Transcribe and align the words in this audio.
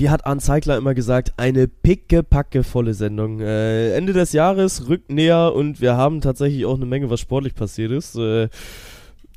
wie 0.00 0.08
hat 0.08 0.24
Arne 0.24 0.40
Zeigler 0.40 0.78
immer 0.78 0.94
gesagt, 0.94 1.34
eine 1.36 1.68
picke-packe 1.68 2.64
volle 2.64 2.94
Sendung. 2.94 3.40
Äh, 3.40 3.92
Ende 3.92 4.14
des 4.14 4.32
Jahres 4.32 4.88
rückt 4.88 5.12
näher 5.12 5.52
und 5.54 5.82
wir 5.82 5.94
haben 5.96 6.22
tatsächlich 6.22 6.64
auch 6.64 6.76
eine 6.76 6.86
Menge, 6.86 7.10
was 7.10 7.20
sportlich 7.20 7.54
passiert 7.54 7.92
ist. 7.92 8.16
Äh, 8.16 8.48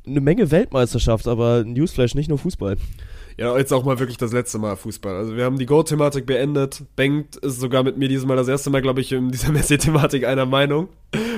eine 0.06 0.20
Menge 0.22 0.50
Weltmeisterschaft, 0.50 1.28
aber 1.28 1.64
Newsflash, 1.64 2.14
nicht 2.14 2.30
nur 2.30 2.38
Fußball. 2.38 2.76
Ja, 3.36 3.56
jetzt 3.58 3.72
auch 3.72 3.84
mal 3.84 3.98
wirklich 3.98 4.16
das 4.16 4.32
letzte 4.32 4.58
Mal 4.58 4.76
Fußball. 4.76 5.16
Also 5.16 5.36
wir 5.36 5.44
haben 5.44 5.58
die 5.58 5.66
Go-Thematik 5.66 6.24
beendet. 6.24 6.84
Bengt 6.94 7.36
ist 7.36 7.58
sogar 7.58 7.82
mit 7.82 7.96
mir 7.96 8.08
dieses 8.08 8.26
Mal 8.26 8.36
das 8.36 8.46
erste 8.46 8.70
Mal, 8.70 8.80
glaube 8.80 9.00
ich, 9.00 9.10
in 9.10 9.30
dieser 9.30 9.50
Messi-Thematik 9.52 10.24
einer 10.24 10.46
Meinung. 10.46 10.88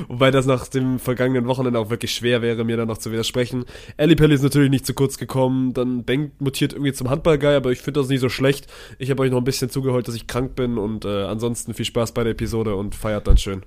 Wobei 0.08 0.30
das 0.30 0.44
nach 0.44 0.66
dem 0.68 0.98
vergangenen 0.98 1.46
Wochenende 1.46 1.78
auch 1.78 1.88
wirklich 1.88 2.12
schwer 2.12 2.42
wäre, 2.42 2.64
mir 2.64 2.76
da 2.76 2.84
noch 2.84 2.98
zu 2.98 3.12
widersprechen. 3.12 3.64
Pelli 3.96 4.34
ist 4.34 4.42
natürlich 4.42 4.70
nicht 4.70 4.84
zu 4.84 4.92
kurz 4.92 5.16
gekommen. 5.16 5.72
Dann 5.72 6.04
Bengt 6.04 6.40
mutiert 6.40 6.74
irgendwie 6.74 6.92
zum 6.92 7.08
Handballguy, 7.08 7.54
aber 7.54 7.72
ich 7.72 7.80
finde 7.80 8.00
das 8.00 8.08
nicht 8.08 8.20
so 8.20 8.28
schlecht. 8.28 8.66
Ich 8.98 9.10
habe 9.10 9.22
euch 9.22 9.30
noch 9.30 9.38
ein 9.38 9.44
bisschen 9.44 9.70
zugeholt, 9.70 10.06
dass 10.06 10.14
ich 10.14 10.26
krank 10.26 10.54
bin 10.54 10.76
und 10.76 11.04
äh, 11.04 11.24
ansonsten 11.24 11.72
viel 11.72 11.86
Spaß 11.86 12.12
bei 12.12 12.24
der 12.24 12.32
Episode 12.32 12.76
und 12.76 12.94
feiert 12.94 13.26
dann 13.26 13.38
schön. 13.38 13.62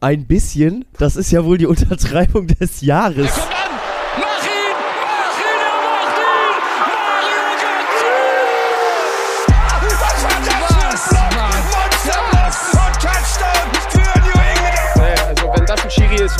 Ein 0.00 0.26
bisschen, 0.26 0.84
das 0.98 1.16
ist 1.16 1.30
ja 1.30 1.44
wohl 1.44 1.58
die 1.58 1.66
Untertreibung 1.66 2.46
des 2.46 2.80
Jahres. 2.80 3.32
Schiri 3.34 3.61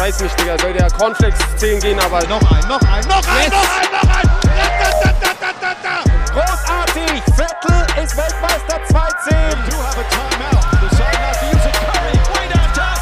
weiß 0.03 0.21
nicht, 0.21 0.41
Digga, 0.41 0.59
soll 0.59 0.73
der 0.73 0.91
Cornflakes 0.91 1.39
10 1.59 1.79
gehen, 1.79 2.01
aber. 2.01 2.27
Noch 2.27 2.43
ein, 2.51 2.67
noch 2.69 2.81
ein, 2.81 3.07
noch 3.07 3.23
ein, 3.23 3.45
yes. 3.45 3.53
noch 3.53 3.71
ein, 3.79 3.87
noch 3.93 4.03
ein! 4.17 4.27
Da, 4.43 5.13
da, 5.21 5.31
da, 5.39 5.51
da, 5.61 5.75
da, 5.81 6.03
Großartig! 6.33 7.23
Vettel 7.37 8.03
ist 8.03 8.17
Weltmeister 8.17 8.81
2-10! 8.91 9.31
You 9.71 9.79
have 9.79 10.01
a 10.01 10.07
timeout. 10.11 10.65
Decide 10.83 11.19
not 11.23 11.35
to 11.39 11.47
use 11.55 11.67
it. 11.69 11.75
Curry, 11.87 12.19
way 12.35 12.47
down 12.51 12.69
top. 12.75 12.99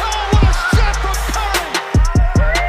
Oh, 0.00 0.32
what 0.32 0.48
a 0.48 0.52
shot 0.72 0.96
from 0.96 1.18
Curry! 2.32 2.64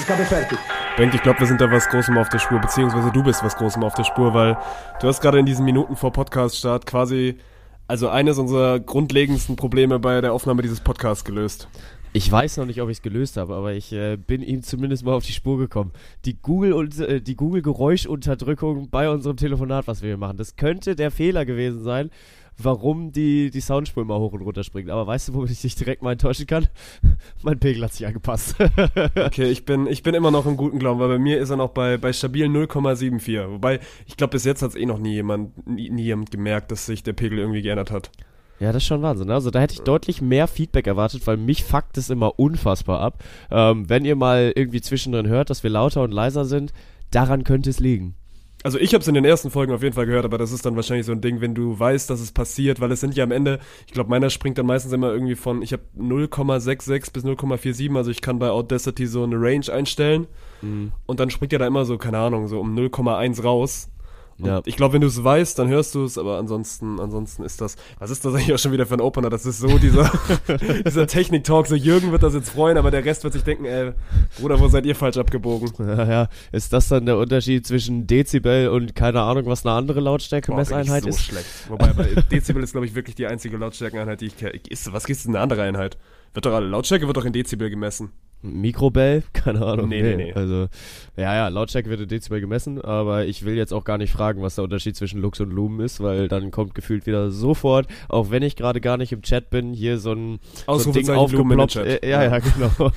Ich 0.00 0.08
habe 0.10 0.24
fertig. 0.24 0.58
Bengt, 0.96 1.14
ich 1.14 1.22
glaube, 1.22 1.38
wir 1.38 1.46
sind 1.46 1.60
da 1.60 1.70
was 1.70 1.88
Großem 1.88 2.18
auf 2.18 2.30
der 2.30 2.40
Spur, 2.40 2.58
beziehungsweise 2.58 3.12
du 3.12 3.22
bist 3.22 3.44
was 3.44 3.54
Großem 3.54 3.84
auf 3.84 3.94
der 3.94 4.02
Spur, 4.02 4.34
weil 4.34 4.56
du 5.00 5.06
hast 5.06 5.20
gerade 5.20 5.38
in 5.38 5.46
diesen 5.46 5.64
Minuten 5.64 5.94
vor 5.94 6.12
Podcast-Start 6.12 6.84
quasi 6.84 7.38
also 7.86 8.08
eines 8.08 8.38
unserer 8.38 8.80
grundlegendsten 8.80 9.56
Probleme 9.56 9.98
bei 9.98 10.20
der 10.20 10.32
Aufnahme 10.32 10.62
dieses 10.62 10.80
Podcasts 10.80 11.24
gelöst. 11.24 11.68
Ich 12.12 12.32
weiß 12.32 12.56
noch 12.56 12.64
nicht, 12.64 12.80
ob 12.80 12.88
ich 12.88 12.98
es 12.98 13.02
gelöst 13.02 13.36
habe, 13.36 13.54
aber 13.54 13.74
ich 13.74 13.92
äh, 13.92 14.16
bin 14.16 14.40
ihm 14.40 14.62
zumindest 14.62 15.04
mal 15.04 15.12
auf 15.12 15.26
die 15.26 15.32
Spur 15.32 15.58
gekommen. 15.58 15.92
Die 16.24 16.40
Google 16.40 16.72
und 16.72 16.98
äh, 16.98 17.20
die 17.20 17.36
Google 17.36 17.60
Geräuschunterdrückung 17.60 18.88
bei 18.88 19.10
unserem 19.10 19.36
Telefonat, 19.36 19.86
was 19.86 20.00
wir 20.00 20.08
hier 20.08 20.16
machen, 20.16 20.38
das 20.38 20.56
könnte 20.56 20.96
der 20.96 21.10
Fehler 21.10 21.44
gewesen 21.44 21.82
sein 21.82 22.10
warum 22.58 23.12
die, 23.12 23.50
die 23.50 23.60
Soundspur 23.60 24.02
immer 24.02 24.18
hoch 24.18 24.32
und 24.32 24.42
runter 24.42 24.64
springt. 24.64 24.90
Aber 24.90 25.06
weißt 25.06 25.28
du, 25.28 25.34
womit 25.34 25.50
ich 25.50 25.60
dich 25.60 25.74
direkt 25.74 26.02
mal 26.02 26.12
enttäuschen 26.12 26.46
kann? 26.46 26.68
mein 27.42 27.58
Pegel 27.58 27.84
hat 27.84 27.92
sich 27.92 28.06
angepasst. 28.06 28.56
okay, 29.16 29.50
ich 29.50 29.64
bin, 29.64 29.86
ich 29.86 30.02
bin 30.02 30.14
immer 30.14 30.30
noch 30.30 30.46
im 30.46 30.56
guten 30.56 30.78
Glauben, 30.78 31.00
weil 31.00 31.08
bei 31.08 31.18
mir 31.18 31.38
ist 31.38 31.50
er 31.50 31.56
noch 31.56 31.70
bei, 31.70 31.96
bei 31.96 32.12
stabil 32.12 32.46
0,74. 32.46 33.52
Wobei, 33.52 33.80
ich 34.06 34.16
glaube, 34.16 34.32
bis 34.32 34.44
jetzt 34.44 34.62
hat 34.62 34.70
es 34.70 34.76
eh 34.76 34.86
noch 34.86 34.98
nie 34.98 35.14
jemand, 35.14 35.66
nie, 35.66 35.90
nie 35.90 36.04
jemand 36.04 36.30
gemerkt, 36.30 36.70
dass 36.70 36.86
sich 36.86 37.02
der 37.02 37.12
Pegel 37.12 37.38
irgendwie 37.38 37.62
geändert 37.62 37.90
hat. 37.90 38.10
Ja, 38.58 38.72
das 38.72 38.82
ist 38.82 38.86
schon 38.86 39.02
Wahnsinn. 39.02 39.28
Ne? 39.28 39.34
Also 39.34 39.50
da 39.50 39.60
hätte 39.60 39.74
ich 39.74 39.82
deutlich 39.82 40.22
mehr 40.22 40.48
Feedback 40.48 40.86
erwartet, 40.86 41.26
weil 41.26 41.36
mich 41.36 41.64
fuckt 41.64 41.98
es 41.98 42.08
immer 42.08 42.38
unfassbar 42.38 43.00
ab. 43.00 43.22
Ähm, 43.50 43.88
wenn 43.88 44.04
ihr 44.04 44.16
mal 44.16 44.52
irgendwie 44.54 44.80
zwischendrin 44.80 45.28
hört, 45.28 45.50
dass 45.50 45.62
wir 45.62 45.70
lauter 45.70 46.02
und 46.02 46.12
leiser 46.12 46.46
sind, 46.46 46.72
daran 47.10 47.44
könnte 47.44 47.68
es 47.68 47.80
liegen. 47.80 48.14
Also 48.62 48.78
ich 48.78 48.94
habe 48.94 49.02
es 49.02 49.08
in 49.08 49.14
den 49.14 49.24
ersten 49.24 49.50
Folgen 49.50 49.72
auf 49.72 49.82
jeden 49.82 49.94
Fall 49.94 50.06
gehört, 50.06 50.24
aber 50.24 50.38
das 50.38 50.50
ist 50.50 50.66
dann 50.66 50.76
wahrscheinlich 50.76 51.06
so 51.06 51.12
ein 51.12 51.20
Ding, 51.20 51.40
wenn 51.40 51.54
du 51.54 51.78
weißt, 51.78 52.10
dass 52.10 52.20
es 52.20 52.32
passiert, 52.32 52.80
weil 52.80 52.90
es 52.90 53.00
sind 53.00 53.14
ja 53.14 53.22
am 53.22 53.30
Ende, 53.30 53.60
ich 53.86 53.92
glaube, 53.92 54.10
meiner 54.10 54.30
springt 54.30 54.58
dann 54.58 54.66
meistens 54.66 54.92
immer 54.92 55.12
irgendwie 55.12 55.36
von, 55.36 55.62
ich 55.62 55.72
habe 55.72 55.82
0,66 55.96 57.12
bis 57.12 57.24
0,47, 57.24 57.96
also 57.96 58.10
ich 58.10 58.20
kann 58.20 58.38
bei 58.38 58.48
Audacity 58.48 59.06
so 59.06 59.22
eine 59.22 59.36
Range 59.36 59.70
einstellen 59.70 60.26
mhm. 60.62 60.92
und 61.06 61.20
dann 61.20 61.30
springt 61.30 61.52
ja 61.52 61.58
da 61.58 61.66
immer 61.66 61.84
so, 61.84 61.98
keine 61.98 62.18
Ahnung, 62.18 62.48
so 62.48 62.58
um 62.58 62.76
0,1 62.76 63.42
raus 63.42 63.88
ja. 64.38 64.60
Ich 64.64 64.76
glaube, 64.76 64.94
wenn 64.94 65.00
du 65.00 65.06
es 65.06 65.22
weißt, 65.22 65.58
dann 65.58 65.68
hörst 65.68 65.94
du 65.94 66.04
es, 66.04 66.18
aber 66.18 66.38
ansonsten, 66.38 67.00
ansonsten 67.00 67.42
ist 67.42 67.60
das, 67.60 67.76
was 67.98 68.10
ist 68.10 68.24
das 68.24 68.34
eigentlich 68.34 68.52
auch 68.52 68.58
schon 68.58 68.72
wieder 68.72 68.86
für 68.86 68.94
ein 68.94 69.00
Opener? 69.00 69.30
Das 69.30 69.46
ist 69.46 69.58
so 69.58 69.78
dieser, 69.78 70.10
dieser 70.86 71.06
Technik-Talk, 71.06 71.66
so 71.66 71.74
Jürgen 71.74 72.12
wird 72.12 72.22
das 72.22 72.34
jetzt 72.34 72.50
freuen, 72.50 72.76
aber 72.76 72.90
der 72.90 73.04
Rest 73.04 73.24
wird 73.24 73.32
sich 73.32 73.44
denken, 73.44 73.64
ey, 73.64 73.92
Bruder, 74.38 74.60
wo 74.60 74.68
seid 74.68 74.84
ihr 74.86 74.94
falsch 74.94 75.16
abgebogen? 75.16 75.72
Ja, 75.86 76.04
ja. 76.04 76.28
Ist 76.52 76.72
das 76.72 76.88
dann 76.88 77.06
der 77.06 77.16
Unterschied 77.16 77.66
zwischen 77.66 78.06
Dezibel 78.06 78.68
und 78.68 78.94
keine 78.94 79.20
Ahnung, 79.22 79.46
was 79.46 79.64
eine 79.64 79.74
andere 79.74 80.00
Lautstärke-Messeinheit 80.00 81.04
so 81.04 81.10
ist? 81.10 81.22
schlecht. 81.22 81.46
Wobei, 81.68 81.92
Dezibel 82.30 82.62
ist, 82.62 82.72
glaube 82.72 82.86
ich, 82.86 82.94
wirklich 82.94 83.14
die 83.14 83.26
einzige 83.26 83.56
Lautstärkeneinheit, 83.56 84.20
die 84.20 84.26
ich 84.26 84.36
kenne. 84.36 84.58
Was 84.90 85.08
ist 85.08 85.24
denn 85.24 85.34
eine 85.34 85.42
andere 85.42 85.62
Einheit? 85.62 85.96
Wird 86.34 86.44
doch 86.44 86.52
alle 86.52 86.66
Lautstärke 86.66 87.06
wird 87.06 87.16
doch 87.16 87.24
in 87.24 87.32
Dezibel 87.32 87.70
gemessen. 87.70 88.10
Mikrobell? 88.52 89.22
Keine 89.32 89.64
Ahnung. 89.64 89.88
Nee, 89.88 90.02
nee, 90.02 90.16
nee. 90.16 90.32
Also, 90.32 90.68
ja, 91.16 91.34
ja, 91.34 91.48
Lautstärke 91.48 91.88
wird 91.90 92.00
in 92.00 92.08
Dezibel 92.08 92.40
gemessen, 92.40 92.80
aber 92.80 93.26
ich 93.26 93.44
will 93.44 93.56
jetzt 93.56 93.72
auch 93.72 93.84
gar 93.84 93.98
nicht 93.98 94.12
fragen, 94.12 94.42
was 94.42 94.56
der 94.56 94.64
Unterschied 94.64 94.96
zwischen 94.96 95.20
Lux 95.20 95.40
und 95.40 95.50
Lumen 95.50 95.80
ist, 95.80 96.00
weil 96.00 96.28
dann 96.28 96.50
kommt 96.50 96.74
gefühlt 96.74 97.06
wieder 97.06 97.30
sofort, 97.30 97.86
auch 98.08 98.30
wenn 98.30 98.42
ich 98.42 98.56
gerade 98.56 98.80
gar 98.80 98.96
nicht 98.96 99.12
im 99.12 99.22
Chat 99.22 99.50
bin, 99.50 99.72
hier 99.72 99.98
so 99.98 100.12
ein, 100.12 100.38
so 100.66 100.90
ein 100.90 100.92
Ding 100.92 101.10
aufgeploppt. 101.10 101.76
Äh, 101.76 102.08
ja, 102.08 102.22
ja, 102.24 102.38
genau. 102.38 102.92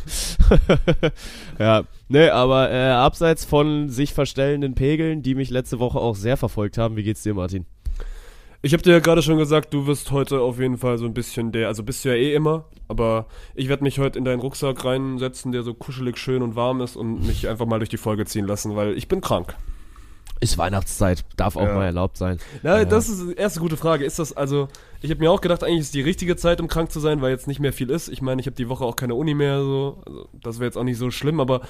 ja, 1.60 1.84
nee, 2.08 2.30
aber 2.30 2.72
äh, 2.72 2.90
abseits 2.90 3.46
von 3.46 3.90
sich 3.90 4.14
verstellenden 4.14 4.76
Pegeln, 4.76 5.22
die 5.22 5.36
mich 5.36 5.50
letzte 5.50 5.80
Woche 5.80 6.00
auch 6.00 6.16
sehr 6.16 6.38
verfolgt 6.38 6.78
haben, 6.78 6.96
wie 6.96 7.04
geht's 7.04 7.24
dir, 7.24 7.34
Martin? 7.34 7.66
Ich 8.62 8.74
habe 8.74 8.84
dir 8.84 8.92
ja 8.92 9.00
gerade 9.00 9.22
schon 9.22 9.38
gesagt, 9.38 9.74
du 9.74 9.88
wirst 9.88 10.12
heute 10.12 10.42
auf 10.42 10.60
jeden 10.60 10.78
Fall 10.78 10.98
so 10.98 11.06
ein 11.06 11.14
bisschen 11.14 11.54
der, 11.54 11.70
also 11.70 11.82
bist 11.82 12.04
du 12.04 12.10
ja 12.10 12.16
eh 12.16 12.34
immer, 12.34 12.66
aber 12.90 13.26
ich 13.56 13.70
werde 13.70 13.84
mich 13.84 14.00
heute 14.00 14.20
in 14.20 14.26
deinen 14.26 14.42
Rucksack 14.42 14.84
reinsetzen, 14.84 15.54
der 15.54 15.64
so 15.64 15.74
kuschelig 15.74 16.18
schön 16.18 16.42
und 16.42 16.58
warm 16.58 16.82
ist 16.82 16.98
und 16.98 17.26
mich 17.26 17.48
einfach 17.48 17.66
mal 17.66 17.80
durch 17.80 17.90
die 17.90 17.98
Folge 17.98 18.26
ziehen 18.26 18.46
lassen, 18.46 18.76
weil 18.76 18.98
ich 18.98 19.08
bin 19.08 19.22
krank. 19.22 19.56
Ist 20.42 20.58
Weihnachtszeit, 20.58 21.24
darf 21.38 21.56
auch 21.56 21.68
ja. 21.68 21.74
mal 21.74 21.86
erlaubt 21.86 22.18
sein. 22.18 22.38
Na, 22.62 22.80
ja. 22.80 22.86
das 22.86 23.08
ist 23.08 23.30
die 23.30 23.36
erste 23.36 23.60
gute 23.62 23.76
Frage. 23.76 24.06
Ist 24.06 24.20
das 24.20 24.36
also, 24.36 24.68
ich 25.02 25.10
habe 25.10 25.20
mir 25.22 25.32
auch 25.32 25.42
gedacht, 25.42 25.64
eigentlich 25.64 25.82
ist 25.82 25.94
die 25.94 26.02
richtige 26.02 26.36
Zeit, 26.38 26.62
um 26.62 26.68
krank 26.68 26.92
zu 26.92 27.00
sein, 27.02 27.22
weil 27.22 27.32
jetzt 27.32 27.48
nicht 27.48 27.60
mehr 27.60 27.74
viel 27.74 27.90
ist. 27.90 28.10
Ich 28.10 28.22
meine, 28.22 28.40
ich 28.40 28.48
habe 28.48 28.56
die 28.56 28.70
Woche 28.70 28.86
auch 28.86 28.96
keine 28.96 29.16
Uni 29.16 29.34
mehr, 29.34 29.62
so, 29.62 30.02
also 30.06 30.30
das 30.34 30.60
wäre 30.60 30.66
jetzt 30.66 30.78
auch 30.78 30.84
nicht 30.84 30.98
so 30.98 31.12
schlimm, 31.12 31.40
aber 31.40 31.62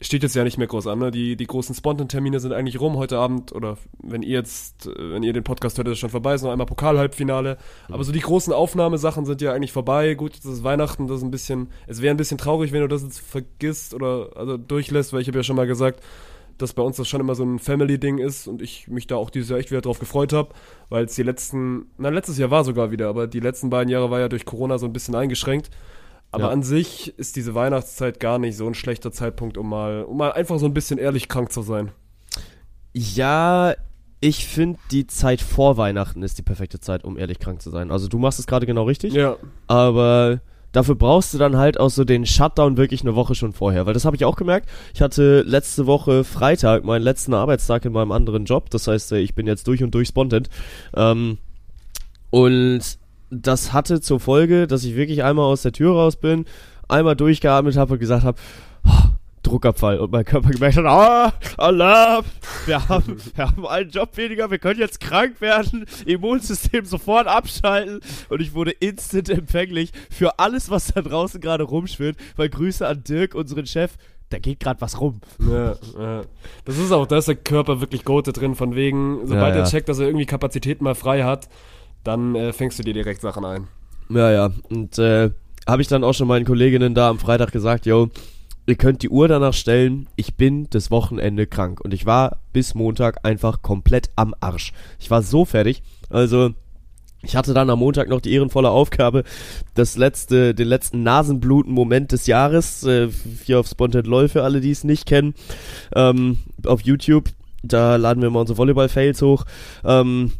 steht 0.00 0.22
jetzt 0.22 0.34
ja 0.34 0.44
nicht 0.44 0.58
mehr 0.58 0.66
groß 0.66 0.86
an. 0.86 0.98
Ne? 0.98 1.10
Die, 1.10 1.36
die 1.36 1.46
großen 1.46 1.74
Spontan-Termine 1.74 2.40
sind 2.40 2.52
eigentlich 2.52 2.80
rum 2.80 2.96
heute 2.96 3.18
Abend 3.18 3.52
oder 3.52 3.78
wenn 4.02 4.22
ihr 4.22 4.38
jetzt, 4.38 4.90
wenn 4.96 5.22
ihr 5.22 5.32
den 5.32 5.44
Podcast 5.44 5.78
hört, 5.78 5.88
ist 5.88 5.94
es 5.94 5.98
schon 5.98 6.10
vorbei, 6.10 6.34
ist 6.34 6.42
noch 6.42 6.50
einmal 6.50 6.66
Pokal-Halbfinale. 6.66 7.58
Mhm. 7.88 7.94
Aber 7.94 8.04
so 8.04 8.12
die 8.12 8.20
großen 8.20 8.52
Aufnahmesachen 8.52 9.24
sind 9.24 9.40
ja 9.40 9.52
eigentlich 9.52 9.72
vorbei. 9.72 10.14
Gut, 10.14 10.34
jetzt 10.34 10.44
ist 10.44 10.64
Weihnachten, 10.64 11.06
das 11.06 11.18
ist 11.18 11.24
ein 11.24 11.30
bisschen, 11.30 11.68
es 11.86 12.02
wäre 12.02 12.14
ein 12.14 12.16
bisschen 12.16 12.38
traurig, 12.38 12.72
wenn 12.72 12.80
du 12.80 12.88
das 12.88 13.02
jetzt 13.02 13.20
vergisst 13.20 13.94
oder 13.94 14.30
also 14.34 14.56
durchlässt, 14.56 15.12
weil 15.12 15.20
ich 15.20 15.28
habe 15.28 15.38
ja 15.38 15.44
schon 15.44 15.56
mal 15.56 15.66
gesagt, 15.66 16.00
dass 16.58 16.72
bei 16.72 16.82
uns 16.82 16.96
das 16.96 17.08
schon 17.08 17.20
immer 17.20 17.34
so 17.34 17.44
ein 17.44 17.58
Family-Ding 17.58 18.18
ist 18.18 18.46
und 18.46 18.62
ich 18.62 18.88
mich 18.88 19.06
da 19.06 19.16
auch 19.16 19.30
dieses 19.30 19.48
Jahr 19.48 19.58
echt 19.58 19.70
wieder 19.70 19.80
drauf 19.80 19.98
gefreut 19.98 20.32
habe, 20.32 20.54
weil 20.88 21.04
es 21.04 21.14
die 21.14 21.22
letzten, 21.22 21.86
na 21.98 22.10
letztes 22.10 22.38
Jahr 22.38 22.50
war 22.50 22.64
sogar 22.64 22.90
wieder, 22.90 23.08
aber 23.08 23.26
die 23.26 23.40
letzten 23.40 23.70
beiden 23.70 23.90
Jahre 23.90 24.10
war 24.10 24.20
ja 24.20 24.28
durch 24.28 24.44
Corona 24.44 24.78
so 24.78 24.86
ein 24.86 24.92
bisschen 24.92 25.14
eingeschränkt. 25.14 25.70
Aber 26.30 26.44
ja. 26.44 26.50
an 26.50 26.62
sich 26.62 27.16
ist 27.16 27.36
diese 27.36 27.54
Weihnachtszeit 27.54 28.18
gar 28.18 28.38
nicht 28.38 28.56
so 28.56 28.66
ein 28.66 28.74
schlechter 28.74 29.12
Zeitpunkt, 29.12 29.56
um 29.56 29.68
mal, 29.68 30.02
um 30.02 30.16
mal 30.16 30.32
einfach 30.32 30.58
so 30.58 30.66
ein 30.66 30.74
bisschen 30.74 30.98
ehrlich 30.98 31.28
krank 31.28 31.52
zu 31.52 31.62
sein. 31.62 31.92
Ja, 32.92 33.74
ich 34.20 34.46
finde, 34.46 34.78
die 34.90 35.06
Zeit 35.06 35.42
vor 35.42 35.76
Weihnachten 35.76 36.22
ist 36.22 36.38
die 36.38 36.42
perfekte 36.42 36.80
Zeit, 36.80 37.04
um 37.04 37.18
ehrlich 37.18 37.38
krank 37.38 37.60
zu 37.60 37.70
sein. 37.70 37.90
Also 37.90 38.08
du 38.08 38.18
machst 38.18 38.38
es 38.38 38.46
gerade 38.46 38.64
genau 38.64 38.84
richtig. 38.84 39.12
Ja. 39.12 39.36
Aber 39.66 40.40
dafür 40.72 40.94
brauchst 40.94 41.34
du 41.34 41.38
dann 41.38 41.56
halt 41.56 41.78
auch 41.78 41.90
so 41.90 42.04
den 42.04 42.24
Shutdown 42.24 42.76
wirklich 42.76 43.02
eine 43.02 43.14
Woche 43.14 43.34
schon 43.34 43.52
vorher. 43.52 43.84
Weil 43.84 43.92
das 43.92 44.04
habe 44.04 44.16
ich 44.16 44.24
auch 44.24 44.36
gemerkt. 44.36 44.68
Ich 44.94 45.02
hatte 45.02 45.42
letzte 45.42 45.86
Woche 45.86 46.24
Freitag 46.24 46.84
meinen 46.84 47.02
letzten 47.02 47.34
Arbeitstag 47.34 47.84
in 47.84 47.92
meinem 47.92 48.12
anderen 48.12 48.46
Job. 48.46 48.70
Das 48.70 48.86
heißt, 48.86 49.12
äh, 49.12 49.18
ich 49.18 49.34
bin 49.34 49.46
jetzt 49.46 49.68
durch 49.68 49.82
und 49.82 49.94
durch 49.94 50.08
spontan. 50.08 50.48
Ähm, 50.96 51.38
und 52.30 52.98
das 53.34 53.72
hatte 53.72 54.00
zur 54.00 54.20
Folge, 54.20 54.66
dass 54.66 54.84
ich 54.84 54.96
wirklich 54.96 55.22
einmal 55.24 55.46
aus 55.46 55.62
der 55.62 55.72
Tür 55.72 55.94
raus 55.94 56.16
bin, 56.16 56.44
einmal 56.88 57.16
durchgeatmet 57.16 57.76
habe 57.76 57.94
und 57.94 57.98
gesagt 57.98 58.24
habe, 58.24 58.38
oh, 58.86 59.10
Druckabfall 59.42 59.98
und 59.98 60.10
mein 60.10 60.24
Körper 60.24 60.50
gemerkt 60.50 60.76
hat, 60.76 60.86
ah, 60.86 61.32
Alarm, 61.58 62.24
wir 62.66 62.88
haben, 62.88 63.16
wir 63.34 63.44
haben 63.46 63.66
einen 63.66 63.90
Job 63.90 64.16
weniger, 64.16 64.50
wir 64.50 64.58
können 64.58 64.80
jetzt 64.80 65.00
krank 65.00 65.40
werden, 65.40 65.84
Immunsystem 66.06 66.84
sofort 66.84 67.26
abschalten 67.26 68.00
und 68.30 68.40
ich 68.40 68.54
wurde 68.54 68.72
instant 68.72 69.28
empfänglich 69.28 69.92
für 70.10 70.38
alles, 70.38 70.70
was 70.70 70.88
da 70.88 71.02
draußen 71.02 71.40
gerade 71.40 71.64
rumschwirrt, 71.64 72.16
weil 72.36 72.48
Grüße 72.48 72.86
an 72.86 73.04
Dirk, 73.04 73.34
unseren 73.34 73.66
Chef, 73.66 73.92
da 74.30 74.38
geht 74.38 74.60
gerade 74.60 74.80
was 74.80 75.00
rum. 75.00 75.20
Ja, 75.38 75.74
ja. 75.98 76.22
Das 76.64 76.78
ist 76.78 76.90
auch, 76.90 77.06
da 77.06 77.18
ist 77.18 77.28
der 77.28 77.36
Körper 77.36 77.80
wirklich 77.80 78.04
Gote 78.04 78.32
drin, 78.32 78.54
von 78.54 78.74
wegen, 78.74 79.20
sobald 79.26 79.54
ja, 79.54 79.60
ja. 79.60 79.64
er 79.64 79.70
checkt, 79.70 79.88
dass 79.88 79.98
er 79.98 80.06
irgendwie 80.06 80.26
Kapazitäten 80.26 80.82
mal 80.82 80.94
frei 80.94 81.22
hat, 81.22 81.48
dann 82.04 82.34
äh, 82.34 82.52
fängst 82.52 82.78
du 82.78 82.82
dir 82.82 82.94
direkt 82.94 83.20
Sachen 83.20 83.44
ein. 83.44 83.66
Ja, 84.08 84.30
ja. 84.30 84.50
Und 84.70 84.98
äh, 84.98 85.30
habe 85.66 85.82
ich 85.82 85.88
dann 85.88 86.04
auch 86.04 86.12
schon 86.12 86.28
meinen 86.28 86.44
Kolleginnen 86.44 86.94
da 86.94 87.08
am 87.08 87.18
Freitag 87.18 87.52
gesagt, 87.52 87.86
yo, 87.86 88.10
ihr 88.66 88.76
könnt 88.76 89.02
die 89.02 89.08
Uhr 89.08 89.28
danach 89.28 89.54
stellen, 89.54 90.08
ich 90.16 90.34
bin 90.34 90.68
das 90.70 90.90
Wochenende 90.90 91.46
krank. 91.46 91.80
Und 91.80 91.94
ich 91.94 92.06
war 92.06 92.38
bis 92.52 92.74
Montag 92.74 93.24
einfach 93.24 93.62
komplett 93.62 94.10
am 94.16 94.34
Arsch. 94.40 94.72
Ich 94.98 95.10
war 95.10 95.22
so 95.22 95.44
fertig. 95.44 95.82
Also, 96.10 96.50
ich 97.22 97.36
hatte 97.36 97.54
dann 97.54 97.70
am 97.70 97.78
Montag 97.78 98.08
noch 98.08 98.20
die 98.20 98.32
ehrenvolle 98.32 98.68
Aufgabe, 98.68 99.24
das 99.74 99.96
letzte, 99.96 100.54
den 100.54 100.68
letzten 100.68 101.02
Nasenbluten-Moment 101.02 102.12
des 102.12 102.26
Jahres, 102.26 102.84
äh, 102.84 103.08
hier 103.44 103.60
auf 103.60 103.66
Spontan 103.66 104.04
LOL 104.04 104.28
für 104.28 104.42
alle, 104.42 104.60
die 104.60 104.70
es 104.70 104.84
nicht 104.84 105.06
kennen, 105.06 105.34
ähm, 105.94 106.38
auf 106.66 106.82
YouTube. 106.82 107.30
Da 107.62 107.96
laden 107.96 108.22
wir 108.22 108.28
mal 108.28 108.40
unsere 108.40 108.58
Volleyball-Fails 108.58 109.22
hoch. 109.22 109.46
Ähm, 109.84 110.32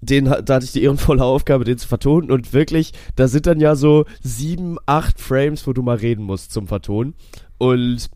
den, 0.00 0.26
da 0.26 0.54
hatte 0.54 0.64
ich 0.64 0.72
die 0.72 0.82
ehrenvolle 0.82 1.24
Aufgabe, 1.24 1.64
den 1.64 1.78
zu 1.78 1.88
vertonen. 1.88 2.30
Und 2.30 2.52
wirklich, 2.52 2.92
da 3.16 3.28
sind 3.28 3.46
dann 3.46 3.60
ja 3.60 3.74
so 3.74 4.04
sieben, 4.22 4.76
acht 4.86 5.20
Frames, 5.20 5.66
wo 5.66 5.72
du 5.72 5.82
mal 5.82 5.96
reden 5.96 6.24
musst 6.24 6.52
zum 6.52 6.66
Vertonen. 6.66 7.14
Und 7.58 8.08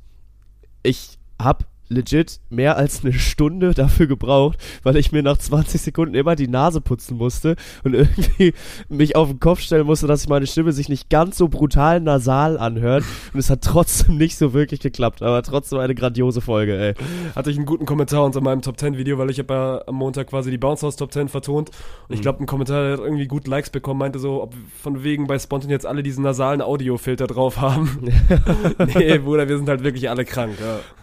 ich 0.83 1.19
hab 1.41 1.67
legit 1.93 2.41
mehr 2.51 2.77
als 2.77 3.05
eine 3.05 3.13
Stunde 3.13 3.73
dafür 3.75 4.07
gebraucht, 4.07 4.59
weil 4.83 4.97
ich 4.97 5.13
mir 5.13 5.23
nach 5.23 5.39
20 5.39 5.81
Sekunden 5.81 6.15
immer 6.15 6.35
die 6.37 6.49
Nase 6.49 6.81
putzen 6.81 7.17
musste 7.17 7.57
und 7.85 7.95
irgendwie 7.95 8.55
mich 8.89 9.15
auf 9.17 9.29
den 9.29 9.41
Kopf 9.41 9.61
stellen 9.61 9.87
musste, 9.87 10.07
dass 10.07 10.29
meine 10.29 10.47
Stimme 10.47 10.73
sich 10.73 10.89
nicht 10.89 11.11
ganz 11.11 11.37
so 11.39 11.49
brutal 11.49 12.01
nasal 12.01 12.59
anhört. 12.59 13.05
Und 13.33 13.41
es 13.41 13.51
hat 13.51 13.63
trotzdem 13.63 14.17
nicht 14.17 14.37
so 14.37 14.53
wirklich 14.55 14.81
geklappt, 14.81 15.23
aber 15.23 15.43
trotzdem 15.43 15.79
eine 15.79 15.95
grandiose 15.95 16.41
Folge, 16.41 16.77
ey. 16.79 16.95
Hatte 17.37 17.51
ich 17.51 17.57
einen 17.57 17.67
guten 17.67 17.87
Kommentar 17.87 18.25
unter 18.25 18.41
meinem 18.41 18.63
Top 18.63 18.79
10 18.79 18.97
Video, 18.97 19.19
weil 19.19 19.31
ich 19.31 19.39
habe 19.39 19.55
ja 19.55 19.81
am 19.87 19.95
Montag 19.97 20.29
quasi 20.29 20.51
die 20.51 20.59
Bounce 20.59 20.85
House 20.87 20.97
Top 20.97 21.13
10 21.13 21.29
vertont. 21.29 21.71
Und 22.09 22.15
ich 22.15 22.19
Mhm. 22.19 22.23
glaube, 22.23 22.43
ein 22.43 22.47
Kommentar 22.47 22.83
der 22.85 22.93
hat 22.93 23.01
irgendwie 23.01 23.27
gut 23.27 23.47
Likes 23.47 23.71
bekommen, 23.71 23.99
meinte 23.99 24.19
so, 24.19 24.43
ob 24.43 24.55
von 24.81 25.05
wegen 25.05 25.27
bei 25.27 25.39
Spontan 25.39 25.71
jetzt 25.71 25.87
alle 25.87 26.03
diesen 26.03 26.25
nasalen 26.25 26.63
Audiofilter 26.63 27.27
drauf 27.27 27.61
haben. 27.61 27.99
nee, 28.95 29.19
Bruder, 29.19 29.49
wir 29.49 29.57
sind 29.57 29.69
halt 29.69 29.83
wirklich 29.85 30.09
alle 30.11 30.25
krank. 30.25 30.55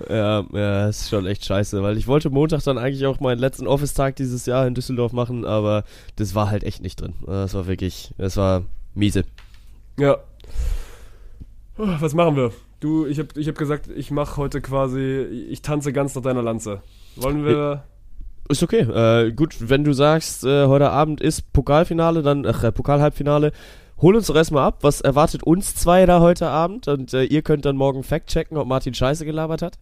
Ja. 0.10 0.16
Ja, 0.16 0.46
ja, 0.54 0.79
ist 0.88 1.10
schon 1.10 1.26
echt 1.26 1.44
scheiße, 1.44 1.84
weil 1.84 1.98
ich 1.98 2.08
wollte 2.08 2.30
Montag 2.30 2.64
dann 2.64 2.78
eigentlich 2.78 3.06
auch 3.06 3.20
meinen 3.20 3.40
letzten 3.40 3.68
Office-Tag 3.68 4.16
dieses 4.16 4.46
Jahr 4.46 4.66
in 4.66 4.76
Düsseldorf 4.76 5.12
machen, 5.12 5.44
aber 5.46 5.84
das 6.16 6.36
war 6.36 6.50
halt 6.50 6.64
echt 6.64 6.82
nicht 6.82 7.02
drin. 7.02 7.16
Das 7.26 7.54
war 7.54 7.68
wirklich, 7.68 8.14
das 8.18 8.38
war 8.38 8.64
miese. 8.94 9.24
Ja. 9.98 10.18
Was 11.76 12.14
machen 12.14 12.36
wir? 12.36 12.52
Du, 12.80 13.06
ich 13.06 13.20
habe 13.20 13.30
ich 13.36 13.48
hab 13.48 13.58
gesagt, 13.58 13.90
ich 13.94 14.12
mache 14.12 14.38
heute 14.38 14.62
quasi, 14.62 15.22
ich 15.50 15.62
tanze 15.62 15.92
ganz 15.92 16.16
nach 16.16 16.22
deiner 16.22 16.42
Lanze. 16.42 16.82
Wollen 17.18 17.46
wir. 17.46 17.84
Ist 18.48 18.64
okay. 18.64 18.80
Äh, 18.80 19.32
gut, 19.32 19.56
wenn 19.60 19.84
du 19.84 19.94
sagst, 19.94 20.44
äh, 20.44 20.66
heute 20.68 20.90
Abend 20.90 21.22
ist 21.22 21.52
Pokalfinale, 21.54 22.22
dann 22.22 22.46
ach, 22.46 22.64
äh, 22.64 22.72
Pokalhalbfinale. 22.72 23.52
Hol 24.02 24.16
uns 24.16 24.28
doch 24.28 24.36
erstmal 24.36 24.64
ab. 24.64 24.78
Was 24.82 25.02
erwartet 25.02 25.44
uns 25.44 25.76
zwei 25.76 26.06
da 26.06 26.22
heute 26.22 26.48
Abend? 26.48 26.88
Und 26.88 27.14
äh, 27.14 27.24
ihr 27.24 27.42
könnt 27.42 27.66
dann 27.66 27.76
morgen 27.76 28.04
fact-checken, 28.04 28.58
ob 28.58 28.68
Martin 28.68 28.94
Scheiße 28.94 29.26
gelabert 29.26 29.62
hat. 29.62 29.78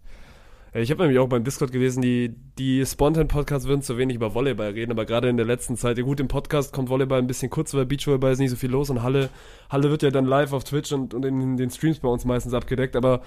Ja, 0.73 0.81
Ich 0.81 0.91
habe 0.91 1.01
nämlich 1.01 1.19
auch 1.19 1.27
beim 1.27 1.43
Discord 1.43 1.71
gelesen, 1.71 2.01
die, 2.01 2.35
die 2.57 2.85
Spontan-Podcasts 2.85 3.67
würden 3.67 3.81
zu 3.81 3.97
wenig 3.97 4.15
über 4.15 4.33
Volleyball 4.33 4.71
reden, 4.71 4.91
aber 4.91 5.05
gerade 5.05 5.29
in 5.29 5.37
der 5.37 5.45
letzten 5.45 5.77
Zeit, 5.77 5.97
ja 5.97 6.03
gut, 6.03 6.19
im 6.19 6.27
Podcast 6.27 6.73
kommt 6.73 6.89
Volleyball 6.89 7.19
ein 7.19 7.27
bisschen 7.27 7.49
kurz, 7.49 7.73
weil 7.73 7.85
Beachvolleyball 7.85 8.31
ist 8.33 8.39
nicht 8.39 8.49
so 8.49 8.55
viel 8.55 8.71
los 8.71 8.89
und 8.89 9.03
Halle, 9.03 9.29
Halle 9.69 9.89
wird 9.89 10.03
ja 10.03 10.11
dann 10.11 10.25
live 10.25 10.53
auf 10.53 10.63
Twitch 10.63 10.91
und, 10.91 11.13
und 11.13 11.25
in 11.25 11.57
den 11.57 11.69
Streams 11.69 11.99
bei 11.99 12.09
uns 12.09 12.25
meistens 12.25 12.53
abgedeckt, 12.53 12.95
aber 12.95 13.21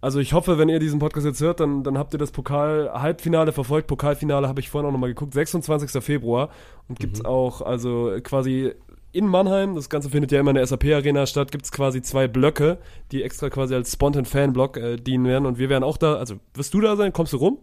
also 0.00 0.20
ich 0.20 0.32
hoffe, 0.32 0.58
wenn 0.58 0.68
ihr 0.68 0.78
diesen 0.78 1.00
Podcast 1.00 1.26
jetzt 1.26 1.40
hört, 1.40 1.58
dann, 1.58 1.82
dann 1.82 1.98
habt 1.98 2.14
ihr 2.14 2.18
das 2.18 2.30
Pokal-Halbfinale 2.30 3.50
verfolgt. 3.50 3.88
Pokalfinale 3.88 4.46
habe 4.46 4.60
ich 4.60 4.70
vorhin 4.70 4.86
auch 4.88 4.92
nochmal 4.92 5.08
geguckt, 5.08 5.34
26. 5.34 6.00
Februar 6.02 6.50
und 6.86 7.00
gibt's 7.00 7.24
auch 7.24 7.62
also 7.62 8.12
quasi 8.22 8.74
in 9.18 9.26
Mannheim, 9.26 9.74
das 9.74 9.88
Ganze 9.88 10.10
findet 10.10 10.30
ja 10.30 10.38
immer 10.38 10.50
in 10.50 10.54
der 10.54 10.66
SAP-Arena 10.66 11.26
statt, 11.26 11.50
gibt's 11.50 11.72
quasi 11.72 12.00
zwei 12.02 12.28
Blöcke, 12.28 12.78
die 13.10 13.24
extra 13.24 13.50
quasi 13.50 13.74
als 13.74 13.92
Spontan-Fan-Block 13.92 14.76
äh, 14.76 14.96
dienen 14.96 15.26
werden 15.26 15.44
und 15.44 15.58
wir 15.58 15.68
werden 15.68 15.82
auch 15.82 15.96
da, 15.96 16.14
also 16.14 16.36
wirst 16.54 16.72
du 16.72 16.80
da 16.80 16.94
sein, 16.94 17.12
kommst 17.12 17.32
du 17.32 17.38
rum? 17.38 17.58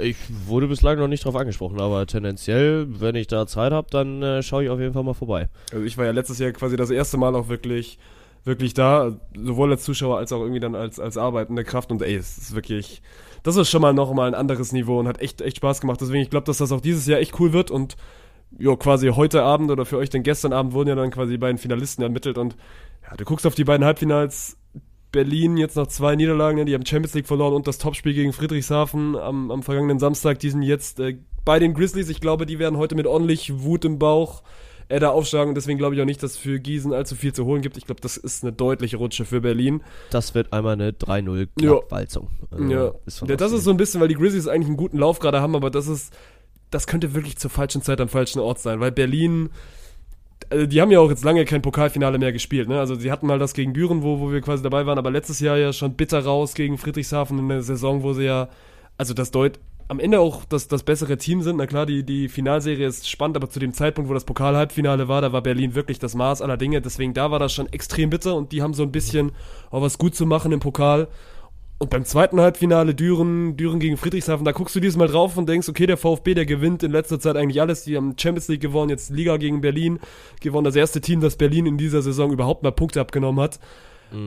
Ich 0.00 0.16
wurde 0.46 0.66
bislang 0.66 0.98
noch 0.98 1.06
nicht 1.06 1.24
drauf 1.24 1.36
angesprochen, 1.36 1.80
aber 1.80 2.08
tendenziell, 2.08 2.88
wenn 3.00 3.14
ich 3.14 3.28
da 3.28 3.46
Zeit 3.46 3.72
habe, 3.72 3.86
dann 3.88 4.20
äh, 4.20 4.42
schaue 4.42 4.64
ich 4.64 4.70
auf 4.70 4.80
jeden 4.80 4.94
Fall 4.94 5.04
mal 5.04 5.14
vorbei. 5.14 5.48
Also 5.72 5.84
ich 5.84 5.96
war 5.96 6.06
ja 6.06 6.10
letztes 6.10 6.40
Jahr 6.40 6.50
quasi 6.50 6.76
das 6.76 6.90
erste 6.90 7.18
Mal 7.18 7.36
auch 7.36 7.48
wirklich, 7.48 8.00
wirklich 8.42 8.74
da, 8.74 9.16
sowohl 9.36 9.70
als 9.70 9.84
Zuschauer 9.84 10.18
als 10.18 10.32
auch 10.32 10.40
irgendwie 10.40 10.58
dann 10.58 10.74
als, 10.74 10.98
als 10.98 11.16
arbeitende 11.16 11.62
Kraft 11.62 11.92
und 11.92 12.02
ey, 12.02 12.16
es 12.16 12.36
ist 12.36 12.56
wirklich, 12.56 13.00
das 13.44 13.54
ist 13.54 13.70
schon 13.70 13.80
mal 13.80 13.94
noch 13.94 14.12
mal 14.12 14.26
ein 14.26 14.34
anderes 14.34 14.72
Niveau 14.72 14.98
und 14.98 15.06
hat 15.06 15.20
echt, 15.20 15.40
echt 15.40 15.58
Spaß 15.58 15.80
gemacht. 15.80 16.00
Deswegen, 16.00 16.22
ich 16.22 16.30
glaube, 16.30 16.46
dass 16.46 16.58
das 16.58 16.72
auch 16.72 16.80
dieses 16.80 17.06
Jahr 17.06 17.20
echt 17.20 17.38
cool 17.38 17.52
wird 17.52 17.70
und 17.70 17.96
jo, 18.58 18.76
quasi 18.76 19.08
heute 19.08 19.42
Abend 19.42 19.70
oder 19.70 19.84
für 19.84 19.98
euch 19.98 20.10
dann 20.10 20.22
gestern 20.22 20.52
Abend 20.52 20.72
wurden 20.72 20.88
ja 20.88 20.94
dann 20.94 21.10
quasi 21.10 21.32
die 21.32 21.38
beiden 21.38 21.58
Finalisten 21.58 22.02
ermittelt 22.02 22.38
und 22.38 22.56
ja, 23.08 23.16
du 23.16 23.24
guckst 23.24 23.46
auf 23.46 23.54
die 23.54 23.64
beiden 23.64 23.84
Halbfinals, 23.84 24.56
Berlin 25.12 25.56
jetzt 25.56 25.76
nach 25.76 25.86
zwei 25.86 26.16
Niederlagen, 26.16 26.66
die 26.66 26.74
haben 26.74 26.84
Champions 26.84 27.14
League 27.14 27.26
verloren 27.26 27.54
und 27.54 27.66
das 27.66 27.78
Topspiel 27.78 28.12
gegen 28.12 28.32
Friedrichshafen 28.32 29.16
am, 29.16 29.50
am 29.50 29.62
vergangenen 29.62 29.98
Samstag, 29.98 30.38
die 30.40 30.50
sind 30.50 30.62
jetzt 30.62 31.00
äh, 31.00 31.16
bei 31.44 31.58
den 31.58 31.74
Grizzlies. 31.74 32.08
Ich 32.08 32.20
glaube, 32.20 32.44
die 32.44 32.58
werden 32.58 32.76
heute 32.76 32.96
mit 32.96 33.06
ordentlich 33.06 33.62
Wut 33.62 33.84
im 33.84 33.98
Bauch 33.98 34.42
äh, 34.88 35.00
da 35.00 35.10
aufschlagen 35.10 35.50
und 35.50 35.54
deswegen 35.54 35.78
glaube 35.78 35.94
ich 35.94 36.00
auch 36.00 36.06
nicht, 36.06 36.22
dass 36.22 36.32
es 36.32 36.36
für 36.36 36.60
Gießen 36.60 36.92
allzu 36.92 37.14
viel 37.14 37.32
zu 37.32 37.44
holen 37.44 37.62
gibt. 37.62 37.76
Ich 37.76 37.86
glaube, 37.86 38.00
das 38.00 38.16
ist 38.16 38.44
eine 38.44 38.52
deutliche 38.52 38.98
Rutsche 38.98 39.24
für 39.24 39.40
Berlin. 39.40 39.82
Das 40.10 40.34
wird 40.34 40.52
einmal 40.52 40.74
eine 40.74 40.90
3-0 40.90 41.48
Ja. 41.60 41.80
Also, 41.90 42.28
ja. 42.68 42.92
ja, 43.26 43.36
das 43.36 43.52
ist 43.52 43.64
so 43.64 43.70
ein 43.70 43.76
bisschen, 43.76 44.00
weil 44.00 44.08
die 44.08 44.14
Grizzlies 44.14 44.48
eigentlich 44.48 44.68
einen 44.68 44.76
guten 44.76 44.98
Lauf 44.98 45.18
gerade 45.18 45.40
haben, 45.40 45.56
aber 45.56 45.70
das 45.70 45.88
ist, 45.88 46.12
das 46.70 46.86
könnte 46.86 47.14
wirklich 47.14 47.36
zur 47.36 47.50
falschen 47.50 47.82
Zeit 47.82 48.00
am 48.00 48.08
falschen 48.08 48.40
Ort 48.40 48.58
sein, 48.58 48.80
weil 48.80 48.92
Berlin, 48.92 49.50
also 50.50 50.66
die 50.66 50.80
haben 50.80 50.90
ja 50.90 51.00
auch 51.00 51.10
jetzt 51.10 51.24
lange 51.24 51.44
kein 51.44 51.62
Pokalfinale 51.62 52.18
mehr 52.18 52.32
gespielt, 52.32 52.68
ne? 52.68 52.78
Also 52.78 52.94
sie 52.94 53.10
hatten 53.10 53.26
mal 53.26 53.38
das 53.38 53.54
gegen 53.54 53.72
Büren, 53.72 54.02
wo, 54.02 54.20
wo 54.20 54.32
wir 54.32 54.40
quasi 54.40 54.62
dabei 54.62 54.86
waren, 54.86 54.98
aber 54.98 55.10
letztes 55.10 55.40
Jahr 55.40 55.56
ja 55.56 55.72
schon 55.72 55.94
bitter 55.94 56.24
raus 56.24 56.54
gegen 56.54 56.78
Friedrichshafen 56.78 57.38
in 57.38 57.48
der 57.48 57.62
Saison, 57.62 58.02
wo 58.02 58.12
sie 58.12 58.24
ja, 58.24 58.48
also 58.98 59.14
das 59.14 59.30
Deut 59.30 59.58
am 59.88 60.00
Ende 60.00 60.20
auch 60.20 60.44
das, 60.44 60.68
das 60.68 60.82
bessere 60.82 61.16
Team 61.16 61.42
sind. 61.42 61.56
Na 61.56 61.66
klar, 61.66 61.86
die, 61.86 62.02
die 62.02 62.28
Finalserie 62.28 62.86
ist 62.86 63.08
spannend, 63.08 63.36
aber 63.36 63.48
zu 63.48 63.60
dem 63.60 63.72
Zeitpunkt, 63.72 64.10
wo 64.10 64.14
das 64.14 64.24
Pokal-Halbfinale 64.24 65.08
war, 65.08 65.20
da 65.20 65.32
war 65.32 65.42
Berlin 65.42 65.74
wirklich 65.74 65.98
das 65.98 66.14
Maß 66.14 66.42
aller 66.42 66.56
Dinge. 66.56 66.80
Deswegen 66.80 67.14
da 67.14 67.30
war 67.30 67.38
das 67.38 67.52
schon 67.52 67.72
extrem 67.72 68.10
bitter 68.10 68.34
und 68.34 68.52
die 68.52 68.62
haben 68.62 68.74
so 68.74 68.82
ein 68.82 68.92
bisschen 68.92 69.32
auch 69.70 69.82
was 69.82 69.98
gut 69.98 70.14
zu 70.14 70.26
machen 70.26 70.52
im 70.52 70.60
Pokal. 70.60 71.08
Und 71.78 71.90
beim 71.90 72.06
zweiten 72.06 72.40
Halbfinale 72.40 72.94
Düren, 72.94 73.56
Düren 73.56 73.80
gegen 73.80 73.98
Friedrichshafen, 73.98 74.46
da 74.46 74.52
guckst 74.52 74.74
du 74.74 74.80
dieses 74.80 74.96
Mal 74.96 75.08
drauf 75.08 75.36
und 75.36 75.46
denkst, 75.46 75.68
okay, 75.68 75.86
der 75.86 75.98
VfB, 75.98 76.32
der 76.32 76.46
gewinnt 76.46 76.82
in 76.82 76.90
letzter 76.90 77.20
Zeit 77.20 77.36
eigentlich 77.36 77.60
alles. 77.60 77.84
Die 77.84 77.96
haben 77.96 78.14
Champions 78.18 78.48
League 78.48 78.62
gewonnen, 78.62 78.88
jetzt 78.88 79.10
Liga 79.10 79.36
gegen 79.36 79.60
Berlin 79.60 79.98
gewonnen. 80.40 80.64
Das 80.64 80.76
erste 80.76 81.02
Team, 81.02 81.20
das 81.20 81.36
Berlin 81.36 81.66
in 81.66 81.76
dieser 81.76 82.00
Saison 82.00 82.32
überhaupt 82.32 82.62
mal 82.62 82.72
Punkte 82.72 83.00
abgenommen 83.00 83.42
hat. 83.42 83.60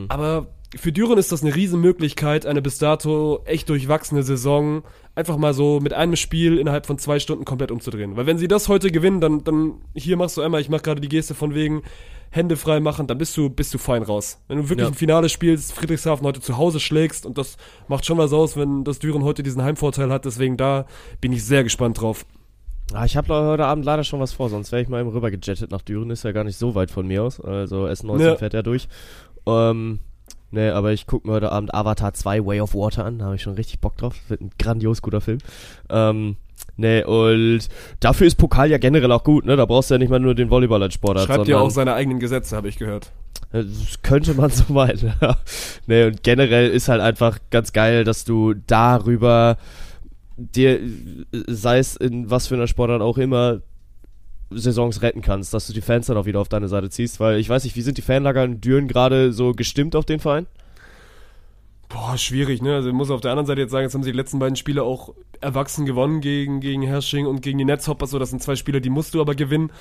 Aber 0.10 0.48
für 0.76 0.92
Düren 0.92 1.18
ist 1.18 1.32
das 1.32 1.42
eine 1.42 1.56
Riesenmöglichkeit, 1.56 2.46
eine 2.46 2.62
bis 2.62 2.78
dato 2.78 3.42
echt 3.46 3.70
durchwachsene 3.70 4.22
Saison 4.22 4.84
einfach 5.20 5.38
mal 5.38 5.54
so 5.54 5.80
mit 5.80 5.94
einem 5.94 6.16
Spiel 6.16 6.58
innerhalb 6.58 6.86
von 6.88 6.98
zwei 6.98 7.20
Stunden 7.20 7.46
komplett 7.46 7.70
umzudrehen. 7.72 8.16
Weil 8.18 8.26
wenn 8.26 8.38
sie 8.40 8.48
das 8.48 8.68
heute 8.70 8.90
gewinnen, 8.92 9.22
dann, 9.22 9.44
dann 9.44 9.74
hier 9.94 10.18
machst 10.18 10.38
du 10.38 10.42
einmal, 10.42 10.62
ich 10.62 10.70
mach 10.70 10.82
gerade 10.82 11.02
die 11.02 11.10
Geste 11.10 11.36
von 11.36 11.54
wegen 11.54 11.84
Hände 12.32 12.58
frei 12.58 12.80
machen, 12.80 13.08
dann 13.08 13.18
bist 13.18 13.36
du, 13.38 13.50
bist 13.50 13.74
du 13.74 13.78
fein 13.78 14.04
raus. 14.04 14.40
Wenn 14.48 14.58
du 14.58 14.64
wirklich 14.70 14.86
Ja. 14.86 14.88
ein 14.88 14.94
Finale 14.96 15.30
spielst, 15.30 15.74
Friedrichshafen 15.74 16.26
heute 16.26 16.42
zu 16.42 16.58
Hause 16.58 16.80
schlägst 16.80 17.26
und 17.26 17.38
das 17.38 17.58
macht 17.88 18.06
schon 18.06 18.18
was 18.18 18.34
aus, 18.34 18.56
wenn 18.56 18.84
das 18.84 19.00
Düren 19.00 19.24
heute 19.24 19.44
diesen 19.44 19.62
Heimvorteil 19.64 20.12
hat. 20.12 20.26
Deswegen 20.26 20.56
da 20.58 20.86
bin 21.22 21.32
ich 21.34 21.44
sehr 21.44 21.64
gespannt 21.64 22.00
drauf. 22.02 22.26
Ah, 22.94 23.06
ich 23.06 23.18
habe 23.18 23.34
heute 23.34 23.66
Abend 23.66 23.86
leider 23.86 24.04
schon 24.04 24.20
was 24.20 24.34
vor, 24.34 24.50
sonst 24.50 24.72
wäre 24.72 24.82
ich 24.82 24.90
mal 24.90 25.00
eben 25.02 25.10
rüber 25.10 25.30
gejettet 25.30 25.70
nach 25.72 25.82
Düren, 25.82 26.10
ist 26.10 26.24
ja 26.24 26.32
gar 26.32 26.44
nicht 26.44 26.58
so 26.58 26.74
weit 26.76 26.90
von 26.92 27.06
mir 27.08 27.24
aus. 27.24 27.40
Also 27.40 27.86
S19 27.86 28.20
Ja. 28.24 28.36
fährt 28.36 28.54
ja 28.54 28.62
durch. 28.64 28.88
Ähm, 29.46 30.00
nee, 30.52 30.70
aber 30.70 30.92
ich 30.92 31.08
gucke 31.08 31.28
mir 31.28 31.34
heute 31.34 31.52
Abend 31.52 31.74
Avatar 31.74 32.14
2 32.14 32.46
Way 32.46 32.62
of 32.62 32.74
Water 32.74 33.06
an, 33.06 33.20
da 33.20 33.26
habe 33.26 33.36
ich 33.36 33.42
schon 33.42 33.54
richtig 33.54 33.80
Bock 33.80 33.98
drauf. 33.98 34.16
Wird 34.28 34.42
ein 34.42 34.52
grandios 34.60 35.02
guter 35.02 35.22
Film. 35.22 35.40
Ähm, 35.90 36.36
nee, 36.78 37.04
und 37.04 37.68
dafür 38.00 38.28
ist 38.28 38.36
Pokal 38.36 38.70
ja 38.70 38.78
generell 38.78 39.12
auch 39.12 39.24
gut, 39.24 39.46
ne? 39.46 39.56
Da 39.56 39.66
brauchst 39.66 39.90
du 39.90 39.96
ja 39.96 39.98
nicht 39.98 40.10
mal 40.10 40.20
nur 40.20 40.36
den 40.36 40.50
Volleyball 40.50 40.84
als 40.84 40.94
Sportart, 40.94 41.28
Schreibt 41.28 41.48
ja 41.48 41.60
auch 41.60 41.72
seine 41.72 41.94
eigenen 41.94 42.20
Gesetze, 42.20 42.56
habe 42.56 42.70
ich 42.70 42.78
gehört. 42.78 43.12
das 43.52 44.02
könnte 44.02 44.34
man 44.34 44.50
so 44.52 44.72
meinen. 44.72 45.14
nee, 45.88 46.06
und 46.06 46.24
generell 46.24 46.70
ist 46.70 46.90
halt 46.90 47.02
einfach 47.02 47.40
ganz 47.50 47.74
geil, 47.74 48.04
dass 48.04 48.26
du 48.26 48.54
darüber 48.54 49.58
dir, 50.38 50.80
sei 51.48 51.80
es 51.80 51.96
in 51.96 52.30
was 52.32 52.48
für 52.48 52.56
einer 52.56 52.68
Sportart 52.68 53.02
auch 53.02 53.18
immer, 53.18 53.62
Saisons 54.52 55.02
retten 55.02 55.22
kannst, 55.22 55.54
dass 55.54 55.68
du 55.68 55.74
die 55.74 55.82
Fans 55.82 56.08
dann 56.08 56.18
auch 56.18 56.26
wieder 56.26 56.40
auf 56.40 56.50
deine 56.50 56.68
Seite 56.68 56.90
ziehst, 56.90 57.20
weil 57.20 57.40
ich 57.40 57.50
weiß 57.50 57.64
nicht, 57.64 57.76
wie 57.76 57.82
sind 57.82 57.98
die 57.98 58.02
Fanlager 58.02 58.44
in 58.44 58.62
Düren 58.62 58.88
gerade 58.88 59.32
so 59.32 59.54
gestimmt 59.54 59.96
auf 59.96 60.06
den 60.06 60.20
Verein? 60.20 60.48
Boah, 61.90 62.18
schwierig, 62.18 62.62
ne? 62.62 62.76
Also 62.76 62.90
ich 62.90 62.96
muss 62.96 63.10
auf 63.10 63.22
der 63.22 63.32
anderen 63.32 63.48
Seite 63.48 63.62
jetzt 63.62 63.72
sagen, 63.72 63.84
jetzt 63.84 63.96
haben 63.96 64.04
sie 64.04 64.12
die 64.12 64.18
letzten 64.18 64.38
beiden 64.38 64.56
Spiele 64.56 64.84
auch 64.84 65.16
erwachsen 65.42 65.88
gewonnen 65.88 66.22
gegen, 66.22 66.60
gegen 66.60 66.84
Hersching 66.84 67.26
und 67.26 67.42
gegen 67.42 67.58
die 67.58 67.66
Netzhoppers. 67.66 68.12
So, 68.12 68.20
das 68.20 68.30
sind 68.30 68.44
zwei 68.44 68.56
Spiele, 68.56 68.80
die 68.80 68.92
musst 68.92 69.16
du 69.16 69.22
aber 69.22 69.34
gewinnen. 69.34 69.72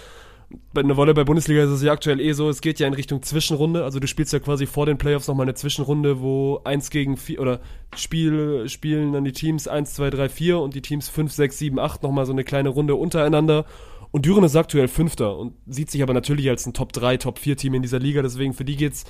Bei 0.72 0.80
einer 0.80 0.96
Volleyball-Bundesliga 0.96 1.62
ist 1.62 1.70
es 1.70 1.82
ja 1.82 1.92
aktuell 1.92 2.20
eh 2.20 2.32
so, 2.32 2.48
es 2.48 2.62
geht 2.62 2.80
ja 2.80 2.86
in 2.86 2.94
Richtung 2.94 3.22
Zwischenrunde. 3.22 3.84
Also 3.84 4.00
du 4.00 4.06
spielst 4.06 4.32
ja 4.32 4.38
quasi 4.38 4.64
vor 4.64 4.86
den 4.86 4.96
Playoffs 4.96 5.28
nochmal 5.28 5.44
eine 5.44 5.54
Zwischenrunde, 5.54 6.22
wo 6.22 6.62
eins 6.64 6.88
gegen 6.88 7.18
vier 7.18 7.40
oder 7.42 7.60
Spiel, 7.94 8.66
spielen 8.70 9.12
dann 9.12 9.24
die 9.24 9.32
Teams 9.32 9.68
1, 9.68 9.92
2, 9.92 10.08
3, 10.08 10.28
4 10.30 10.58
und 10.60 10.74
die 10.74 10.80
Teams 10.80 11.10
5, 11.10 11.30
6, 11.30 11.58
7, 11.58 11.78
8 11.78 12.02
nochmal 12.02 12.24
so 12.24 12.32
eine 12.32 12.44
kleine 12.44 12.70
Runde 12.70 12.94
untereinander. 12.94 13.66
Und 14.10 14.24
Düren 14.24 14.44
ist 14.44 14.56
aktuell 14.56 14.88
Fünfter 14.88 15.36
und 15.36 15.54
sieht 15.66 15.90
sich 15.90 16.02
aber 16.02 16.14
natürlich 16.14 16.48
als 16.48 16.66
ein 16.66 16.72
Top 16.72 16.92
3, 16.92 17.18
Top 17.18 17.38
4 17.38 17.56
Team 17.56 17.74
in 17.74 17.82
dieser 17.82 17.98
Liga. 17.98 18.22
Deswegen 18.22 18.54
für 18.54 18.64
die 18.64 18.76
geht's 18.76 19.04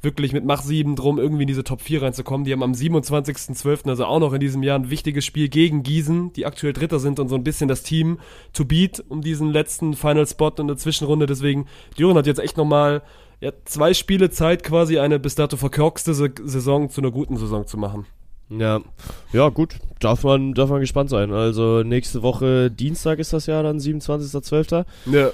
wirklich 0.00 0.32
mit 0.32 0.44
Mach 0.44 0.62
7 0.62 0.94
drum, 0.94 1.18
irgendwie 1.18 1.42
in 1.42 1.48
diese 1.48 1.64
Top 1.64 1.80
4 1.80 2.02
reinzukommen. 2.02 2.44
Die 2.44 2.52
haben 2.52 2.62
am 2.62 2.72
27.12., 2.72 3.88
also 3.88 4.04
auch 4.04 4.20
noch 4.20 4.32
in 4.32 4.40
diesem 4.40 4.62
Jahr, 4.62 4.78
ein 4.78 4.90
wichtiges 4.90 5.24
Spiel 5.24 5.48
gegen 5.48 5.82
Gießen, 5.82 6.32
die 6.34 6.46
aktuell 6.46 6.72
Dritter 6.72 7.00
sind 7.00 7.18
und 7.18 7.28
so 7.28 7.34
ein 7.34 7.42
bisschen 7.42 7.68
das 7.68 7.82
Team 7.82 8.18
to 8.52 8.64
beat 8.64 9.02
um 9.08 9.22
diesen 9.22 9.50
letzten 9.50 9.94
Final 9.94 10.26
Spot 10.26 10.52
in 10.58 10.68
der 10.68 10.76
Zwischenrunde. 10.76 11.26
Deswegen, 11.26 11.66
Düren 11.98 12.16
hat 12.16 12.26
jetzt 12.26 12.40
echt 12.40 12.56
nochmal 12.56 13.02
ja, 13.40 13.50
zwei 13.64 13.92
Spiele 13.92 14.30
Zeit, 14.30 14.62
quasi 14.62 14.98
eine 14.98 15.18
bis 15.18 15.34
dato 15.34 15.56
verkorkste 15.56 16.14
Saison 16.14 16.88
zu 16.88 17.00
einer 17.00 17.10
guten 17.10 17.36
Saison 17.36 17.66
zu 17.66 17.76
machen. 17.76 18.06
Ja, 18.50 18.80
ja 19.32 19.48
gut, 19.48 19.76
darf 20.00 20.22
man, 20.24 20.54
darf 20.54 20.70
man 20.70 20.80
gespannt 20.80 21.10
sein. 21.10 21.32
Also 21.32 21.82
nächste 21.82 22.22
Woche 22.22 22.70
Dienstag 22.70 23.18
ist 23.18 23.32
das 23.32 23.46
ja 23.46 23.62
dann, 23.62 23.78
27.12. 23.78 24.84
Ja. 25.06 25.30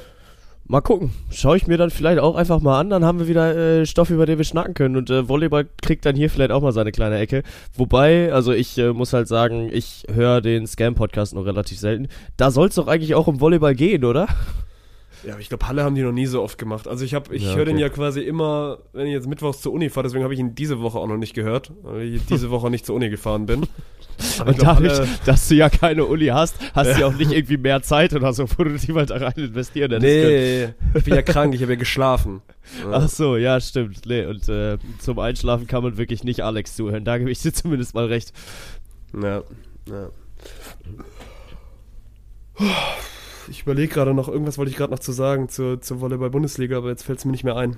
Mal 0.71 0.83
gucken. 0.83 1.11
Schaue 1.33 1.57
ich 1.57 1.67
mir 1.67 1.79
dann 1.79 1.91
vielleicht 1.91 2.21
auch 2.21 2.37
einfach 2.37 2.61
mal 2.61 2.79
an, 2.79 2.91
dann 2.91 3.05
haben 3.05 3.19
wir 3.19 3.27
wieder 3.27 3.57
äh, 3.57 3.87
Stoff, 3.87 4.11
über 4.11 4.25
den 4.25 4.39
wir 4.39 4.45
schnacken 4.45 4.75
können. 4.75 4.97
Und 4.97 5.11
äh, 5.11 5.29
Volleyball 5.29 5.67
kriegt 5.83 6.07
dann 6.07 6.15
hier 6.15 6.31
vielleicht 6.31 6.53
auch 6.53 6.63
mal 6.63 6.71
seine 6.71 6.93
kleine 6.93 7.19
Ecke. 7.19 7.43
Wobei, 7.75 8.33
also 8.33 8.53
ich 8.53 8.79
äh, 8.79 8.93
muss 8.93 9.13
halt 9.13 9.27
sagen, 9.27 9.69
ich 9.73 10.05
höre 10.09 10.41
den 10.41 10.69
Scam-Podcast 10.69 11.35
noch 11.35 11.45
relativ 11.45 11.81
selten. 11.81 12.07
Da 12.37 12.53
soll 12.53 12.69
es 12.69 12.77
doch 12.77 12.87
eigentlich 12.87 13.17
auch 13.17 13.27
um 13.27 13.41
Volleyball 13.41 13.75
gehen, 13.75 14.05
oder? 14.05 14.29
Ja, 15.25 15.33
aber 15.33 15.41
ich 15.41 15.49
glaube, 15.49 15.67
Halle 15.69 15.85
haben 15.85 15.95
die 15.95 16.03
noch 16.03 16.13
nie 16.13 16.27
so 16.27 16.43
oft 16.43 16.57
gemacht. 16.59 16.89
Also 16.89 17.05
ich 17.05 17.13
habe, 17.15 17.35
ich 17.35 17.43
Ja, 17.45 17.55
höre 17.55 17.65
den 17.67 17.79
ja 17.79 17.89
quasi 17.91 18.21
immer, 18.21 18.79
wenn 18.93 19.07
ich 19.07 19.13
jetzt 19.13 19.27
mittwochs 19.29 19.61
zur 19.61 19.73
Uni 19.73 19.91
fahre, 19.91 20.07
deswegen 20.07 20.25
habe 20.25 20.33
ich 20.35 20.41
ihn 20.41 20.55
diese 20.55 20.81
Woche 20.81 20.99
auch 20.99 21.07
noch 21.07 21.17
nicht 21.19 21.35
gehört, 21.35 21.73
weil 21.83 22.03
ich 22.03 22.25
diese 22.31 22.51
Woche 22.51 22.71
nicht 22.71 22.87
zur 22.87 22.97
Uni 22.97 23.11
gefahren 23.11 23.47
bin. 23.47 23.67
Aber 24.39 24.51
Und 24.51 24.59
glaub, 24.59 24.77
dadurch, 24.79 24.99
Halle- 24.99 25.09
dass 25.25 25.49
du 25.49 25.55
ja 25.55 25.69
keine 25.71 26.05
Uni 26.05 26.27
hast, 26.27 26.57
hast 26.75 26.95
du 26.97 27.01
ja 27.01 27.07
auch 27.09 27.15
nicht 27.15 27.33
irgendwie 27.33 27.57
mehr 27.57 27.83
Zeit 27.83 28.13
oder 28.15 28.33
so, 28.33 28.47
wo 28.57 28.65
du 28.65 28.77
die 28.77 28.93
mal 28.93 29.07
da 29.07 29.17
rein 29.17 29.33
investieren 29.37 29.91
hättest. 29.93 30.03
Nee, 30.03 30.75
ich 30.99 31.05
bin 31.05 31.15
ja 31.15 31.23
krank, 31.23 31.55
ich 31.55 31.63
habe 31.63 31.73
ja 31.73 31.79
geschlafen. 31.79 32.43
Ach 32.93 33.09
so, 33.09 33.37
ja, 33.37 33.61
stimmt. 33.61 34.07
Nee, 34.07 34.27
und 34.27 34.49
äh, 34.49 34.79
zum 34.99 35.19
Einschlafen 35.19 35.67
kann 35.67 35.83
man 35.83 35.97
wirklich 35.97 36.23
nicht 36.25 36.43
Alex 36.43 36.77
zuhören. 36.77 37.05
Da 37.05 37.19
gebe 37.19 37.31
ich 37.31 37.41
dir 37.41 37.53
zumindest 37.53 37.95
mal 37.95 38.07
recht. 38.07 38.33
Ja, 39.21 39.43
ja. 39.89 40.11
Ich 43.51 43.63
überlege 43.63 43.93
gerade 43.93 44.15
noch, 44.15 44.29
irgendwas 44.29 44.59
wollte 44.59 44.71
ich 44.71 44.77
gerade 44.77 44.93
noch 44.93 45.01
zu 45.01 45.11
sagen 45.11 45.49
zur, 45.49 45.81
zur 45.81 46.01
Volleyball-Bundesliga, 46.01 46.79
aber 46.79 46.91
jetzt 46.91 47.03
fällt 47.03 47.19
es 47.19 47.25
mir 47.25 47.33
nicht 47.33 47.43
mehr 47.43 47.57
ein. 47.57 47.77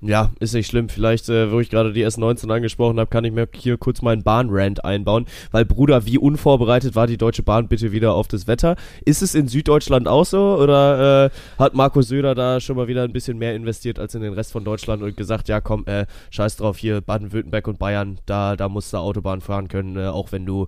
Ja, 0.00 0.30
ist 0.38 0.52
nicht 0.52 0.68
schlimm. 0.68 0.88
Vielleicht, 0.88 1.28
äh, 1.28 1.50
wo 1.50 1.58
ich 1.58 1.70
gerade 1.70 1.92
die 1.92 2.06
S19 2.06 2.52
angesprochen 2.52 3.00
habe, 3.00 3.08
kann 3.08 3.24
ich 3.24 3.32
mir 3.32 3.48
hier 3.52 3.78
kurz 3.78 4.02
meinen 4.02 4.22
Bahnrand 4.22 4.84
einbauen. 4.84 5.26
Weil, 5.50 5.64
Bruder, 5.64 6.06
wie 6.06 6.18
unvorbereitet 6.18 6.94
war 6.94 7.08
die 7.08 7.16
Deutsche 7.16 7.42
Bahn 7.42 7.66
bitte 7.66 7.90
wieder 7.90 8.14
auf 8.14 8.28
das 8.28 8.46
Wetter? 8.46 8.76
Ist 9.04 9.22
es 9.22 9.34
in 9.34 9.48
Süddeutschland 9.48 10.06
auch 10.06 10.24
so? 10.24 10.56
Oder 10.58 11.24
äh, 11.26 11.30
hat 11.58 11.74
Marco 11.74 12.02
Söder 12.02 12.36
da 12.36 12.60
schon 12.60 12.76
mal 12.76 12.86
wieder 12.86 13.02
ein 13.02 13.12
bisschen 13.12 13.38
mehr 13.38 13.56
investiert 13.56 13.98
als 13.98 14.14
in 14.14 14.20
den 14.20 14.34
Rest 14.34 14.52
von 14.52 14.64
Deutschland 14.64 15.02
und 15.02 15.16
gesagt, 15.16 15.48
ja 15.48 15.60
komm, 15.60 15.84
äh, 15.86 16.06
scheiß 16.30 16.58
drauf, 16.58 16.76
hier 16.76 17.00
Baden-Württemberg 17.00 17.66
und 17.66 17.78
Bayern, 17.78 18.18
da, 18.26 18.54
da 18.54 18.68
musst 18.68 18.92
du 18.92 18.98
Autobahn 18.98 19.40
fahren 19.40 19.66
können, 19.66 19.96
äh, 19.96 20.06
auch 20.06 20.30
wenn 20.30 20.46
du 20.46 20.66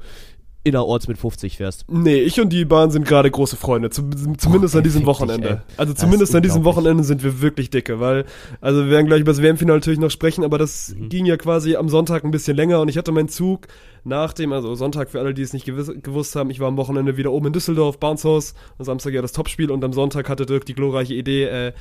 innerorts 0.65 1.09
mit 1.09 1.17
50 1.19 1.57
fährst. 1.57 1.85
Nee, 1.89 2.17
ich 2.21 2.41
und 2.41 2.51
die 2.53 2.65
Bahn 2.65 2.91
sind 2.91 3.07
gerade 3.07 3.31
große 3.31 3.57
Freunde, 3.57 3.91
zum, 3.91 4.11
zumindest 4.39 4.75
Oh, 4.75 4.79
an 4.79 4.85
diesem 4.85 5.01
dich, 5.01 5.07
Wochenende. 5.07 5.49
ey. 5.49 5.57
also 5.77 5.95
zumindest 5.95 6.35
an 6.35 6.43
diesem. 6.43 6.65
Wochenende 6.65 7.05
sind 7.05 7.23
wir 7.23 7.41
wirklich 7.41 7.71
dicke, 7.71 8.01
weil, 8.01 8.25
also 8.61 8.85
wir 8.85 8.91
werden 8.91 9.07
gleich 9.07 9.21
über 9.21 9.33
das 9.33 9.41
WM-Finale 9.41 9.79
natürlich 9.79 10.01
noch 10.01 10.11
sprechen, 10.11 10.45
aber 10.45 10.59
das 10.59 10.95
Mhm. 10.99 11.09
ging 11.09 11.25
ja 11.27 11.37
quasi 11.37 11.77
am 11.77 11.89
Sonntag 11.89 12.25
ein 12.25 12.31
bisschen 12.31 12.57
länger 12.57 12.81
und 12.81 12.89
ich 12.89 12.99
hatte 12.99 13.13
meinen 13.13 13.29
Zug 13.29 13.69
nach 14.05 14.33
dem, 14.33 14.53
also 14.53 14.75
Sonntag 14.75 15.11
für 15.11 15.21
alle, 15.21 15.35
die 15.35 15.43
es 15.43 15.53
nicht 15.53 15.65
gewiss, 15.65 15.93
gewusst 16.03 16.37
haben, 16.37 16.51
ich 16.51 16.61
war 16.61 16.69
am 16.69 16.77
Wochenende 16.77 17.17
wieder 17.17 17.33
oben 17.33 17.49
in 17.49 17.53
Düsseldorf, 17.53 17.99
House, 18.01 18.55
am 18.79 18.85
Samstag 18.85 19.13
ja 19.13 19.23
das 19.23 19.33
Topspiel 19.33 19.71
und 19.71 19.85
am 19.85 19.93
Sonntag 19.93 20.29
hatte 20.29 20.47
Dirk 20.47 20.65
die 20.65 20.75
glorreiche 20.75 21.15
Idee, 21.15 21.45
äh, 21.45 21.73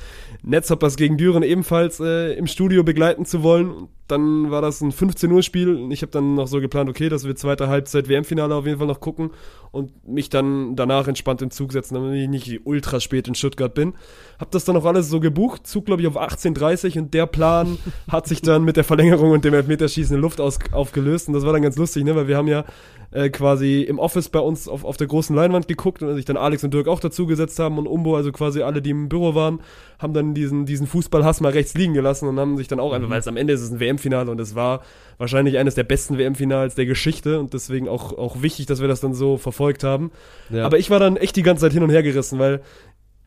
Netzhoppers 0.42 0.96
gegen 0.96 1.16
Düren 1.16 1.42
ebenfalls 1.42 2.00
äh, 2.00 2.34
im 2.34 2.46
Studio 2.46 2.82
begleiten 2.84 3.24
zu 3.24 3.42
wollen. 3.42 3.88
Dann 4.08 4.50
war 4.50 4.62
das 4.62 4.80
ein 4.80 4.90
15 4.90 5.30
Uhr 5.30 5.42
Spiel 5.42 5.76
und 5.76 5.90
ich 5.90 6.00
habe 6.00 6.10
dann 6.10 6.34
noch 6.34 6.46
so 6.46 6.62
geplant, 6.62 6.88
okay, 6.88 7.10
dass 7.10 7.26
wir 7.26 7.36
zweite 7.36 7.68
Halbzeit 7.68 8.08
WM-Finale 8.08 8.54
auf 8.54 8.64
jeden 8.64 8.78
Fall 8.78 8.86
noch 8.86 9.00
gucken 9.00 9.32
und 9.70 10.08
mich 10.08 10.30
dann 10.30 10.76
danach 10.76 11.08
entspannt 11.08 11.42
in 11.42 11.50
Zug 11.50 11.72
setzen, 11.72 11.94
damit 11.94 12.14
ich 12.14 12.28
nicht 12.28 12.60
ultra 12.64 13.00
spät 13.00 13.28
in 13.28 13.34
Stuttgart 13.34 13.74
bin. 13.74 13.92
Hab 14.38 14.50
das 14.50 14.64
dann 14.64 14.78
auch 14.78 14.86
alles 14.86 15.10
so 15.10 15.20
gebucht, 15.20 15.66
Zug 15.66 15.84
glaube 15.84 16.00
ich 16.00 16.08
auf 16.08 16.16
18.30 16.16 16.98
und 16.98 17.12
der 17.12 17.26
Plan 17.26 17.76
hat 18.10 18.26
sich 18.26 18.40
dann 18.40 18.64
mit 18.64 18.78
der 18.78 18.84
Verlängerung 18.84 19.30
und 19.32 19.44
dem 19.44 19.52
Elfmeterschießen 19.52 20.16
in 20.16 20.22
Luft 20.22 20.40
aus, 20.40 20.58
aufgelöst 20.72 21.28
und 21.28 21.34
das 21.34 21.44
war 21.44 21.52
dann 21.52 21.62
ganz 21.62 21.76
lustig, 21.76 22.04
ne, 22.04 22.16
weil 22.18 22.28
wir 22.28 22.36
haben 22.36 22.48
ja 22.48 22.64
äh, 23.10 23.30
quasi 23.30 23.82
im 23.82 23.98
Office 23.98 24.28
bei 24.28 24.40
uns 24.40 24.68
auf, 24.68 24.84
auf 24.84 24.98
der 24.98 25.06
großen 25.06 25.34
Leinwand 25.34 25.66
geguckt 25.66 26.02
und 26.02 26.14
sich 26.14 26.26
dann 26.26 26.36
Alex 26.36 26.62
und 26.64 26.74
Dirk 26.74 26.88
auch 26.88 27.00
dazugesetzt 27.00 27.58
haben 27.58 27.78
und 27.78 27.86
Umbo, 27.86 28.16
also 28.16 28.32
quasi 28.32 28.60
alle, 28.60 28.82
die 28.82 28.90
im 28.90 29.08
Büro 29.08 29.34
waren, 29.34 29.60
haben 29.98 30.12
dann 30.12 30.34
diesen, 30.34 30.66
diesen 30.66 30.86
Fußballhass 30.86 31.40
mal 31.40 31.52
rechts 31.52 31.74
liegen 31.74 31.94
gelassen 31.94 32.28
und 32.28 32.38
haben 32.38 32.58
sich 32.58 32.68
dann 32.68 32.80
auch 32.80 32.92
einfach, 32.92 33.08
weil 33.08 33.20
es 33.20 33.28
am 33.28 33.38
Ende 33.38 33.54
ist 33.54 33.62
es 33.62 33.70
ein 33.70 33.80
WM-Finale 33.80 34.30
und 34.30 34.38
es 34.40 34.54
war 34.54 34.82
wahrscheinlich 35.16 35.56
eines 35.56 35.74
der 35.74 35.84
besten 35.84 36.18
WM-Finals 36.18 36.74
der 36.74 36.84
Geschichte 36.84 37.40
und 37.40 37.54
deswegen 37.54 37.88
auch, 37.88 38.12
auch 38.12 38.42
wichtig, 38.42 38.66
dass 38.66 38.80
wir 38.82 38.88
das 38.88 39.00
dann 39.00 39.14
so 39.14 39.38
verfolgt 39.38 39.84
haben. 39.84 40.10
Ja. 40.50 40.66
Aber 40.66 40.78
ich 40.78 40.90
war 40.90 41.00
dann 41.00 41.16
echt 41.16 41.36
die 41.36 41.42
ganze 41.42 41.62
Zeit 41.62 41.72
hin 41.72 41.82
und 41.82 41.90
her 41.90 42.02
gerissen, 42.02 42.38
weil 42.38 42.60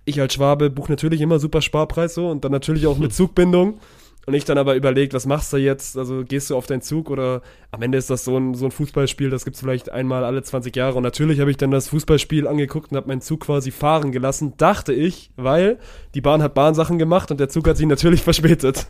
ich 0.06 0.22
als 0.22 0.34
Schwabe 0.34 0.70
buche 0.70 0.92
natürlich 0.92 1.22
immer 1.22 1.40
super 1.40 1.62
Sparpreis 1.62 2.14
so 2.14 2.30
und 2.30 2.44
dann 2.44 2.52
natürlich 2.52 2.86
auch 2.86 3.00
mit 3.00 3.14
Zugbindung. 3.16 3.80
Und 4.28 4.36
ich 4.36 4.46
dann 4.46 4.58
aber 4.58 4.76
überlegt, 4.76 5.14
was 5.14 5.26
machst 5.26 5.52
du 5.52 5.58
jetzt? 5.58 5.98
Also 5.98 6.24
gehst 6.24 6.50
du 6.50 6.56
auf 6.56 6.68
deinen 6.68 6.82
Zug 6.82 7.10
oder 7.10 7.42
am 7.72 7.82
Ende 7.82 7.98
ist 7.98 8.10
das 8.10 8.24
so 8.24 8.38
ein, 8.38 8.54
so 8.54 8.66
ein 8.66 8.72
Fußballspiel, 8.72 9.32
das 9.32 9.46
gibt's 9.46 9.62
vielleicht 9.62 9.90
einmal 9.90 10.24
alle 10.24 10.44
20 10.44 10.76
Jahre. 10.76 10.98
Und 10.98 11.04
natürlich 11.04 11.40
habe 11.40 11.50
ich 11.50 11.58
dann 11.58 11.72
das 11.72 11.88
Fußballspiel 11.88 12.48
angeguckt 12.48 12.92
und 12.92 12.98
habe 12.98 13.08
meinen 13.08 13.22
Zug 13.22 13.42
quasi 13.42 13.72
fahren 13.72 14.12
gelassen, 14.12 14.54
dachte 14.58 14.94
ich, 14.94 15.32
weil 15.38 15.80
die 16.14 16.22
Bahn 16.22 16.44
hat 16.44 16.54
Bahnsachen 16.54 17.00
gemacht 17.00 17.32
und 17.32 17.40
der 17.40 17.50
Zug 17.50 17.68
hat 17.68 17.78
sich 17.78 17.88
natürlich 17.88 18.22
verspätet. 18.24 18.88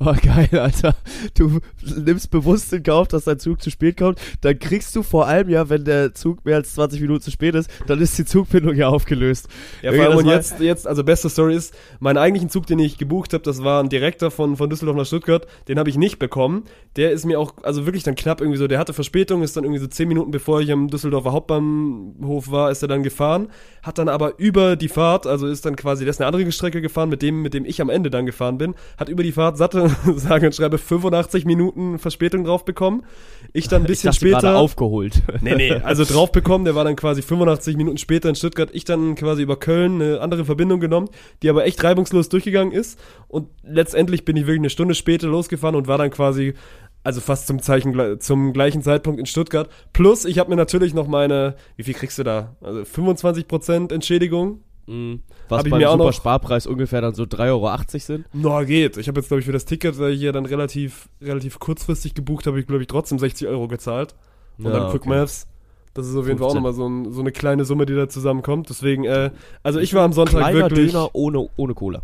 Oh, 0.00 0.14
geil, 0.22 0.48
Alter. 0.52 0.94
Du 1.34 1.60
nimmst 1.82 2.30
bewusst 2.30 2.72
in 2.72 2.82
Kauf, 2.82 3.08
dass 3.08 3.24
dein 3.24 3.38
Zug 3.38 3.62
zu 3.62 3.70
spät 3.70 3.96
kommt. 3.96 4.20
Dann 4.40 4.58
kriegst 4.58 4.94
du 4.96 5.02
vor 5.02 5.26
allem 5.26 5.48
ja, 5.48 5.68
wenn 5.68 5.84
der 5.84 6.14
Zug 6.14 6.44
mehr 6.44 6.56
als 6.56 6.74
20 6.74 7.00
Minuten 7.00 7.22
zu 7.22 7.30
spät 7.30 7.54
ist, 7.54 7.70
dann 7.86 8.00
ist 8.00 8.18
die 8.18 8.24
Zugbindung 8.24 8.74
ja 8.74 8.88
aufgelöst. 8.88 9.48
Ja, 9.82 9.92
vor 9.92 10.04
allem 10.04 10.18
und 10.18 10.26
jetzt, 10.26 10.60
jetzt, 10.60 10.86
also 10.86 11.04
beste 11.04 11.28
Story 11.28 11.54
ist, 11.54 11.74
meinen 12.00 12.18
eigentlichen 12.18 12.50
Zug, 12.50 12.66
den 12.66 12.78
ich 12.78 12.98
gebucht 12.98 13.32
habe, 13.32 13.42
das 13.42 13.62
war 13.62 13.82
ein 13.82 13.88
Direktor 13.88 14.30
von, 14.30 14.56
von 14.56 14.68
Düsseldorf 14.70 14.96
nach 14.96 15.06
Stuttgart, 15.06 15.46
den 15.68 15.78
habe 15.78 15.90
ich 15.90 15.96
nicht 15.96 16.18
bekommen. 16.18 16.64
Der 16.96 17.12
ist 17.12 17.24
mir 17.24 17.38
auch, 17.38 17.54
also 17.62 17.86
wirklich 17.86 18.02
dann 18.02 18.14
knapp 18.14 18.40
irgendwie 18.40 18.58
so, 18.58 18.66
der 18.66 18.78
hatte 18.78 18.92
Verspätung, 18.92 19.42
ist 19.42 19.56
dann 19.56 19.64
irgendwie 19.64 19.80
so 19.80 19.86
10 19.86 20.08
Minuten 20.08 20.30
bevor 20.30 20.60
ich 20.60 20.70
am 20.72 20.88
Düsseldorfer 20.88 21.32
Hauptbahnhof 21.32 22.50
war, 22.50 22.70
ist 22.70 22.82
er 22.82 22.88
dann 22.88 23.02
gefahren, 23.02 23.48
hat 23.82 23.98
dann 23.98 24.08
aber 24.08 24.38
über 24.38 24.76
die 24.76 24.88
Fahrt, 24.88 25.26
also 25.26 25.46
ist 25.46 25.64
dann 25.64 25.76
quasi, 25.76 26.04
der 26.04 26.10
ist 26.10 26.20
eine 26.20 26.26
andere 26.26 26.50
Strecke 26.52 26.80
gefahren, 26.80 27.08
mit 27.08 27.22
dem, 27.22 27.42
mit 27.42 27.54
dem 27.54 27.64
ich 27.64 27.80
am 27.80 27.90
Ende 27.90 28.10
dann 28.10 28.26
gefahren 28.26 28.58
bin, 28.58 28.74
hat 28.96 29.08
über 29.08 29.22
die 29.22 29.32
Fahrt 29.32 29.56
satte, 29.62 29.88
sage 30.16 30.46
und 30.46 30.54
schreibe 30.54 30.76
85 30.76 31.44
Minuten 31.44 31.98
Verspätung 31.98 32.44
drauf 32.44 32.64
bekommen. 32.64 33.04
Ich 33.52 33.68
dann 33.68 33.82
ein 33.82 33.86
bisschen 33.86 34.10
ich 34.10 34.18
dachte 34.18 34.30
später. 34.30 34.56
aufgeholt. 34.56 35.22
Nee, 35.40 35.54
nee, 35.56 35.72
also 35.72 36.04
drauf 36.04 36.30
bekommen, 36.30 36.64
der 36.64 36.74
war 36.74 36.84
dann 36.84 36.94
quasi 36.96 37.22
85 37.22 37.76
Minuten 37.76 37.98
später 37.98 38.28
in 38.28 38.34
Stuttgart. 38.34 38.70
Ich 38.72 38.84
dann 38.84 39.14
quasi 39.14 39.42
über 39.42 39.56
Köln 39.56 40.00
eine 40.00 40.20
andere 40.20 40.44
Verbindung 40.44 40.78
genommen, 40.80 41.08
die 41.42 41.50
aber 41.50 41.64
echt 41.64 41.82
reibungslos 41.82 42.28
durchgegangen 42.28 42.72
ist. 42.72 42.98
Und 43.28 43.48
letztendlich 43.62 44.24
bin 44.24 44.36
ich 44.36 44.42
wirklich 44.42 44.60
eine 44.60 44.70
Stunde 44.70 44.94
später 44.94 45.26
losgefahren 45.26 45.74
und 45.74 45.88
war 45.88 45.98
dann 45.98 46.10
quasi, 46.10 46.54
also 47.02 47.20
fast 47.20 47.46
zum 47.46 47.60
Zeichen, 47.60 48.20
zum 48.20 48.52
gleichen 48.52 48.82
Zeitpunkt 48.82 49.18
in 49.18 49.26
Stuttgart. 49.26 49.68
Plus, 49.92 50.24
ich 50.24 50.38
habe 50.38 50.50
mir 50.50 50.56
natürlich 50.56 50.94
noch 50.94 51.08
meine, 51.08 51.56
wie 51.76 51.82
viel 51.82 51.94
kriegst 51.94 52.18
du 52.18 52.22
da? 52.22 52.56
Also 52.60 52.80
25% 52.82 53.92
Entschädigung. 53.92 54.60
Mhm. 54.92 55.20
Was 55.48 55.58
Hab 55.60 55.66
ich 55.66 55.70
beim 55.70 55.80
mir 55.80 55.90
auch 55.90 55.96
noch- 55.96 56.04
Supersparpreis 56.04 56.66
ungefähr 56.66 57.00
dann 57.00 57.14
so 57.14 57.24
3,80 57.24 57.48
Euro 57.48 57.98
sind. 57.98 58.26
Na, 58.32 58.62
geht. 58.64 58.96
Ich 58.96 59.08
habe 59.08 59.20
jetzt, 59.20 59.28
glaube 59.28 59.40
ich, 59.40 59.46
für 59.46 59.52
das 59.52 59.64
Ticket, 59.64 59.98
ich 59.98 60.18
hier 60.20 60.32
dann 60.32 60.46
relativ, 60.46 61.08
relativ 61.20 61.58
kurzfristig 61.58 62.14
gebucht 62.14 62.46
habe, 62.46 62.60
ich, 62.60 62.66
glaube 62.66 62.82
ich, 62.82 62.88
trotzdem 62.88 63.18
60 63.18 63.48
Euro 63.48 63.68
gezahlt. 63.68 64.14
Und 64.58 64.66
Ja, 64.66 64.72
dann 64.72 64.90
Quick 64.90 65.02
okay. 65.02 65.08
Maths. 65.10 65.46
Das 65.94 66.06
ist 66.06 66.16
auf 66.16 66.26
jeden 66.26 66.38
Fall 66.38 66.48
auch 66.48 66.52
15. 66.52 66.62
nochmal 66.62 66.72
so, 66.72 66.88
ein, 66.88 67.12
so 67.12 67.20
eine 67.20 67.32
kleine 67.32 67.64
Summe, 67.64 67.84
die 67.86 67.94
da 67.94 68.08
zusammenkommt. 68.08 68.68
Deswegen, 68.70 69.04
äh, 69.04 69.30
also 69.62 69.78
ich 69.78 69.92
war 69.94 70.04
am 70.04 70.12
Sonntag 70.14 70.38
Kleiner 70.40 70.58
wirklich, 70.70 70.92
Döner 70.92 71.10
ohne, 71.14 71.48
ohne 71.56 71.74
Cola. 71.74 72.02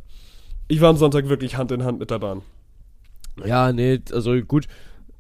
ich 0.69 0.81
war 0.83 0.91
am 0.91 0.97
Sonntag 0.99 1.29
wirklich 1.31 1.57
Hand 1.57 1.73
in 1.73 1.85
Hand 1.85 1.99
mit 1.99 2.11
der 2.11 2.19
Bahn. 2.19 2.43
Ja, 3.45 3.73
nee, 3.73 4.01
also 4.13 4.35
gut. 4.43 4.67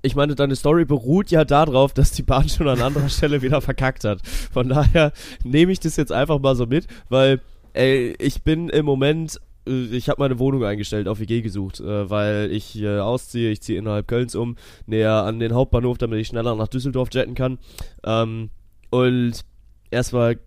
Ich 0.02 0.14
meine, 0.14 0.34
deine 0.34 0.54
Story 0.54 0.84
beruht 0.84 1.30
ja 1.30 1.44
darauf, 1.44 1.92
dass 1.92 2.12
die 2.12 2.22
Bahn 2.22 2.48
schon 2.48 2.68
an 2.68 2.80
anderer 2.80 3.08
Stelle 3.08 3.42
wieder 3.42 3.60
verkackt 3.60 4.04
hat. 4.04 4.20
Von 4.52 4.68
daher 4.68 5.12
nehme 5.44 5.72
ich 5.72 5.80
das 5.80 5.96
jetzt 5.96 6.12
einfach 6.12 6.38
mal 6.38 6.54
so 6.54 6.66
mit, 6.66 6.86
weil 7.08 7.40
ey, 7.78 8.14
ich 8.18 8.42
bin 8.42 8.68
im 8.68 8.84
Moment, 8.84 9.40
äh, 9.66 9.84
ich 9.96 10.08
habe 10.08 10.20
meine 10.20 10.38
Wohnung 10.38 10.64
eingestellt, 10.64 11.08
auf 11.08 11.20
WG 11.20 11.40
gesucht, 11.40 11.80
äh, 11.80 12.10
weil 12.10 12.50
ich 12.52 12.76
äh, 12.80 12.98
ausziehe, 12.98 13.50
ich 13.50 13.62
ziehe 13.62 13.78
innerhalb 13.78 14.08
Kölns 14.08 14.34
um, 14.34 14.56
näher 14.86 15.12
an 15.12 15.38
den 15.38 15.54
Hauptbahnhof, 15.54 15.96
damit 15.98 16.18
ich 16.20 16.26
schneller 16.26 16.56
nach 16.56 16.68
Düsseldorf 16.68 17.08
jetten 17.12 17.34
kann. 17.34 17.58
Ähm, 18.04 18.50
und 18.90 19.44
erstmal 19.90 20.38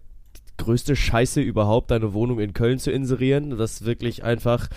größte 0.58 0.96
Scheiße 0.96 1.42
überhaupt, 1.42 1.90
deine 1.90 2.14
Wohnung 2.14 2.40
in 2.40 2.54
Köln 2.54 2.80
zu 2.80 2.92
inserieren. 2.92 3.58
Das 3.58 3.74
ist 3.74 3.86
wirklich 3.86 4.24
einfach, 4.24 4.68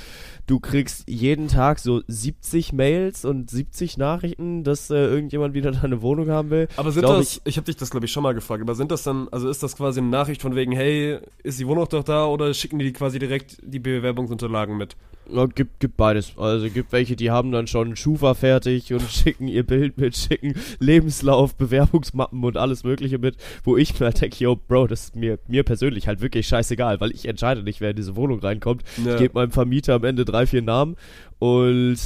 du 0.47 0.61
kriegst 0.61 1.09
jeden 1.09 1.49
Tag 1.49 1.79
so 1.79 2.03
70 2.07 2.73
Mails 2.73 3.25
und 3.25 3.51
70 3.51 3.97
Nachrichten, 3.97 4.65
dass 4.65 4.91
äh, 4.91 4.97
irgendjemand 4.97 5.55
wieder 5.55 5.73
deine 5.83 6.03
Wohnung 6.03 6.29
haben 6.31 6.51
will. 6.51 6.69
Aber 6.77 6.93
sind 6.93 7.03
Glaub 7.03 7.19
das, 7.19 7.37
ich, 7.37 7.43
ich 7.45 7.57
habe 7.57 7.67
dich 7.67 7.77
das 7.77 7.91
glaube 7.91 8.07
ich 8.07 8.13
schon 8.13 8.23
mal 8.23 8.35
gefragt, 8.35 8.63
aber 8.63 8.75
sind 8.75 8.91
das 8.91 9.03
dann, 9.03 9.29
also 9.31 9.49
ist 9.49 9.63
das 9.63 9.77
quasi 9.77 10.01
eine 10.01 10.09
Nachricht 10.09 10.43
von 10.43 10.55
wegen, 10.55 10.73
hey, 10.73 11.19
ist 11.43 11.59
die 11.59 11.67
Wohnung 11.67 11.87
doch 11.89 12.05
da 12.05 12.27
oder 12.27 12.53
schicken 12.55 12.79
die 12.79 12.93
quasi 12.93 13.19
direkt 13.19 13.59
die 13.63 13.79
Bewerbungsunterlagen 13.79 14.77
mit? 14.77 14.97
Ja, 15.31 15.47
gibt, 15.47 15.81
gibt 15.81 15.97
beides. 15.97 16.37
Also 16.37 16.69
gibt 16.69 16.93
welche, 16.93 17.17
die 17.17 17.31
haben 17.31 17.51
dann 17.51 17.67
schon 17.67 17.97
Schufa 17.97 18.35
fertig 18.35 18.93
und 18.93 19.03
schicken 19.11 19.49
ihr 19.49 19.63
Bild 19.63 19.97
mit, 19.99 20.17
schicken 20.17 20.55
Lebenslauf, 20.81 21.55
Bewerbungsmappen 21.55 22.43
und 22.45 22.57
alles 22.57 22.85
mögliche 22.85 23.19
mit, 23.19 23.37
wo 23.65 23.77
ich 23.77 23.99
mir 23.99 24.07
halt 24.07 24.21
denke, 24.21 24.37
yo, 24.39 24.57
Bro, 24.57 24.89
das 24.89 25.05
ist 25.05 25.17
mir, 25.17 25.39
mir 25.49 25.63
persönlich 25.63 26.09
halt 26.09 26.21
wirklich 26.21 26.47
scheißegal, 26.47 27.01
weil 27.01 27.11
ich 27.13 27.27
entscheide 27.27 27.63
nicht, 27.63 27.81
wer 27.81 27.91
in 27.91 27.97
diese 27.97 28.17
Wohnung 28.17 28.41
reinkommt. 28.41 28.83
Ja. 29.05 29.15
Ich 29.15 29.19
gebe 29.19 29.35
meinem 29.35 29.51
Vermieter 29.51 29.95
am 29.95 30.05
Ende 30.05 30.25
drei, 30.35 30.47
vier 30.47 30.63
Namen 30.63 30.97
und 31.39 31.97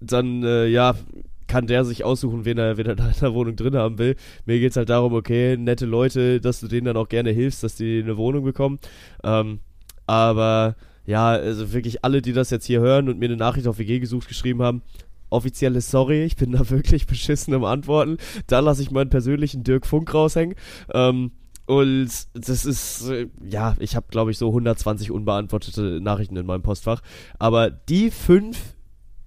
dann, 0.00 0.42
äh, 0.42 0.66
ja, 0.66 0.94
kann 1.46 1.66
der 1.66 1.84
sich 1.84 2.04
aussuchen, 2.04 2.46
wen 2.46 2.56
er, 2.56 2.78
wen 2.78 2.86
er 2.86 2.96
da 2.96 3.08
in 3.08 3.20
der 3.20 3.34
Wohnung 3.34 3.56
drin 3.56 3.76
haben 3.76 3.98
will. 3.98 4.16
Mir 4.46 4.58
geht's 4.58 4.76
halt 4.76 4.88
darum, 4.88 5.12
okay, 5.12 5.56
nette 5.58 5.84
Leute, 5.84 6.40
dass 6.40 6.60
du 6.60 6.68
denen 6.68 6.86
dann 6.86 6.96
auch 6.96 7.08
gerne 7.08 7.30
hilfst, 7.30 7.62
dass 7.62 7.76
die 7.76 8.00
eine 8.02 8.16
Wohnung 8.16 8.44
bekommen. 8.44 8.78
Ähm, 9.22 9.60
aber 10.06 10.74
ja, 11.04 11.28
also 11.28 11.74
wirklich 11.74 12.02
alle, 12.02 12.22
die 12.22 12.32
das 12.32 12.48
jetzt 12.48 12.64
hier 12.64 12.80
hören 12.80 13.10
und 13.10 13.18
mir 13.18 13.26
eine 13.26 13.36
Nachricht 13.36 13.66
auf 13.66 13.78
WG 13.78 14.00
gesucht 14.00 14.26
geschrieben 14.26 14.62
haben, 14.62 14.82
offizielles 15.28 15.90
Sorry, 15.90 16.24
ich 16.24 16.36
bin 16.36 16.52
da 16.52 16.70
wirklich 16.70 17.06
beschissen 17.06 17.52
im 17.52 17.64
Antworten. 17.64 18.16
Da 18.46 18.60
lasse 18.60 18.82
ich 18.82 18.90
meinen 18.90 19.10
persönlichen 19.10 19.64
Dirk 19.64 19.86
Funk 19.86 20.14
raushängen. 20.14 20.54
Ähm, 20.94 21.32
und 21.66 22.10
das 22.34 22.64
ist, 22.66 23.10
ja, 23.42 23.74
ich 23.78 23.96
habe, 23.96 24.06
glaube 24.10 24.30
ich, 24.30 24.38
so 24.38 24.48
120 24.48 25.10
unbeantwortete 25.10 26.00
Nachrichten 26.00 26.36
in 26.36 26.46
meinem 26.46 26.62
Postfach. 26.62 27.00
Aber 27.38 27.70
die 27.70 28.10
fünf 28.10 28.73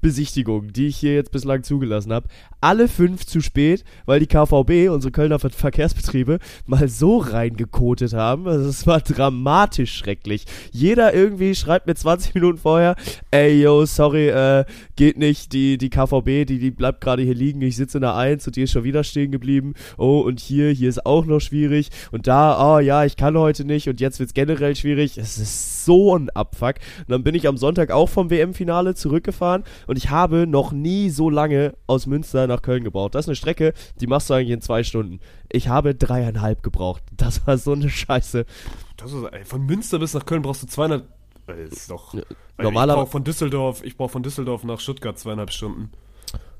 Besichtigungen, 0.01 0.71
die 0.73 0.87
ich 0.87 0.97
hier 0.97 1.15
jetzt 1.15 1.31
bislang 1.31 1.63
zugelassen 1.63 2.13
habe, 2.13 2.27
alle 2.61 2.87
fünf 2.87 3.25
zu 3.25 3.41
spät, 3.41 3.83
weil 4.05 4.19
die 4.19 4.27
KVB, 4.27 4.89
unsere 4.89 5.11
Kölner 5.11 5.39
Ver 5.39 5.49
Verkehrsbetriebe, 5.49 6.39
mal 6.65 6.87
so 6.87 7.17
reingekotet 7.17 8.13
haben. 8.13 8.47
Also 8.47 8.69
es 8.69 8.85
war 8.85 9.01
dramatisch 9.01 9.95
schrecklich. 9.95 10.45
Jeder 10.71 11.13
irgendwie 11.13 11.55
schreibt 11.55 11.87
mir 11.87 11.95
20 11.95 12.35
Minuten 12.35 12.57
vorher, 12.57 12.95
ey 13.31 13.61
yo, 13.61 13.85
sorry, 13.85 14.29
äh, 14.29 14.65
geht 14.95 15.17
nicht, 15.17 15.53
die, 15.53 15.77
die 15.77 15.89
KVB, 15.89 16.45
die, 16.45 16.59
die 16.59 16.71
bleibt 16.71 17.01
gerade 17.01 17.23
hier 17.23 17.35
liegen, 17.35 17.61
ich 17.61 17.75
sitze 17.75 17.97
in 17.97 18.01
der 18.01 18.15
1 18.15 18.45
und 18.47 18.55
die 18.55 18.63
ist 18.63 18.71
schon 18.71 18.83
wieder 18.83 19.03
stehen 19.03 19.31
geblieben. 19.31 19.73
Oh, 19.97 20.19
und 20.19 20.39
hier, 20.39 20.71
hier 20.71 20.89
ist 20.89 21.05
auch 21.05 21.25
noch 21.25 21.39
schwierig. 21.39 21.89
Und 22.11 22.27
da, 22.27 22.75
oh 22.75 22.79
ja, 22.79 23.05
ich 23.05 23.17
kann 23.17 23.37
heute 23.37 23.65
nicht 23.65 23.89
und 23.89 23.99
jetzt 23.99 24.19
wird's 24.19 24.33
generell 24.33 24.75
schwierig. 24.75 25.17
Es 25.17 25.37
ist 25.37 25.76
so 25.87 26.15
ein 26.15 26.29
Abfuck. 26.29 26.75
Und 26.99 27.09
dann 27.09 27.23
bin 27.23 27.33
ich 27.33 27.47
am 27.47 27.57
Sonntag 27.57 27.89
auch 27.91 28.07
vom 28.09 28.29
WM-Finale 28.29 28.93
zurückgefahren 28.93 29.63
und 29.87 29.97
ich 29.97 30.11
habe 30.11 30.45
noch 30.45 30.71
nie 30.71 31.09
so 31.09 31.29
lange 31.31 31.73
aus 31.87 32.05
Münster 32.05 32.45
nach 32.45 32.61
Köln 32.61 32.83
gebraucht. 32.83 33.15
Das 33.15 33.25
ist 33.25 33.29
eine 33.29 33.35
Strecke, 33.35 33.73
die 33.99 34.05
machst 34.07 34.29
du 34.29 34.35
eigentlich 34.35 34.51
in 34.51 34.61
zwei 34.61 34.83
Stunden. 34.83 35.19
Ich 35.51 35.67
habe 35.69 35.95
dreieinhalb 35.95 36.61
gebraucht. 36.61 37.01
Das 37.17 37.47
war 37.47 37.57
so 37.57 37.71
eine 37.73 37.89
Scheiße. 37.89 38.45
Das 38.97 39.11
ist, 39.11 39.23
ey, 39.31 39.43
von 39.43 39.65
Münster 39.65 39.97
bis 39.99 40.13
nach 40.13 40.25
Köln 40.25 40.41
brauchst 40.43 40.61
du 40.63 40.67
200, 40.67 41.03
ey, 41.47 41.63
ist 41.65 41.89
doch, 41.89 42.13
normaler- 42.57 42.93
ich 42.93 42.99
brauch 42.99 43.09
von 43.09 43.23
Düsseldorf, 43.23 43.83
ich 43.83 43.97
brauche 43.97 44.09
von 44.11 44.23
Düsseldorf 44.23 44.63
nach 44.63 44.79
Stuttgart 44.79 45.17
zweieinhalb 45.17 45.51
Stunden. 45.51 45.91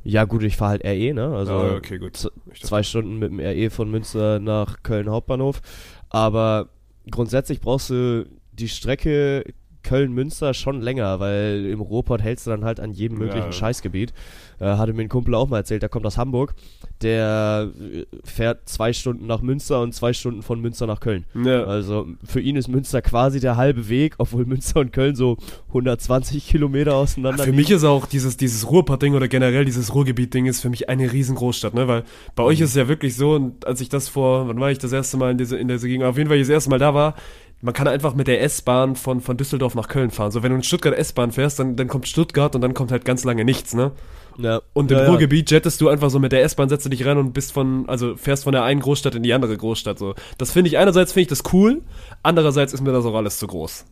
Ja 0.04 0.24
gut, 0.24 0.44
ich 0.44 0.56
fahre 0.56 0.72
halt 0.72 0.86
RE, 0.86 1.14
ne? 1.14 1.36
Also 1.36 1.54
Ah, 1.54 1.76
okay, 1.76 1.98
gut. 2.00 2.32
zwei 2.62 2.82
Stunden 2.84 3.20
mit 3.20 3.30
dem 3.30 3.40
RE 3.40 3.70
von 3.70 3.92
Münster 3.92 4.40
nach 4.40 4.82
Köln 4.84 5.10
Hauptbahnhof. 5.10 5.62
Aber 6.10 6.70
grundsätzlich 7.12 7.60
brauchst 7.60 7.90
du 7.90 8.26
die 8.60 8.70
Strecke 8.70 9.44
Köln-Münster 9.88 10.54
schon 10.54 10.82
länger, 10.82 11.20
weil 11.22 11.66
im 11.66 11.80
Ruhrpott 11.80 12.22
hältst 12.22 12.46
du 12.46 12.52
dann 12.52 12.66
halt 12.66 12.80
an 12.82 12.92
jedem 12.92 13.20
möglichen 13.20 13.46
Ja. 13.48 13.52
Scheißgebiet. 13.54 14.14
Äh, 14.60 14.66
hatte 14.66 14.92
mir 14.92 15.04
ein 15.04 15.10
Kumpel 15.10 15.34
auch 15.36 15.48
mal 15.48 15.58
erzählt, 15.58 15.82
der 15.82 15.88
kommt 15.90 16.06
aus 16.06 16.18
Hamburg. 16.18 16.56
Der 17.02 17.70
äh, 17.80 18.06
fährt 18.24 18.68
zwei 18.68 18.92
Stunden 18.92 19.28
nach 19.28 19.42
Münster 19.42 19.82
und 19.82 19.94
zwei 19.94 20.12
Stunden 20.14 20.42
von 20.42 20.60
Münster 20.60 20.88
nach 20.88 21.00
Köln. 21.00 21.26
Ja. 21.36 21.64
Also 21.64 22.08
für 22.26 22.42
ihn 22.42 22.56
ist 22.58 22.68
Münster 22.68 23.02
quasi 23.02 23.40
der 23.40 23.56
halbe 23.56 23.88
Weg, 23.88 24.16
obwohl 24.18 24.46
Münster 24.46 24.82
und 24.82 24.92
Köln 24.92 25.16
so 25.16 25.38
120 25.70 26.46
Kilometer 26.48 26.96
auseinander 26.96 27.44
Für 27.44 27.54
mich 27.54 27.72
ist 27.72 27.84
auch 27.84 28.08
dieses, 28.08 28.36
dieses 28.36 28.70
Ruhrpott-Ding 28.70 29.14
oder 29.16 29.28
generell 29.30 29.64
dieses 29.64 29.94
Ruhrgebiet-Ding 29.94 30.48
ist 30.48 30.60
für 30.60 30.70
mich 30.70 30.90
eine 30.90 31.14
riesen 31.14 31.36
Großstadt, 31.36 31.74
ne? 31.74 31.88
Weil 31.88 32.04
bei 32.36 32.44
euch 32.44 32.60
ist 32.60 32.70
es 32.72 32.76
ja 32.76 32.88
wirklich 32.90 33.16
so, 33.16 33.36
und 33.36 33.66
als 33.66 33.80
ich 33.80 33.90
das 33.90 34.10
vor, 34.10 34.48
wann 34.50 34.60
war 34.60 34.72
ich 34.72 34.80
das 34.80 34.92
erste 34.92 35.16
Mal 35.18 35.32
in 35.32 35.38
diese, 35.38 35.56
in 35.56 35.68
dieser 35.68 35.88
Gegend, 35.88 36.06
auf 36.06 36.18
jeden 36.18 36.30
Fall, 36.30 36.38
ich 36.38 36.44
das 36.44 36.50
erste 36.50 36.72
Mal 36.72 36.80
da 36.80 36.94
war, 36.94 37.14
man 37.62 37.74
kann 37.74 37.88
einfach 37.88 38.14
mit 38.14 38.28
der 38.28 38.42
S-Bahn 38.44 38.96
von, 38.96 39.20
von 39.22 39.36
Düsseldorf 39.38 39.74
nach 39.76 39.88
Köln 39.88 40.12
fahren. 40.12 40.32
So, 40.32 40.44
wenn 40.44 40.52
du 40.52 40.58
in 40.58 40.64
Stuttgart 40.64 40.96
S-Bahn 40.96 41.32
fährst, 41.32 41.60
dann, 41.60 41.76
dann 41.76 41.88
kommt 41.88 42.08
Stuttgart 42.08 42.54
und 42.56 42.62
dann 42.62 42.74
kommt 42.74 42.92
halt 42.92 43.04
ganz 43.04 43.24
lange 43.24 43.46
nichts, 43.46 43.74
ne? 43.74 43.92
Ja. 44.38 44.62
Und 44.74 44.92
im 44.92 44.98
ja. 45.00 45.08
Ruhrgebiet 45.08 45.50
jettest 45.50 45.82
du 45.82 45.90
einfach 45.90 46.12
so 46.12 46.20
mit 46.20 46.32
der 46.32 46.44
S-Bahn, 46.44 46.70
setzt 46.70 46.86
du 46.86 46.90
dich 46.90 47.06
rein 47.06 47.18
und 47.18 47.34
bist 47.34 47.52
von, 47.52 47.90
also 47.90 48.16
fährst 48.16 48.44
von 48.44 48.52
der 48.54 48.64
einen 48.64 48.82
Großstadt 48.82 49.16
in 49.16 49.24
die 49.24 49.34
andere 49.34 49.58
Großstadt, 49.58 49.98
so. 49.98 50.14
Das 50.38 50.52
finde 50.52 50.70
ich, 50.70 50.78
einerseits 50.78 51.14
finde 51.14 51.22
ich 51.24 51.28
das 51.30 51.52
cool, 51.54 51.82
andererseits 52.22 52.74
ist 52.74 52.82
mir 52.82 52.92
das 52.92 53.06
auch 53.06 53.16
alles 53.16 53.40
zu 53.40 53.48
groß. 53.48 53.86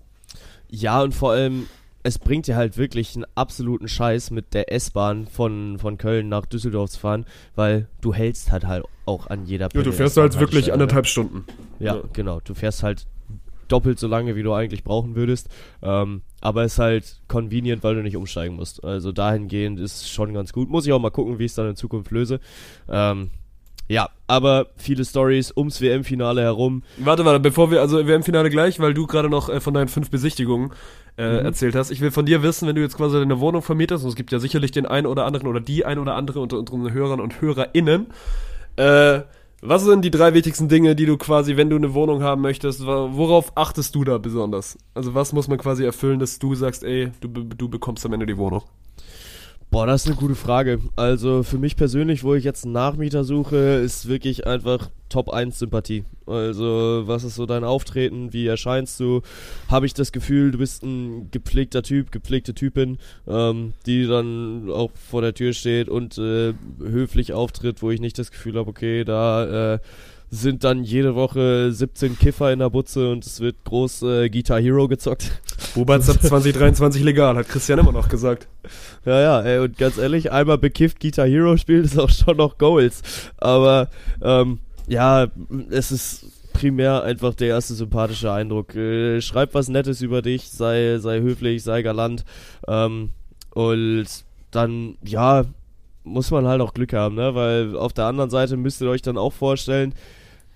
Ja, 0.69 1.01
und 1.01 1.15
vor 1.15 1.32
allem, 1.32 1.65
es 2.04 2.19
bringt 2.19 2.45
dir 2.45 2.56
halt 2.56 2.78
wirklich 2.78 3.15
einen 3.15 3.25
absoluten 3.34 3.88
Scheiß 3.88 4.30
mit 4.30 4.54
der 4.54 4.71
S-Bahn 4.71 5.25
von, 5.25 5.80
von 5.80 5.97
Köln 5.97 6.30
nach 6.30 6.45
Düsseldorf 6.45 6.91
zu 6.91 6.99
fahren, 6.99 7.25
weil 7.56 7.88
du 8.01 8.13
hältst 8.13 8.51
halt 8.51 8.67
halt 8.67 8.86
auch 9.08 9.28
an 9.28 9.45
jeder 9.47 9.69
Ja, 9.73 9.82
du 9.82 9.91
fährst 9.91 10.17
halt 10.17 10.39
wirklich 10.39 10.71
anderthalb 10.71 11.08
Stunden. 11.08 11.45
Ne? 11.80 11.88
Ja, 11.88 11.95
Ja. 11.95 12.04
genau. 12.13 12.39
Du 12.43 12.54
fährst 12.54 12.84
halt 12.84 13.08
doppelt 13.67 13.99
so 13.99 14.08
lange, 14.08 14.36
wie 14.36 14.43
du 14.43 14.54
eigentlich 14.54 14.84
brauchen 14.84 15.15
würdest. 15.15 15.49
Ähm, 15.82 16.21
aber 16.41 16.63
ist 16.63 16.80
halt 16.80 17.21
convenient, 17.28 17.84
weil 17.84 17.95
du 17.95 18.04
nicht 18.04 18.15
umsteigen 18.15 18.56
musst. 18.56 18.84
Also 18.84 19.12
dahingehend 19.12 19.80
ist 19.80 20.10
schon 20.10 20.34
ganz 20.34 20.54
gut. 20.54 20.69
Muss 20.69 20.86
ich 20.86 20.93
auch 20.93 20.99
mal 20.99 21.10
gucken, 21.10 21.39
wie 21.39 21.45
ich 21.45 21.51
es 21.51 21.56
dann 21.56 21.69
in 21.69 21.75
Zukunft 21.75 22.12
löse. 22.12 22.39
Ähm, 22.89 23.32
ja, 23.88 24.10
aber 24.25 24.67
viele 24.78 25.06
Stories 25.06 25.56
ums 25.56 25.80
WM-Finale 25.80 26.41
herum. 26.41 26.84
Warte, 26.97 27.23
warte, 27.23 27.39
bevor 27.39 27.69
wir, 27.69 27.82
also 27.82 28.08
wir 28.08 28.15
im 28.15 28.23
Finale 28.23 28.49
gleich, 28.49 28.80
weil 28.80 28.95
du 28.95 29.06
gerade 29.06 29.30
noch 29.30 29.47
äh, 29.47 29.60
von 29.60 29.75
deinen 29.75 29.89
fünf 29.89 30.10
Besichtigungen 30.10 30.71
äh, 31.17 31.43
erzählt 31.43 31.75
hast. 31.75 31.91
Ich 31.91 32.01
will 32.01 32.12
von 32.12 32.25
dir 32.25 32.41
wissen, 32.41 32.67
wenn 32.67 32.75
du 32.75 32.82
jetzt 32.82 32.97
quasi 32.97 33.19
deine 33.19 33.39
Wohnung 33.39 33.62
vermietest, 33.62 34.04
und 34.04 34.10
es 34.10 34.15
gibt 34.15 34.32
ja 34.32 34.39
sicherlich 34.39 34.71
den 34.71 34.88
einen 34.88 35.06
oder 35.06 35.25
anderen 35.25 35.47
oder 35.47 35.60
die 35.60 35.86
ein 35.86 35.99
oder 35.99 36.15
andere 36.15 36.39
unter 36.39 36.58
unseren 36.58 36.93
Hörern 36.93 37.19
und 37.19 37.41
HörerInnen, 37.41 38.08
äh, 38.78 39.21
was 39.67 39.84
sind 39.84 40.04
die 40.04 40.12
drei 40.12 40.34
wichtigsten 40.34 40.69
Dinge, 40.69 40.95
die 40.95 41.06
du 41.06 41.17
quasi, 41.17 41.58
wenn 41.58 41.69
du 41.69 41.75
eine 41.75 41.93
Wohnung 41.93 42.23
haben 42.23 42.41
möchtest, 42.41 42.86
worauf 42.86 43.56
achtest 43.56 43.95
du 43.95 44.04
da 44.04 44.17
besonders? 44.17 44.78
Also 44.93 45.13
was 45.13 45.34
muss 45.34 45.47
man 45.47 45.58
quasi 45.58 45.84
erfüllen, 45.84 46.19
dass 46.19 46.39
du 46.39 46.56
sagst, 46.56 46.84
ey, 46.84 47.12
du, 47.21 47.28
du 47.28 47.69
bekommst 47.69 48.06
am 48.06 48.13
Ende 48.13 48.25
die 48.25 48.38
Wohnung? 48.38 48.63
Boah, 49.75 49.85
das 49.85 50.03
ist 50.03 50.07
eine 50.07 50.15
gute 50.15 50.35
Frage. 50.35 50.79
Also 50.95 51.43
für 51.43 51.57
mich 51.57 51.75
persönlich, 51.75 52.23
wo 52.23 52.33
ich 52.33 52.45
jetzt 52.45 52.63
einen 52.63 52.71
Nachmieter 52.71 53.25
suche, 53.25 53.57
ist 53.57 54.07
wirklich 54.07 54.47
einfach 54.47 54.89
Top 55.09 55.29
1 55.29 55.59
Sympathie. 55.59 56.05
Also 56.25 57.03
was 57.07 57.25
ist 57.25 57.35
so 57.35 57.45
dein 57.45 57.65
Auftreten, 57.65 58.31
wie 58.31 58.47
erscheinst 58.47 58.97
du? 59.01 59.21
Habe 59.67 59.85
ich 59.85 59.93
das 59.93 60.13
Gefühl, 60.13 60.51
du 60.51 60.59
bist 60.59 60.83
ein 60.83 61.29
gepflegter 61.29 61.83
Typ, 61.83 62.13
gepflegte 62.13 62.53
Typin, 62.53 62.99
ähm, 63.27 63.73
die 63.85 64.07
dann 64.07 64.71
auch 64.71 64.91
vor 64.93 65.21
der 65.21 65.33
Tür 65.33 65.51
steht 65.51 65.89
und 65.89 66.17
äh, 66.19 66.53
höflich 66.79 67.33
auftritt, 67.33 67.81
wo 67.81 67.91
ich 67.91 67.99
nicht 67.99 68.17
das 68.17 68.31
Gefühl 68.31 68.55
habe, 68.55 68.69
okay, 68.69 69.03
da 69.03 69.73
äh, 69.73 69.79
sind 70.29 70.63
dann 70.63 70.83
jede 70.83 71.15
Woche 71.15 71.71
17 71.71 72.17
Kiffer 72.17 72.51
in 72.51 72.59
der 72.59 72.69
Butze 72.69 73.09
und 73.11 73.25
es 73.25 73.39
wird 73.39 73.63
groß 73.63 74.01
äh, 74.03 74.29
Guitar 74.29 74.59
Hero 74.59 74.88
gezockt. 74.88 75.41
Bubatz 75.73 76.09
ab 76.09 76.21
2023 76.21 77.03
legal, 77.03 77.35
hat 77.35 77.47
Christian 77.47 77.79
immer 77.79 77.91
noch 77.91 78.09
gesagt. 78.09 78.47
Ja, 79.05 79.21
ja, 79.21 79.41
ey, 79.41 79.59
und 79.59 79.77
ganz 79.77 79.97
ehrlich, 79.97 80.31
einmal 80.31 80.57
bekifft 80.57 80.99
Guitar 80.99 81.27
Hero 81.27 81.57
spielt 81.57 81.85
ist 81.85 81.99
auch 81.99 82.09
schon 82.09 82.38
noch 82.38 82.57
Goals. 82.57 83.01
Aber, 83.38 83.89
ähm, 84.21 84.59
ja, 84.88 85.27
es 85.69 85.91
ist 85.91 86.25
primär 86.53 87.03
einfach 87.03 87.35
der 87.35 87.49
erste 87.49 87.73
sympathische 87.73 88.31
Eindruck. 88.31 88.75
Äh, 88.75 89.21
schreib 89.21 89.53
was 89.53 89.67
Nettes 89.67 90.01
über 90.01 90.21
dich, 90.21 90.49
sei, 90.49 90.97
sei 90.99 91.19
höflich, 91.19 91.63
sei 91.63 91.81
galant. 91.81 92.23
Ähm, 92.67 93.11
und 93.53 94.07
dann, 94.51 94.97
ja, 95.03 95.45
muss 96.05 96.31
man 96.31 96.47
halt 96.47 96.61
auch 96.61 96.73
Glück 96.73 96.93
haben, 96.93 97.15
ne? 97.15 97.35
Weil 97.35 97.75
auf 97.75 97.93
der 97.93 98.05
anderen 98.05 98.29
Seite 98.29 98.55
müsst 98.57 98.81
ihr 98.81 98.89
euch 98.89 99.01
dann 99.01 99.17
auch 99.17 99.33
vorstellen, 99.33 99.93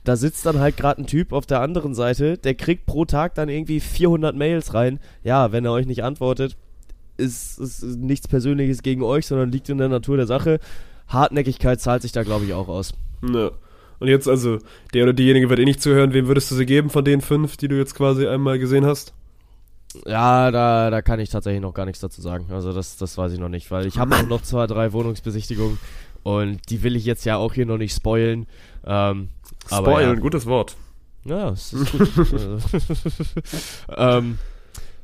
da 0.04 0.16
sitzt 0.16 0.46
dann 0.46 0.60
halt 0.60 0.78
gerade 0.78 1.02
ein 1.02 1.08
Typ 1.08 1.34
auf 1.34 1.46
der 1.46 1.62
anderen 1.62 1.94
Seite, 1.94 2.38
der 2.38 2.56
kriegt 2.56 2.86
pro 2.86 3.06
Tag 3.06 3.36
dann 3.36 3.50
irgendwie 3.50 3.80
400 3.80 4.36
Mails 4.36 4.74
rein. 4.74 5.00
Ja, 5.24 5.52
wenn 5.52 5.66
er 5.66 5.72
euch 5.72 5.86
nicht 5.86 6.04
antwortet, 6.04 6.56
ist, 7.18 7.60
ist 7.60 7.84
nichts 7.84 8.28
Persönliches 8.28 8.82
gegen 8.82 9.04
euch, 9.04 9.28
sondern 9.28 9.52
liegt 9.52 9.70
in 9.70 9.78
der 9.78 9.90
Natur 9.90 10.18
der 10.18 10.28
Sache. 10.28 10.60
Hartnäckigkeit 11.08 11.82
zahlt 11.82 12.02
sich 12.02 12.12
da, 12.12 12.24
glaube 12.24 12.46
ich, 12.46 12.54
auch 12.54 12.70
aus. 12.70 12.94
Ja. 13.22 13.52
Und 14.00 14.08
jetzt 14.08 14.30
also, 14.30 14.60
der 14.94 15.04
oder 15.04 15.14
diejenige 15.14 15.50
wird 15.50 15.60
eh 15.60 15.66
nicht 15.66 15.82
zuhören. 15.82 16.14
Wem 16.14 16.28
würdest 16.28 16.50
du 16.52 16.56
sie 16.56 16.66
geben 16.66 16.90
von 16.90 17.04
den 17.04 17.20
fünf, 17.20 17.58
die 17.58 17.68
du 17.68 17.78
jetzt 17.78 17.96
quasi 17.96 18.26
einmal 18.28 18.58
gesehen 18.58 18.86
hast? 18.86 19.14
Ja, 20.06 20.52
da, 20.52 20.90
da 20.90 21.02
kann 21.02 21.20
ich 21.20 21.30
tatsächlich 21.30 21.62
noch 21.62 21.74
gar 21.74 21.86
nichts 21.86 22.00
dazu 22.00 22.22
sagen. 22.22 22.48
Also 22.52 22.74
das, 22.74 22.98
das 22.98 23.18
weiß 23.18 23.34
ich 23.34 23.40
noch 23.40 23.50
nicht, 23.50 23.72
weil 23.72 23.88
ich 23.88 23.98
habe 23.98 24.16
auch 24.16 24.28
noch 24.28 24.42
zwei, 24.42 24.68
drei 24.68 24.94
Wohnungsbesichtigungen 24.94 25.80
und 26.24 26.70
die 26.70 26.84
will 26.84 26.96
ich 26.96 27.06
jetzt 27.06 27.26
ja 27.26 27.38
auch 27.38 27.54
hier 27.54 27.66
noch 27.66 27.78
nicht 27.78 27.96
spoilen. 27.96 28.46
Ähm, 28.86 29.30
Spoilen, 29.66 30.16
ja. 30.16 30.20
gutes 30.20 30.46
Wort. 30.46 30.76
Ja, 31.26 31.50
das 31.52 31.74
ist 31.74 31.92
gut. 31.92 32.10
ähm, 33.98 34.38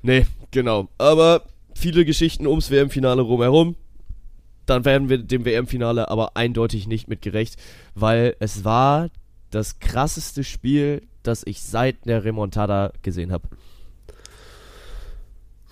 nee, 0.01 0.25
genau. 0.51 0.87
Aber 0.97 1.43
viele 1.75 2.05
Geschichten 2.05 2.47
ums 2.47 2.71
WM-Finale 2.71 3.21
rumherum. 3.21 3.75
Dann 4.65 4.83
werden 4.83 5.09
wir 5.09 5.19
dem 5.19 5.45
WM-Finale 5.45 6.09
aber 6.09 6.35
eindeutig 6.35 6.87
nicht 6.87 7.07
mit 7.07 7.21
gerecht, 7.21 7.57
weil 7.93 8.35
es 8.39 8.63
war 8.63 9.09
das 9.51 9.79
krasseste 9.79 10.43
Spiel, 10.43 11.03
das 11.21 11.43
ich 11.45 11.61
seit 11.61 12.05
der 12.05 12.23
Remontada 12.23 12.91
gesehen 13.03 13.31
habe. 13.31 13.47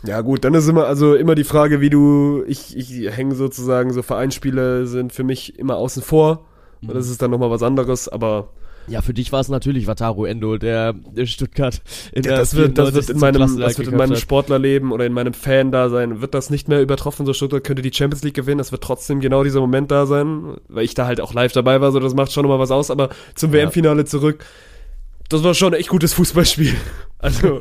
Ja 0.05 0.21
gut, 0.21 0.43
dann 0.43 0.53
ist 0.53 0.67
immer 0.67 0.85
also 0.85 1.15
immer 1.15 1.35
die 1.35 1.43
Frage, 1.45 1.79
wie 1.81 1.89
du 1.89 2.43
ich 2.47 2.75
ich 2.77 3.09
hänge 3.15 3.35
sozusagen 3.35 3.93
so 3.93 4.01
Vereinsspiele 4.01 4.85
sind 4.85 5.13
für 5.13 5.23
mich 5.23 5.57
immer 5.57 5.77
außen 5.77 6.03
vor. 6.03 6.45
Mhm. 6.81 6.89
Und 6.89 6.95
das 6.95 7.09
ist 7.09 7.21
dann 7.21 7.31
noch 7.31 7.39
mal 7.39 7.49
was 7.49 7.63
anderes, 7.63 8.09
aber 8.09 8.49
Ja, 8.87 9.01
für 9.01 9.13
dich 9.13 9.31
war 9.31 9.39
es 9.39 9.47
natürlich 9.47 9.87
Wataru 9.87 10.25
Endo, 10.25 10.57
der, 10.57 10.91
der 10.91 11.25
Stuttgart 11.25 11.81
in 12.11 12.23
Ja, 12.23 12.35
das 12.35 12.53
wird, 12.53 12.77
das 12.77 12.93
wird 12.93 13.09
in 13.11 13.19
94. 13.19 13.21
meinem, 13.21 13.59
das 13.61 13.77
wird 13.77 13.87
in 13.87 13.95
meinem. 13.95 14.15
Sportlerleben 14.17 14.91
oder 14.91 15.05
in 15.05 15.13
meinem 15.13 15.33
Fan-Dasein, 15.33 16.19
wird 16.19 16.33
das 16.33 16.49
nicht 16.49 16.67
mehr 16.67 16.81
übertroffen. 16.81 17.25
So 17.25 17.31
Stuttgart 17.31 17.63
könnte 17.63 17.81
die 17.81 17.93
Champions 17.93 18.23
League 18.25 18.33
gewinnen. 18.33 18.59
Es 18.59 18.73
wird 18.73 18.83
trotzdem 18.83 19.21
genau 19.21 19.45
dieser 19.45 19.61
Moment 19.61 19.89
da 19.89 20.05
sein, 20.05 20.57
weil 20.67 20.83
ich 20.83 20.95
da 20.95 21.05
halt 21.05 21.21
auch 21.21 21.33
live 21.33 21.53
dabei 21.53 21.79
war. 21.79 21.93
So, 21.93 21.99
das 22.01 22.13
macht 22.13 22.33
schon 22.33 22.43
nochmal 22.43 22.59
was 22.59 22.71
aus. 22.71 22.91
Aber 22.91 23.07
zum 23.35 23.51
Ja. 23.53 23.59
WM-Finale 23.59 24.03
zurück. 24.03 24.43
Das 25.33 25.43
war 25.43 25.55
schon 25.55 25.73
ein 25.73 25.79
echt 25.79 25.89
gutes 25.89 26.13
Fußballspiel. 26.13 26.75
Also, 27.17 27.59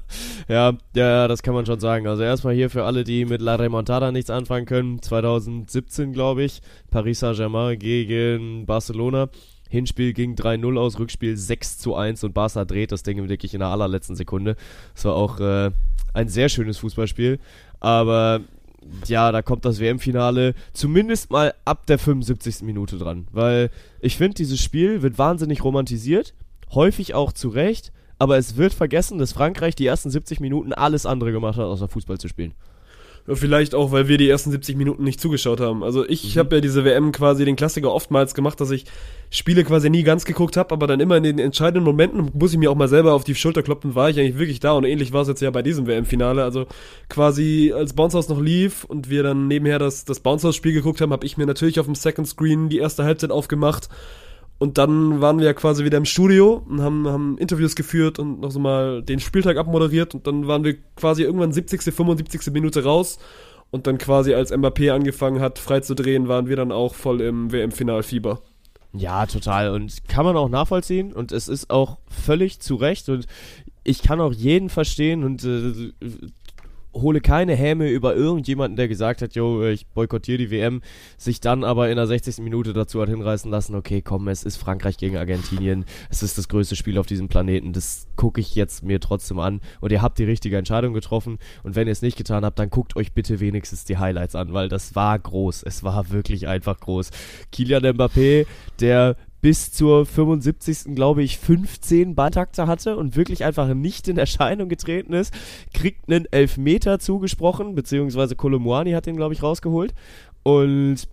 ja, 0.48 0.72
ja, 0.94 1.28
das 1.28 1.42
kann 1.42 1.52
man 1.52 1.66
schon 1.66 1.78
sagen. 1.78 2.06
Also 2.06 2.22
erstmal 2.22 2.54
hier 2.54 2.70
für 2.70 2.84
alle, 2.84 3.04
die 3.04 3.26
mit 3.26 3.42
La 3.42 3.56
Remontada 3.56 4.10
nichts 4.10 4.30
anfangen 4.30 4.64
können. 4.64 5.02
2017, 5.02 6.14
glaube 6.14 6.44
ich, 6.44 6.62
Paris 6.90 7.18
Saint-Germain 7.18 7.78
gegen 7.78 8.64
Barcelona. 8.64 9.28
Hinspiel 9.68 10.14
ging 10.14 10.34
3-0 10.34 10.78
aus, 10.78 10.98
Rückspiel 10.98 11.36
6 11.36 11.76
zu 11.76 11.94
1 11.94 12.24
und 12.24 12.32
Barca 12.32 12.64
dreht 12.64 12.90
das 12.90 13.02
Ding 13.02 13.28
wirklich 13.28 13.52
in 13.52 13.60
der 13.60 13.68
allerletzten 13.68 14.16
Sekunde. 14.16 14.56
Das 14.94 15.04
war 15.04 15.14
auch 15.14 15.40
äh, 15.40 15.72
ein 16.14 16.28
sehr 16.30 16.48
schönes 16.48 16.78
Fußballspiel. 16.78 17.38
Aber 17.80 18.40
ja, 19.04 19.30
da 19.30 19.42
kommt 19.42 19.66
das 19.66 19.78
WM-Finale 19.78 20.54
zumindest 20.72 21.30
mal 21.30 21.52
ab 21.66 21.84
der 21.84 21.98
75. 21.98 22.62
Minute 22.62 22.96
dran. 22.96 23.28
Weil 23.30 23.68
ich 24.00 24.16
finde, 24.16 24.36
dieses 24.36 24.62
Spiel 24.62 25.02
wird 25.02 25.18
wahnsinnig 25.18 25.62
romantisiert. 25.62 26.32
Häufig 26.74 27.14
auch 27.14 27.32
zu 27.32 27.48
Recht. 27.48 27.92
Aber 28.18 28.36
es 28.36 28.56
wird 28.58 28.74
vergessen, 28.74 29.18
dass 29.18 29.32
Frankreich 29.32 29.74
die 29.74 29.86
ersten 29.86 30.10
70 30.10 30.40
Minuten 30.40 30.74
alles 30.74 31.06
andere 31.06 31.32
gemacht 31.32 31.56
hat, 31.56 31.64
außer 31.64 31.88
Fußball 31.88 32.18
zu 32.18 32.28
spielen. 32.28 32.52
vielleicht 33.32 33.74
auch, 33.74 33.92
weil 33.92 34.08
wir 34.08 34.18
die 34.18 34.28
ersten 34.28 34.50
70 34.50 34.76
Minuten 34.76 35.04
nicht 35.04 35.20
zugeschaut 35.20 35.60
haben. 35.60 35.84
Also 35.84 36.08
ich 36.08 36.34
Mhm. 36.34 36.38
habe 36.40 36.56
ja 36.56 36.60
diese 36.60 36.84
WM 36.84 37.12
quasi 37.12 37.44
den 37.44 37.54
Klassiker 37.54 37.92
oftmals 37.92 38.34
gemacht, 38.34 38.60
dass 38.60 38.70
ich 38.72 38.86
Spiele 39.30 39.62
quasi 39.62 39.88
nie 39.88 40.02
ganz 40.02 40.24
geguckt 40.24 40.56
habe, 40.56 40.72
aber 40.72 40.86
dann 40.88 40.98
immer 40.98 41.16
in 41.16 41.22
den 41.22 41.38
entscheidenden 41.38 41.84
Momenten 41.84 42.30
muss 42.34 42.52
ich 42.52 42.58
mir 42.58 42.70
auch 42.70 42.76
mal 42.76 42.88
selber 42.88 43.12
auf 43.12 43.22
die 43.22 43.34
Schulter 43.36 43.62
kloppen, 43.62 43.94
war 43.94 44.10
ich 44.10 44.18
eigentlich 44.18 44.38
wirklich 44.38 44.58
da 44.58 44.72
und 44.72 44.84
ähnlich 44.84 45.12
war 45.12 45.22
es 45.22 45.28
jetzt 45.28 45.42
ja 45.42 45.50
bei 45.50 45.62
diesem 45.62 45.86
WM-Finale. 45.86 46.42
Also 46.42 46.66
quasi 47.08 47.72
als 47.76 47.92
Bounce 47.92 48.16
House 48.16 48.28
noch 48.28 48.40
lief 48.40 48.84
und 48.84 49.10
wir 49.10 49.22
dann 49.22 49.46
nebenher 49.46 49.78
das, 49.78 50.04
das 50.04 50.20
Bounce 50.20 50.46
House-Spiel 50.48 50.72
geguckt 50.72 51.00
haben, 51.00 51.12
habe 51.12 51.26
ich 51.26 51.36
mir 51.36 51.46
natürlich 51.46 51.78
auf 51.78 51.86
dem 51.86 51.94
Second 51.94 52.26
Screen 52.26 52.68
die 52.68 52.78
erste 52.78 53.04
Halbzeit 53.04 53.30
aufgemacht 53.30 53.88
und 54.60 54.76
dann 54.76 55.22
waren 55.22 55.38
wir 55.38 55.46
ja 55.46 55.54
quasi 55.54 55.86
wieder 55.86 55.96
im 55.96 56.04
Studio 56.04 56.62
und 56.68 56.82
haben, 56.82 57.08
haben 57.08 57.38
Interviews 57.38 57.74
geführt 57.74 58.18
und 58.18 58.40
noch 58.40 58.50
so 58.50 58.60
mal 58.60 59.02
den 59.02 59.18
Spieltag 59.18 59.56
abmoderiert 59.56 60.14
und 60.14 60.26
dann 60.26 60.46
waren 60.48 60.64
wir 60.64 60.76
quasi 60.96 61.22
irgendwann 61.22 61.50
70., 61.50 61.82
75. 61.82 62.52
Minute 62.52 62.84
raus 62.84 63.18
und 63.70 63.86
dann 63.86 63.96
quasi 63.96 64.34
als 64.34 64.52
Mbappé 64.52 64.92
angefangen 64.92 65.40
hat, 65.40 65.58
frei 65.58 65.80
zu 65.80 65.94
drehen, 65.94 66.28
waren 66.28 66.46
wir 66.46 66.56
dann 66.56 66.72
auch 66.72 66.94
voll 66.94 67.22
im 67.22 67.50
WM-Finalfieber. 67.50 68.42
Ja, 68.92 69.24
total. 69.24 69.70
Und 69.70 70.06
kann 70.08 70.26
man 70.26 70.36
auch 70.36 70.50
nachvollziehen. 70.50 71.14
Und 71.14 71.32
es 71.32 71.48
ist 71.48 71.70
auch 71.70 71.96
völlig 72.08 72.60
zu 72.60 72.74
Recht. 72.74 73.08
Und 73.08 73.26
ich 73.82 74.02
kann 74.02 74.20
auch 74.20 74.32
jeden 74.32 74.68
verstehen 74.68 75.24
und 75.24 75.42
äh, 75.44 75.92
hole 76.94 77.20
keine 77.20 77.54
Häme 77.54 77.88
über 77.88 78.14
irgendjemanden, 78.14 78.76
der 78.76 78.88
gesagt 78.88 79.22
hat, 79.22 79.34
yo, 79.34 79.64
ich 79.64 79.86
boykottiere 79.86 80.38
die 80.38 80.50
WM, 80.50 80.82
sich 81.16 81.40
dann 81.40 81.64
aber 81.64 81.90
in 81.90 81.96
der 81.96 82.06
60. 82.06 82.38
Minute 82.38 82.72
dazu 82.72 83.00
hat 83.00 83.08
hinreißen 83.08 83.50
lassen, 83.50 83.74
okay, 83.74 84.02
komm, 84.02 84.28
es 84.28 84.42
ist 84.42 84.56
Frankreich 84.56 84.96
gegen 84.96 85.16
Argentinien, 85.16 85.84
es 86.08 86.22
ist 86.22 86.38
das 86.38 86.48
größte 86.48 86.76
Spiel 86.76 86.98
auf 86.98 87.06
diesem 87.06 87.28
Planeten, 87.28 87.72
das 87.72 88.08
gucke 88.16 88.40
ich 88.40 88.54
jetzt 88.54 88.82
mir 88.82 89.00
trotzdem 89.00 89.38
an 89.38 89.60
und 89.80 89.92
ihr 89.92 90.02
habt 90.02 90.18
die 90.18 90.24
richtige 90.24 90.56
Entscheidung 90.56 90.92
getroffen 90.92 91.38
und 91.62 91.76
wenn 91.76 91.86
ihr 91.86 91.92
es 91.92 92.02
nicht 92.02 92.16
getan 92.16 92.44
habt, 92.44 92.58
dann 92.58 92.70
guckt 92.70 92.96
euch 92.96 93.12
bitte 93.12 93.40
wenigstens 93.40 93.84
die 93.84 93.98
Highlights 93.98 94.34
an, 94.34 94.52
weil 94.52 94.68
das 94.68 94.94
war 94.94 95.18
groß, 95.18 95.62
es 95.62 95.82
war 95.84 96.10
wirklich 96.10 96.48
einfach 96.48 96.80
groß. 96.80 97.10
Kilian 97.52 97.84
Mbappé, 97.84 98.46
der 98.80 99.16
bis 99.40 99.72
zur 99.72 100.06
75. 100.06 100.94
glaube 100.94 101.22
ich 101.22 101.38
15 101.38 102.14
Balltakte 102.14 102.66
hatte 102.66 102.96
und 102.96 103.16
wirklich 103.16 103.44
einfach 103.44 103.72
nicht 103.74 104.08
in 104.08 104.18
Erscheinung 104.18 104.68
getreten 104.68 105.12
ist, 105.12 105.32
kriegt 105.72 106.10
einen 106.10 106.26
Elfmeter 106.30 106.98
zugesprochen, 106.98 107.74
beziehungsweise 107.74 108.36
Kolomuani 108.36 108.92
hat 108.92 109.06
den 109.06 109.16
glaube 109.16 109.34
ich 109.34 109.42
rausgeholt 109.42 109.94
und 110.42 111.08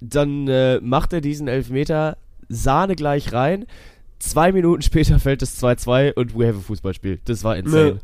dann 0.00 0.48
äh, 0.48 0.80
macht 0.80 1.12
er 1.12 1.20
diesen 1.20 1.48
Elfmeter 1.48 2.16
Sahne 2.48 2.96
gleich 2.96 3.32
rein. 3.32 3.66
Zwei 4.18 4.52
Minuten 4.52 4.82
später 4.82 5.18
fällt 5.18 5.42
es 5.42 5.62
2-2 5.62 6.14
und 6.14 6.38
we 6.38 6.46
have 6.46 6.58
a 6.58 6.60
Fußballspiel. 6.60 7.20
Das 7.24 7.44
war 7.44 7.56
insane. 7.56 7.92
Nee. 7.92 8.00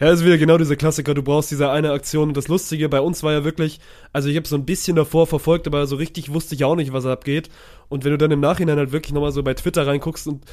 Ja, 0.00 0.06
das 0.06 0.20
ist 0.20 0.26
wieder 0.26 0.38
genau 0.38 0.58
dieser 0.58 0.76
Klassiker, 0.76 1.14
du 1.14 1.22
brauchst 1.22 1.50
diese 1.50 1.70
eine 1.70 1.92
Aktion. 1.92 2.28
Und 2.28 2.36
das 2.36 2.48
Lustige 2.48 2.88
bei 2.88 3.00
uns 3.00 3.22
war 3.22 3.32
ja 3.32 3.44
wirklich, 3.44 3.80
also 4.12 4.28
ich 4.28 4.36
habe 4.36 4.46
so 4.46 4.56
ein 4.56 4.64
bisschen 4.64 4.96
davor 4.96 5.26
verfolgt, 5.26 5.66
aber 5.66 5.86
so 5.86 5.96
richtig 5.96 6.32
wusste 6.32 6.54
ich 6.54 6.64
auch 6.64 6.76
nicht, 6.76 6.92
was 6.92 7.06
abgeht. 7.06 7.48
Und 7.88 8.04
wenn 8.04 8.12
du 8.12 8.18
dann 8.18 8.30
im 8.30 8.40
Nachhinein 8.40 8.78
halt 8.78 8.92
wirklich 8.92 9.12
nochmal 9.12 9.32
so 9.32 9.42
bei 9.42 9.54
Twitter 9.54 9.86
reinguckst 9.86 10.26
und, 10.26 10.44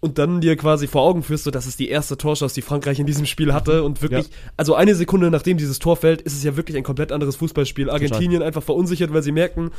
und 0.00 0.18
dann 0.18 0.40
dir 0.40 0.56
quasi 0.56 0.86
vor 0.86 1.02
Augen 1.02 1.22
führst, 1.22 1.44
so 1.44 1.50
das 1.50 1.66
ist 1.66 1.78
die 1.78 1.88
erste 1.88 2.16
Torschance, 2.16 2.54
die 2.54 2.62
Frankreich 2.62 2.98
in 2.98 3.06
diesem 3.06 3.26
Spiel 3.26 3.52
hatte. 3.52 3.82
Und 3.82 4.02
wirklich, 4.02 4.28
also 4.56 4.74
eine 4.74 4.94
Sekunde 4.94 5.30
nachdem 5.30 5.56
dieses 5.56 5.78
Tor 5.78 5.96
fällt, 5.96 6.22
ist 6.22 6.34
es 6.34 6.44
ja 6.44 6.56
wirklich 6.56 6.76
ein 6.76 6.84
komplett 6.84 7.10
anderes 7.10 7.36
Fußballspiel. 7.36 7.90
Argentinien 7.90 8.42
einfach 8.42 8.62
verunsichert, 8.62 9.12
weil 9.12 9.22
sie 9.22 9.32
merken, 9.32 9.70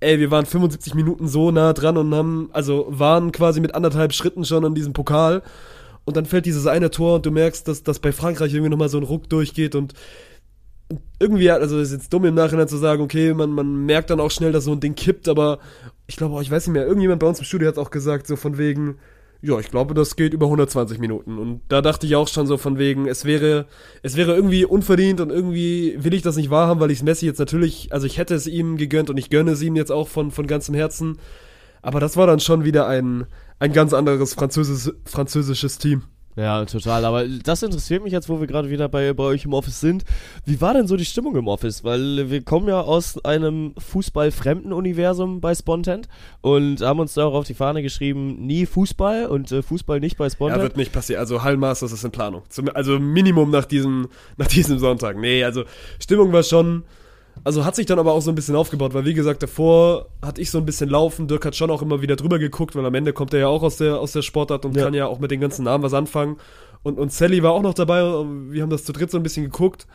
ey, 0.00 0.18
wir 0.18 0.30
waren 0.30 0.46
75 0.46 0.94
Minuten 0.94 1.28
so 1.28 1.50
nah 1.50 1.72
dran 1.72 1.96
und 1.96 2.14
haben, 2.14 2.50
also 2.52 2.86
waren 2.88 3.32
quasi 3.32 3.60
mit 3.60 3.74
anderthalb 3.74 4.12
Schritten 4.12 4.44
schon 4.44 4.64
an 4.64 4.74
diesem 4.74 4.92
Pokal. 4.92 5.42
Und 6.10 6.16
dann 6.16 6.26
fällt 6.26 6.44
dieses 6.44 6.66
eine 6.66 6.90
Tor 6.90 7.14
und 7.14 7.26
du 7.26 7.30
merkst, 7.30 7.68
dass, 7.68 7.84
dass 7.84 8.00
bei 8.00 8.10
Frankreich 8.10 8.52
irgendwie 8.52 8.70
nochmal 8.70 8.88
so 8.88 8.98
ein 8.98 9.04
Ruck 9.04 9.28
durchgeht 9.30 9.76
und 9.76 9.94
irgendwie, 11.20 11.48
also 11.52 11.78
ist 11.78 11.92
jetzt 11.92 12.12
dumm 12.12 12.24
im 12.24 12.34
Nachhinein 12.34 12.66
zu 12.66 12.76
sagen, 12.76 13.00
okay, 13.00 13.32
man, 13.32 13.50
man 13.50 13.86
merkt 13.86 14.10
dann 14.10 14.18
auch 14.18 14.32
schnell, 14.32 14.50
dass 14.50 14.64
so 14.64 14.72
ein 14.72 14.80
Ding 14.80 14.96
kippt, 14.96 15.28
aber 15.28 15.60
ich 16.08 16.16
glaube 16.16 16.34
auch, 16.34 16.42
ich 16.42 16.50
weiß 16.50 16.66
nicht 16.66 16.72
mehr, 16.72 16.84
irgendjemand 16.84 17.20
bei 17.20 17.28
uns 17.28 17.38
im 17.38 17.44
Studio 17.44 17.68
hat 17.68 17.78
auch 17.78 17.92
gesagt, 17.92 18.26
so 18.26 18.34
von 18.34 18.58
wegen, 18.58 18.96
ja, 19.40 19.58
ich 19.60 19.70
glaube, 19.70 19.94
das 19.94 20.16
geht 20.16 20.34
über 20.34 20.46
120 20.46 20.98
Minuten. 20.98 21.38
Und 21.38 21.60
da 21.68 21.80
dachte 21.80 22.06
ich 22.06 22.16
auch 22.16 22.26
schon 22.26 22.48
so 22.48 22.58
von 22.58 22.76
wegen, 22.76 23.06
es 23.06 23.24
wäre, 23.24 23.66
es 24.02 24.16
wäre 24.16 24.34
irgendwie 24.34 24.64
unverdient 24.64 25.20
und 25.20 25.30
irgendwie 25.30 25.96
will 26.00 26.12
ich 26.12 26.22
das 26.22 26.34
nicht 26.34 26.50
wahrhaben, 26.50 26.80
weil 26.80 26.90
ich 26.90 27.04
Messi 27.04 27.26
jetzt 27.26 27.38
natürlich, 27.38 27.92
also 27.92 28.06
ich 28.06 28.18
hätte 28.18 28.34
es 28.34 28.48
ihm 28.48 28.76
gegönnt 28.76 29.10
und 29.10 29.16
ich 29.16 29.30
gönne 29.30 29.52
es 29.52 29.62
ihm 29.62 29.76
jetzt 29.76 29.92
auch 29.92 30.08
von, 30.08 30.32
von 30.32 30.48
ganzem 30.48 30.74
Herzen. 30.74 31.18
Aber 31.82 32.00
das 32.00 32.16
war 32.16 32.26
dann 32.26 32.40
schon 32.40 32.64
wieder 32.64 32.86
ein, 32.86 33.26
ein 33.60 33.72
ganz 33.72 33.92
anderes 33.92 34.34
französisches, 34.34 34.92
französisches 35.04 35.78
Team. 35.78 36.02
Ja, 36.36 36.64
total. 36.64 37.04
Aber 37.04 37.26
das 37.26 37.62
interessiert 37.62 38.04
mich 38.04 38.12
jetzt, 38.12 38.28
wo 38.28 38.40
wir 38.40 38.46
gerade 38.46 38.70
wieder 38.70 38.88
bei, 38.88 39.12
bei 39.12 39.24
euch 39.24 39.44
im 39.44 39.52
Office 39.52 39.80
sind. 39.80 40.04
Wie 40.46 40.60
war 40.60 40.72
denn 40.74 40.86
so 40.86 40.96
die 40.96 41.04
Stimmung 41.04 41.34
im 41.36 41.48
Office? 41.48 41.82
Weil 41.82 42.30
wir 42.30 42.42
kommen 42.42 42.68
ja 42.68 42.80
aus 42.80 43.22
einem 43.24 43.74
fußballfremden 43.76 44.72
Universum 44.72 45.40
bei 45.40 45.54
Spontent 45.54 46.08
und 46.40 46.80
haben 46.82 47.00
uns 47.00 47.14
da 47.14 47.24
auch 47.24 47.34
auf 47.34 47.46
die 47.46 47.54
Fahne 47.54 47.82
geschrieben, 47.82 48.46
nie 48.46 48.64
Fußball 48.64 49.26
und 49.26 49.50
äh, 49.50 49.60
Fußball 49.60 49.98
nicht 49.98 50.16
bei 50.18 50.26
Ja, 50.26 50.30
Spontent. 50.30 50.62
wird 50.62 50.76
nicht 50.76 50.92
passieren. 50.92 51.20
Also 51.20 51.42
Hallmasters 51.42 51.92
ist 51.92 52.04
in 52.04 52.12
Planung. 52.12 52.42
Zum, 52.48 52.68
also 52.74 52.98
Minimum 52.98 53.50
nach 53.50 53.64
diesem, 53.64 54.08
nach 54.36 54.46
diesem 54.46 54.78
Sonntag. 54.78 55.18
Nee, 55.18 55.42
also 55.44 55.64
Stimmung 55.98 56.32
war 56.32 56.44
schon. 56.44 56.84
Also 57.44 57.64
hat 57.64 57.74
sich 57.74 57.86
dann 57.86 57.98
aber 57.98 58.12
auch 58.12 58.20
so 58.20 58.30
ein 58.30 58.34
bisschen 58.34 58.56
aufgebaut, 58.56 58.92
weil 58.94 59.04
wie 59.04 59.14
gesagt, 59.14 59.42
davor 59.42 60.08
hatte 60.22 60.40
ich 60.40 60.50
so 60.50 60.58
ein 60.58 60.66
bisschen 60.66 60.90
laufen. 60.90 61.26
Dirk 61.28 61.44
hat 61.46 61.56
schon 61.56 61.70
auch 61.70 61.82
immer 61.82 62.02
wieder 62.02 62.16
drüber 62.16 62.38
geguckt, 62.38 62.76
weil 62.76 62.84
am 62.84 62.94
Ende 62.94 63.12
kommt 63.12 63.32
er 63.32 63.40
ja 63.40 63.48
auch 63.48 63.62
aus 63.62 63.76
der, 63.78 63.98
aus 64.00 64.12
der 64.12 64.22
Sportart 64.22 64.64
und 64.64 64.76
Ja. 64.76 64.84
kann 64.84 64.94
ja 64.94 65.06
auch 65.06 65.18
mit 65.20 65.30
den 65.30 65.40
ganzen 65.40 65.64
Namen 65.64 65.82
was 65.82 65.94
anfangen. 65.94 66.36
Und, 66.82 66.98
und 66.98 67.12
Sally 67.12 67.42
war 67.42 67.52
auch 67.52 67.62
noch 67.62 67.74
dabei. 67.74 68.00
Wir 68.50 68.62
haben 68.62 68.70
das 68.70 68.84
zu 68.84 68.92
dritt 68.92 69.10
so 69.10 69.16
ein 69.18 69.22
bisschen 69.22 69.44
geguckt. 69.44 69.86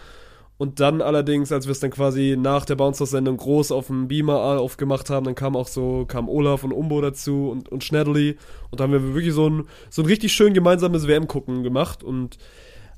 Und 0.58 0.80
dann 0.80 1.02
allerdings, 1.02 1.52
als 1.52 1.66
wir 1.68 1.74
es 1.74 1.82
dann 1.82 1.92
quasi 1.92 2.38
nach 2.40 2.64
der 2.64 2.76
Bouncer-Sendung 2.76 3.36
groß 3.36 3.74
auf 3.74 3.88
dem 3.88 4.08
Beamer 4.08 4.40
aufgemacht 4.60 5.10
haben, 5.10 5.26
dann 5.26 5.36
kam 5.36 5.56
auch 5.58 5.68
so, 5.68 6.06
kam 6.08 6.30
Olaf 6.30 6.64
und 6.64 6.72
Umbo 6.72 7.02
dazu 7.02 7.50
und, 7.52 7.68
und 7.70 7.84
Schnedderly. 7.84 8.38
Und 8.72 8.80
da 8.80 8.86
haben 8.86 8.94
wir 8.94 9.14
wirklich 9.14 9.34
so 9.34 9.50
ein, 9.50 9.66
so 9.90 10.02
ein 10.02 10.06
richtig 10.06 10.32
schön 10.32 10.54
gemeinsames 10.54 11.08
WM-Gucken 11.08 11.64
gemacht. 11.64 12.04
Und 12.04 12.38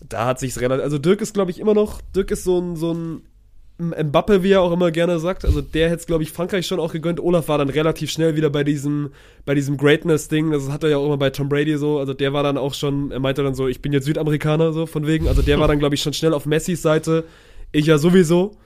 da 0.07 0.25
hat 0.27 0.39
sich's 0.39 0.61
relativ, 0.61 0.83
also 0.83 0.99
Dirk 0.99 1.21
ist, 1.21 1.33
glaube 1.33 1.49
ich, 1.49 1.59
immer 1.59 1.73
noch, 1.73 1.99
Dirk 2.15 2.29
ist 2.29 2.43
so 2.43 2.59
ein, 2.59 2.75
so 2.75 2.93
ein 2.93 3.23
Mbappe, 3.79 4.41
wie 4.41 4.51
er 4.51 4.61
auch 4.61 4.71
immer 4.71 4.89
gerne 4.91 5.19
sagt. 5.19 5.45
Also 5.45 5.61
der 5.61 5.89
hätte 5.89 5.99
es, 5.99 6.07
glaube 6.07 6.23
ich, 6.23 6.31
Frankreich 6.31 6.65
schon 6.65 6.79
auch 6.79 6.91
gegönnt. 6.91 7.19
Olaf 7.19 7.47
war 7.47 7.59
dann 7.59 7.69
relativ 7.69 8.09
schnell 8.09 8.35
wieder 8.35 8.49
bei 8.49 8.63
diesem, 8.63 9.11
bei 9.45 9.53
diesem 9.53 9.77
Greatness-Ding. 9.77 10.51
Das 10.51 10.69
hat 10.69 10.83
er 10.83 10.89
ja 10.89 10.97
auch 10.97 11.05
immer 11.05 11.17
bei 11.17 11.29
Tom 11.29 11.47
Brady 11.47 11.77
so. 11.77 11.99
Also 11.99 12.13
der 12.13 12.33
war 12.33 12.41
dann 12.41 12.57
auch 12.57 12.73
schon, 12.73 13.11
er 13.11 13.19
meinte 13.19 13.43
dann 13.43 13.53
so, 13.53 13.67
ich 13.67 13.81
bin 13.81 13.93
jetzt 13.93 14.05
Südamerikaner, 14.05 14.73
so 14.73 14.87
von 14.87 15.05
wegen. 15.05 15.27
Also 15.27 15.43
der 15.43 15.59
war 15.59 15.67
dann, 15.67 15.77
glaube 15.77 15.93
ich, 15.93 16.01
schon 16.01 16.13
schnell 16.13 16.33
auf 16.33 16.47
Messis 16.47 16.81
Seite. 16.81 17.25
Ich 17.71 17.85
ja 17.85 17.99
sowieso. 17.99 18.57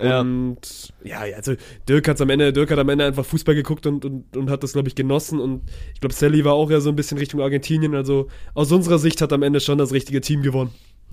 Ja. 0.00 0.20
Und 0.20 0.92
ja, 1.04 1.20
also 1.36 1.54
Dirk 1.88 2.08
hat's 2.08 2.20
am 2.20 2.30
Ende, 2.30 2.52
Dirk 2.52 2.70
hat 2.70 2.78
am 2.78 2.88
Ende 2.88 3.04
einfach 3.04 3.24
Fußball 3.24 3.54
geguckt 3.54 3.86
und, 3.86 4.04
und, 4.04 4.36
und 4.36 4.50
hat 4.50 4.62
das, 4.62 4.72
glaube 4.72 4.88
ich, 4.88 4.94
genossen. 4.94 5.38
Und 5.38 5.62
ich 5.94 6.00
glaube, 6.00 6.14
Sally 6.14 6.44
war 6.44 6.54
auch 6.54 6.70
ja 6.70 6.80
so 6.80 6.88
ein 6.88 6.96
bisschen 6.96 7.18
Richtung 7.18 7.42
Argentinien. 7.42 7.94
Also 7.94 8.28
aus 8.54 8.72
unserer 8.72 8.98
Sicht 8.98 9.20
hat 9.20 9.32
am 9.34 9.42
Ende 9.42 9.60
schon 9.60 9.76
das 9.76 9.92
richtige 9.92 10.22
Team 10.22 10.42
gewonnen. 10.42 10.70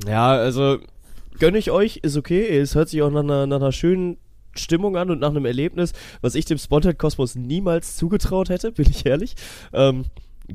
Ja, 0.07 0.29
also 0.31 0.77
gönne 1.39 1.57
ich 1.57 1.71
euch, 1.71 1.97
ist 1.97 2.17
okay. 2.17 2.45
Es 2.57 2.75
hört 2.75 2.89
sich 2.89 3.01
auch 3.01 3.11
nach 3.11 3.21
einer, 3.21 3.47
nach 3.47 3.57
einer 3.57 3.71
schönen 3.71 4.17
Stimmung 4.55 4.97
an 4.97 5.09
und 5.09 5.19
nach 5.19 5.29
einem 5.29 5.45
Erlebnis, 5.45 5.93
was 6.21 6.35
ich 6.35 6.45
dem 6.45 6.57
Spontan 6.57 6.97
Kosmos 6.97 7.35
niemals 7.35 7.95
zugetraut 7.95 8.49
hätte, 8.49 8.71
bin 8.71 8.87
ich 8.89 9.05
ehrlich. 9.05 9.35
Ähm, 9.73 10.05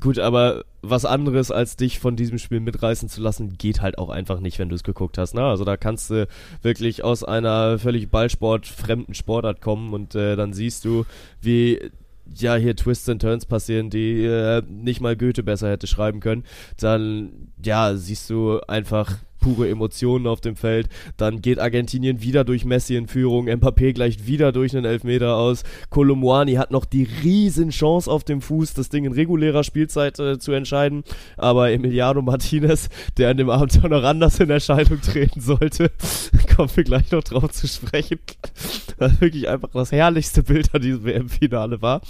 gut, 0.01 0.19
aber 0.19 0.65
was 0.83 1.05
anderes 1.05 1.51
als 1.51 1.77
dich 1.77 1.99
von 1.99 2.17
diesem 2.17 2.39
Spiel 2.39 2.61
mitreißen 2.61 3.09
zu 3.09 3.21
lassen, 3.21 3.59
geht 3.59 3.81
halt 3.81 3.99
auch 3.99 4.11
einfach 4.11 4.41
nicht, 4.41 4.59
wenn 4.59 4.69
du 4.69 4.75
es 4.75 4.85
geguckt 4.85 5.19
hast. 5.19 5.35
Ne? 5.35 5.43
Also 5.43 5.65
da 5.65 5.77
kannst 5.77 6.11
du 6.11 6.29
wirklich 6.63 7.03
aus 7.03 7.25
einer 7.25 7.79
völlig 7.79 8.11
Ballsport-fremden 8.11 9.15
Sportart 9.15 9.61
kommen 9.61 9.93
und 9.93 10.15
äh, 10.15 10.37
dann 10.37 10.53
siehst 10.53 10.85
du, 10.85 11.05
wie 11.41 11.91
ja 12.37 12.57
hier 12.57 12.77
Twists 12.77 13.09
and 13.09 13.23
Turns 13.23 13.47
passieren, 13.47 13.91
die 13.91 14.25
äh, 14.25 14.63
nicht 14.69 15.01
mal 15.01 15.17
Goethe 15.17 15.43
besser 15.43 15.71
hätte 15.71 15.87
schreiben 15.87 16.21
können. 16.21 16.45
Dann 16.79 17.51
ja 17.65 17.97
siehst 17.97 18.29
du 18.31 18.61
einfach 18.69 19.17
pure 19.39 19.69
Emotionen 19.69 20.27
auf 20.27 20.41
dem 20.41 20.57
Feld. 20.57 20.89
Dann 21.17 21.41
geht 21.41 21.59
Argentinien 21.59 22.23
wieder 22.23 22.45
durch 22.45 22.65
Messi 22.65 22.97
in 22.97 23.09
Führung. 23.09 23.49
Mbappé 23.49 23.93
gleicht 23.93 24.27
wieder 24.27 24.53
durch 24.53 24.77
einen 24.77 24.85
Elfmeter 24.85 25.37
aus. 25.37 25.63
Colomwani 25.91 26.55
hat 26.55 26.71
noch 26.71 26.85
die 26.85 27.09
riesen 27.23 27.71
Chance 27.71 28.11
auf 28.11 28.25
dem 28.25 28.41
Fuß, 28.41 28.75
das 28.75 28.89
Ding 28.89 29.05
in 29.05 29.13
regulärer 29.13 29.65
Spielzeit 29.65 30.19
äh, 30.19 30.39
zu 30.39 30.53
entscheiden. 30.53 31.05
Aber 31.37 31.71
Emiliano 31.71 32.23
Martinez, 32.23 32.89
der 33.17 33.31
an 33.31 33.37
dem 33.37 33.51
Abend 33.51 33.79
auch 33.83 33.89
noch 33.89 34.05
anders 34.05 34.41
in 34.41 34.51
Erscheinung 34.51 35.01
treten 35.01 35.41
sollte, 35.41 35.91
kommen 36.57 36.71
wir 36.75 36.85
gleich 36.85 37.11
noch 37.11 37.25
drauf 37.25 37.51
zu 37.53 37.67
sprechen. 37.67 38.19
Was 38.99 39.21
wirklich 39.21 39.49
einfach 39.49 39.71
das 39.73 39.93
herrlichste 39.93 40.43
Bild 40.43 40.75
an 40.75 40.83
diesem 40.83 41.05
WM-Finale 41.05 41.81
war. 41.83 42.01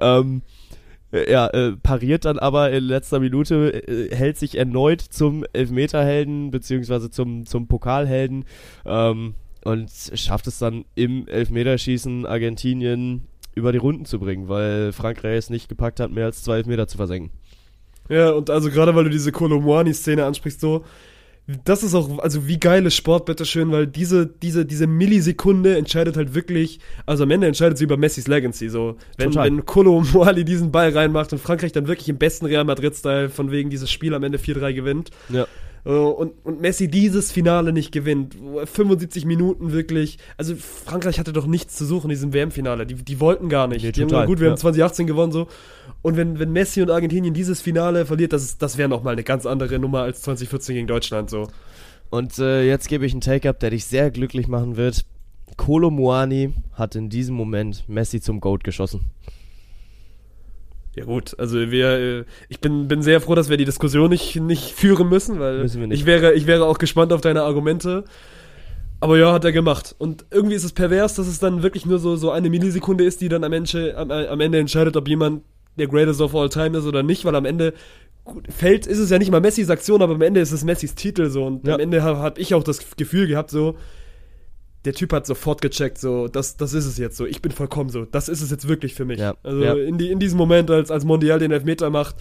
Ähm, 0.00 0.42
ja, 1.12 1.46
äh, 1.48 1.72
pariert 1.72 2.24
dann 2.24 2.38
aber 2.38 2.70
in 2.70 2.84
letzter 2.84 3.20
Minute, 3.20 3.72
äh, 3.88 4.14
hält 4.14 4.36
sich 4.36 4.58
erneut 4.58 5.00
zum 5.00 5.44
Elfmeterhelden, 5.52 6.50
beziehungsweise 6.50 7.10
zum, 7.10 7.46
zum 7.46 7.66
Pokalhelden 7.66 8.44
ähm, 8.84 9.34
und 9.64 9.90
schafft 10.14 10.46
es 10.46 10.58
dann 10.58 10.84
im 10.94 11.26
Elfmeterschießen 11.26 12.26
Argentinien 12.26 13.26
über 13.54 13.72
die 13.72 13.78
Runden 13.78 14.04
zu 14.04 14.18
bringen, 14.18 14.48
weil 14.48 14.92
Frankreich 14.92 15.38
es 15.38 15.50
nicht 15.50 15.68
gepackt 15.68 15.98
hat, 16.00 16.10
mehr 16.10 16.26
als 16.26 16.42
zwei 16.42 16.58
Elfmeter 16.58 16.86
zu 16.86 16.98
versenken. 16.98 17.32
Ja, 18.08 18.30
und 18.30 18.50
also 18.50 18.70
gerade 18.70 18.94
weil 18.94 19.04
du 19.04 19.10
diese 19.10 19.32
Colomwani-Szene 19.32 20.24
ansprichst, 20.24 20.60
so, 20.60 20.84
das 21.64 21.82
ist 21.82 21.94
auch, 21.94 22.18
also 22.18 22.46
wie 22.46 22.60
geil 22.60 22.84
ist 22.84 22.94
Sport, 22.96 23.24
bitteschön, 23.24 23.72
weil 23.72 23.86
diese, 23.86 24.26
diese, 24.26 24.66
diese 24.66 24.86
Millisekunde 24.86 25.78
entscheidet 25.78 26.18
halt 26.18 26.34
wirklich, 26.34 26.78
also 27.06 27.22
am 27.24 27.30
Ende 27.30 27.46
entscheidet 27.46 27.78
sie 27.78 27.84
über 27.84 27.96
Messis 27.96 28.28
Legacy, 28.28 28.68
so. 28.68 28.96
Wenn, 29.16 29.30
Total. 29.30 29.46
wenn 29.46 29.64
Kolo 29.64 30.04
Moali 30.12 30.44
diesen 30.44 30.70
Ball 30.70 30.90
reinmacht 30.90 31.32
und 31.32 31.38
Frankreich 31.38 31.72
dann 31.72 31.88
wirklich 31.88 32.10
im 32.10 32.18
besten 32.18 32.44
Real 32.44 32.64
Madrid-Style 32.64 33.30
von 33.30 33.50
wegen 33.50 33.70
dieses 33.70 33.90
Spiel 33.90 34.12
am 34.12 34.24
Ende 34.24 34.36
4-3 34.36 34.74
gewinnt. 34.74 35.10
Ja. 35.30 35.46
Äh, 35.88 35.92
Und, 35.92 36.34
und 36.44 36.60
Messi 36.60 36.88
dieses 36.88 37.32
Finale 37.32 37.72
nicht 37.72 37.90
gewinnt. 37.92 38.36
wo 38.40 38.58
er 38.60 38.66
75 38.66 39.24
Minuten 39.24 39.72
wirklich. 39.72 40.18
Also 40.36 40.54
Frankreich 40.54 41.18
hatte 41.18 41.32
doch 41.32 41.46
nichts 41.46 41.74
zu 41.76 41.84
suchen 41.86 42.04
in 42.10 42.10
diesem 42.16 42.32
WM-Finale. 42.32 42.86
Die, 42.86 42.94
die 42.94 43.18
wollten 43.20 43.48
gar 43.48 43.66
nicht. 43.66 43.82
Nee, 43.84 43.92
die 43.92 44.02
haben 44.02 44.08
total, 44.08 44.26
gut, 44.26 44.38
wir 44.38 44.46
ja. 44.46 44.50
haben 44.52 44.58
2018 44.58 45.06
gewonnen 45.06 45.32
so. 45.32 45.48
Und 46.02 46.16
wenn, 46.16 46.38
wenn 46.38 46.52
Messi 46.52 46.82
und 46.82 46.90
Argentinien 46.90 47.34
dieses 47.34 47.60
Finale 47.60 48.06
verliert, 48.06 48.32
das, 48.32 48.42
ist- 48.44 48.62
das 48.62 48.76
wäre 48.78 48.88
nochmal 48.88 49.14
eine 49.14 49.24
ganz 49.24 49.46
andere 49.46 49.78
Nummer 49.78 50.02
als 50.02 50.22
2014 50.22 50.74
gegen 50.76 50.86
Deutschland 50.86 51.30
so. 51.30 51.48
Und 52.10 52.38
äh, 52.38 52.62
jetzt 52.66 52.88
gebe 52.88 53.04
ich 53.06 53.12
einen 53.12 53.20
Take-Up, 53.20 53.58
der 53.60 53.70
dich 53.70 53.84
sehr 53.86 54.10
glücklich 54.10 54.46
machen 54.48 54.76
wird. 54.76 55.04
Kolo 55.56 55.90
Muani 55.90 56.52
hat 56.74 56.94
in 56.94 57.08
diesem 57.08 57.34
Moment 57.34 57.88
Messi 57.88 58.20
zum 58.20 58.40
Goat 58.40 58.62
geschossen. 58.64 59.00
Ja 60.98 61.04
gut, 61.04 61.38
also 61.38 61.70
wir, 61.70 61.88
äh, 61.90 62.24
ich 62.48 62.60
bin, 62.60 62.88
bin 62.88 63.02
sehr 63.02 63.20
froh, 63.20 63.34
dass 63.34 63.48
wir 63.48 63.56
die 63.56 63.64
Diskussion 63.64 64.10
nicht, 64.10 64.36
nicht 64.36 64.72
führen 64.72 65.08
müssen, 65.08 65.38
weil 65.38 65.58
Müssen 65.58 65.90
ich 65.90 66.06
wäre, 66.06 66.34
ich 66.34 66.46
wäre 66.46 66.64
auch 66.64 66.78
gespannt 66.78 67.12
auf 67.12 67.20
deine 67.20 67.42
Argumente. 67.42 68.04
Aber 69.00 69.16
ja, 69.16 69.32
hat 69.32 69.44
er 69.44 69.52
gemacht. 69.52 69.94
Und 69.98 70.24
irgendwie 70.30 70.56
ist 70.56 70.64
es 70.64 70.72
pervers, 70.72 71.14
dass 71.14 71.28
es 71.28 71.38
dann 71.38 71.62
wirklich 71.62 71.86
nur 71.86 72.00
so, 72.00 72.16
so 72.16 72.32
eine 72.32 72.50
Millisekunde 72.50 73.04
ist, 73.04 73.20
die 73.20 73.28
dann 73.28 73.44
am 73.44 73.52
Ende, 73.52 73.96
am, 73.96 74.10
am 74.10 74.40
Ende 74.40 74.58
entscheidet, 74.58 74.96
ob 74.96 75.06
jemand 75.06 75.42
der 75.78 75.86
Greatest 75.86 76.20
of 76.20 76.34
All 76.34 76.48
Time 76.48 76.76
ist 76.76 76.84
oder 76.84 77.04
nicht, 77.04 77.24
weil 77.24 77.36
am 77.36 77.44
Ende 77.44 77.74
gut, 78.24 78.46
fällt, 78.52 78.86
ist 78.88 78.98
es 78.98 79.10
ja 79.10 79.18
nicht 79.18 79.30
mal 79.30 79.40
Messis 79.40 79.70
Aktion, 79.70 80.02
aber 80.02 80.14
am 80.14 80.22
Ende 80.22 80.40
ist 80.40 80.50
es 80.50 80.64
Messis 80.64 80.96
Titel 80.96 81.30
so. 81.30 81.44
Und 81.44 81.66
Ja. 81.66 81.74
am 81.74 81.80
Ende 81.80 82.02
habe 82.02 82.18
hab 82.18 82.38
ich 82.38 82.54
auch 82.54 82.64
das 82.64 82.80
Gefühl 82.96 83.28
gehabt, 83.28 83.50
so, 83.50 83.76
der 84.84 84.92
Typ 84.92 85.12
hat 85.12 85.26
sofort 85.26 85.60
gecheckt, 85.60 85.98
so, 85.98 86.28
das, 86.28 86.56
das 86.56 86.72
ist 86.72 86.86
es 86.86 86.98
jetzt 86.98 87.16
so, 87.16 87.26
ich 87.26 87.42
bin 87.42 87.52
vollkommen 87.52 87.90
so, 87.90 88.04
das 88.04 88.28
ist 88.28 88.42
es 88.42 88.50
jetzt 88.50 88.68
wirklich 88.68 88.94
für 88.94 89.04
mich. 89.04 89.18
Ja, 89.18 89.34
Also 89.42 89.62
ja. 89.62 89.74
In, 89.74 89.98
die, 89.98 90.10
in 90.10 90.18
diesem 90.18 90.38
Moment, 90.38 90.70
als, 90.70 90.90
als 90.90 91.04
Mondial 91.04 91.38
den 91.38 91.50
Elfmeter 91.50 91.90
macht, 91.90 92.16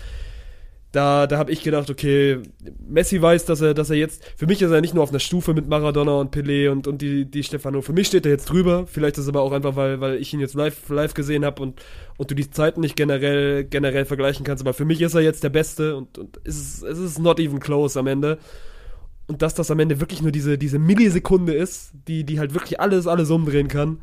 da, 0.92 1.28
da 1.28 1.38
habe 1.38 1.52
ich 1.52 1.64
gedacht, 1.64 1.90
okay, 1.90 2.40
Messi 2.88 3.22
weiß, 3.22 3.46
dass 3.46 3.62
er, 3.62 3.74
dass 3.74 3.90
er 3.90 3.98
jetzt, 3.98 4.24
für 4.36 4.48
mich 4.48 4.62
ist 4.62 4.72
er 4.72 4.82
nicht 4.82 4.94
nur 4.94 5.04
auf 5.04 5.10
einer 5.10 5.20
Stufe 5.20 5.54
mit 5.54 5.68
Maradona 5.68 6.14
und 6.14 6.34
Pelé 6.34 6.70
und, 6.70 6.88
und 6.88 7.02
die, 7.02 7.26
die 7.26 7.44
Stefano, 7.44 7.82
für 7.82 7.94
mich 7.94 8.08
steht 8.08 8.26
er 8.26 8.32
jetzt 8.32 8.46
drüber, 8.46 8.88
vielleicht 8.88 9.18
ist 9.18 9.26
es 9.26 9.30
aber 9.30 9.42
auch 9.42 9.52
einfach, 9.52 9.76
weil, 9.76 10.00
weil 10.00 10.16
ich 10.16 10.34
ihn 10.34 10.40
jetzt 10.40 10.56
live, 10.56 10.90
live 10.90 11.14
gesehen 11.14 11.46
habe 11.46 11.62
und, 11.62 11.82
und 12.18 12.32
du 12.32 12.36
die 12.36 12.50
Zeiten 12.50 12.82
nicht 12.82 12.96
generell, 12.96 13.66
generell 13.66 14.06
vergleichen 14.06 14.46
kannst, 14.46 14.64
aber 14.64 14.74
für 14.74 14.86
mich 14.86 15.02
ist 15.02 15.14
er 15.14 15.22
jetzt 15.22 15.44
der 15.44 15.50
Beste 15.50 15.96
und, 15.96 16.18
und 16.18 16.40
es, 16.46 16.58
ist, 16.58 16.84
es 16.84 16.98
ist 16.98 17.20
not 17.20 17.40
even 17.40 17.60
close 17.60 18.00
am 18.00 18.08
Ende. 18.08 18.40
Und 19.28 19.42
dass 19.42 19.54
das 19.54 19.70
am 19.72 19.80
Ende 19.80 20.00
wirklich 20.00 20.22
nur 20.22 20.32
diese, 20.32 20.58
diese 20.58 20.80
Millisekunde 20.80 21.54
ist, 21.54 21.92
die, 22.08 22.24
die 22.24 22.40
halt 22.40 22.54
wirklich 22.54 22.80
alles, 22.80 23.08
alles 23.08 23.30
umdrehen 23.30 23.68
kann. 23.68 24.00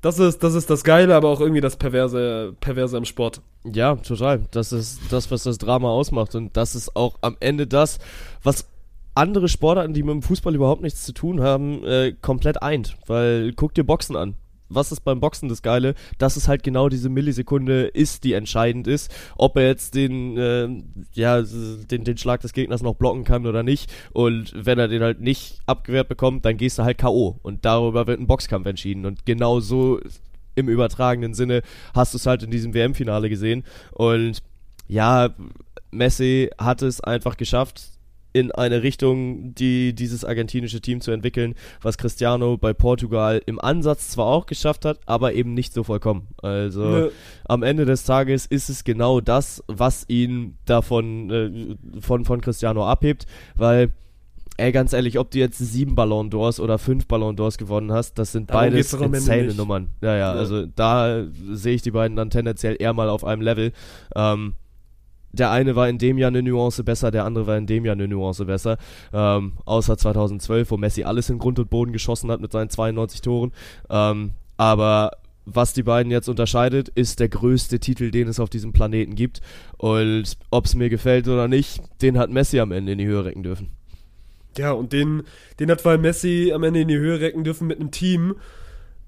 Das 0.00 0.20
ist, 0.20 0.44
das 0.44 0.54
ist 0.54 0.70
das 0.70 0.84
Geile, 0.84 1.16
aber 1.16 1.28
auch 1.28 1.40
irgendwie 1.40 1.60
das 1.60 1.76
Perverse, 1.76 2.54
Perverse 2.60 2.96
am 2.96 3.04
Sport. 3.04 3.40
Ja, 3.64 3.96
total. 3.96 4.42
Das 4.52 4.70
ist 4.70 5.00
das, 5.10 5.30
was 5.32 5.42
das 5.42 5.58
Drama 5.58 5.90
ausmacht. 5.90 6.36
Und 6.36 6.56
das 6.56 6.76
ist 6.76 6.94
auch 6.94 7.18
am 7.20 7.36
Ende 7.40 7.66
das, 7.66 7.98
was 8.44 8.68
andere 9.14 9.48
Sportarten, 9.48 9.94
die 9.94 10.04
mit 10.04 10.12
dem 10.12 10.22
Fußball 10.22 10.54
überhaupt 10.54 10.82
nichts 10.82 11.02
zu 11.04 11.12
tun 11.12 11.40
haben, 11.40 11.82
äh, 11.84 12.14
komplett 12.22 12.62
eint. 12.62 12.96
Weil 13.06 13.52
guck 13.54 13.74
dir 13.74 13.82
Boxen 13.82 14.14
an. 14.14 14.34
Was 14.68 14.92
ist 14.92 15.00
beim 15.00 15.20
Boxen 15.20 15.48
das 15.48 15.62
Geile? 15.62 15.94
Dass 16.18 16.36
es 16.36 16.48
halt 16.48 16.62
genau 16.62 16.88
diese 16.88 17.08
Millisekunde 17.08 17.86
ist, 17.86 18.24
die 18.24 18.34
entscheidend 18.34 18.86
ist. 18.86 19.14
Ob 19.36 19.56
er 19.56 19.66
jetzt 19.66 19.94
den, 19.94 20.36
äh, 20.36 20.68
ja, 21.14 21.42
den, 21.42 22.04
den 22.04 22.18
Schlag 22.18 22.40
des 22.40 22.52
Gegners 22.52 22.82
noch 22.82 22.94
blocken 22.94 23.24
kann 23.24 23.46
oder 23.46 23.62
nicht. 23.62 23.90
Und 24.12 24.52
wenn 24.54 24.78
er 24.78 24.88
den 24.88 25.02
halt 25.02 25.20
nicht 25.20 25.60
abgewehrt 25.66 26.08
bekommt, 26.08 26.44
dann 26.44 26.56
gehst 26.56 26.78
du 26.78 26.84
halt 26.84 26.98
K.O. 26.98 27.38
Und 27.42 27.64
darüber 27.64 28.06
wird 28.06 28.20
ein 28.20 28.26
Boxkampf 28.26 28.66
entschieden. 28.66 29.06
Und 29.06 29.24
genau 29.26 29.60
so 29.60 30.00
im 30.54 30.68
übertragenen 30.68 31.34
Sinne 31.34 31.62
hast 31.94 32.14
du 32.14 32.18
es 32.18 32.26
halt 32.26 32.42
in 32.42 32.50
diesem 32.50 32.74
WM-Finale 32.74 33.28
gesehen. 33.28 33.64
Und 33.92 34.42
ja, 34.88 35.30
Messi 35.90 36.50
hat 36.58 36.82
es 36.82 37.00
einfach 37.00 37.36
geschafft, 37.36 37.97
in 38.38 38.50
eine 38.52 38.82
Richtung, 38.82 39.54
die 39.54 39.94
dieses 39.94 40.24
argentinische 40.24 40.80
Team 40.80 41.00
zu 41.00 41.10
entwickeln, 41.10 41.54
was 41.82 41.98
Cristiano 41.98 42.56
bei 42.56 42.72
Portugal 42.72 43.42
im 43.46 43.60
Ansatz 43.60 44.08
zwar 44.10 44.26
auch 44.26 44.46
geschafft 44.46 44.84
hat, 44.84 45.00
aber 45.06 45.34
eben 45.34 45.54
nicht 45.54 45.72
so 45.72 45.82
vollkommen. 45.84 46.28
Also 46.42 46.84
Ne. 46.84 47.10
am 47.46 47.62
Ende 47.62 47.84
des 47.84 48.04
Tages 48.04 48.46
ist 48.46 48.68
es 48.68 48.84
genau 48.84 49.20
das, 49.20 49.62
was 49.66 50.04
ihn 50.08 50.56
davon 50.64 51.30
äh, 51.30 52.00
von, 52.00 52.24
von 52.24 52.40
Cristiano 52.40 52.86
abhebt, 52.86 53.26
weil 53.56 53.92
Ey, 54.60 54.72
ganz 54.72 54.92
ehrlich, 54.92 55.20
ob 55.20 55.30
du 55.30 55.38
jetzt 55.38 55.58
sieben 55.58 55.94
Ballon 55.94 56.30
d'Ors 56.30 56.60
oder 56.60 56.78
fünf 56.78 57.06
Ballon 57.06 57.36
d'Ors 57.36 57.58
gewonnen 57.58 57.92
hast, 57.92 58.18
das 58.18 58.32
sind 58.32 58.50
Darum 58.50 58.72
beides 58.72 58.92
insane. 58.92 59.54
Nummern. 59.54 59.90
Ja, 60.02 60.14
ja, 60.16 60.18
Ja. 60.18 60.32
also 60.32 60.66
da 60.66 61.22
sehe 61.52 61.76
ich 61.76 61.82
die 61.82 61.92
beiden 61.92 62.16
dann 62.16 62.30
tendenziell 62.30 62.74
eher 62.76 62.92
mal 62.92 63.08
auf 63.08 63.22
einem 63.22 63.40
Level. 63.40 63.70
Ähm, 64.16 64.54
der 65.32 65.50
eine 65.50 65.76
war 65.76 65.88
in 65.88 65.98
dem 65.98 66.18
Jahr 66.18 66.28
eine 66.28 66.42
Nuance 66.42 66.84
besser, 66.84 67.10
der 67.10 67.24
andere 67.24 67.46
war 67.46 67.56
in 67.56 67.66
dem 67.66 67.84
Jahr 67.84 67.94
eine 67.94 68.08
Nuance 68.08 68.44
besser. 68.44 68.78
Ähm, 69.12 69.54
außer 69.64 69.96
2012, 69.96 70.70
wo 70.70 70.76
Messi 70.76 71.04
alles 71.04 71.30
in 71.30 71.38
Grund 71.38 71.58
und 71.58 71.70
Boden 71.70 71.92
geschossen 71.92 72.30
hat 72.30 72.40
mit 72.40 72.52
seinen 72.52 72.70
92 72.70 73.20
Toren. 73.20 73.52
Ähm, 73.90 74.32
aber 74.56 75.12
was 75.44 75.72
die 75.72 75.82
beiden 75.82 76.12
jetzt 76.12 76.28
unterscheidet, 76.28 76.88
ist 76.90 77.20
der 77.20 77.28
größte 77.28 77.80
Titel, 77.80 78.10
den 78.10 78.28
es 78.28 78.40
auf 78.40 78.50
diesem 78.50 78.72
Planeten 78.72 79.14
gibt. 79.14 79.40
Und 79.78 80.36
ob 80.50 80.66
es 80.66 80.74
mir 80.74 80.90
gefällt 80.90 81.26
oder 81.26 81.48
nicht, 81.48 81.80
den 82.02 82.18
hat 82.18 82.30
Messi 82.30 82.60
am 82.60 82.72
Ende 82.72 82.92
in 82.92 82.98
die 82.98 83.06
Höhe 83.06 83.24
recken 83.24 83.42
dürfen. 83.42 83.70
Ja, 84.56 84.72
und 84.72 84.92
den, 84.92 85.22
den 85.60 85.70
hat 85.70 85.80
vor 85.80 85.92
allem 85.92 86.02
Messi 86.02 86.52
am 86.54 86.64
Ende 86.64 86.80
in 86.80 86.88
die 86.88 86.98
Höhe 86.98 87.20
recken 87.20 87.44
dürfen 87.44 87.66
mit 87.66 87.80
einem 87.80 87.90
Team, 87.90 88.34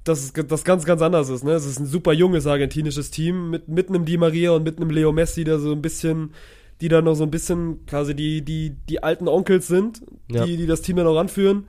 das, 0.04 0.32
das 0.32 0.64
ganz, 0.64 0.84
ganz 0.84 1.02
anders 1.02 1.28
ist. 1.28 1.44
Ne? 1.44 1.52
Es 1.52 1.66
ist 1.66 1.78
ein 1.78 1.86
super 1.86 2.12
junges 2.12 2.46
argentinisches 2.46 3.10
Team 3.10 3.50
mit, 3.50 3.68
mit 3.68 3.88
einem 3.88 4.04
Di 4.04 4.16
Maria 4.16 4.52
und 4.52 4.62
mit 4.64 4.78
einem 4.78 4.90
Leo 4.90 5.12
Messi, 5.12 5.44
der 5.44 5.58
so 5.58 5.72
ein 5.72 5.82
bisschen, 5.82 6.32
die 6.80 6.88
da 6.88 7.02
noch 7.02 7.14
so 7.14 7.24
ein 7.24 7.30
bisschen 7.30 7.84
quasi 7.86 8.14
die, 8.14 8.42
die, 8.42 8.70
die 8.88 9.02
alten 9.02 9.28
Onkels 9.28 9.66
sind, 9.66 10.00
Ja. 10.30 10.44
die, 10.44 10.56
die 10.56 10.66
das 10.66 10.82
Team 10.82 10.96
dann 10.96 11.06
auch 11.06 11.16
ranführen. 11.16 11.66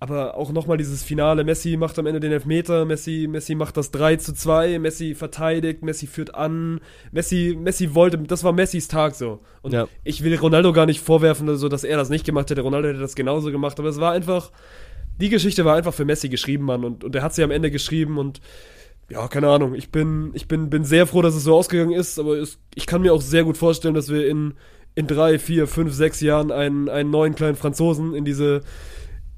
Aber 0.00 0.36
auch 0.36 0.50
nochmal 0.50 0.78
dieses 0.78 1.04
Finale, 1.04 1.44
Messi 1.44 1.76
macht 1.76 1.96
am 1.96 2.06
Ende 2.06 2.18
den 2.18 2.32
Elfmeter, 2.32 2.84
Messi, 2.84 3.28
Messi 3.30 3.54
macht 3.54 3.76
das 3.76 3.92
3 3.92 4.16
zu 4.16 4.34
2, 4.34 4.80
Messi 4.80 5.14
verteidigt, 5.14 5.84
Messi 5.84 6.08
führt 6.08 6.34
an, 6.34 6.80
Messi, 7.12 7.56
Messi 7.56 7.94
wollte, 7.94 8.18
das 8.18 8.42
war 8.42 8.52
Messis 8.52 8.88
Tag 8.88 9.14
so. 9.14 9.38
Und 9.62 9.72
Ja. 9.74 9.86
ich 10.02 10.24
will 10.24 10.34
Ronaldo 10.36 10.72
gar 10.72 10.86
nicht 10.86 11.00
vorwerfen, 11.00 11.48
also, 11.48 11.68
dass 11.68 11.84
er 11.84 11.96
das 11.98 12.10
nicht 12.10 12.26
gemacht 12.26 12.50
hätte, 12.50 12.62
Ronaldo 12.62 12.88
hätte 12.88 12.98
das 12.98 13.14
genauso 13.14 13.52
gemacht, 13.52 13.78
aber 13.78 13.90
es 13.90 14.00
war 14.00 14.10
einfach 14.10 14.50
die 15.22 15.28
Geschichte 15.28 15.64
war 15.64 15.76
einfach 15.76 15.94
für 15.94 16.04
Messi 16.04 16.28
geschrieben, 16.28 16.64
Mann. 16.64 16.84
Und, 16.84 17.04
und 17.04 17.14
er 17.14 17.22
hat 17.22 17.32
sie 17.32 17.44
am 17.44 17.52
Ende 17.52 17.70
geschrieben 17.70 18.18
und 18.18 18.40
ja, 19.08 19.28
keine 19.28 19.48
Ahnung. 19.48 19.74
Ich 19.74 19.90
bin, 19.90 20.32
ich 20.34 20.48
bin, 20.48 20.68
bin 20.68 20.84
sehr 20.84 21.06
froh, 21.06 21.22
dass 21.22 21.34
es 21.34 21.44
so 21.44 21.54
ausgegangen 21.54 21.92
ist, 21.92 22.18
aber 22.18 22.36
es, 22.38 22.58
ich 22.74 22.86
kann 22.86 23.02
mir 23.02 23.12
auch 23.12 23.22
sehr 23.22 23.44
gut 23.44 23.56
vorstellen, 23.56 23.94
dass 23.94 24.08
wir 24.08 24.28
in, 24.28 24.54
in 24.94 25.06
drei, 25.06 25.38
vier, 25.38 25.66
fünf, 25.68 25.92
sechs 25.94 26.20
Jahren 26.20 26.50
einen, 26.50 26.88
einen 26.88 27.10
neuen 27.10 27.34
kleinen 27.34 27.56
Franzosen 27.56 28.14
in 28.14 28.24
diese, 28.24 28.62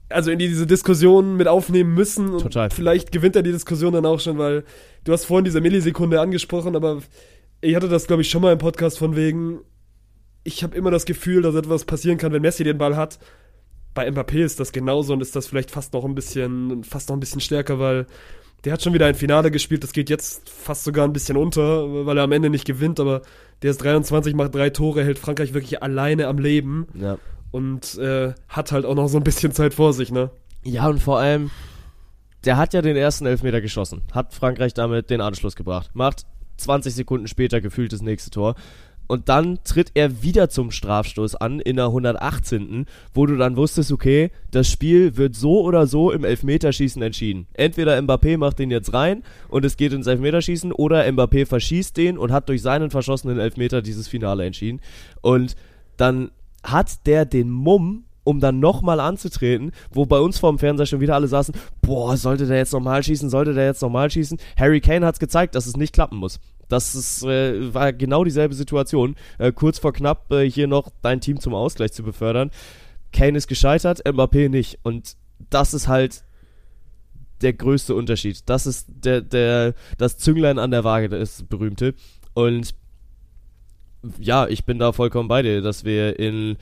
also 0.08 0.30
in 0.30 0.38
diese 0.38 0.66
Diskussion 0.66 1.36
mit 1.36 1.48
aufnehmen 1.48 1.92
müssen. 1.92 2.30
Und 2.30 2.42
Total. 2.42 2.70
vielleicht 2.70 3.12
gewinnt 3.12 3.36
er 3.36 3.42
die 3.42 3.52
Diskussion 3.52 3.92
dann 3.92 4.06
auch 4.06 4.20
schon, 4.20 4.38
weil 4.38 4.64
du 5.04 5.12
hast 5.12 5.26
vorhin 5.26 5.44
diese 5.44 5.60
Millisekunde 5.60 6.20
angesprochen, 6.20 6.76
aber 6.76 7.00
ich 7.60 7.74
hatte 7.74 7.88
das, 7.88 8.06
glaube 8.06 8.22
ich, 8.22 8.30
schon 8.30 8.42
mal 8.42 8.52
im 8.52 8.58
Podcast 8.58 8.98
von 8.98 9.16
wegen, 9.16 9.60
ich 10.44 10.62
habe 10.62 10.76
immer 10.76 10.90
das 10.90 11.04
Gefühl, 11.04 11.42
dass 11.42 11.54
etwas 11.54 11.84
passieren 11.84 12.16
kann, 12.16 12.32
wenn 12.32 12.42
Messi 12.42 12.64
den 12.64 12.78
Ball 12.78 12.96
hat. 12.96 13.18
Bei 13.94 14.08
Mbappé 14.08 14.44
ist 14.44 14.58
das 14.60 14.72
genauso 14.72 15.12
und 15.12 15.20
ist 15.20 15.36
das 15.36 15.46
vielleicht 15.46 15.70
fast 15.70 15.92
noch 15.92 16.04
ein 16.04 16.14
bisschen, 16.14 16.82
fast 16.84 17.08
noch 17.08 17.16
ein 17.16 17.20
bisschen 17.20 17.40
stärker, 17.40 17.78
weil 17.78 18.06
der 18.64 18.72
hat 18.72 18.82
schon 18.82 18.94
wieder 18.94 19.06
ein 19.06 19.14
Finale 19.14 19.50
gespielt, 19.50 19.84
das 19.84 19.92
geht 19.92 20.10
jetzt 20.10 20.48
fast 20.48 20.84
sogar 20.84 21.04
ein 21.06 21.12
bisschen 21.12 21.36
unter, 21.36 22.06
weil 22.06 22.16
er 22.16 22.24
am 22.24 22.32
Ende 22.32 22.50
nicht 22.50 22.64
gewinnt, 22.64 22.98
aber 22.98 23.22
der 23.62 23.70
ist 23.70 23.82
23, 23.82 24.34
macht 24.34 24.54
drei 24.54 24.70
Tore, 24.70 25.04
hält 25.04 25.18
Frankreich 25.18 25.52
wirklich 25.54 25.82
alleine 25.82 26.26
am 26.28 26.38
Leben 26.38 26.86
Ja. 26.94 27.18
und 27.50 27.96
äh, 27.98 28.32
hat 28.48 28.72
halt 28.72 28.84
auch 28.86 28.94
noch 28.94 29.08
so 29.08 29.18
ein 29.18 29.24
bisschen 29.24 29.52
Zeit 29.52 29.74
vor 29.74 29.92
sich, 29.92 30.10
ne? 30.10 30.30
Ja, 30.64 30.88
und 30.88 31.00
vor 31.02 31.18
allem, 31.18 31.50
der 32.46 32.56
hat 32.56 32.72
ja 32.74 32.80
den 32.82 32.96
ersten 32.96 33.26
Elfmeter 33.26 33.60
geschossen, 33.60 34.00
hat 34.12 34.32
Frankreich 34.34 34.72
damit 34.74 35.10
den 35.10 35.20
Anschluss 35.20 35.56
gebracht, 35.56 35.90
macht 35.92 36.24
20 36.56 36.94
Sekunden 36.94 37.26
später 37.28 37.60
gefühlt 37.60 37.92
das 37.92 38.00
nächste 38.00 38.30
Tor. 38.30 38.54
Und 39.06 39.28
dann 39.28 39.58
tritt 39.64 39.92
er 39.94 40.22
wieder 40.22 40.48
zum 40.48 40.70
Strafstoß 40.70 41.36
an 41.36 41.60
in 41.60 41.76
der 41.76 41.86
118., 41.86 42.86
wo 43.12 43.26
du 43.26 43.36
dann 43.36 43.56
wusstest, 43.56 43.92
okay, 43.92 44.30
das 44.50 44.70
Spiel 44.70 45.16
wird 45.16 45.34
so 45.34 45.60
oder 45.62 45.86
so 45.86 46.10
im 46.10 46.24
Elfmeterschießen 46.24 47.02
entschieden. 47.02 47.46
Entweder 47.52 47.98
Mbappé 47.98 48.38
macht 48.38 48.58
den 48.58 48.70
jetzt 48.70 48.94
rein 48.94 49.22
und 49.48 49.64
es 49.64 49.76
geht 49.76 49.92
ins 49.92 50.06
Elfmeterschießen 50.06 50.72
oder 50.72 51.04
Mbappé 51.04 51.46
verschießt 51.46 51.96
den 51.96 52.18
und 52.18 52.32
hat 52.32 52.48
durch 52.48 52.62
seinen 52.62 52.90
verschossenen 52.90 53.38
Elfmeter 53.38 53.82
dieses 53.82 54.08
Finale 54.08 54.46
entschieden. 54.46 54.80
Und 55.20 55.54
dann 55.96 56.30
hat 56.62 57.06
der 57.06 57.26
den 57.26 57.50
Mumm, 57.50 58.04
um 58.24 58.40
dann 58.40 58.58
nochmal 58.58 59.00
anzutreten, 59.00 59.72
wo 59.90 60.06
bei 60.06 60.18
uns 60.18 60.38
vorm 60.38 60.58
Fernseher 60.58 60.86
schon 60.86 61.00
wieder 61.00 61.14
alle 61.14 61.28
saßen, 61.28 61.54
boah, 61.82 62.16
sollte 62.16 62.46
der 62.46 62.56
jetzt 62.56 62.72
nochmal 62.72 63.02
schießen, 63.02 63.28
sollte 63.28 63.52
der 63.52 63.66
jetzt 63.66 63.82
nochmal 63.82 64.10
schießen. 64.10 64.38
Harry 64.58 64.80
Kane 64.80 65.04
hat's 65.04 65.18
gezeigt, 65.18 65.54
dass 65.54 65.66
es 65.66 65.76
nicht 65.76 65.92
klappen 65.92 66.16
muss. 66.16 66.40
Das 66.74 66.96
ist, 66.96 67.22
äh, 67.22 67.72
war 67.72 67.92
genau 67.92 68.24
dieselbe 68.24 68.54
Situation. 68.54 69.14
Äh, 69.38 69.52
kurz 69.52 69.78
vor 69.78 69.92
knapp 69.92 70.32
äh, 70.32 70.50
hier 70.50 70.66
noch 70.66 70.90
dein 71.02 71.20
Team 71.20 71.38
zum 71.38 71.54
Ausgleich 71.54 71.92
zu 71.92 72.02
befördern. 72.02 72.50
Kane 73.12 73.38
ist 73.38 73.46
gescheitert, 73.46 74.04
Mbappé 74.04 74.48
nicht. 74.48 74.80
Und 74.82 75.16
das 75.50 75.72
ist 75.72 75.86
halt 75.86 76.24
der 77.42 77.52
größte 77.52 77.94
Unterschied. 77.94 78.42
Das 78.46 78.66
ist 78.66 78.88
der, 78.88 79.20
der, 79.20 79.74
das 79.98 80.18
Zünglein 80.18 80.58
an 80.58 80.72
der 80.72 80.82
Waage, 80.82 81.08
das 81.08 81.44
berühmte. 81.44 81.94
Und 82.32 82.74
ja, 84.18 84.48
ich 84.48 84.64
bin 84.64 84.80
da 84.80 84.90
vollkommen 84.90 85.28
bei 85.28 85.42
dir, 85.42 85.62
dass 85.62 85.84
wir 85.84 86.18
in 86.18 86.56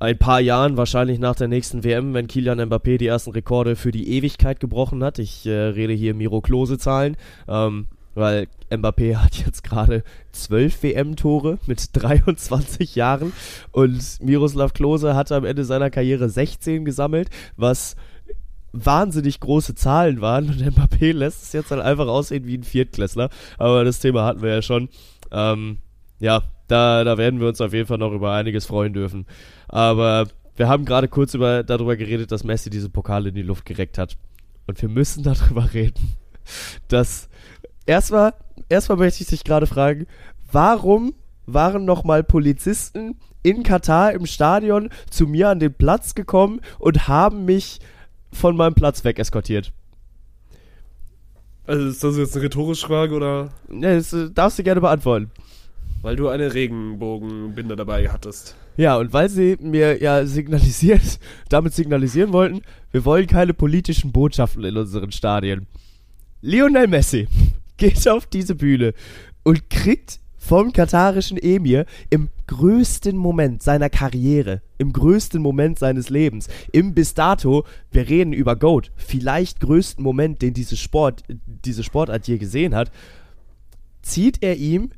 ein 0.00 0.18
paar 0.18 0.40
Jahren, 0.40 0.76
wahrscheinlich 0.76 1.20
nach 1.20 1.36
der 1.36 1.46
nächsten 1.46 1.84
WM, 1.84 2.12
wenn 2.12 2.26
Kilian 2.26 2.60
Mbappé 2.60 2.98
die 2.98 3.06
ersten 3.06 3.30
Rekorde 3.30 3.76
für 3.76 3.92
die 3.92 4.16
Ewigkeit 4.16 4.58
gebrochen 4.58 5.04
hat. 5.04 5.20
Ich 5.20 5.46
äh, 5.46 5.52
rede 5.52 5.92
hier 5.92 6.14
Miro 6.14 6.40
Klose-Zahlen, 6.40 7.16
ähm, 7.46 7.86
weil 8.14 8.48
Mbappé 8.70 9.16
hat 9.16 9.36
jetzt 9.36 9.64
gerade 9.64 10.02
12 10.32 10.82
WM-Tore 10.82 11.58
mit 11.66 11.90
23 11.92 12.94
Jahren 12.94 13.32
und 13.72 14.20
Miroslav 14.20 14.72
Klose 14.72 15.14
hat 15.14 15.32
am 15.32 15.44
Ende 15.44 15.64
seiner 15.64 15.90
Karriere 15.90 16.28
16 16.28 16.84
gesammelt, 16.84 17.30
was 17.56 17.96
wahnsinnig 18.72 19.38
große 19.40 19.74
Zahlen 19.74 20.20
waren 20.20 20.46
und 20.46 20.60
Mbappé 20.76 21.12
lässt 21.12 21.42
es 21.42 21.52
jetzt 21.52 21.70
halt 21.70 21.82
einfach 21.82 22.08
aussehen 22.08 22.46
wie 22.46 22.58
ein 22.58 22.64
Viertklässler, 22.64 23.30
aber 23.58 23.84
das 23.84 24.00
Thema 24.00 24.24
hatten 24.24 24.42
wir 24.42 24.50
ja 24.50 24.62
schon. 24.62 24.88
Ähm, 25.30 25.78
ja, 26.20 26.42
da, 26.68 27.04
da 27.04 27.18
werden 27.18 27.40
wir 27.40 27.48
uns 27.48 27.60
auf 27.60 27.72
jeden 27.72 27.86
Fall 27.86 27.98
noch 27.98 28.12
über 28.12 28.32
einiges 28.32 28.66
freuen 28.66 28.92
dürfen. 28.92 29.26
Aber 29.68 30.26
wir 30.56 30.68
haben 30.68 30.84
gerade 30.84 31.08
kurz 31.08 31.34
über, 31.34 31.62
darüber 31.62 31.96
geredet, 31.96 32.32
dass 32.32 32.44
Messi 32.44 32.70
diese 32.70 32.88
Pokale 32.88 33.30
in 33.30 33.34
die 33.34 33.42
Luft 33.42 33.64
gereckt 33.66 33.98
hat. 33.98 34.16
Und 34.66 34.80
wir 34.80 34.88
müssen 34.88 35.22
darüber 35.24 35.72
reden, 35.74 36.14
dass 36.88 37.28
erstmal, 37.86 38.34
erstmal 38.68 38.98
möchte 38.98 39.22
ich 39.22 39.28
dich 39.28 39.44
gerade 39.44 39.66
fragen, 39.66 40.06
warum 40.50 41.14
waren 41.46 41.84
nochmal 41.84 42.24
Polizisten 42.24 43.16
in 43.42 43.62
Katar 43.62 44.12
im 44.12 44.26
Stadion 44.26 44.88
zu 45.10 45.26
mir 45.26 45.50
an 45.50 45.60
den 45.60 45.74
Platz 45.74 46.14
gekommen 46.14 46.60
und 46.78 47.08
haben 47.08 47.44
mich 47.44 47.80
von 48.32 48.56
meinem 48.56 48.74
Platz 48.74 49.04
weg 49.04 49.18
eskortiert? 49.18 49.72
Also 51.66 51.86
ist 51.86 52.04
das 52.04 52.16
jetzt 52.16 52.34
eine 52.34 52.44
rhetorische 52.44 52.86
Frage 52.86 53.14
oder 53.14 53.50
Ja, 53.70 53.94
das 53.94 54.12
äh, 54.12 54.30
darfst 54.30 54.58
du 54.58 54.62
gerne 54.62 54.80
beantworten. 54.80 55.30
weil 56.02 56.16
du 56.16 56.28
eine 56.28 56.52
Regenbogenbinde 56.52 57.76
dabei 57.76 58.08
hattest? 58.10 58.54
Ja, 58.76 58.96
und 58.96 59.12
weil 59.12 59.28
sie 59.28 59.56
mir 59.60 60.02
ja 60.02 60.26
signalisiert, 60.26 61.18
damit 61.48 61.72
signalisieren 61.74 62.32
wollten, 62.32 62.62
wir 62.90 63.04
wollen 63.04 63.26
keine 63.26 63.54
politischen 63.54 64.12
Botschaften 64.12 64.64
in 64.64 64.76
unseren 64.76 65.12
Stadien. 65.12 65.66
Lionel 66.42 66.88
Messi 66.88 67.28
geht 67.76 68.08
auf 68.08 68.26
diese 68.26 68.54
Bühne 68.54 68.94
und 69.42 69.70
kriegt 69.70 70.20
vom 70.36 70.72
katarischen 70.74 71.38
Emir 71.38 71.86
im 72.10 72.28
größten 72.46 73.16
Moment 73.16 73.62
seiner 73.62 73.88
Karriere, 73.88 74.60
im 74.76 74.92
größten 74.92 75.40
Moment 75.40 75.78
seines 75.78 76.10
Lebens, 76.10 76.48
im 76.70 76.92
bis 76.92 77.14
dato, 77.14 77.64
wir 77.90 78.08
reden 78.08 78.34
über 78.34 78.54
Goat, 78.54 78.92
vielleicht 78.96 79.60
größten 79.60 80.04
Moment, 80.04 80.42
den 80.42 80.52
diese 80.52 80.76
Sport, 80.76 81.22
diese 81.28 81.82
Sportart 81.82 82.28
je 82.28 82.36
gesehen 82.36 82.74
hat, 82.74 82.90
zieht 84.02 84.42
er 84.42 84.56
ihm 84.56 84.90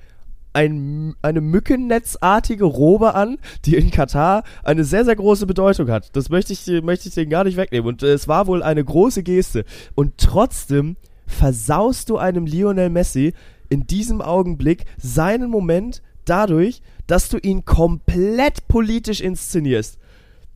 ein, 0.52 1.14
eine 1.22 1.42
mückennetzartige 1.42 2.64
Robe 2.64 3.14
an, 3.14 3.38
die 3.66 3.76
in 3.76 3.90
Katar 3.90 4.42
eine 4.64 4.84
sehr, 4.84 5.04
sehr 5.04 5.14
große 5.14 5.46
Bedeutung 5.46 5.90
hat. 5.90 6.16
Das 6.16 6.30
möchte 6.30 6.54
ich, 6.54 6.66
möchte 6.82 7.08
ich 7.08 7.14
denen 7.14 7.30
gar 7.30 7.44
nicht 7.44 7.58
wegnehmen. 7.58 7.86
Und 7.86 8.02
äh, 8.02 8.14
es 8.14 8.26
war 8.26 8.46
wohl 8.46 8.62
eine 8.62 8.82
große 8.82 9.22
Geste. 9.22 9.66
Und 9.94 10.14
trotzdem 10.16 10.96
versaust 11.26 12.10
du 12.10 12.16
einem 12.16 12.46
Lionel 12.46 12.90
Messi 12.90 13.34
in 13.68 13.86
diesem 13.86 14.20
Augenblick 14.20 14.84
seinen 14.96 15.50
Moment 15.50 16.02
dadurch, 16.24 16.82
dass 17.06 17.28
du 17.28 17.38
ihn 17.38 17.64
komplett 17.64 18.68
politisch 18.68 19.20
inszenierst. 19.20 19.98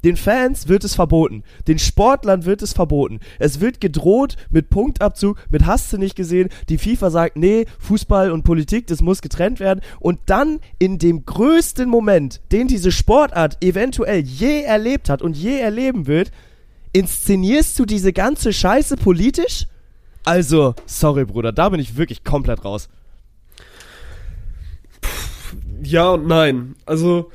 Den 0.02 0.16
Fans 0.16 0.66
wird 0.66 0.85
es 0.85 0.94
verboten. 0.94 1.42
Den 1.68 1.78
Sportlern 1.78 2.46
wird 2.46 2.62
es 2.62 2.72
verboten. 2.72 3.20
Es 3.38 3.61
wird 3.61 3.80
gedroht 3.80 4.37
mit 4.50 4.70
Punktabzug, 4.70 5.37
mit 5.50 5.66
hast 5.66 5.92
du 5.92 5.98
nicht 5.98 6.16
gesehen. 6.16 6.48
Die 6.70 6.78
FIFA 6.78 7.11
sagt, 7.11 7.37
nee, 7.37 7.66
Fußball 7.78 8.30
und 8.30 8.42
Politik, 8.42 8.87
das 8.87 9.02
muss 9.02 9.20
getrennt 9.20 9.61
werden. 9.61 9.83
Und 9.98 10.18
dann 10.26 10.61
in 10.78 10.98
dem 10.98 11.26
größten 11.26 11.88
Moment, 11.88 12.40
den 12.50 12.66
diese 12.66 12.92
Sportart 12.92 13.62
eventuell 13.62 14.20
je 14.20 14.62
erlebt 14.62 15.11
hat 15.11 15.20
und 15.20 15.37
je 15.37 15.59
erleben 15.59 16.06
wird, 16.06 16.30
inszenierst 16.92 17.78
du 17.78 17.85
diese 17.85 18.14
ganze 18.14 18.52
Scheiße 18.52 18.96
politisch? 18.96 19.66
Also, 20.24 20.74
sorry, 20.87 21.24
Bruder, 21.24 21.52
da 21.52 21.68
bin 21.68 21.80
ich 21.80 21.96
wirklich 21.96 22.24
komplett 22.24 22.64
raus. 22.64 22.88
Ja 25.83 26.11
und 26.11 26.26
nein. 26.26 26.74
Also, 26.85 27.30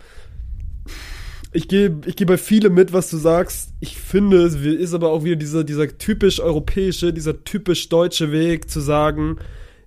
ich 1.51 1.67
gehe 1.67 1.99
ich 2.05 2.15
geh 2.15 2.25
bei 2.25 2.37
vielem 2.37 2.73
mit, 2.73 2.93
was 2.93 3.09
du 3.09 3.17
sagst. 3.17 3.71
Ich 3.79 3.97
finde, 3.97 4.43
es 4.43 4.55
ist 4.55 4.93
aber 4.93 5.09
auch 5.09 5.23
wieder 5.23 5.37
dieser, 5.37 5.63
dieser 5.63 5.97
typisch 5.97 6.39
europäische, 6.39 7.13
dieser 7.13 7.43
typisch 7.43 7.89
deutsche 7.89 8.31
Weg 8.31 8.69
zu 8.69 8.81
sagen, 8.81 9.37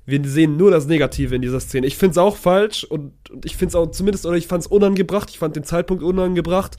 wir 0.06 0.24
sehen 0.24 0.56
nur 0.56 0.70
das 0.70 0.86
Negative 0.86 1.34
in 1.34 1.42
dieser 1.42 1.60
Szene. 1.60 1.86
Ich 1.86 1.98
finde 1.98 2.12
es 2.12 2.18
auch 2.18 2.36
falsch 2.36 2.84
und, 2.84 3.12
und 3.30 3.44
ich 3.44 3.56
finde 3.56 3.68
es 3.68 3.74
auch 3.74 3.90
zumindest, 3.90 4.24
oder 4.24 4.38
ich 4.38 4.46
fand 4.46 4.62
es 4.62 4.66
unangebracht, 4.66 5.28
ich 5.28 5.38
fand 5.38 5.54
den 5.54 5.64
Zeitpunkt 5.64 6.02
unangebracht. 6.02 6.78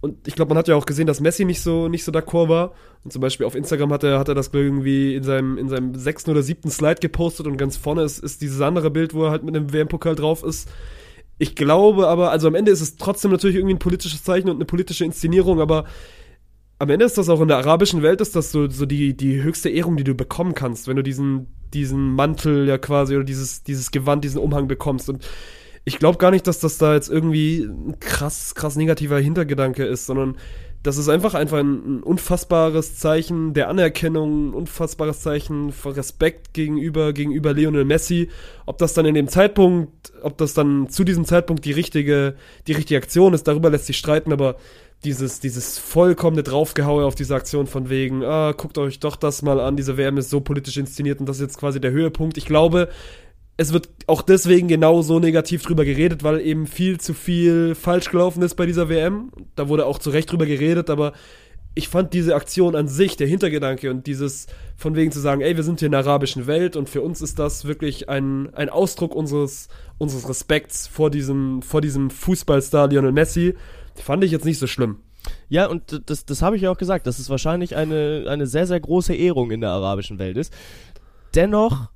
Und 0.00 0.28
ich 0.28 0.34
glaube, 0.34 0.50
man 0.50 0.58
hat 0.58 0.68
ja 0.68 0.76
auch 0.76 0.86
gesehen, 0.86 1.06
dass 1.06 1.20
Messi 1.20 1.44
nicht 1.44 1.60
so, 1.60 1.88
nicht 1.88 2.04
so 2.04 2.12
d'accord 2.12 2.48
war. 2.48 2.72
Und 3.02 3.12
zum 3.12 3.20
Beispiel 3.20 3.46
auf 3.46 3.56
Instagram 3.56 3.92
hat 3.92 4.04
er, 4.04 4.18
hat 4.18 4.28
er 4.28 4.34
das 4.34 4.50
irgendwie 4.52 5.14
in 5.16 5.24
seinem, 5.24 5.58
in 5.58 5.68
seinem 5.68 5.94
sechsten 5.94 6.30
oder 6.30 6.42
siebten 6.42 6.70
Slide 6.70 7.00
gepostet 7.00 7.46
und 7.46 7.56
ganz 7.56 7.76
vorne 7.76 8.02
ist, 8.02 8.20
ist 8.20 8.40
dieses 8.40 8.60
andere 8.60 8.90
Bild, 8.90 9.12
wo 9.14 9.24
er 9.24 9.30
halt 9.30 9.42
mit 9.42 9.56
einem 9.56 9.72
WM-Pokal 9.72 10.14
drauf 10.14 10.44
ist. 10.44 10.68
Ich 11.38 11.56
glaube 11.56 12.08
aber, 12.08 12.30
also 12.30 12.48
am 12.48 12.54
Ende 12.54 12.70
ist 12.70 12.80
es 12.80 12.96
trotzdem 12.96 13.30
natürlich 13.30 13.56
irgendwie 13.56 13.74
ein 13.74 13.80
politisches 13.80 14.22
Zeichen 14.22 14.48
und 14.48 14.56
eine 14.56 14.64
politische 14.64 15.04
Inszenierung, 15.04 15.60
aber 15.60 15.84
am 16.80 16.90
Ende 16.90 17.04
ist 17.04 17.18
das 17.18 17.28
auch 17.28 17.40
in 17.40 17.48
der 17.48 17.58
arabischen 17.58 18.02
Welt, 18.02 18.20
ist 18.20 18.36
das 18.36 18.52
so, 18.52 18.68
so 18.68 18.86
die, 18.86 19.16
die 19.16 19.42
höchste 19.42 19.68
Ehrung, 19.68 19.96
die 19.96 20.04
du 20.04 20.14
bekommen 20.14 20.54
kannst, 20.54 20.86
wenn 20.86 20.96
du 20.96 21.02
diesen, 21.02 21.48
diesen 21.74 22.14
Mantel 22.14 22.68
ja 22.68 22.78
quasi 22.78 23.16
oder 23.16 23.24
dieses, 23.24 23.64
dieses 23.64 23.90
Gewand, 23.90 24.24
diesen 24.24 24.40
Umhang 24.40 24.68
bekommst. 24.68 25.08
Und 25.08 25.26
ich 25.88 25.98
glaube 25.98 26.18
gar 26.18 26.30
nicht, 26.30 26.46
dass 26.46 26.60
das 26.60 26.78
da 26.78 26.94
jetzt 26.94 27.08
irgendwie 27.08 27.62
ein 27.64 27.98
krass, 27.98 28.54
krass 28.54 28.76
negativer 28.76 29.18
Hintergedanke 29.18 29.84
ist, 29.84 30.06
sondern 30.06 30.36
das 30.82 30.96
ist 30.96 31.08
einfach 31.08 31.34
einfach 31.34 31.58
ein, 31.58 31.98
ein 31.98 32.02
unfassbares 32.02 32.96
Zeichen 32.96 33.52
der 33.52 33.68
Anerkennung, 33.68 34.50
ein 34.50 34.54
unfassbares 34.54 35.20
Zeichen 35.20 35.72
von 35.72 35.92
Respekt 35.92 36.54
gegenüber, 36.54 37.12
gegenüber 37.12 37.52
Lionel 37.52 37.84
Messi. 37.84 38.28
Ob 38.64 38.78
das 38.78 38.94
dann 38.94 39.06
in 39.06 39.14
dem 39.14 39.28
Zeitpunkt, 39.28 40.12
ob 40.22 40.38
das 40.38 40.54
dann 40.54 40.88
zu 40.88 41.02
diesem 41.02 41.24
Zeitpunkt 41.24 41.64
die 41.64 41.72
richtige, 41.72 42.36
die 42.68 42.72
richtige 42.72 42.98
Aktion 42.98 43.34
ist, 43.34 43.48
darüber 43.48 43.70
lässt 43.70 43.86
sich 43.86 43.98
streiten, 43.98 44.32
aber 44.32 44.56
dieses, 45.04 45.40
dieses 45.40 45.78
vollkommene 45.78 46.42
Draufgehaue 46.42 47.04
auf 47.04 47.14
diese 47.14 47.34
Aktion 47.34 47.66
von 47.66 47.88
wegen, 47.88 48.24
ah, 48.24 48.52
guckt 48.52 48.78
euch 48.78 49.00
doch 49.00 49.16
das 49.16 49.42
mal 49.42 49.60
an, 49.60 49.76
diese 49.76 49.96
WM 49.96 50.18
ist 50.18 50.30
so 50.30 50.40
politisch 50.40 50.76
inszeniert 50.76 51.20
und 51.20 51.28
das 51.28 51.36
ist 51.36 51.42
jetzt 51.42 51.58
quasi 51.58 51.80
der 51.80 51.92
Höhepunkt. 51.92 52.36
Ich 52.36 52.46
glaube, 52.46 52.88
es 53.60 53.72
wird 53.72 53.88
auch 54.06 54.22
deswegen 54.22 54.68
genau 54.68 55.02
so 55.02 55.18
negativ 55.18 55.64
drüber 55.64 55.84
geredet, 55.84 56.22
weil 56.22 56.40
eben 56.40 56.66
viel 56.68 57.00
zu 57.00 57.12
viel 57.12 57.74
falsch 57.74 58.08
gelaufen 58.08 58.40
ist 58.42 58.54
bei 58.54 58.66
dieser 58.66 58.88
WM. 58.88 59.32
Da 59.56 59.68
wurde 59.68 59.84
auch 59.84 59.98
zu 59.98 60.10
Recht 60.10 60.30
drüber 60.30 60.46
geredet, 60.46 60.88
aber 60.90 61.12
ich 61.74 61.88
fand 61.88 62.14
diese 62.14 62.36
Aktion 62.36 62.76
an 62.76 62.86
sich, 62.86 63.16
der 63.16 63.26
Hintergedanke 63.26 63.90
und 63.90 64.06
dieses 64.06 64.46
von 64.76 64.94
wegen 64.94 65.10
zu 65.10 65.18
sagen, 65.18 65.40
ey, 65.40 65.56
wir 65.56 65.64
sind 65.64 65.80
hier 65.80 65.86
in 65.86 65.92
der 65.92 66.00
arabischen 66.00 66.46
Welt 66.46 66.76
und 66.76 66.88
für 66.88 67.02
uns 67.02 67.20
ist 67.20 67.40
das 67.40 67.64
wirklich 67.64 68.08
ein, 68.08 68.54
ein 68.54 68.68
Ausdruck 68.68 69.12
unseres, 69.12 69.68
unseres 69.98 70.28
Respekts 70.28 70.86
vor 70.86 71.10
diesem, 71.10 71.60
vor 71.60 71.80
diesem 71.80 72.10
Fußballstar 72.10 72.88
Lionel 72.88 73.12
Messi, 73.12 73.54
fand 73.96 74.22
ich 74.22 74.30
jetzt 74.30 74.44
nicht 74.44 74.58
so 74.60 74.68
schlimm. 74.68 75.00
Ja, 75.48 75.66
und 75.66 76.08
das, 76.08 76.24
das 76.24 76.42
habe 76.42 76.54
ich 76.54 76.62
ja 76.62 76.70
auch 76.70 76.78
gesagt, 76.78 77.08
dass 77.08 77.18
es 77.18 77.28
wahrscheinlich 77.28 77.74
eine, 77.74 78.26
eine 78.28 78.46
sehr, 78.46 78.68
sehr 78.68 78.78
große 78.78 79.16
Ehrung 79.16 79.50
in 79.50 79.60
der 79.60 79.70
arabischen 79.70 80.20
Welt 80.20 80.36
ist. 80.36 80.52
Dennoch 81.34 81.88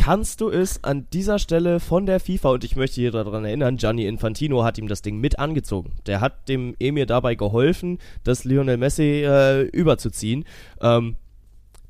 kannst 0.00 0.40
du 0.40 0.48
es 0.48 0.82
an 0.82 1.06
dieser 1.12 1.38
Stelle 1.38 1.78
von 1.78 2.06
der 2.06 2.20
FIFA, 2.20 2.52
und 2.52 2.64
ich 2.64 2.74
möchte 2.74 3.02
hier 3.02 3.10
daran 3.10 3.44
erinnern, 3.44 3.76
Gianni 3.76 4.06
Infantino 4.06 4.64
hat 4.64 4.78
ihm 4.78 4.88
das 4.88 5.02
Ding 5.02 5.18
mit 5.18 5.38
angezogen. 5.38 5.92
Der 6.06 6.22
hat 6.22 6.48
dem 6.48 6.74
Emir 6.80 7.04
dabei 7.04 7.34
geholfen, 7.34 7.98
das 8.24 8.44
Lionel 8.44 8.78
Messi 8.78 9.22
äh, 9.22 9.60
überzuziehen. 9.64 10.46
Ähm, 10.80 11.16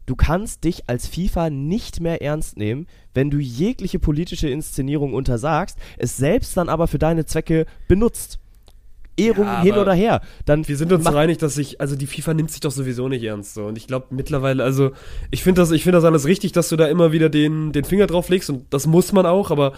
du 0.07 0.17
kannst 0.17 0.65
dich 0.65 0.89
als 0.89 1.07
FIFA 1.07 1.51
nicht 1.51 2.01
mehr 2.01 2.21
ernst 2.21 2.57
nehmen, 2.57 2.89
wenn 3.15 3.31
du 3.31 3.39
jegliche 3.39 4.01
politische 4.01 4.49
Inszenierung 4.49 5.15
untersagst, 5.15 5.79
es 5.97 6.17
selbst 6.17 6.57
dann 6.57 6.69
aber 6.69 6.89
für 6.89 6.99
deine 6.99 7.27
Zwecke 7.27 7.65
benutzt. 7.87 8.41
Ehrung 9.27 9.45
Ja, 9.47 9.63
hin 9.63 9.75
oder 9.77 9.93
her. 9.95 10.21
Dann 10.45 10.67
Wir 10.67 10.77
sind 10.77 10.93
uns 10.93 11.05
mach- 11.05 11.15
einig, 11.15 11.39
dass 11.39 11.55
sich, 11.55 11.81
also 11.81 11.97
die 11.97 12.07
FIFA 12.07 12.35
nimmt 12.35 12.51
sich 12.51 12.61
doch 12.61 12.71
sowieso 12.71 13.09
nicht 13.09 13.23
ernst 13.25 13.55
so. 13.55 13.65
Und 13.67 13.77
ich 13.79 13.87
glaube 13.87 14.07
mittlerweile, 14.11 14.63
also 14.65 14.91
ich 15.31 15.43
finde 15.43 15.61
das, 15.61 15.71
ich 15.71 15.83
finde 15.85 15.99
das 15.99 16.05
alles 16.05 16.27
richtig, 16.27 16.53
dass 16.53 16.69
du 16.69 16.77
da 16.77 16.87
immer 16.87 17.13
wieder 17.13 17.29
den, 17.29 17.73
den 17.73 17.85
Finger 17.85 18.07
drauf 18.07 18.29
legst 18.29 18.51
und 18.51 18.65
das 18.71 18.87
muss 18.87 19.13
man 19.13 19.27
auch, 19.27 19.51
aber 19.51 19.73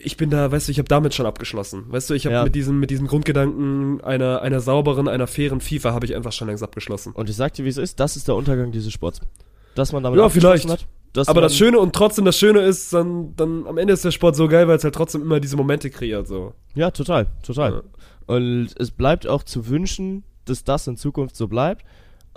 ich 0.00 0.16
bin 0.16 0.30
da, 0.30 0.52
weißt 0.52 0.68
du, 0.68 0.72
ich 0.72 0.78
habe 0.78 0.88
damit 0.88 1.14
schon 1.14 1.26
abgeschlossen. 1.26 1.84
Weißt 1.88 2.08
du, 2.10 2.14
ich 2.14 2.24
habe 2.26 2.34
Ja. 2.34 2.44
mit 2.44 2.54
diesem, 2.54 2.78
mit 2.78 2.90
diesem 2.90 3.06
Grundgedanken 3.06 4.00
einer, 4.02 4.42
einer 4.42 4.60
sauberen, 4.60 5.08
einer 5.08 5.26
fairen 5.26 5.60
FIFA 5.60 5.92
habe 5.92 6.06
ich 6.06 6.14
einfach 6.14 6.32
schon 6.32 6.46
längst 6.48 6.62
abgeschlossen. 6.62 7.12
Und 7.14 7.28
ich 7.30 7.36
sag 7.36 7.54
dir, 7.54 7.64
wie 7.64 7.68
es 7.68 7.78
ist, 7.78 7.98
das 7.98 8.16
ist 8.16 8.28
der 8.28 8.34
Untergang 8.36 8.70
dieses 8.70 8.92
Sports. 8.92 9.20
Dass 9.74 9.92
man 9.92 10.02
damit 10.02 10.18
Ja, 10.20 10.28
vielleicht. 10.28 10.68
Hat, 10.68 10.86
Aber 11.26 11.40
das 11.40 11.56
Schöne 11.56 11.78
und 11.78 11.94
trotzdem 11.94 12.24
das 12.26 12.36
Schöne 12.38 12.60
ist, 12.60 12.92
dann, 12.92 13.34
dann 13.36 13.66
am 13.66 13.78
Ende 13.78 13.92
ist 13.92 14.04
der 14.04 14.10
Sport 14.10 14.36
so 14.36 14.46
geil, 14.46 14.68
weil 14.68 14.76
es 14.76 14.84
halt 14.84 14.94
trotzdem 14.94 15.22
immer 15.22 15.40
diese 15.40 15.56
Momente 15.56 15.88
kreiert, 15.90 16.28
so. 16.28 16.52
Ja, 16.74 16.90
total, 16.90 17.26
total. 17.42 17.72
Ja. 17.72 17.82
Und 18.28 18.74
es 18.78 18.90
bleibt 18.90 19.26
auch 19.26 19.42
zu 19.42 19.68
wünschen, 19.68 20.22
dass 20.44 20.62
das 20.62 20.86
in 20.86 20.98
Zukunft 20.98 21.34
so 21.34 21.48
bleibt. 21.48 21.84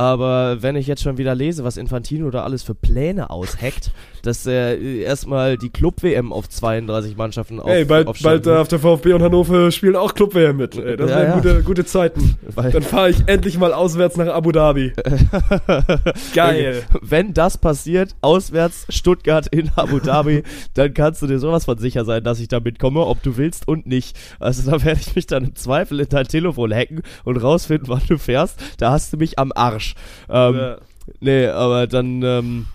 Aber 0.02 0.64
wenn 0.64 0.76
ich 0.76 0.88
jetzt 0.88 1.04
schon 1.04 1.20
wieder 1.20 1.36
lese, 1.36 1.64
was 1.64 1.78
Infantino 1.78 2.32
da 2.32 2.43
alles 2.43 2.64
für 2.64 2.74
Pläne 2.74 3.30
ausheckt, 3.30 3.91
dass 4.24 4.47
er 4.47 4.80
äh, 4.80 5.02
erstmal 5.02 5.58
die 5.60 5.70
Club-WM 5.70 6.34
auf 6.34 6.49
32 6.49 7.18
Mannschaften 7.18 7.60
auf, 7.60 7.70
Ey, 7.70 7.86
bald, 7.86 8.08
bald 8.24 8.43
äh, 8.47 8.49
will. 8.49 8.58
auf 8.58 8.68
der 8.68 8.80
VfB 8.80 9.14
und 9.14 9.22
Hannover 9.22 9.70
spielen 9.70 9.95
auch 9.95 10.16
Club-WM 10.16 10.58
mit. 10.58 10.76
Ey, 10.76 10.97
das 10.97 11.08
Ja, 11.12 11.16
wären 11.18 11.28
ja. 11.30 11.36
gute, 11.36 11.62
gute 11.64 11.86
Zeiten. 11.86 12.36
Weil- 12.56 12.72
Dann 12.72 12.82
fahre 12.82 13.12
ich 13.12 13.18
endlich 13.28 13.60
mal 13.60 13.74
auswärts 13.74 14.18
nach 14.18 14.26
Abu 14.34 14.52
Dhabi. 14.52 14.91
Geil. 16.34 16.82
Wenn 17.02 17.34
das 17.36 17.60
passiert, 17.60 18.16
auswärts 18.22 18.88
Stuttgart 18.89 19.45
in 19.47 19.70
Abu 19.76 19.99
Dhabi, 19.99 20.41
dann 20.74 20.95
kannst 20.95 21.22
du 21.22 21.28
dir 21.28 21.38
sowas 21.38 21.66
von 21.66 21.78
sicher 21.78 22.06
sein, 22.06 22.24
dass 22.24 22.39
ich 22.39 22.47
da 22.47 22.60
mitkomme, 22.60 23.06
ob 23.06 23.22
du 23.22 23.38
willst 23.38 23.68
und 23.68 23.86
nicht. 23.86 24.18
Also 24.39 24.70
da 24.70 24.84
werde 24.84 24.99
ich 24.99 25.16
mich 25.16 25.28
dann 25.28 25.45
im 25.45 25.56
Zweifel 25.56 25.99
in 25.99 26.10
dein 26.10 26.26
Telefon 26.28 26.74
hacken 26.74 27.04
und 27.24 27.38
rausfinden, 27.38 27.88
wann 27.88 28.02
du 28.08 28.18
fährst. 28.18 28.60
Da 28.80 28.91
hast 28.91 29.14
du 29.14 29.18
mich 29.18 29.38
am 29.38 29.52
Arsch. 29.54 29.91
Ähm, 30.30 30.56
Ja. 30.56 30.78
Nee, 31.20 31.48
aber 31.48 31.88
dann, 31.88 32.22
ähm, 32.22 32.66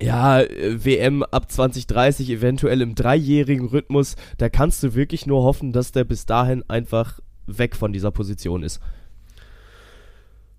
ja, 0.00 0.40
WM 0.40 1.22
ab 1.22 1.50
2030, 1.50 2.30
eventuell 2.30 2.80
im 2.80 2.94
dreijährigen 2.94 3.68
Rhythmus, 3.68 4.16
da 4.38 4.48
kannst 4.48 4.82
du 4.82 4.94
wirklich 4.94 5.26
nur 5.26 5.42
hoffen, 5.42 5.72
dass 5.72 5.92
der 5.92 6.04
bis 6.04 6.26
dahin 6.26 6.64
einfach 6.68 7.20
weg 7.46 7.76
von 7.76 7.92
dieser 7.92 8.10
Position 8.10 8.62
ist. 8.62 8.80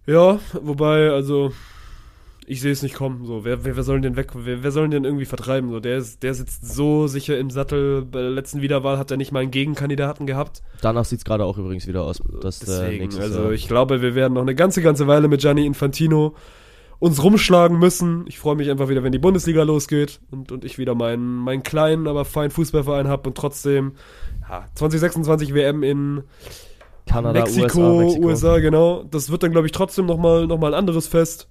Ja, 0.05 0.39
wobei, 0.61 1.09
also, 1.09 1.51
ich 2.47 2.61
sehe 2.61 2.71
es 2.71 2.81
nicht 2.83 2.95
kommen. 2.95 3.25
So, 3.25 3.45
wer, 3.45 3.65
wer, 3.65 3.75
wer 3.75 3.83
soll 3.83 4.01
denn 4.01 4.15
weg? 4.15 4.31
Wer, 4.33 4.63
wer 4.63 4.71
soll 4.71 4.89
den 4.89 5.03
irgendwie 5.03 5.25
vertreiben? 5.25 5.69
So, 5.71 5.79
der, 5.79 5.97
ist, 5.97 6.23
der 6.23 6.33
sitzt 6.33 6.73
so 6.73 7.07
sicher 7.07 7.37
im 7.37 7.49
Sattel. 7.49 8.03
Bei 8.03 8.21
der 8.21 8.29
letzten 8.29 8.61
Wiederwahl 8.61 8.97
hat 8.97 9.11
er 9.11 9.17
nicht 9.17 9.31
mal 9.31 9.41
einen 9.41 9.51
Gegenkandidaten 9.51 10.27
gehabt. 10.27 10.61
Danach 10.81 11.05
sieht's 11.05 11.25
gerade 11.25 11.45
auch 11.45 11.57
übrigens 11.57 11.87
wieder 11.87 12.03
aus. 12.03 12.21
Dass, 12.41 12.61
äh, 12.61 12.65
Deswegen, 12.65 13.03
nächstes 13.03 13.23
also 13.23 13.51
ich 13.51 13.67
glaube, 13.67 14.01
wir 14.01 14.15
werden 14.15 14.33
noch 14.33 14.41
eine 14.41 14.55
ganze, 14.55 14.81
ganze 14.81 15.07
Weile 15.07 15.27
mit 15.27 15.41
Gianni 15.41 15.65
Infantino 15.65 16.35
uns 16.99 17.21
rumschlagen 17.21 17.77
müssen. 17.77 18.25
Ich 18.27 18.39
freue 18.39 18.55
mich 18.55 18.69
einfach 18.69 18.87
wieder, 18.87 19.03
wenn 19.03 19.11
die 19.11 19.19
Bundesliga 19.19 19.63
losgeht 19.63 20.21
und, 20.31 20.51
und 20.51 20.63
ich 20.63 20.77
wieder 20.77 20.95
meinen, 20.95 21.35
meinen 21.35 21.61
kleinen, 21.61 22.07
aber 22.07 22.23
feinen 22.23 22.51
Fußballverein 22.51 23.07
habe 23.07 23.27
und 23.29 23.37
trotzdem 23.37 23.93
ja, 24.49 24.65
2026 24.75 25.53
WM 25.53 25.83
in 25.83 26.23
Kanada, 27.05 27.41
Mexiko, 27.41 28.03
USA, 28.03 28.19
USA, 28.19 28.47
Mexiko. 28.53 28.61
genau. 28.61 29.03
Das 29.03 29.29
wird 29.29 29.43
dann, 29.43 29.51
glaube 29.51 29.67
ich, 29.67 29.73
trotzdem 29.73 30.05
nochmal 30.05 30.47
noch 30.47 30.57
mal 30.57 30.73
ein 30.73 30.79
anderes 30.79 31.07
Fest. 31.07 31.49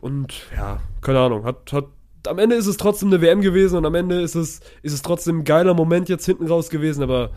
Und 0.00 0.46
ja, 0.56 0.80
keine 1.00 1.20
Ahnung, 1.20 1.44
hat, 1.44 1.72
hat, 1.72 1.86
am 2.26 2.38
Ende 2.38 2.56
ist 2.56 2.66
es 2.66 2.76
trotzdem 2.76 3.08
eine 3.08 3.20
WM 3.20 3.40
gewesen 3.40 3.76
und 3.76 3.86
am 3.86 3.94
Ende 3.94 4.20
ist 4.20 4.34
es, 4.34 4.60
ist 4.82 4.92
es 4.92 5.02
trotzdem 5.02 5.40
ein 5.40 5.44
geiler 5.44 5.74
Moment 5.74 6.08
jetzt 6.08 6.26
hinten 6.26 6.46
raus 6.46 6.70
gewesen, 6.70 7.02
aber 7.02 7.30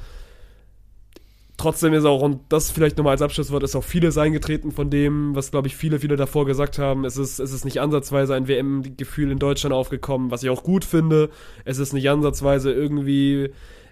trotzdem 1.61 1.93
ist 1.93 2.05
auch, 2.05 2.21
und 2.21 2.41
das 2.49 2.71
vielleicht 2.71 2.97
nochmal 2.97 3.11
als 3.11 3.21
Abschlusswort, 3.21 3.63
ist 3.63 3.75
auch 3.75 3.83
vieles 3.83 4.17
eingetreten 4.17 4.71
von 4.71 4.89
dem, 4.89 5.35
was, 5.35 5.51
glaube 5.51 5.67
ich, 5.67 5.75
viele, 5.75 5.99
viele 5.99 6.15
davor 6.15 6.45
gesagt 6.45 6.79
haben. 6.79 7.05
Es 7.05 7.17
ist, 7.17 7.39
es 7.39 7.53
ist 7.53 7.65
nicht 7.65 7.79
ansatzweise 7.79 8.33
ein 8.33 8.47
WM-Gefühl 8.47 9.31
in 9.31 9.39
Deutschland 9.39 9.73
aufgekommen, 9.73 10.31
was 10.31 10.43
ich 10.43 10.49
auch 10.49 10.63
gut 10.63 10.83
finde. 10.83 11.29
Es 11.63 11.77
ist 11.77 11.93
nicht 11.93 12.09
ansatzweise 12.09 12.71
irgendwie 12.71 13.51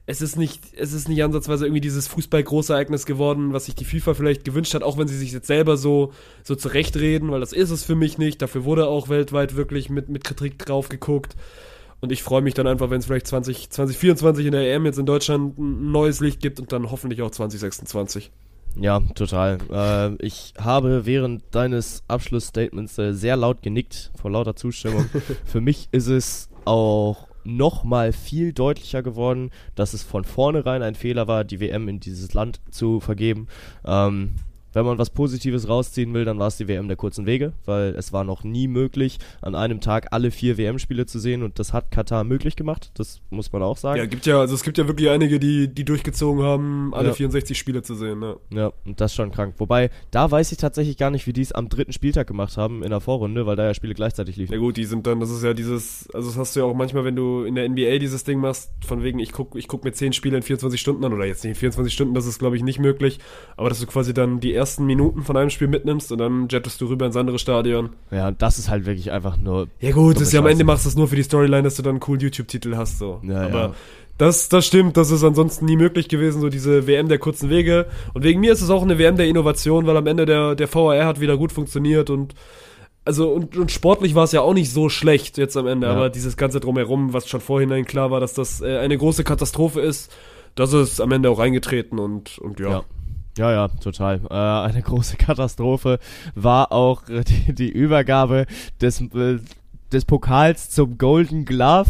es 0.10 0.24
ist 0.24 0.38
nicht, 0.38 0.74
es 0.76 0.92
ist 0.92 1.08
nicht 1.08 1.24
ansatzweise 1.24 1.68
irgendwie 1.68 1.82
dieses 1.82 2.08
Fußball-Großereignis 2.08 3.06
geworden, 3.06 3.54
was 3.54 3.66
sich 3.66 3.76
die 3.76 3.86
FIFA 3.86 4.16
vielleicht 4.16 4.44
gewünscht 4.44 4.74
hat, 4.74 4.82
auch 4.82 4.98
wenn 4.98 5.08
sie 5.08 5.16
sich 5.16 5.32
jetzt 5.32 5.46
selber 5.46 5.78
so, 5.78 6.14
so 6.44 6.56
zurechtreden, 6.56 7.30
weil 7.30 7.42
das 7.42 7.54
ist 7.54 7.70
es 7.70 7.84
für 7.84 7.94
mich 7.94 8.18
nicht. 8.18 8.42
Dafür 8.42 8.64
wurde 8.64 8.88
auch 8.88 9.10
weltweit 9.10 9.56
wirklich 9.56 9.92
mit, 9.92 10.10
mit 10.10 10.24
Kritik 10.24 10.58
drauf 10.58 10.90
geguckt. 10.90 11.36
Und 12.02 12.12
ich 12.12 12.24
freue 12.24 12.42
mich 12.42 12.56
dann 12.56 12.66
einfach, 12.66 12.90
wenn 12.90 12.98
es 12.98 13.06
vielleicht 13.06 13.28
20, 13.28 13.70
2024 13.70 14.48
in 14.48 14.52
der 14.54 14.74
EM 14.74 14.88
jetzt 14.88 14.98
in 14.98 15.06
Deutschland 15.06 15.60
ein 15.60 15.92
neues 15.92 16.22
Licht 16.22 16.42
gibt 16.42 16.60
und 16.60 16.72
dann 16.72 16.90
hoffentlich 16.90 17.22
auch 17.22 17.30
2026. 17.30 18.32
Ja, 18.78 19.02
total. 19.14 19.60
Äh, 19.72 20.26
ich 20.26 20.56
habe 20.60 21.06
während 21.06 21.44
deines 21.52 22.02
Abschlussstatements 22.08 22.98
äh, 22.98 23.14
sehr 23.14 23.38
laut 23.38 23.62
genickt, 23.62 24.10
vor 24.20 24.32
lauter 24.32 24.56
Zustimmung. 24.56 25.08
Für 25.46 25.62
mich 25.62 25.88
ist 25.92 26.08
es 26.08 26.50
auch 26.66 27.29
noch 27.44 27.84
mal 27.84 28.12
viel 28.12 28.54
deutlicher 28.54 29.04
geworden, 29.04 29.52
dass 29.76 29.94
es 29.94 30.04
von 30.04 30.24
vornherein 30.24 30.82
ein 30.84 30.96
Fehler 30.96 31.28
war, 31.28 31.44
die 31.44 31.60
WM 31.60 31.88
in 31.88 32.00
dieses 32.00 32.34
Land 32.34 32.62
zu 32.72 33.00
vergeben. 33.00 33.48
Ähm, 33.86 34.36
wenn 34.74 34.86
man 34.86 34.98
was 34.98 35.10
Positives 35.10 35.68
rausziehen 35.68 36.14
will, 36.14 36.26
dann 36.26 36.40
war 36.40 36.48
es 36.48 36.58
die 36.58 36.68
WM 36.68 36.88
der 36.88 36.98
kurzen 36.98 37.26
Wege, 37.26 37.54
weil 37.66 37.96
es 37.98 38.14
war 38.14 38.24
noch 38.24 38.44
nie 38.44 38.68
möglich, 38.68 39.18
an 39.42 39.56
einem 39.56 39.82
Tag 39.82 40.08
alle 40.12 40.32
vier 40.32 40.58
WM-Spiele 40.58 41.06
zu 41.06 41.20
sehen 41.20 41.44
und 41.44 41.60
das 41.60 41.74
hat 41.74 41.92
Katar 41.92 42.24
möglich 42.24 42.56
gemacht, 42.56 42.92
das 42.96 43.22
muss 43.30 43.52
man 43.52 43.62
auch 43.64 43.78
sagen. 43.78 43.98
Ja, 44.00 44.06
gibt 44.06 44.26
ja, 44.26 44.40
also 44.40 44.54
es 44.56 44.64
gibt 44.64 44.78
ja 44.78 44.88
wirklich 44.88 45.10
einige, 45.10 45.40
die, 45.40 45.68
die 45.74 45.86
durchgezogen 45.86 46.44
haben, 46.44 46.94
alle 46.94 47.10
Ja. 47.10 47.14
64 47.14 47.58
Spiele 47.58 47.82
zu 47.82 47.96
sehen, 47.96 48.20
ne? 48.20 48.38
Ja, 48.54 48.72
und 48.86 49.00
das 49.02 49.12
ist 49.12 49.16
schon 49.16 49.32
krank. 49.32 49.56
Wobei, 49.58 49.90
da 50.12 50.30
weiß 50.30 50.52
ich 50.52 50.58
tatsächlich 50.58 50.98
gar 50.98 51.10
nicht, 51.10 51.26
wie 51.28 51.34
die 51.34 51.42
es 51.42 51.52
am 51.52 51.70
dritten 51.70 51.94
Spieltag 51.94 52.28
gemacht 52.28 52.58
haben 52.58 52.84
in 52.84 52.90
der 52.90 53.00
Vorrunde, 53.00 53.46
weil 53.46 53.56
da 53.56 53.66
ja 53.66 53.74
Spiele 53.74 53.94
gleichzeitig 53.94 54.36
liefen. 54.36 54.54
Ja 54.54 54.60
gut, 54.60 54.78
die 54.78 54.86
sind 54.86 55.08
dann, 55.08 55.20
das 55.20 55.30
ist 55.32 55.44
ja 55.44 55.54
dieses, 55.54 56.10
also 56.12 56.30
das 56.30 56.38
hast 56.38 56.56
du 56.56 56.60
ja 56.62 56.66
auch 56.66 56.76
manchmal, 56.76 57.04
wenn 57.06 57.16
du 57.16 57.44
in 57.44 57.56
der 57.56 57.68
NBA 57.68 57.98
dieses 58.00 58.24
Ding 58.24 58.40
machst, 58.40 58.72
von 58.86 59.04
wegen, 59.04 59.20
ich 59.20 59.32
guck, 59.32 59.56
ich 59.56 59.68
guck 59.68 59.84
mir 59.84 59.92
10 59.92 60.14
Spiele 60.14 60.38
in 60.38 60.44
24 60.44 60.80
Stunden 60.80 61.04
an, 61.04 61.14
oder 61.14 61.26
jetzt 61.26 61.44
nicht 61.44 61.52
in 61.52 61.56
24 61.56 61.94
Stunden, 61.94 62.14
das 62.14 62.26
ist 62.26 62.40
glaube 62.40 62.56
ich 62.56 62.64
nicht 62.64 62.80
möglich, 62.80 63.20
aber 63.58 63.70
dass 63.70 63.80
du 63.80 63.88
quasi 63.88 64.14
dann 64.14 64.40
die 64.40 64.54
ersten 64.60 64.86
Minuten 64.86 65.24
von 65.24 65.36
einem 65.36 65.50
Spiel 65.50 65.68
mitnimmst 65.68 66.12
und 66.12 66.20
dann 66.20 66.48
jettest 66.52 66.80
du 66.82 66.86
rüber 66.86 67.06
ins 67.08 67.16
andere 67.16 67.40
Stadion. 67.40 67.90
Ja, 68.12 68.30
das 68.32 68.60
ist 68.60 68.70
halt 68.70 68.86
wirklich 68.86 69.12
einfach 69.12 69.38
nur. 69.38 69.68
Ja 69.80 69.92
gut, 69.92 70.22
ist 70.22 70.32
ja 70.34 70.42
am. 70.42 70.46
Ende 70.48 70.64
machst 70.64 70.86
du 70.86 70.90
es 70.90 70.96
nur 70.96 71.08
für 71.08 71.16
die 71.16 71.24
Storyline, 71.24 71.64
dass 71.64 71.76
du 71.76 71.82
dann 71.82 71.94
einen 71.94 72.00
coolen 72.00 72.22
YouTube-Titel 72.22 72.76
hast, 72.76 73.00
so. 73.00 73.20
Ja, 73.24 73.46
aber 73.46 73.60
ja. 73.60 73.74
Das, 74.20 74.50
das 74.50 74.68
stimmt, 74.68 74.98
das 74.98 75.12
ist 75.12 75.24
ansonsten 75.24 75.64
nie 75.66 75.78
möglich 75.78 76.10
gewesen, 76.10 76.42
so 76.42 76.50
diese 76.50 76.86
WM 76.88 77.08
der 77.08 77.20
kurzen 77.20 77.50
Wege. 77.50 77.86
Und 78.14 78.24
wegen 78.26 78.42
mir 78.42 78.52
ist 78.52 78.62
es 78.62 78.70
auch 78.70 78.84
eine 78.84 79.00
WM 79.00 79.16
der 79.16 79.28
Innovation, 79.28 79.88
weil 79.88 79.96
am 79.96 80.08
Ende 80.08 80.26
der, 80.26 80.56
der 80.56 80.72
VAR 80.74 81.06
hat 81.06 81.22
wieder 81.22 81.38
gut 81.38 81.54
funktioniert 81.54 82.10
und 82.10 82.36
also 83.06 83.30
und, 83.30 83.56
und 83.58 83.72
sportlich 83.72 84.14
war 84.16 84.26
es 84.26 84.34
ja 84.34 84.42
auch 84.42 84.54
nicht 84.54 84.72
so 84.74 84.90
schlecht 84.90 85.38
jetzt 85.38 85.56
am 85.56 85.68
Ende, 85.68 85.88
Ja. 85.88 85.94
aber 85.94 86.10
dieses 86.10 86.36
ganze 86.36 86.60
drumherum, 86.60 87.14
was 87.14 87.28
schon 87.30 87.40
vorhinein 87.40 87.86
klar 87.86 88.12
war, 88.12 88.20
dass 88.20 88.34
das 88.34 88.62
äh, 88.62 88.78
eine 88.80 88.98
große 88.98 89.24
Katastrophe 89.24 89.80
ist, 89.80 90.12
das 90.56 90.74
ist 90.74 91.00
am 91.00 91.12
Ende 91.14 91.30
auch 91.30 91.40
eingetreten 91.40 91.98
und, 91.98 92.38
und 92.40 92.60
ja. 92.60 92.70
Ja. 92.70 92.84
Ja, 93.40 93.54
ja, 93.54 93.68
total. 93.70 94.20
Äh, 94.30 94.34
eine 94.34 94.82
große 94.82 95.16
Katastrophe 95.18 96.00
war 96.36 96.74
auch 96.74 97.08
äh, 97.08 97.24
die, 97.24 97.54
die 97.54 97.70
Übergabe 97.70 98.48
des, 98.82 99.00
äh, 99.00 99.40
des 99.94 100.04
Pokals 100.04 100.70
zum 100.72 100.98
Golden 100.98 101.46
Glove 101.46 101.90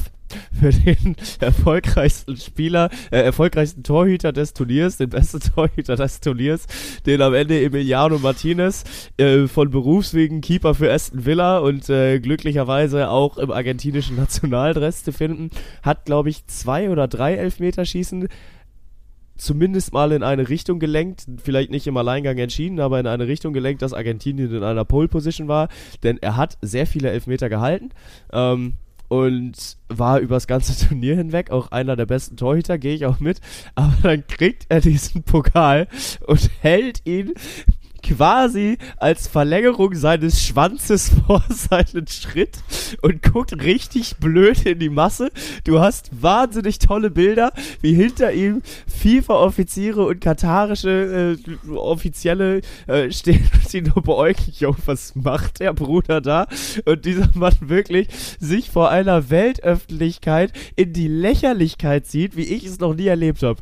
für 0.53 0.69
den 0.69 1.15
erfolgreichsten 1.39 2.37
Spieler, 2.37 2.91
äh, 3.09 3.21
erfolgreichsten 3.21 3.81
Torhüter 3.81 4.31
des 4.31 4.53
Turniers, 4.53 4.97
den 4.97 5.09
besten 5.09 5.39
Torhüter 5.55 5.95
des 5.95 6.19
Turniers, 6.19 6.67
den 7.07 7.19
am 7.23 7.33
Ende 7.33 7.59
Emiliano 7.63 8.19
Martinez, 8.19 8.83
äh, 9.17 9.47
von 9.47 9.71
Berufswegen 9.71 10.41
Keeper 10.41 10.75
für 10.75 10.93
Aston 10.93 11.25
Villa 11.25 11.57
und 11.57 11.89
äh, 11.89 12.19
glücklicherweise 12.19 13.09
auch 13.09 13.39
im 13.39 13.49
argentinischen 13.49 14.17
Nationaldress 14.17 15.03
zu 15.03 15.11
finden, 15.11 15.49
hat, 15.81 16.05
glaube 16.05 16.29
ich, 16.29 16.45
zwei 16.45 16.91
oder 16.91 17.07
drei 17.07 17.33
Elfmeterschießen 17.33 18.27
zumindest 19.39 19.93
mal 19.93 20.11
in 20.11 20.23
eine 20.23 20.49
Richtung 20.49 20.79
gelenkt, 20.79 21.25
vielleicht 21.43 21.71
nicht 21.71 21.87
im 21.87 21.97
Alleingang 21.97 22.37
entschieden, 22.37 22.79
aber 22.79 22.99
in 22.99 23.07
eine 23.07 23.27
Richtung 23.27 23.53
gelenkt, 23.53 23.81
dass 23.81 23.93
Argentinien 23.93 24.53
in 24.53 24.63
einer 24.63 24.85
Pole 24.85 25.07
Position 25.07 25.47
war, 25.47 25.69
denn 26.03 26.17
er 26.21 26.37
hat 26.37 26.57
sehr 26.61 26.85
viele 26.85 27.09
Elfmeter 27.09 27.49
gehalten. 27.49 27.89
Ähm, 28.31 28.73
und 29.09 29.77
war 29.89 30.19
übers 30.19 30.47
ganze 30.47 30.87
Turnier 30.87 31.15
hinweg 31.15 31.51
auch 31.51 31.71
einer 31.71 31.95
der 31.95 32.05
besten 32.05 32.37
Torhüter, 32.37 32.77
gehe 32.77 32.93
ich 32.93 33.05
auch 33.05 33.19
mit. 33.19 33.41
Aber 33.75 33.93
dann 34.03 34.25
kriegt 34.27 34.67
er 34.69 34.79
diesen 34.81 35.23
Pokal 35.23 35.87
und 36.25 36.49
hält 36.61 37.01
ihn 37.05 37.33
quasi 38.09 38.77
als 38.97 39.27
Verlängerung 39.27 39.93
seines 39.93 40.43
Schwanzes 40.43 41.11
vor 41.27 41.43
seinen 41.49 42.07
Schritt 42.07 42.57
und 43.01 43.21
guckt 43.21 43.63
richtig 43.63 44.17
blöd 44.17 44.65
in 44.65 44.79
die 44.79 44.89
Masse. 44.89 45.29
Du 45.63 45.79
hast 45.79 46.09
wahnsinnig 46.21 46.79
tolle 46.79 47.11
Bilder, 47.11 47.51
wie 47.81 47.93
hinter 47.93 48.33
ihm 48.33 48.61
FIFA-Offiziere 48.87 50.05
und 50.05 50.21
katarische 50.21 51.37
äh, 51.37 51.69
Offizielle 51.75 52.61
äh, 52.87 53.11
stehen 53.11 53.47
und 53.53 53.69
sie 53.69 53.81
nur 53.81 54.01
beäugen. 54.01 54.43
Jo, 54.57 54.75
was 54.85 55.15
macht 55.15 55.59
der 55.59 55.73
Bruder 55.73 56.19
da? 56.19 56.47
Und 56.85 57.05
dieser 57.05 57.29
Mann 57.35 57.55
wirklich 57.61 58.07
sich 58.39 58.71
vor 58.71 58.89
einer 58.89 59.29
Weltöffentlichkeit 59.29 60.51
in 60.75 60.93
die 60.93 61.07
Lächerlichkeit 61.07 62.07
sieht, 62.07 62.35
wie 62.35 62.43
ich 62.43 62.65
es 62.65 62.79
noch 62.79 62.95
nie 62.95 63.07
erlebt 63.07 63.43
habe. 63.43 63.61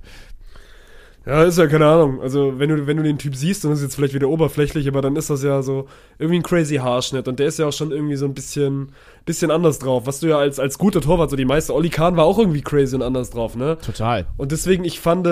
Ja, 1.27 1.43
ist 1.43 1.57
ja 1.57 1.67
keine 1.67 1.85
Ahnung. 1.85 2.21
Also, 2.21 2.57
wenn 2.57 2.69
du, 2.69 2.87
wenn 2.87 2.95
du 2.95 3.03
den 3.03 3.17
Typ 3.17 3.35
siehst, 3.35 3.65
dann 3.65 3.73
ist 3.73 3.79
es 3.79 3.83
jetzt 3.83 3.95
vielleicht 3.95 4.13
wieder 4.13 4.29
oberflächlich, 4.29 4.87
aber 4.87 5.01
dann 5.01 5.17
ist 5.17 5.29
das 5.29 5.43
ja 5.43 5.61
so 5.61 5.87
irgendwie 6.19 6.39
ein 6.39 6.43
crazy 6.43 6.75
Haarschnitt. 6.75 7.27
Und 7.27 7.39
der 7.39 7.47
ist 7.47 7.59
ja 7.59 7.67
auch 7.67 7.73
schon 7.73 7.91
irgendwie 7.91 8.15
so 8.15 8.25
ein 8.25 8.33
bisschen, 8.33 8.93
bisschen 9.25 9.51
anders 9.51 9.77
drauf. 9.79 10.07
Was 10.07 10.21
du 10.21 10.27
ja 10.27 10.37
als, 10.37 10.57
als 10.57 10.77
guter 10.77 11.01
Torwart, 11.01 11.29
so 11.29 11.35
die 11.35 11.43
meiste, 11.43 11.73
Oli 11.73 11.89
Kahn 11.89 12.15
war 12.15 12.23
auch 12.23 12.39
irgendwie 12.39 12.61
crazy 12.61 12.95
und 12.95 13.01
anders 13.01 13.31
drauf, 13.31 13.57
ne? 13.57 13.77
Total. 13.85 14.25
Und 14.37 14.53
deswegen, 14.53 14.85
ich 14.85 15.01
fand, 15.01 15.27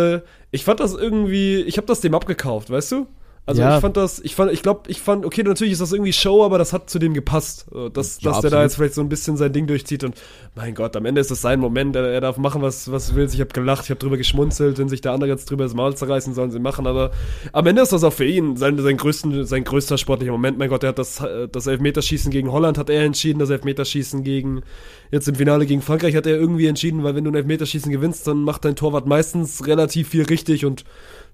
ich 0.51 0.65
fand 0.65 0.81
das 0.81 0.93
irgendwie, 0.93 1.61
ich 1.61 1.77
habe 1.77 1.87
das 1.87 2.01
dem 2.01 2.13
abgekauft, 2.13 2.69
weißt 2.69 2.91
du? 2.91 3.07
Also 3.47 3.61
Ja. 3.61 3.75
ich 3.75 3.81
fand 3.81 3.95
das, 3.95 4.19
ich 4.19 4.33
fand, 4.35 4.51
ich 4.51 4.63
glaube, 4.63 4.89
ich 4.89 5.01
fand, 5.01 5.23
okay, 5.23 5.43
natürlich 5.43 5.73
ist 5.73 5.81
das 5.81 5.91
irgendwie 5.91 6.13
Show, 6.13 6.43
aber 6.43 6.57
das 6.57 6.73
hat 6.73 6.89
zu 6.89 6.97
dem 6.97 7.13
gepasst, 7.13 7.67
dass, 7.93 8.19
Ja, 8.21 8.31
dass 8.31 8.41
der 8.41 8.49
da 8.49 8.63
jetzt 8.63 8.75
vielleicht 8.75 8.95
so 8.95 9.01
ein 9.01 9.09
bisschen 9.09 9.37
sein 9.37 9.53
Ding 9.53 9.67
durchzieht 9.67 10.03
und 10.03 10.15
mein 10.55 10.73
Gott, 10.73 10.95
am 10.95 11.05
Ende 11.05 11.21
ist 11.21 11.29
es 11.29 11.41
sein 11.41 11.59
Moment, 11.59 11.95
er, 11.95 12.07
er 12.07 12.21
darf 12.21 12.37
machen, 12.37 12.63
was, 12.63 12.91
was 12.91 13.13
will. 13.13 13.25
Ich 13.31 13.39
habe 13.39 13.51
gelacht, 13.53 13.83
ich 13.83 13.91
habe 13.91 13.99
drüber 13.99 14.17
geschmunzelt, 14.17 14.79
wenn 14.79 14.89
sich 14.89 15.01
der 15.01 15.11
andere 15.11 15.29
jetzt 15.29 15.49
drüber 15.51 15.63
das 15.63 15.75
Maul 15.75 15.95
zerreißen, 15.95 16.33
sollen 16.33 16.49
sie 16.49 16.59
machen, 16.59 16.87
aber 16.87 17.11
am 17.51 17.67
Ende 17.67 17.83
ist 17.83 17.91
das 17.91 18.03
auch 18.03 18.13
für 18.13 18.25
ihn 18.25 18.57
sein, 18.57 18.79
sein, 18.79 18.97
größten, 18.97 19.45
sein 19.45 19.63
größter 19.63 19.99
sportlicher 19.99 20.31
Moment. 20.31 20.57
Mein 20.57 20.69
Gott, 20.69 20.81
er 20.83 20.89
hat 20.89 20.97
das, 20.97 21.21
das 21.51 21.67
Elfmeterschießen 21.67 22.31
gegen 22.31 22.51
Holland 22.51 22.79
hat 22.79 22.89
er 22.89 23.03
entschieden, 23.03 23.37
das 23.37 23.51
Elfmeterschießen 23.51 24.23
gegen, 24.23 24.63
jetzt 25.11 25.27
im 25.27 25.35
Finale 25.35 25.67
gegen 25.67 25.83
Frankreich 25.83 26.15
hat 26.15 26.25
er 26.25 26.35
irgendwie 26.35 26.65
entschieden, 26.65 27.03
weil 27.03 27.13
wenn 27.15 27.23
du 27.23 27.29
ein 27.31 27.35
Elfmeterschießen 27.35 27.91
gewinnst, 27.91 28.25
dann 28.25 28.41
macht 28.43 28.65
dein 28.65 28.75
Torwart 28.75 29.05
meistens 29.05 29.67
relativ 29.67 30.09
viel 30.09 30.23
richtig 30.23 30.65
und 30.65 30.83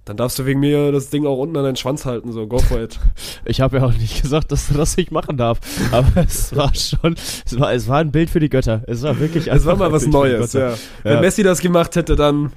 dann 0.06 0.18
darfst 0.18 0.39
du 0.39 0.45
wegen 0.45 0.60
mir 0.60 0.91
das 0.91 1.10
Ding 1.10 1.26
auch 1.28 1.38
unten 1.38 1.56
an 1.58 1.64
deinen 1.64 1.76
Schwanz 1.76 2.06
halten, 2.06 2.32
so 2.32 2.47
go 2.47 2.58
for 2.60 2.82
it. 2.82 2.99
Ich 3.45 3.62
habe 3.62 3.78
ja 3.78 3.84
auch 3.86 3.93
nicht 3.93 4.22
gesagt, 4.22 4.52
dass 4.52 4.68
du 4.68 4.74
das 4.76 4.97
nicht 4.97 5.12
machen 5.12 5.38
darf. 5.38 5.60
Aber 5.91 6.24
es 6.28 6.56
war 6.56 6.74
schon, 6.76 7.16
es 7.45 7.60
war, 7.60 7.74
es 7.74 7.88
war 7.88 7.99
ein 7.99 8.12
Bild 8.12 8.30
für 8.30 8.39
die 8.39 8.49
Götter. 8.49 8.84
Es 8.88 9.02
war 9.04 9.20
wirklich 9.20 9.47
Es 9.52 9.66
war 9.66 9.76
mal 9.76 9.91
was 9.91 10.08
Neues, 10.08 10.54
ja. 10.54 10.74
Wenn 11.04 11.14
Ja. 11.16 11.22
Messi 11.22 11.43
das 11.43 11.60
gemacht 11.60 11.95
hätte, 11.95 12.16
dann 12.16 12.52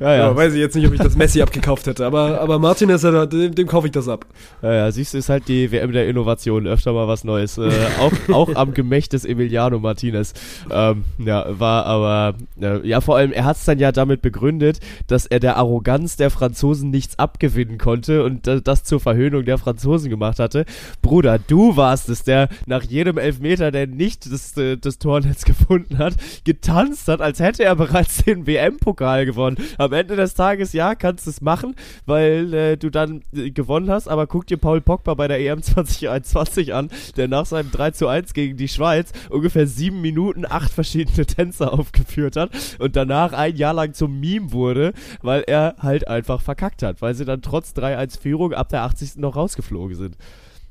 Ja, 0.00 0.16
ja. 0.16 0.36
weiß 0.36 0.54
ich 0.54 0.60
jetzt 0.60 0.74
nicht, 0.74 0.86
ob 0.86 0.94
ich 0.94 1.00
das 1.00 1.14
Messi 1.14 1.42
abgekauft 1.42 1.86
hätte, 1.86 2.06
aber, 2.06 2.40
aber 2.40 2.58
Martinez, 2.58 3.04
äh, 3.04 3.28
dem, 3.28 3.54
dem 3.54 3.66
kaufe 3.66 3.86
ich 3.86 3.92
das 3.92 4.08
ab. 4.08 4.24
Ja, 4.62 4.72
ja, 4.72 4.92
siehst 4.92 5.12
du, 5.12 5.18
ist 5.18 5.28
halt 5.28 5.46
die 5.46 5.70
WM 5.70 5.92
der 5.92 6.08
Innovation. 6.08 6.66
Öfter 6.66 6.94
mal 6.94 7.06
was 7.06 7.22
Neues. 7.22 7.58
Äh, 7.58 7.70
auch, 8.00 8.34
auch 8.34 8.54
am 8.54 8.72
Gemächt 8.72 9.12
des 9.12 9.26
Emiliano 9.26 9.78
Martinez. 9.78 10.32
Ähm, 10.70 11.04
ja, 11.18 11.44
war 11.58 11.84
aber, 11.84 12.34
äh, 12.60 12.86
ja, 12.88 13.02
vor 13.02 13.16
allem, 13.18 13.32
er 13.32 13.44
hat 13.44 13.58
es 13.58 13.66
dann 13.66 13.78
ja 13.78 13.92
damit 13.92 14.22
begründet, 14.22 14.80
dass 15.06 15.26
er 15.26 15.38
der 15.38 15.58
Arroganz 15.58 16.16
der 16.16 16.30
Franzosen 16.30 16.90
nichts 16.90 17.18
abgewinnen 17.18 17.76
konnte 17.76 18.24
und 18.24 18.46
äh, 18.48 18.62
das 18.62 18.84
zur 18.84 19.00
Verhöhnung 19.00 19.44
der 19.44 19.58
Franzosen 19.58 20.08
gemacht 20.08 20.38
hatte. 20.38 20.64
Bruder, 21.02 21.38
du 21.38 21.76
warst 21.76 22.08
es, 22.08 22.22
der 22.22 22.48
nach 22.64 22.84
jedem 22.84 23.18
Elfmeter, 23.18 23.70
der 23.70 23.86
nicht 23.86 24.32
das, 24.32 24.56
äh, 24.56 24.78
das 24.78 24.98
Tornetz 24.98 25.44
gefunden 25.44 25.98
hat, 25.98 26.14
getanzt 26.44 27.08
hat, 27.08 27.20
als 27.20 27.38
hätte 27.38 27.64
er 27.64 27.76
bereits 27.76 28.24
den 28.24 28.46
WM-Pokal 28.46 29.26
gewonnen. 29.26 29.58
Am 29.90 29.94
Ende 29.94 30.14
des 30.14 30.34
Tages, 30.34 30.72
ja, 30.72 30.94
kannst 30.94 31.26
du 31.26 31.30
es 31.30 31.40
machen, 31.40 31.74
weil 32.06 32.54
äh, 32.54 32.76
du 32.76 32.90
dann 32.90 33.22
äh, 33.34 33.50
gewonnen 33.50 33.90
hast, 33.90 34.06
aber 34.06 34.28
guck 34.28 34.46
dir 34.46 34.56
Paul 34.56 34.80
Pogba 34.80 35.14
bei 35.14 35.26
der 35.26 35.40
EM 35.40 35.62
2021 35.62 36.72
an, 36.72 36.90
der 37.16 37.26
nach 37.26 37.44
seinem 37.44 37.72
3 37.72 37.90
zu 37.90 38.06
1 38.06 38.32
gegen 38.32 38.56
die 38.56 38.68
Schweiz 38.68 39.10
ungefähr 39.30 39.66
sieben 39.66 40.00
Minuten 40.00 40.46
acht 40.48 40.70
verschiedene 40.70 41.26
Tänze 41.26 41.72
aufgeführt 41.72 42.36
hat 42.36 42.50
und 42.78 42.94
danach 42.94 43.32
ein 43.32 43.56
Jahr 43.56 43.74
lang 43.74 43.92
zum 43.92 44.20
Meme 44.20 44.52
wurde, 44.52 44.92
weil 45.22 45.42
er 45.48 45.74
halt 45.80 46.06
einfach 46.06 46.40
verkackt 46.40 46.84
hat, 46.84 47.02
weil 47.02 47.16
sie 47.16 47.24
dann 47.24 47.42
trotz 47.42 47.72
3-1 47.72 48.20
Führung 48.20 48.52
ab 48.52 48.68
der 48.68 48.82
80. 48.82 49.16
noch 49.16 49.34
rausgeflogen 49.34 49.96
sind. 49.96 50.16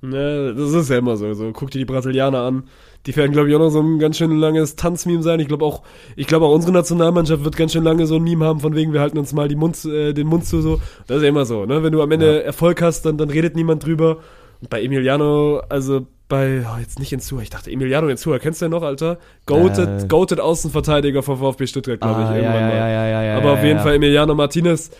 Ne, 0.01 0.55
das 0.55 0.71
ist 0.71 0.89
ja 0.89 0.97
immer 0.97 1.17
so. 1.17 1.33
so. 1.33 1.51
Guck 1.51 1.71
dir 1.71 1.79
die 1.79 1.85
Brasilianer 1.85 2.43
an. 2.43 2.63
Die 3.05 3.15
werden, 3.15 3.31
glaube 3.31 3.49
ich, 3.49 3.55
auch 3.55 3.59
noch 3.59 3.69
so 3.69 3.79
ein 3.81 3.97
ganz 3.97 4.17
schön 4.17 4.37
langes 4.37 4.75
Tanzmeme 4.75 5.23
sein. 5.23 5.39
Ich 5.39 5.47
glaube 5.47 5.63
auch, 5.65 5.83
ich 6.17 6.27
glaube 6.27 6.45
auch 6.45 6.53
unsere 6.53 6.73
Nationalmannschaft 6.73 7.43
wird 7.45 7.55
ganz 7.55 7.71
schön 7.71 7.83
lange 7.83 8.05
so 8.07 8.17
ein 8.17 8.23
Meme 8.23 8.45
haben, 8.45 8.59
von 8.59 8.75
wegen, 8.75 8.91
wir 8.93 8.99
halten 8.99 9.17
uns 9.17 9.31
mal 9.33 9.47
die 9.47 9.55
Mund, 9.55 9.83
äh, 9.85 10.13
den 10.13 10.27
Mund 10.27 10.45
zu 10.45 10.61
so. 10.61 10.79
Das 11.07 11.17
ist 11.17 11.23
ja 11.23 11.29
immer 11.29 11.45
so, 11.45 11.65
ne? 11.65 11.81
Wenn 11.81 11.93
du 11.93 12.01
am 12.01 12.11
Ende 12.11 12.25
Ja. 12.35 12.41
Erfolg 12.41 12.81
hast, 12.81 13.03
dann, 13.05 13.17
dann 13.17 13.29
redet 13.29 13.55
niemand 13.55 13.85
drüber. 13.85 14.17
Und 14.61 14.69
bei 14.69 14.83
Emiliano, 14.83 15.61
also 15.69 16.05
bei, 16.27 16.61
oh, 16.71 16.77
jetzt 16.79 16.99
nicht 16.99 17.11
Enzua, 17.13 17.41
ich 17.41 17.49
dachte 17.49 17.71
Emiliano 17.71 18.07
Enzua, 18.09 18.37
kennst 18.37 18.61
du 18.61 18.65
den 18.65 18.71
noch, 18.71 18.83
Alter? 18.83 19.17
Goated, 19.45 20.03
Äh. 20.03 20.07
goated 20.07 20.39
Außenverteidiger 20.41 21.23
von 21.23 21.37
VfB 21.37 21.65
Stuttgart, 21.67 22.01
glaube 22.01 22.21
ich, 22.21 22.27
Ah, 22.27 22.31
ja, 22.31 22.37
irgendwann 22.37 22.61
ja, 22.61 22.67
mal. 22.67 22.75
ja, 22.75 22.87
ja, 22.89 23.07
ja, 23.07 23.23
ja, 23.23 23.37
Aber 23.37 23.53
auf 23.53 23.63
jeden. 23.63 23.79
Fall 23.79 23.95
Emiliano 23.95 24.35
Martinez. 24.35 24.91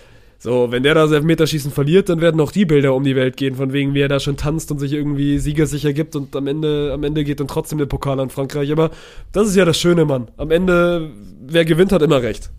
So, 0.41 0.71
wenn 0.71 0.83
der 0.83 0.93
das 0.93 1.11
Elfmeterschießen 1.11 1.71
verliert, 1.71 2.07
dann 2.07 2.21
werden 2.21 2.39
auch 2.39 2.53
die 2.53 2.63
Bilder 2.63 2.95
um 2.95 3.03
die 3.03 3.17
Welt 3.17 3.35
gehen, 3.35 3.55
von 3.55 3.73
wegen, 3.73 3.93
wie 3.93 3.99
er 3.99 4.07
da 4.07 4.21
schon 4.21 4.37
tanzt 4.37 4.71
und 4.71 4.79
sich 4.79 4.93
irgendwie 4.93 5.37
siegersicher 5.37 5.91
gibt 5.91 6.15
und 6.15 6.33
am 6.33 6.47
Ende, 6.47 6.91
am 6.93 7.03
Ende 7.03 7.25
geht 7.25 7.41
dann 7.41 7.49
trotzdem 7.49 7.77
der 7.77 7.87
Pokal 7.87 8.21
an 8.21 8.29
Frankreich. 8.29 8.71
Aber 8.71 8.89
das 9.33 9.49
ist 9.49 9.57
ja 9.57 9.65
das 9.65 9.77
Schöne, 9.77 10.05
Mann. 10.05 10.29
Am 10.37 10.49
Ende, 10.49 11.11
wer 11.45 11.65
gewinnt, 11.65 11.91
hat 11.91 12.01
immer 12.01 12.21
recht. 12.21 12.51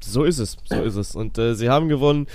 So 0.00 0.24
ist 0.24 0.38
es, 0.38 0.58
so 0.66 0.82
ist 0.82 0.96
es. 0.96 1.16
Und 1.16 1.38
äh, 1.38 1.54
sie 1.54 1.70
haben 1.70 1.88
gewonnen. 1.88 2.26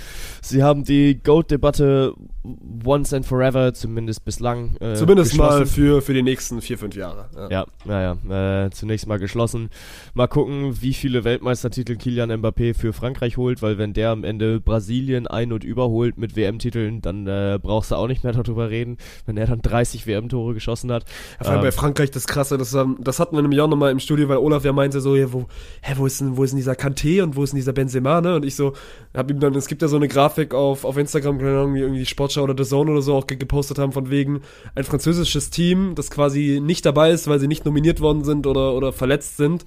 Sie 0.42 0.62
haben 0.62 0.84
die 0.84 1.20
Goat-Debatte 1.22 2.14
once 2.42 3.12
and 3.12 3.26
forever, 3.26 3.74
zumindest 3.74 4.24
bislang. 4.24 4.76
Äh, 4.80 4.94
Zumindest 4.94 5.36
mal 5.36 5.66
für, 5.66 6.00
für 6.00 6.14
die 6.14 6.22
nächsten 6.22 6.62
vier, 6.62 6.78
fünf 6.78 6.96
Jahre. 6.96 7.28
Ja, 7.50 7.66
ja, 7.86 8.16
ja. 8.28 8.64
Äh, 8.64 8.70
zunächst 8.70 9.06
mal 9.06 9.18
geschlossen. 9.18 9.68
Mal 10.14 10.26
gucken, 10.26 10.80
wie 10.80 10.94
viele 10.94 11.24
Weltmeistertitel 11.24 11.96
Kilian 11.96 12.30
Mbappé 12.32 12.74
für 12.74 12.92
Frankreich 12.92 13.36
holt, 13.36 13.60
weil 13.60 13.76
wenn 13.76 13.92
der 13.92 14.10
am 14.10 14.24
Ende 14.24 14.60
Brasilien 14.60 15.26
ein- 15.26 15.52
und 15.52 15.64
überholt 15.64 16.16
mit 16.16 16.34
WM-Titeln, 16.34 17.02
dann 17.02 17.26
äh, 17.26 17.58
brauchst 17.60 17.90
du 17.90 17.96
auch 17.96 18.06
nicht 18.06 18.24
mehr 18.24 18.32
darüber 18.32 18.70
reden, 18.70 18.96
wenn 19.26 19.36
er 19.36 19.46
dann 19.46 19.60
30 19.60 20.06
WM-Tore 20.06 20.54
geschossen 20.54 20.90
hat. 20.92 21.04
Vor 21.38 21.48
allem 21.48 21.58
Ähm, 21.58 21.64
bei 21.64 21.72
Frankreich 21.72 22.10
das 22.10 22.26
Krasse, 22.26 22.56
das, 22.56 22.72
ähm, 22.72 22.96
das 23.00 23.20
hatten 23.20 23.36
wir 23.36 23.42
nämlich 23.42 23.60
auch 23.60 23.68
nochmal 23.68 23.90
im 23.92 24.00
Studio, 24.00 24.28
weil 24.28 24.38
Olaf 24.38 24.64
ja 24.64 24.72
meinte 24.72 25.00
so, 25.02 25.14
ja, 25.14 25.30
wo, 25.32 25.46
hä, 25.82 25.92
wo 25.96 26.06
ist 26.06 26.20
denn, 26.20 26.36
wo 26.38 26.44
ist 26.44 26.50
denn 26.52 26.58
dieser 26.58 26.72
Kanté 26.72 27.22
und 27.22 27.36
wo 27.36 27.44
ist 27.44 27.50
denn 27.50 27.58
dieser 27.58 27.74
Benzema, 27.74 28.20
ne? 28.22 28.36
Und 28.36 28.44
ich 28.46 28.56
so, 28.56 28.72
hab 29.14 29.30
ihm 29.30 29.40
dann, 29.40 29.54
es 29.54 29.66
gibt 29.66 29.82
ja 29.82 29.88
so 29.88 29.96
eine 29.96 30.08
Grafik 30.08 30.54
auf, 30.54 30.84
auf 30.86 30.96
Instagram, 30.96 31.38
keine 31.38 31.50
Ahnung, 31.58 31.74
wie 31.74 31.80
irgendwie 31.80 32.00
die 32.00 32.06
Sportschau 32.30 32.42
oder 32.44 32.54
The 32.64 32.68
Zone 32.68 32.90
oder 32.92 33.02
so 33.02 33.16
auch 33.16 33.26
ge 33.26 33.36
gepostet 33.36 33.78
haben, 33.78 33.92
von 33.92 34.10
wegen 34.10 34.42
ein 34.74 34.84
französisches 34.84 35.50
Team, 35.50 35.94
das 35.94 36.10
quasi 36.10 36.60
nicht 36.62 36.86
dabei 36.86 37.10
ist, 37.10 37.26
weil 37.28 37.40
sie 37.40 37.48
nicht 37.48 37.64
nominiert 37.64 38.00
worden 38.00 38.24
sind 38.24 38.46
oder, 38.46 38.74
oder 38.74 38.92
verletzt 38.92 39.36
sind. 39.36 39.64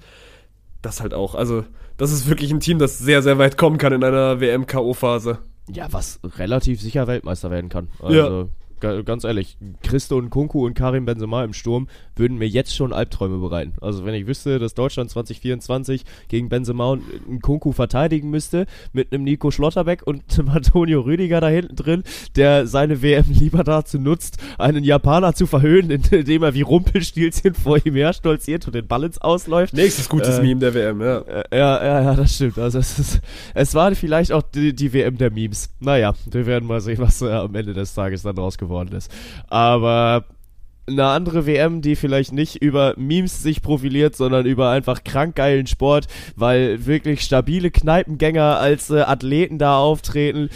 Das 0.82 1.00
halt 1.00 1.14
auch, 1.14 1.34
also, 1.34 1.64
das 1.96 2.12
ist 2.12 2.28
wirklich 2.28 2.50
ein 2.52 2.60
Team, 2.60 2.78
das 2.78 2.98
sehr, 2.98 3.22
sehr 3.22 3.38
weit 3.38 3.56
kommen 3.56 3.78
kann 3.78 3.92
in 3.92 4.04
einer 4.04 4.40
WM-K.O.-Phase. 4.40 5.38
Ja, 5.72 5.86
was 5.92 6.20
relativ 6.38 6.80
sicher 6.80 7.06
Weltmeister 7.06 7.50
werden 7.50 7.70
kann. 7.70 7.88
Ja. 8.02 8.06
Also, 8.24 8.44
ga- 8.44 8.48
ganz 9.02 9.24
ehrlich, 9.24 9.56
Christo 9.82 10.16
und 10.16 10.30
Kunku 10.30 10.64
und 10.66 10.74
Karim 10.74 11.04
Benzema 11.04 11.44
im 11.44 11.52
Sturm 11.52 11.88
würden 12.16 12.38
mir 12.38 12.48
jetzt 12.48 12.74
schon 12.74 12.92
Albträume 12.92 13.38
bereiten. 13.38 13.74
Also, 13.80 14.04
wenn 14.04 14.14
ich 14.14 14.26
wüsste, 14.26 14.58
dass 14.58 14.74
Deutschland 14.74 15.10
2024 15.10 16.04
gegen 16.28 16.48
Benzema 16.48 16.90
und 16.90 17.02
einen 17.28 17.40
Kunku 17.40 17.72
verteidigen 17.72 18.30
müsste, 18.30 18.66
mit 18.92 19.12
einem 19.12 19.24
Nico 19.24 19.50
Schlotterbeck 19.50 20.06
und 20.06 20.22
einem 20.38 20.48
Antonio 20.50 21.00
Rüdiger 21.00 21.40
da 21.40 21.48
hinten 21.48 21.76
drin, 21.76 22.02
der 22.36 22.66
seine 22.66 23.02
WM 23.02 23.26
lieber 23.28 23.64
dazu 23.64 23.98
nutzt, 23.98 24.38
einen 24.58 24.84
Japaner 24.84 25.34
zu 25.34 25.46
verhöhnen, 25.46 25.90
indem 25.90 26.42
er 26.42 26.54
wie 26.54 26.62
Rumpelstilzchen 26.62 27.54
vor 27.54 27.84
ihm 27.84 27.94
her 27.94 28.12
stolziert 28.12 28.66
und 28.66 28.74
den 28.74 28.86
Ball 28.86 29.04
ins 29.04 29.18
Ausläuft. 29.18 29.74
Nächstes 29.74 30.08
gutes 30.08 30.38
Äh, 30.38 30.42
Meme 30.42 30.60
der 30.60 30.74
WM, 30.74 31.00
ja. 31.00 31.18
Äh, 31.18 31.44
Ja, 31.52 31.84
ja, 31.84 32.02
ja, 32.02 32.14
das 32.14 32.34
stimmt. 32.34 32.58
Also 32.58 32.78
es, 32.78 32.98
ist, 32.98 33.20
es 33.54 33.74
war 33.74 33.94
vielleicht 33.94 34.32
auch 34.32 34.42
die, 34.42 34.74
die 34.74 34.92
WM 34.92 35.16
der 35.18 35.30
Memes. 35.30 35.70
Naja, 35.80 36.14
wir 36.30 36.46
werden 36.46 36.66
mal 36.66 36.80
sehen, 36.80 36.98
was 36.98 37.22
äh, 37.22 37.30
am 37.30 37.54
Ende 37.54 37.74
des 37.74 37.94
Tages 37.94 38.22
dann 38.22 38.36
draus 38.36 38.58
geworden 38.74 38.94
ist. 38.96 39.10
Aber 39.48 40.24
eine 40.86 41.06
andere 41.06 41.46
WM, 41.46 41.80
die 41.80 41.96
vielleicht 41.96 42.32
nicht 42.32 42.56
über 42.56 42.94
Memes 42.96 43.42
sich 43.42 43.62
profiliert, 43.62 44.16
sondern 44.16 44.44
über 44.44 44.70
einfach 44.70 45.02
krank 45.04 45.36
geilen 45.36 45.66
Sport, 45.66 46.06
weil 46.36 46.84
wirklich 46.84 47.22
stabile 47.22 47.70
Kneipengänger 47.70 48.58
als 48.58 48.90
äh, 48.90 49.00
Athleten 49.00 49.58
da 49.58 49.78
auftreten. 49.78 50.50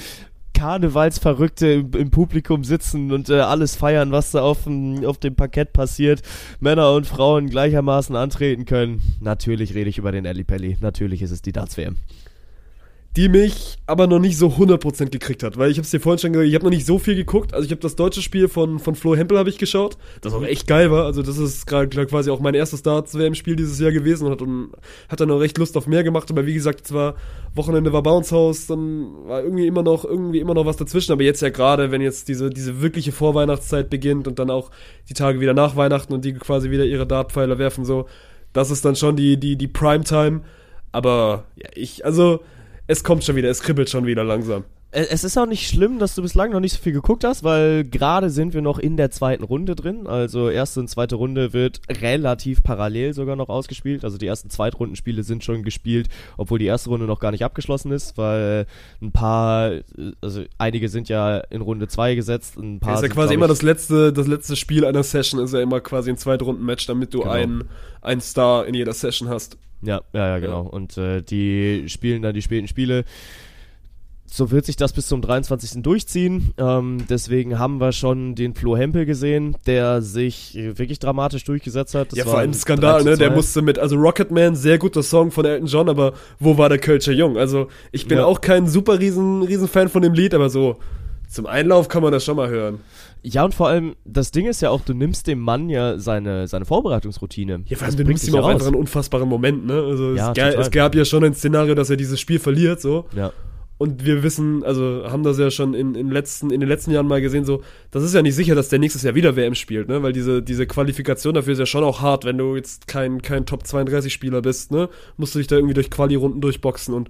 Karnevalsverrückte 0.52 1.68
im, 1.68 1.92
im 1.92 2.10
Publikum 2.10 2.64
sitzen 2.64 3.12
und 3.12 3.30
äh, 3.30 3.40
alles 3.40 3.76
feiern, 3.76 4.10
was 4.10 4.32
da 4.32 4.42
auf 4.42 4.64
dem, 4.64 5.04
auf 5.06 5.18
dem 5.18 5.36
Parkett 5.36 5.72
passiert. 5.72 6.20
Männer 6.58 6.92
und 6.92 7.06
Frauen 7.06 7.48
gleichermaßen 7.48 8.16
antreten 8.16 8.64
können. 8.64 9.00
Natürlich 9.20 9.74
rede 9.74 9.88
ich 9.88 9.98
über 9.98 10.10
den 10.10 10.24
Pelli. 10.44 10.76
Natürlich 10.80 11.22
ist 11.22 11.30
es 11.30 11.42
die 11.42 11.52
Darts-WM 11.52 11.96
die 13.16 13.28
mich 13.28 13.78
aber 13.86 14.06
noch 14.06 14.18
nicht 14.18 14.36
so 14.36 14.48
100% 14.48 15.10
gekriegt 15.10 15.42
hat, 15.42 15.56
weil 15.56 15.70
ich 15.70 15.78
habe 15.78 15.84
es 15.84 15.90
dir 15.90 15.98
vorhin 15.98 16.18
schon 16.18 16.32
gesagt, 16.32 16.48
ich 16.48 16.54
habe 16.54 16.64
noch 16.64 16.70
nicht 16.70 16.86
so 16.86 16.98
viel 16.98 17.16
geguckt, 17.16 17.54
also 17.54 17.64
ich 17.64 17.70
habe 17.72 17.80
das 17.80 17.96
deutsche 17.96 18.22
Spiel 18.22 18.48
von, 18.48 18.78
von 18.78 18.94
Flo 18.94 19.16
Hempel 19.16 19.38
habe 19.38 19.48
ich 19.48 19.58
geschaut, 19.58 19.96
das 20.20 20.34
auch 20.34 20.44
echt 20.44 20.66
geil 20.66 20.90
war, 20.90 21.06
also 21.06 21.22
das 21.22 21.38
ist 21.38 21.66
gerade 21.66 21.88
quasi 22.06 22.30
auch 22.30 22.40
mein 22.40 22.54
erstes 22.54 22.82
Darts-WM-Spiel 22.82 23.56
dieses 23.56 23.80
Jahr 23.80 23.92
gewesen 23.92 24.26
und 24.26 24.32
hat, 24.32 24.42
und 24.42 24.72
hat 25.08 25.20
dann 25.20 25.30
auch 25.30 25.40
recht 25.40 25.58
Lust 25.58 25.76
auf 25.76 25.86
mehr 25.86 26.04
gemacht, 26.04 26.30
aber 26.30 26.46
wie 26.46 26.54
gesagt, 26.54 26.86
zwar 26.86 27.14
Wochenende 27.54 27.92
war 27.92 28.02
Bounce 28.02 28.34
House, 28.34 28.66
dann 28.66 29.08
war 29.26 29.42
irgendwie 29.42 29.66
immer 29.66 29.82
noch, 29.82 30.04
irgendwie 30.04 30.38
immer 30.38 30.54
noch 30.54 30.66
was 30.66 30.76
dazwischen, 30.76 31.12
aber 31.12 31.22
jetzt 31.22 31.40
ja 31.40 31.48
gerade, 31.48 31.90
wenn 31.90 32.02
jetzt 32.02 32.28
diese, 32.28 32.50
diese 32.50 32.82
wirkliche 32.82 33.10
Vorweihnachtszeit 33.10 33.90
beginnt 33.90 34.28
und 34.28 34.38
dann 34.38 34.50
auch 34.50 34.70
die 35.08 35.14
Tage 35.14 35.40
wieder 35.40 35.54
nach 35.54 35.76
Weihnachten 35.76 36.12
und 36.12 36.24
die 36.24 36.34
quasi 36.34 36.70
wieder 36.70 36.84
ihre 36.84 37.06
Dartpfeiler 37.06 37.58
werfen, 37.58 37.84
so, 37.84 38.06
das 38.52 38.70
ist 38.70 38.84
dann 38.84 38.96
schon 38.96 39.16
die, 39.16 39.38
die, 39.38 39.56
die 39.56 39.68
Primetime, 39.68 40.42
aber 40.92 41.44
ja, 41.56 41.68
ich, 41.74 42.04
also 42.04 42.40
es 42.88 43.04
kommt 43.04 43.22
schon 43.22 43.36
wieder, 43.36 43.48
es 43.48 43.62
kribbelt 43.62 43.88
schon 43.88 44.06
wieder 44.06 44.24
langsam. 44.24 44.64
Es 44.90 45.22
ist 45.22 45.36
auch 45.36 45.46
nicht 45.46 45.68
schlimm, 45.68 45.98
dass 45.98 46.14
du 46.14 46.22
bislang 46.22 46.50
noch 46.50 46.60
nicht 46.60 46.72
so 46.72 46.78
viel 46.78 46.94
geguckt 46.94 47.22
hast, 47.22 47.44
weil 47.44 47.84
gerade 47.84 48.30
sind 48.30 48.54
wir 48.54 48.62
noch 48.62 48.78
in 48.78 48.96
der 48.96 49.10
zweiten 49.10 49.44
Runde 49.44 49.74
drin. 49.74 50.06
Also 50.06 50.48
erste 50.48 50.80
und 50.80 50.88
zweite 50.88 51.16
Runde 51.16 51.52
wird 51.52 51.82
relativ 51.90 52.62
parallel 52.62 53.12
sogar 53.12 53.36
noch 53.36 53.50
ausgespielt. 53.50 54.02
Also 54.02 54.16
die 54.16 54.26
ersten 54.26 54.48
Zweitrundenspiele 54.48 55.24
sind 55.24 55.44
schon 55.44 55.62
gespielt, 55.62 56.08
obwohl 56.38 56.58
die 56.58 56.64
erste 56.64 56.88
Runde 56.88 57.04
noch 57.04 57.20
gar 57.20 57.32
nicht 57.32 57.44
abgeschlossen 57.44 57.92
ist, 57.92 58.16
weil 58.16 58.64
ein 59.02 59.12
paar, 59.12 59.72
also 60.22 60.44
einige 60.56 60.88
sind 60.88 61.10
ja 61.10 61.36
in 61.36 61.60
Runde 61.60 61.86
zwei 61.88 62.14
gesetzt, 62.14 62.56
ein 62.56 62.80
paar. 62.80 62.92
Das 62.92 63.02
ist 63.02 63.08
ja 63.08 63.14
quasi 63.14 63.34
immer 63.34 63.48
das 63.48 63.60
letzte, 63.60 64.10
das 64.10 64.26
letzte 64.26 64.56
Spiel 64.56 64.86
einer 64.86 65.02
Session 65.02 65.38
ist 65.38 65.52
ja 65.52 65.60
immer 65.60 65.80
quasi 65.80 66.08
ein 66.08 66.16
Zweitrunden-Match, 66.16 66.86
damit 66.86 67.12
du 67.12 67.20
genau. 67.20 67.32
einen, 67.32 67.64
einen 68.00 68.22
Star 68.22 68.64
in 68.64 68.72
jeder 68.72 68.94
Session 68.94 69.28
hast. 69.28 69.58
Ja, 69.82 70.00
ja, 70.14 70.28
ja, 70.28 70.38
genau. 70.38 70.64
Ja. 70.64 70.70
Und 70.70 70.96
äh, 70.96 71.22
die 71.22 71.84
spielen 71.88 72.22
dann 72.22 72.34
die 72.34 72.42
späten 72.42 72.68
Spiele. 72.68 73.04
So 74.30 74.50
wird 74.50 74.66
sich 74.66 74.76
das 74.76 74.92
bis 74.92 75.06
zum 75.06 75.22
23. 75.22 75.82
durchziehen. 75.82 76.52
Ähm, 76.58 77.04
deswegen 77.08 77.58
haben 77.58 77.80
wir 77.80 77.92
schon 77.92 78.34
den 78.34 78.54
Flo 78.54 78.76
Hempel 78.76 79.06
gesehen, 79.06 79.56
der 79.66 80.02
sich 80.02 80.54
wirklich 80.54 80.98
dramatisch 80.98 81.44
durchgesetzt 81.44 81.94
hat. 81.94 82.12
Das 82.12 82.18
ja, 82.18 82.24
vor 82.24 82.38
allem 82.38 82.50
ein 82.50 82.54
Skandal, 82.54 83.04
ne? 83.04 83.16
Der 83.16 83.30
musste 83.30 83.62
mit, 83.62 83.78
also 83.78 83.96
Rocketman, 83.96 84.54
sehr 84.54 84.78
guter 84.78 85.02
Song 85.02 85.30
von 85.30 85.46
Elton 85.46 85.66
John, 85.66 85.88
aber 85.88 86.12
wo 86.38 86.58
war 86.58 86.68
der 86.68 86.78
Kölscher 86.78 87.12
Jung? 87.12 87.38
Also 87.38 87.68
ich 87.90 88.06
bin 88.06 88.18
ja. 88.18 88.26
auch 88.26 88.40
kein 88.40 88.66
super 88.66 88.98
riesen, 89.00 89.42
riesen 89.42 89.66
Fan 89.66 89.88
von 89.88 90.02
dem 90.02 90.12
Lied, 90.12 90.34
aber 90.34 90.50
so 90.50 90.76
zum 91.28 91.46
Einlauf 91.46 91.88
kann 91.88 92.02
man 92.02 92.12
das 92.12 92.24
schon 92.24 92.36
mal 92.36 92.48
hören. 92.48 92.80
Ja, 93.22 93.44
und 93.44 93.54
vor 93.54 93.68
allem, 93.68 93.96
das 94.04 94.30
Ding 94.30 94.46
ist 94.46 94.62
ja 94.62 94.70
auch, 94.70 94.80
du 94.82 94.94
nimmst 94.94 95.26
dem 95.26 95.40
Mann 95.40 95.68
ja 95.68 95.98
seine, 95.98 96.46
seine 96.46 96.64
Vorbereitungsroutine. 96.64 97.62
Ja, 97.66 97.76
vor 97.76 97.86
allem, 97.88 97.96
du 97.96 98.04
nimmst 98.04 98.28
ihm 98.28 98.34
auch 98.36 98.44
raus. 98.44 98.52
einfach 98.52 98.66
einen 98.66 98.76
unfassbaren 98.76 99.28
Moment, 99.28 99.66
ne? 99.66 99.74
Also, 99.74 100.14
ja, 100.14 100.30
es, 100.30 100.36
gab, 100.36 100.54
es, 100.54 100.70
gab 100.70 100.94
ja 100.94 101.04
schon 101.04 101.24
ein 101.24 101.34
Szenario, 101.34 101.74
dass 101.74 101.90
er 101.90 101.96
dieses 101.96 102.20
Spiel 102.20 102.38
verliert, 102.38 102.80
so. 102.80 103.06
Ja. 103.14 103.32
Und 103.78 104.04
wir 104.04 104.24
wissen, 104.24 104.64
also 104.64 105.04
haben 105.08 105.22
das 105.22 105.38
ja 105.38 105.52
schon 105.52 105.72
in, 105.72 105.94
in, 105.94 106.10
letzten, 106.10 106.50
in 106.50 106.58
den 106.58 106.68
letzten 106.68 106.90
Jahren 106.90 107.06
mal 107.06 107.20
gesehen, 107.20 107.44
so, 107.44 107.62
das 107.92 108.02
ist 108.02 108.12
ja 108.12 108.22
nicht 108.22 108.34
sicher, 108.34 108.56
dass 108.56 108.68
der 108.68 108.80
nächstes 108.80 109.04
Jahr 109.04 109.14
wieder 109.14 109.36
WM 109.36 109.54
spielt, 109.54 109.88
ne? 109.88 110.02
Weil 110.02 110.12
diese, 110.12 110.42
diese 110.42 110.66
Qualifikation 110.66 111.34
dafür 111.34 111.52
ist 111.52 111.60
ja 111.60 111.66
schon 111.66 111.84
auch 111.84 112.00
hart, 112.00 112.24
wenn 112.24 112.36
du 112.38 112.56
jetzt 112.56 112.88
kein, 112.88 113.22
kein 113.22 113.46
Top 113.46 113.66
32 113.66 114.12
Spieler 114.12 114.42
bist, 114.42 114.72
ne? 114.72 114.88
Musst 115.16 115.34
du 115.36 115.38
dich 115.38 115.46
da 115.46 115.56
irgendwie 115.56 115.74
durch 115.74 115.90
Quali-Runden 115.90 116.40
durchboxen 116.40 116.92
und 116.92 117.08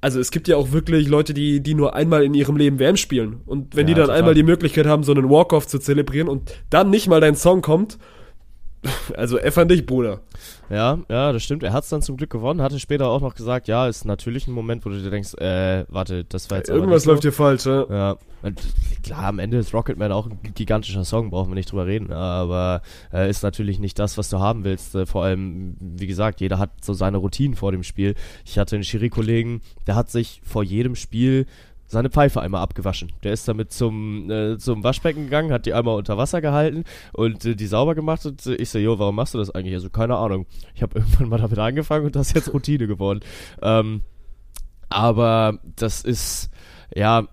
also 0.00 0.18
es 0.18 0.30
gibt 0.30 0.48
ja 0.48 0.56
auch 0.56 0.72
wirklich 0.72 1.08
Leute, 1.08 1.34
die, 1.34 1.60
die 1.62 1.74
nur 1.74 1.94
einmal 1.94 2.24
in 2.24 2.34
ihrem 2.34 2.56
Leben 2.56 2.78
WM 2.78 2.96
spielen. 2.96 3.42
Und 3.44 3.76
wenn 3.76 3.86
ja, 3.86 3.88
die 3.88 3.94
dann 3.94 4.06
total. 4.06 4.18
einmal 4.18 4.34
die 4.34 4.42
Möglichkeit 4.42 4.86
haben, 4.86 5.04
so 5.04 5.12
einen 5.12 5.28
Walk-Off 5.28 5.66
zu 5.66 5.78
zelebrieren 5.78 6.28
und 6.28 6.54
dann 6.70 6.90
nicht 6.90 7.06
mal 7.06 7.20
dein 7.20 7.36
Song 7.36 7.60
kommt, 7.60 7.98
also 9.16 9.38
F 9.38 9.58
an 9.58 9.68
dich, 9.68 9.84
Bruder. 9.84 10.20
Ja, 10.70 10.98
ja, 11.08 11.32
das 11.32 11.42
stimmt. 11.42 11.62
Er 11.62 11.72
hat 11.72 11.84
es 11.84 11.90
dann 11.90 12.00
zum 12.00 12.16
Glück 12.16 12.30
gewonnen, 12.30 12.62
hatte 12.62 12.78
später 12.78 13.08
auch 13.08 13.20
noch 13.20 13.34
gesagt, 13.34 13.68
ja, 13.68 13.88
ist 13.88 14.04
natürlich 14.04 14.46
ein 14.46 14.52
Moment, 14.52 14.84
wo 14.86 14.90
du 14.90 15.02
dir 15.02 15.10
denkst, 15.10 15.34
äh, 15.34 15.84
warte, 15.88 16.24
das 16.24 16.50
war 16.50 16.58
jetzt 16.58 16.70
Irgendwas 16.70 17.04
läuft 17.04 17.22
hier 17.22 17.32
falsch, 17.32 17.66
ja. 17.66 17.86
Ja. 17.90 18.16
Und 18.42 18.60
klar, 19.02 19.24
am 19.24 19.38
Ende 19.38 19.58
ist 19.58 19.74
Rocketman 19.74 20.12
auch 20.12 20.26
ein 20.26 20.38
gigantischer 20.54 21.04
Song, 21.04 21.30
brauchen 21.30 21.50
wir 21.50 21.56
nicht 21.56 21.70
drüber 21.70 21.86
reden, 21.86 22.10
aber 22.12 22.80
äh, 23.12 23.28
ist 23.28 23.42
natürlich 23.42 23.78
nicht 23.80 23.98
das, 23.98 24.16
was 24.16 24.30
du 24.30 24.38
haben 24.38 24.64
willst. 24.64 24.94
Äh, 24.94 25.04
vor 25.04 25.24
allem, 25.24 25.76
wie 25.78 26.06
gesagt, 26.06 26.40
jeder 26.40 26.58
hat 26.58 26.70
so 26.82 26.94
seine 26.94 27.18
Routinen 27.18 27.56
vor 27.56 27.72
dem 27.72 27.82
Spiel. 27.82 28.14
Ich 28.46 28.58
hatte 28.58 28.76
einen 28.76 28.84
Schiri-Kollegen, 28.84 29.60
der 29.86 29.96
hat 29.96 30.10
sich 30.10 30.40
vor 30.44 30.62
jedem 30.62 30.94
Spiel 30.94 31.46
seine 31.90 32.08
Pfeife 32.08 32.40
einmal 32.40 32.62
abgewaschen. 32.62 33.12
Der 33.24 33.32
ist 33.32 33.48
damit 33.48 33.72
zum, 33.72 34.30
äh, 34.30 34.58
zum 34.58 34.84
Waschbecken 34.84 35.24
gegangen, 35.24 35.52
hat 35.52 35.66
die 35.66 35.74
einmal 35.74 35.96
unter 35.96 36.16
Wasser 36.16 36.40
gehalten 36.40 36.84
und 37.12 37.44
äh, 37.44 37.56
die 37.56 37.66
sauber 37.66 37.96
gemacht 37.96 38.24
und 38.26 38.46
äh, 38.46 38.54
ich 38.54 38.70
so, 38.70 38.78
jo, 38.78 38.98
warum 39.00 39.16
machst 39.16 39.34
du 39.34 39.38
das 39.38 39.50
eigentlich? 39.50 39.74
Also 39.74 39.90
keine 39.90 40.16
Ahnung. 40.16 40.46
Ich 40.74 40.82
habe 40.82 40.98
irgendwann 40.98 41.28
mal 41.28 41.40
damit 41.40 41.58
angefangen 41.58 42.06
und 42.06 42.14
das 42.14 42.28
ist 42.28 42.36
jetzt 42.36 42.54
Routine 42.54 42.86
geworden. 42.86 43.20
Ähm, 43.60 44.02
aber 44.88 45.58
das 45.76 46.02
ist, 46.02 46.50
ja, 46.94 47.26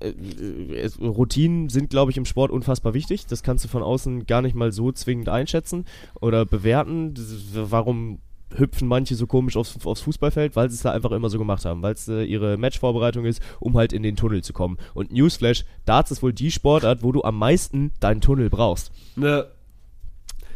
äh, 0.00 0.10
äh, 0.10 0.90
Routinen 1.00 1.70
sind, 1.70 1.88
glaube 1.88 2.10
ich, 2.10 2.18
im 2.18 2.26
Sport 2.26 2.50
unfassbar 2.50 2.92
wichtig. 2.92 3.26
Das 3.26 3.42
kannst 3.42 3.64
du 3.64 3.68
von 3.68 3.82
außen 3.82 4.26
gar 4.26 4.42
nicht 4.42 4.54
mal 4.54 4.70
so 4.70 4.92
zwingend 4.92 5.30
einschätzen 5.30 5.86
oder 6.20 6.44
bewerten. 6.44 7.14
Warum 7.54 8.18
hüpfen 8.58 8.88
manche 8.88 9.14
so 9.14 9.26
komisch 9.26 9.56
aufs, 9.56 9.76
aufs 9.84 10.00
Fußballfeld, 10.02 10.56
weil 10.56 10.70
sie 10.70 10.76
es 10.76 10.82
da 10.82 10.92
einfach 10.92 11.10
immer 11.12 11.30
so 11.30 11.38
gemacht 11.38 11.64
haben, 11.64 11.82
weil 11.82 11.94
es 11.94 12.08
äh, 12.08 12.24
ihre 12.24 12.56
Matchvorbereitung 12.56 13.24
ist, 13.24 13.42
um 13.60 13.76
halt 13.76 13.92
in 13.92 14.02
den 14.02 14.16
Tunnel 14.16 14.42
zu 14.42 14.52
kommen. 14.52 14.78
Und 14.94 15.12
Newsflash, 15.12 15.64
Darts 15.84 16.10
ist 16.10 16.22
wohl 16.22 16.32
die 16.32 16.50
Sportart, 16.50 17.02
wo 17.02 17.12
du 17.12 17.22
am 17.22 17.38
meisten 17.38 17.92
deinen 18.00 18.20
Tunnel 18.20 18.50
brauchst. 18.50 18.92
Ne. 19.16 19.46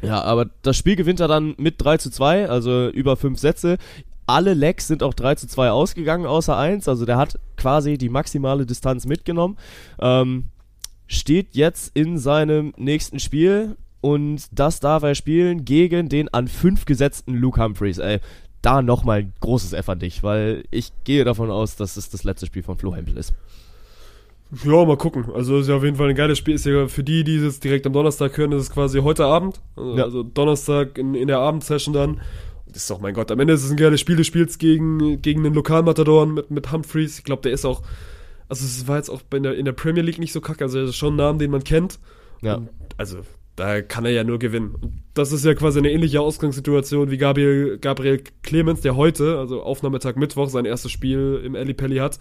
Ja, 0.02 0.22
aber 0.22 0.46
das 0.62 0.76
Spiel 0.76 0.96
gewinnt 0.96 1.20
er 1.20 1.28
dann 1.28 1.54
mit 1.58 1.76
3 1.78 1.98
zu 1.98 2.10
2, 2.10 2.48
also 2.48 2.88
über 2.88 3.16
5 3.16 3.38
Sätze. 3.38 3.78
Alle 4.26 4.54
Lecks 4.54 4.88
sind 4.88 5.02
auch 5.02 5.14
3 5.14 5.36
zu 5.36 5.46
2 5.46 5.70
ausgegangen, 5.70 6.26
außer 6.26 6.56
1. 6.56 6.88
Also 6.88 7.06
der 7.06 7.16
hat 7.16 7.38
quasi 7.56 7.96
die 7.96 8.08
maximale 8.08 8.66
Distanz 8.66 9.06
mitgenommen. 9.06 9.56
Ähm, 10.00 10.46
steht 11.06 11.54
jetzt 11.54 11.96
in 11.96 12.18
seinem 12.18 12.74
nächsten 12.76 13.20
Spiel 13.20 13.76
und 14.06 14.46
das 14.52 14.78
darf 14.78 15.02
er 15.02 15.16
spielen 15.16 15.64
gegen 15.64 16.08
den 16.08 16.32
an 16.32 16.46
5 16.46 16.84
gesetzten 16.84 17.34
Luke 17.34 17.60
Humphreys. 17.60 17.98
Ey, 17.98 18.20
da 18.62 18.80
nochmal 18.80 19.18
ein 19.18 19.32
großes 19.40 19.72
F 19.72 19.88
an 19.88 19.98
dich, 19.98 20.22
weil 20.22 20.62
ich 20.70 20.92
gehe 21.02 21.24
davon 21.24 21.50
aus, 21.50 21.74
dass 21.74 21.96
es 21.96 22.08
das 22.08 22.22
letzte 22.22 22.46
Spiel 22.46 22.62
von 22.62 22.78
Flo 22.78 22.94
Hempel 22.94 23.16
ist. 23.16 23.34
Ja, 24.62 24.84
mal 24.84 24.96
gucken. 24.96 25.24
Also 25.34 25.58
ist 25.58 25.68
ja 25.68 25.74
auf 25.74 25.82
jeden 25.82 25.96
Fall 25.96 26.08
ein 26.08 26.14
geiles 26.14 26.38
Spiel. 26.38 26.54
Ist 26.54 26.66
ja 26.66 26.86
für 26.86 27.02
die, 27.02 27.24
die 27.24 27.34
es 27.38 27.58
direkt 27.58 27.84
am 27.84 27.94
Donnerstag 27.94 28.38
hören, 28.38 28.52
ist 28.52 28.62
es 28.62 28.70
quasi 28.70 29.00
heute 29.00 29.24
Abend. 29.24 29.60
Also, 29.74 29.96
ja. 29.96 30.04
also 30.04 30.22
Donnerstag 30.22 30.98
in, 30.98 31.16
in 31.16 31.26
der 31.26 31.40
Abendsession 31.40 31.92
dann. 31.92 32.20
Das 32.68 32.82
ist 32.82 32.90
doch, 32.90 33.00
mein 33.00 33.12
Gott, 33.12 33.32
am 33.32 33.40
Ende 33.40 33.54
ist 33.54 33.64
es 33.64 33.72
ein 33.72 33.76
geiles 33.76 34.00
Spiel. 34.00 34.14
Du 34.14 34.22
spielst 34.22 34.60
gegen, 34.60 35.20
gegen 35.20 35.44
einen 35.44 35.54
Lokalmatador 35.54 36.26
mit, 36.26 36.48
mit 36.52 36.70
Humphreys. 36.70 37.18
Ich 37.18 37.24
glaube, 37.24 37.42
der 37.42 37.50
ist 37.50 37.64
auch, 37.64 37.82
also 38.48 38.64
es 38.64 38.86
war 38.86 38.98
jetzt 38.98 39.08
auch 39.08 39.22
in 39.34 39.42
der, 39.42 39.56
in 39.56 39.64
der 39.64 39.72
Premier 39.72 40.02
League 40.02 40.20
nicht 40.20 40.32
so 40.32 40.40
kacke. 40.40 40.62
Also 40.62 40.78
er 40.78 40.84
ist 40.84 40.94
schon 40.94 41.14
ein 41.14 41.16
Name, 41.16 41.38
den 41.38 41.50
man 41.50 41.64
kennt. 41.64 41.98
Ja. 42.40 42.54
Und 42.54 42.68
also 42.98 43.18
da 43.56 43.80
kann 43.82 44.04
er 44.04 44.12
ja 44.12 44.22
nur 44.22 44.38
gewinnen. 44.38 45.02
das 45.14 45.32
ist 45.32 45.44
ja 45.44 45.54
quasi 45.54 45.78
eine 45.78 45.90
ähnliche 45.90 46.20
Ausgangssituation 46.20 47.10
wie 47.10 47.16
Gabriel, 47.16 47.78
Gabriel 47.78 48.22
Clemens, 48.42 48.82
der 48.82 48.96
heute, 48.96 49.38
also 49.38 49.62
Aufnahmetag 49.62 50.16
Mittwoch, 50.16 50.50
sein 50.50 50.66
erstes 50.66 50.92
Spiel 50.92 51.40
im 51.44 51.56
Ali 51.56 51.74
Pelli 51.74 51.96
hat. 51.96 52.18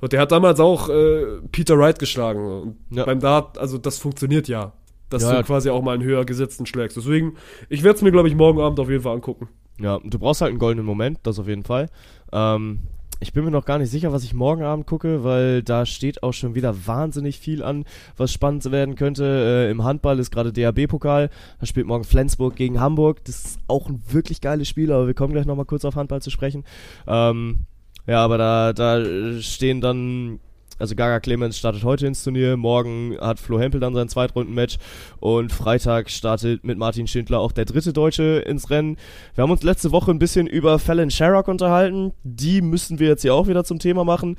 Und 0.00 0.12
der 0.12 0.20
hat 0.20 0.32
damals 0.32 0.60
auch 0.60 0.88
äh, 0.88 1.40
Peter 1.52 1.78
Wright 1.78 1.98
geschlagen. 1.98 2.46
Und 2.46 2.76
ja. 2.90 3.04
beim 3.04 3.20
Dart, 3.20 3.58
also 3.58 3.78
das 3.78 3.98
funktioniert 3.98 4.48
ja. 4.48 4.72
Dass 5.10 5.22
ja, 5.22 5.38
du 5.38 5.44
quasi 5.44 5.70
auch 5.70 5.82
mal 5.82 5.94
einen 5.94 6.04
höher 6.04 6.24
gesetzten 6.24 6.66
schlägst. 6.66 6.96
Deswegen, 6.96 7.36
ich 7.68 7.82
werde 7.82 7.96
es 7.96 8.02
mir, 8.02 8.12
glaube 8.12 8.28
ich, 8.28 8.34
morgen 8.34 8.60
Abend 8.60 8.78
auf 8.78 8.90
jeden 8.90 9.02
Fall 9.02 9.14
angucken. 9.14 9.48
Ja, 9.80 9.98
du 10.04 10.18
brauchst 10.18 10.40
halt 10.40 10.50
einen 10.50 10.58
goldenen 10.58 10.84
Moment, 10.84 11.18
das 11.22 11.38
auf 11.38 11.48
jeden 11.48 11.62
Fall. 11.62 11.88
Ähm, 12.32 12.80
ich 13.20 13.32
bin 13.32 13.44
mir 13.44 13.50
noch 13.50 13.64
gar 13.64 13.78
nicht 13.78 13.90
sicher, 13.90 14.12
was 14.12 14.24
ich 14.24 14.34
morgen 14.34 14.62
Abend 14.62 14.86
gucke, 14.86 15.24
weil 15.24 15.62
da 15.62 15.86
steht 15.86 16.22
auch 16.22 16.32
schon 16.32 16.54
wieder 16.54 16.86
wahnsinnig 16.86 17.38
viel 17.38 17.62
an, 17.62 17.84
was 18.16 18.32
spannend 18.32 18.70
werden 18.70 18.94
könnte. 18.94 19.24
Äh, 19.24 19.70
Im 19.70 19.84
Handball 19.84 20.18
ist 20.18 20.30
gerade 20.30 20.52
DAB-Pokal. 20.52 21.30
Da 21.58 21.66
spielt 21.66 21.86
morgen 21.86 22.04
Flensburg 22.04 22.54
gegen 22.54 22.80
Hamburg. 22.80 23.24
Das 23.24 23.44
ist 23.44 23.60
auch 23.66 23.88
ein 23.88 24.02
wirklich 24.08 24.40
geiles 24.40 24.68
Spiel, 24.68 24.92
aber 24.92 25.06
wir 25.06 25.14
kommen 25.14 25.32
gleich 25.32 25.46
nochmal 25.46 25.64
kurz 25.64 25.84
auf 25.84 25.96
Handball 25.96 26.22
zu 26.22 26.30
sprechen. 26.30 26.64
Ähm, 27.06 27.66
ja, 28.06 28.24
aber 28.24 28.38
da, 28.38 28.72
da 28.72 29.40
stehen 29.40 29.80
dann 29.80 30.40
also 30.78 30.94
Gaga 30.94 31.20
Clemens 31.20 31.58
startet 31.58 31.84
heute 31.84 32.06
ins 32.06 32.22
Turnier, 32.22 32.56
morgen 32.56 33.16
hat 33.20 33.38
Flo 33.40 33.58
Hempel 33.58 33.80
dann 33.80 33.94
sein 33.94 34.08
Zweitrunden-Match 34.08 34.78
und 35.20 35.52
Freitag 35.52 36.10
startet 36.10 36.64
mit 36.64 36.78
Martin 36.78 37.06
Schindler 37.06 37.40
auch 37.40 37.52
der 37.52 37.64
dritte 37.64 37.92
Deutsche 37.92 38.42
ins 38.46 38.70
Rennen. 38.70 38.96
Wir 39.34 39.42
haben 39.42 39.50
uns 39.50 39.62
letzte 39.62 39.92
Woche 39.92 40.10
ein 40.10 40.18
bisschen 40.18 40.46
über 40.46 40.78
Fallon 40.78 41.10
Sherrock 41.10 41.48
unterhalten. 41.48 42.12
Die 42.22 42.62
müssen 42.62 42.98
wir 42.98 43.08
jetzt 43.08 43.22
hier 43.22 43.34
auch 43.34 43.48
wieder 43.48 43.64
zum 43.64 43.78
Thema 43.78 44.04
machen, 44.04 44.36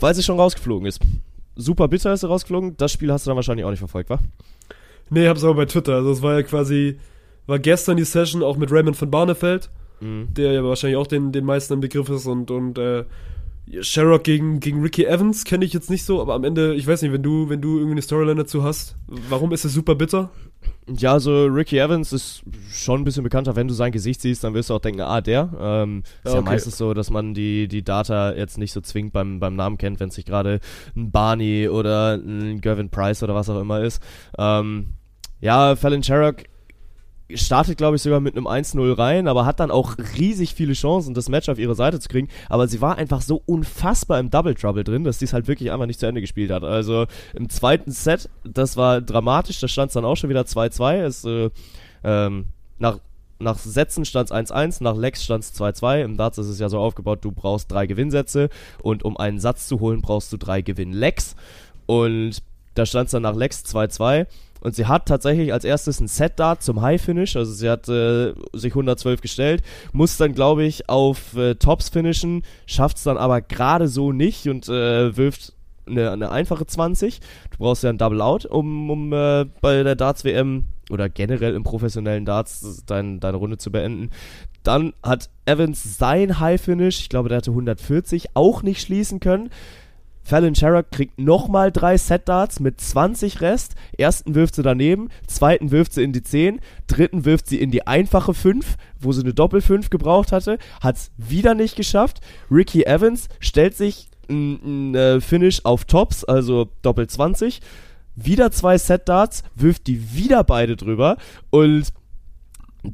weil 0.00 0.14
sie 0.14 0.22
schon 0.22 0.38
rausgeflogen 0.40 0.86
ist. 0.86 1.00
Super 1.54 1.88
bitter 1.88 2.12
ist 2.12 2.20
sie 2.20 2.28
rausgeflogen. 2.28 2.76
Das 2.76 2.92
Spiel 2.92 3.12
hast 3.12 3.26
du 3.26 3.30
dann 3.30 3.36
wahrscheinlich 3.36 3.64
auch 3.64 3.70
nicht 3.70 3.78
verfolgt, 3.78 4.10
wa? 4.10 4.18
Nee, 5.08 5.28
hab's 5.28 5.44
aber 5.44 5.54
bei 5.54 5.66
Twitter. 5.66 5.94
Also 5.94 6.10
es 6.10 6.20
war 6.22 6.34
ja 6.34 6.42
quasi, 6.42 6.98
war 7.46 7.58
gestern 7.58 7.96
die 7.96 8.04
Session 8.04 8.42
auch 8.42 8.56
mit 8.56 8.70
Raymond 8.72 8.96
von 8.96 9.10
Barnefeld, 9.10 9.70
Mhm. 10.00 10.28
der 10.34 10.52
ja 10.52 10.62
wahrscheinlich 10.62 10.98
auch 10.98 11.06
den, 11.06 11.32
den 11.32 11.46
meisten 11.46 11.72
im 11.72 11.80
Begriff 11.80 12.10
ist 12.10 12.26
und, 12.26 12.50
und 12.50 12.76
äh, 12.76 13.04
Sherrock 13.80 14.22
gegen, 14.24 14.60
gegen 14.60 14.80
Ricky 14.80 15.04
Evans 15.04 15.44
kenne 15.44 15.64
ich 15.64 15.72
jetzt 15.72 15.90
nicht 15.90 16.04
so, 16.04 16.20
aber 16.20 16.34
am 16.34 16.44
Ende, 16.44 16.74
ich 16.74 16.86
weiß 16.86 17.02
nicht, 17.02 17.12
wenn 17.12 17.22
du, 17.22 17.48
wenn 17.48 17.60
du 17.60 17.76
irgendwie 17.76 17.92
eine 17.92 18.02
Storyline 18.02 18.36
dazu 18.36 18.62
hast, 18.62 18.96
warum 19.08 19.52
ist 19.52 19.64
es 19.64 19.72
super 19.72 19.94
bitter? 19.96 20.30
Ja, 20.88 21.12
also 21.12 21.46
Ricky 21.46 21.78
Evans 21.78 22.12
ist 22.12 22.42
schon 22.70 23.00
ein 23.00 23.04
bisschen 23.04 23.24
bekannter. 23.24 23.56
Wenn 23.56 23.66
du 23.66 23.74
sein 23.74 23.90
Gesicht 23.90 24.20
siehst, 24.20 24.44
dann 24.44 24.54
wirst 24.54 24.70
du 24.70 24.74
auch 24.74 24.80
denken, 24.80 25.00
ah, 25.00 25.20
der. 25.20 25.50
Ähm, 25.60 26.02
ist 26.22 26.32
ja 26.32 26.38
Okay. 26.38 26.44
meistens 26.44 26.78
so, 26.78 26.94
dass 26.94 27.10
man 27.10 27.34
die, 27.34 27.66
die 27.66 27.82
Data 27.82 28.32
jetzt 28.34 28.56
nicht 28.56 28.72
so 28.72 28.80
zwingend 28.80 29.12
beim, 29.12 29.40
beim 29.40 29.56
Namen 29.56 29.78
kennt, 29.78 29.98
wenn 29.98 30.10
es 30.10 30.14
sich 30.14 30.24
gerade 30.24 30.60
ein 30.96 31.10
Barney 31.10 31.68
oder 31.68 32.14
ein 32.14 32.60
Gervin 32.60 32.88
Price 32.88 33.22
oder 33.24 33.34
was 33.34 33.48
auch 33.50 33.60
immer 33.60 33.80
ist. 33.80 34.00
Ähm, 34.38 34.94
ja, 35.40 35.74
Fallon 35.74 36.02
Sherrock 36.04 36.44
startet, 37.34 37.76
glaube 37.76 37.96
ich, 37.96 38.02
sogar 38.02 38.20
mit 38.20 38.36
einem 38.36 38.46
1-0 38.46 38.96
rein, 38.96 39.26
aber 39.26 39.46
hat 39.46 39.58
dann 39.60 39.70
auch 39.70 39.96
riesig 40.16 40.54
viele 40.54 40.74
Chancen, 40.74 41.14
das 41.14 41.28
Match 41.28 41.48
auf 41.48 41.58
ihre 41.58 41.74
Seite 41.74 41.98
zu 41.98 42.08
kriegen. 42.08 42.28
Aber 42.48 42.68
sie 42.68 42.80
war 42.80 42.98
einfach 42.98 43.20
so 43.20 43.42
unfassbar 43.46 44.20
im 44.20 44.30
Double 44.30 44.54
Trouble 44.54 44.84
drin, 44.84 45.04
dass 45.04 45.18
sie 45.18 45.24
es 45.24 45.32
halt 45.32 45.48
wirklich 45.48 45.72
einfach 45.72 45.86
nicht 45.86 45.98
zu 45.98 46.06
Ende 46.06 46.20
gespielt 46.20 46.50
hat. 46.50 46.62
Also 46.62 47.06
im 47.34 47.48
zweiten 47.48 47.90
Set, 47.90 48.28
das 48.44 48.76
war 48.76 49.00
dramatisch, 49.00 49.58
da 49.60 49.68
stand 49.68 49.88
es 49.88 49.94
dann 49.94 50.04
auch 50.04 50.16
schon 50.16 50.30
wieder 50.30 50.42
2-2. 50.42 51.02
Es, 51.02 51.24
äh, 51.24 51.50
ähm, 52.04 52.46
nach, 52.78 52.98
nach 53.38 53.58
Sätzen 53.58 54.04
stand 54.04 54.30
es 54.30 54.36
1-1, 54.36 54.82
nach 54.82 54.96
Legs 54.96 55.24
stand 55.24 55.42
es 55.42 55.54
2-2. 55.54 56.02
Im 56.04 56.16
Darts 56.16 56.38
ist 56.38 56.48
es 56.48 56.60
ja 56.60 56.68
so 56.68 56.78
aufgebaut, 56.78 57.18
du 57.22 57.32
brauchst 57.32 57.72
drei 57.72 57.86
Gewinnsätze 57.86 58.50
und 58.82 59.04
um 59.04 59.16
einen 59.16 59.40
Satz 59.40 59.66
zu 59.66 59.80
holen, 59.80 60.00
brauchst 60.00 60.32
du 60.32 60.36
drei 60.36 60.62
Gewinn-Legs. 60.62 61.34
Und 61.86 62.42
da 62.74 62.86
stand 62.86 63.06
es 63.06 63.12
dann 63.12 63.22
nach 63.22 63.34
Lex 63.34 63.64
2-2. 63.64 64.26
Und 64.66 64.74
sie 64.74 64.86
hat 64.86 65.06
tatsächlich 65.06 65.52
als 65.52 65.64
erstes 65.64 66.00
ein 66.00 66.08
Set-Dart 66.08 66.60
zum 66.60 66.82
High-Finish. 66.82 67.36
Also 67.36 67.52
sie 67.52 67.70
hat 67.70 67.88
äh, 67.88 68.34
sich 68.52 68.72
112 68.72 69.20
gestellt, 69.20 69.62
muss 69.92 70.16
dann, 70.16 70.34
glaube 70.34 70.64
ich, 70.64 70.88
auf 70.88 71.36
äh, 71.36 71.54
Tops 71.54 71.88
finishen, 71.88 72.42
schafft 72.66 72.96
es 72.96 73.04
dann 73.04 73.16
aber 73.16 73.42
gerade 73.42 73.86
so 73.86 74.10
nicht 74.10 74.48
und 74.48 74.68
äh, 74.68 75.16
wirft 75.16 75.52
eine, 75.86 76.10
eine 76.10 76.32
einfache 76.32 76.66
20. 76.66 77.20
Du 77.52 77.58
brauchst 77.58 77.84
ja 77.84 77.90
ein 77.90 77.98
Double 77.98 78.20
Out, 78.20 78.44
um, 78.44 78.90
um 78.90 79.12
äh, 79.12 79.44
bei 79.60 79.84
der 79.84 79.94
Darts 79.94 80.24
WM 80.24 80.64
oder 80.90 81.08
generell 81.08 81.54
im 81.54 81.62
professionellen 81.62 82.24
Darts 82.24 82.82
dein, 82.86 83.20
deine 83.20 83.36
Runde 83.36 83.58
zu 83.58 83.70
beenden. 83.70 84.10
Dann 84.64 84.94
hat 85.00 85.30
Evans 85.44 85.96
sein 85.96 86.40
High 86.40 86.60
Finish, 86.60 87.02
ich 87.02 87.08
glaube, 87.08 87.28
der 87.28 87.38
hatte 87.38 87.52
140, 87.52 88.30
auch 88.34 88.64
nicht 88.64 88.80
schließen 88.80 89.20
können. 89.20 89.50
Fallon 90.26 90.56
Sherrock 90.56 90.90
kriegt 90.90 91.20
nochmal 91.20 91.70
drei 91.70 91.96
Set-Darts 91.96 92.58
mit 92.58 92.80
20 92.80 93.40
Rest. 93.40 93.76
Ersten 93.96 94.34
wirft 94.34 94.56
sie 94.56 94.64
daneben, 94.64 95.08
zweiten 95.28 95.70
wirft 95.70 95.92
sie 95.92 96.02
in 96.02 96.12
die 96.12 96.24
10, 96.24 96.60
dritten 96.88 97.24
wirft 97.24 97.46
sie 97.46 97.60
in 97.60 97.70
die 97.70 97.86
einfache 97.86 98.34
5, 98.34 98.76
wo 98.98 99.12
sie 99.12 99.22
eine 99.22 99.34
Doppel-5 99.34 99.88
gebraucht 99.88 100.32
hatte. 100.32 100.58
Hat's 100.80 101.12
wieder 101.16 101.54
nicht 101.54 101.76
geschafft. 101.76 102.20
Ricky 102.50 102.82
Evans 102.82 103.28
stellt 103.38 103.76
sich 103.76 104.08
ein, 104.28 104.90
ein 104.90 104.94
äh, 104.96 105.20
Finish 105.20 105.60
auf 105.62 105.84
Tops, 105.84 106.24
also 106.24 106.70
Doppel 106.82 107.06
20. 107.06 107.60
Wieder 108.16 108.50
zwei 108.50 108.78
Set-Darts, 108.78 109.44
wirft 109.54 109.86
die 109.86 110.12
wieder 110.12 110.42
beide 110.42 110.74
drüber 110.74 111.18
und 111.50 111.92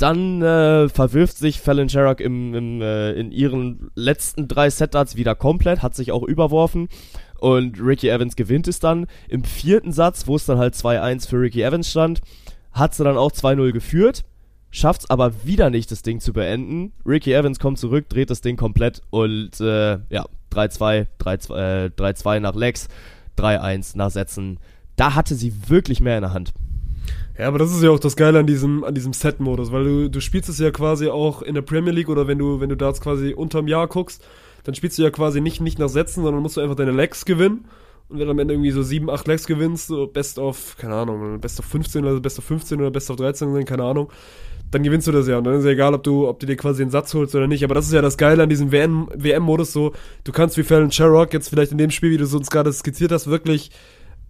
dann 0.00 0.42
äh, 0.42 0.88
verwirft 0.88 1.36
sich 1.36 1.60
Fallon 1.60 1.88
Sherrock 1.88 2.20
im, 2.20 2.54
im, 2.54 2.80
äh, 2.80 3.12
in 3.12 3.30
ihren 3.30 3.90
letzten 3.94 4.48
drei 4.48 4.70
Set-Darts 4.70 5.16
wieder 5.16 5.34
komplett, 5.34 5.82
hat 5.82 5.94
sich 5.94 6.12
auch 6.12 6.22
überworfen. 6.22 6.88
Und 7.38 7.80
Ricky 7.80 8.08
Evans 8.08 8.36
gewinnt 8.36 8.68
es 8.68 8.78
dann. 8.78 9.06
Im 9.28 9.42
vierten 9.44 9.92
Satz, 9.92 10.26
wo 10.26 10.36
es 10.36 10.46
dann 10.46 10.58
halt 10.58 10.74
2-1 10.74 11.28
für 11.28 11.40
Ricky 11.40 11.62
Evans 11.62 11.90
stand, 11.90 12.20
hat 12.70 12.94
sie 12.94 13.04
dann 13.04 13.16
auch 13.16 13.32
2-0 13.32 13.72
geführt. 13.72 14.24
Schafft 14.70 15.02
es 15.02 15.10
aber 15.10 15.44
wieder 15.44 15.68
nicht, 15.68 15.90
das 15.90 16.02
Ding 16.02 16.20
zu 16.20 16.32
beenden. 16.32 16.92
Ricky 17.04 17.32
Evans 17.32 17.58
kommt 17.58 17.78
zurück, 17.78 18.08
dreht 18.08 18.30
das 18.30 18.40
Ding 18.40 18.56
komplett 18.56 19.02
und 19.10 19.60
äh, 19.60 19.98
ja, 20.08 20.24
3-2, 20.52 21.06
3-2 21.20 21.86
äh, 21.86 21.90
3-2 21.90 22.40
nach 22.40 22.54
Lex, 22.54 22.88
3-1 23.38 23.96
nach 23.96 24.10
Sätzen. 24.10 24.58
Da 24.96 25.14
hatte 25.14 25.34
sie 25.34 25.68
wirklich 25.68 26.00
mehr 26.00 26.16
in 26.16 26.22
der 26.22 26.32
Hand. 26.32 26.54
Ja, 27.38 27.48
aber 27.48 27.58
das 27.58 27.72
ist 27.72 27.82
ja 27.82 27.90
auch 27.90 27.98
das 27.98 28.16
Geile 28.16 28.38
an 28.38 28.46
diesem, 28.46 28.84
an 28.84 28.94
diesem 28.94 29.12
Set-Modus, 29.12 29.72
weil 29.72 29.84
du, 29.84 30.10
du 30.10 30.20
spielst 30.20 30.48
es 30.48 30.58
ja 30.58 30.70
quasi 30.70 31.08
auch 31.08 31.42
in 31.42 31.54
der 31.54 31.62
Premier 31.62 31.92
League 31.92 32.08
oder 32.08 32.26
wenn 32.26 32.38
du, 32.38 32.60
wenn 32.60 32.68
du 32.68 32.76
Darts 32.76 33.00
quasi 33.00 33.32
unterm 33.32 33.68
Jahr 33.68 33.88
guckst, 33.88 34.24
dann 34.64 34.74
spielst 34.74 34.98
du 34.98 35.02
ja 35.02 35.10
quasi 35.10 35.40
nicht, 35.40 35.60
nicht 35.60 35.78
nach 35.78 35.88
Sätzen, 35.88 36.22
sondern 36.22 36.42
musst 36.42 36.56
du 36.56 36.60
einfach 36.60 36.76
deine 36.76 36.92
Legs 36.92 37.24
gewinnen. 37.24 37.64
Und 38.08 38.18
wenn 38.18 38.26
du 38.26 38.32
am 38.32 38.38
Ende 38.38 38.54
irgendwie 38.54 38.70
so 38.70 38.82
7, 38.82 39.08
8 39.08 39.26
Legs 39.26 39.46
gewinnst, 39.46 39.86
so 39.86 40.06
Best 40.06 40.38
of, 40.38 40.76
keine 40.76 40.94
Ahnung, 40.94 41.40
Best 41.40 41.58
of 41.58 41.64
15 41.66 42.04
oder 42.04 42.20
Best 42.20 42.38
of 42.38 42.44
15 42.44 42.78
oder 42.80 42.90
Best 42.90 43.10
of 43.10 43.16
13 43.16 43.54
sind, 43.54 43.64
keine 43.64 43.84
Ahnung, 43.84 44.10
dann 44.70 44.82
gewinnst 44.82 45.06
du 45.06 45.12
das 45.12 45.26
ja. 45.26 45.38
Und 45.38 45.44
dann 45.44 45.54
ist 45.54 45.64
ja 45.64 45.70
egal, 45.70 45.94
ob 45.94 46.02
du, 46.02 46.28
ob 46.28 46.38
du 46.38 46.46
dir 46.46 46.56
quasi 46.56 46.82
den 46.82 46.90
Satz 46.90 47.14
holst 47.14 47.34
oder 47.34 47.46
nicht. 47.46 47.64
Aber 47.64 47.74
das 47.74 47.86
ist 47.86 47.92
ja 47.92 48.02
das 48.02 48.18
Geile 48.18 48.42
an 48.42 48.48
diesem 48.48 48.70
WM 48.70 49.08
WM-Modus 49.14 49.72
so, 49.72 49.92
du 50.24 50.32
kannst 50.32 50.58
wie 50.58 50.62
Fallon 50.62 50.92
Sherrock 50.92 51.32
jetzt 51.32 51.48
vielleicht 51.48 51.72
in 51.72 51.78
dem 51.78 51.90
Spiel, 51.90 52.10
wie 52.10 52.18
du 52.18 52.24
es 52.24 52.34
uns 52.34 52.50
gerade 52.50 52.72
skizziert 52.72 53.12
hast, 53.12 53.28
wirklich 53.28 53.70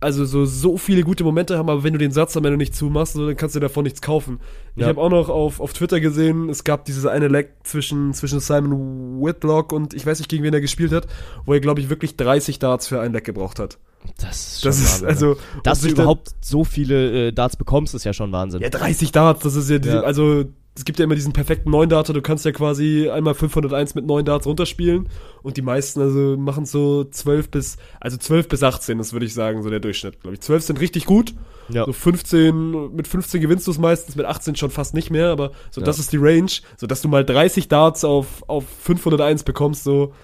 also 0.02 0.24
so, 0.24 0.44
so 0.44 0.76
viele 0.76 1.02
gute 1.02 1.24
Momente 1.24 1.56
haben, 1.56 1.70
aber 1.70 1.84
wenn 1.84 1.92
du 1.92 1.98
den 1.98 2.12
Satz 2.12 2.36
am 2.36 2.44
Ende 2.44 2.56
nicht 2.58 2.74
zumachst, 2.74 3.14
so, 3.14 3.26
dann 3.26 3.36
kannst 3.36 3.54
du 3.56 3.60
davon 3.60 3.84
nichts 3.84 4.02
kaufen. 4.02 4.40
Ich 4.76 4.82
Ja. 4.82 4.88
habe 4.88 5.00
auch 5.00 5.10
noch 5.10 5.28
auf, 5.28 5.60
auf 5.60 5.72
Twitter 5.72 6.00
gesehen, 6.00 6.48
es 6.48 6.64
gab 6.64 6.84
dieses 6.84 7.06
eine 7.06 7.28
Leck 7.28 7.54
zwischen, 7.64 8.12
zwischen 8.14 8.40
Simon 8.40 9.20
Whitlock 9.22 9.72
und 9.72 9.94
ich 9.94 10.04
weiß 10.04 10.18
nicht, 10.18 10.28
gegen 10.28 10.42
wen 10.44 10.52
er 10.54 10.60
gespielt 10.60 10.92
hat, 10.92 11.06
wo 11.46 11.52
er, 11.54 11.60
glaube 11.60 11.80
ich, 11.80 11.88
wirklich 11.90 12.16
30 12.16 12.58
Darts 12.58 12.88
für 12.88 13.00
ein 13.00 13.12
Leck 13.12 13.24
gebraucht 13.24 13.58
hat. 13.58 13.78
Das 14.18 14.54
ist, 14.56 14.64
Das 14.64 14.78
ist, 14.80 15.02
Wahnsinn, 15.02 15.08
also, 15.08 15.36
dass 15.62 15.80
du 15.82 15.88
überhaupt 15.88 16.30
so 16.40 16.64
viele 16.64 17.28
äh, 17.28 17.32
Darts 17.32 17.56
bekommst, 17.56 17.94
ist 17.94 18.04
ja 18.04 18.12
schon 18.12 18.32
Wahnsinn. 18.32 18.60
Ja, 18.60 18.68
30 18.68 19.12
Darts, 19.12 19.42
das 19.44 19.54
ist 19.54 19.70
ja, 19.70 19.78
diese, 19.78 19.94
Ja. 19.96 20.00
also 20.02 20.44
es 20.74 20.84
gibt 20.86 20.98
ja 20.98 21.04
immer 21.04 21.14
diesen 21.14 21.32
perfekten 21.34 21.70
9 21.70 21.88
Darter, 21.90 22.12
du 22.14 22.22
kannst 22.22 22.44
ja 22.46 22.52
quasi 22.52 23.10
einmal 23.10 23.34
501 23.34 23.94
mit 23.94 24.06
9 24.06 24.24
Darts 24.24 24.46
runterspielen 24.46 25.08
und 25.42 25.56
die 25.58 25.62
meisten 25.62 26.00
also 26.00 26.36
machen 26.38 26.64
so 26.64 27.04
12 27.04 27.50
bis, 27.50 27.76
also 28.00 28.16
12 28.16 28.48
bis 28.48 28.62
18, 28.62 28.96
das 28.98 29.12
würde 29.12 29.26
ich 29.26 29.34
sagen, 29.34 29.62
so 29.62 29.68
der 29.68 29.80
Durchschnitt, 29.80 30.20
glaube 30.20 30.34
ich. 30.34 30.40
12 30.40 30.62
sind 30.62 30.80
richtig 30.80 31.04
gut, 31.04 31.34
Ja. 31.68 31.84
so 31.84 31.92
15, 31.92 32.94
mit 32.94 33.06
15 33.06 33.40
gewinnst 33.42 33.66
du 33.66 33.70
es 33.70 33.78
meistens, 33.78 34.16
mit 34.16 34.24
18 34.24 34.56
schon 34.56 34.70
fast 34.70 34.94
nicht 34.94 35.10
mehr, 35.10 35.28
aber 35.28 35.52
so 35.70 35.82
Ja. 35.82 35.84
das 35.84 35.98
ist 35.98 36.10
die 36.12 36.18
Range, 36.18 36.50
so 36.78 36.86
dass 36.86 37.02
du 37.02 37.08
mal 37.08 37.24
30 37.24 37.68
Darts 37.68 38.02
auf, 38.04 38.42
auf 38.48 38.64
501 38.80 39.42
bekommst, 39.44 39.84
so, 39.84 40.14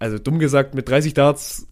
also 0.00 0.18
dumm 0.18 0.40
gesagt, 0.40 0.74
mit 0.74 0.88
30 0.88 1.14
Darts, 1.14 1.68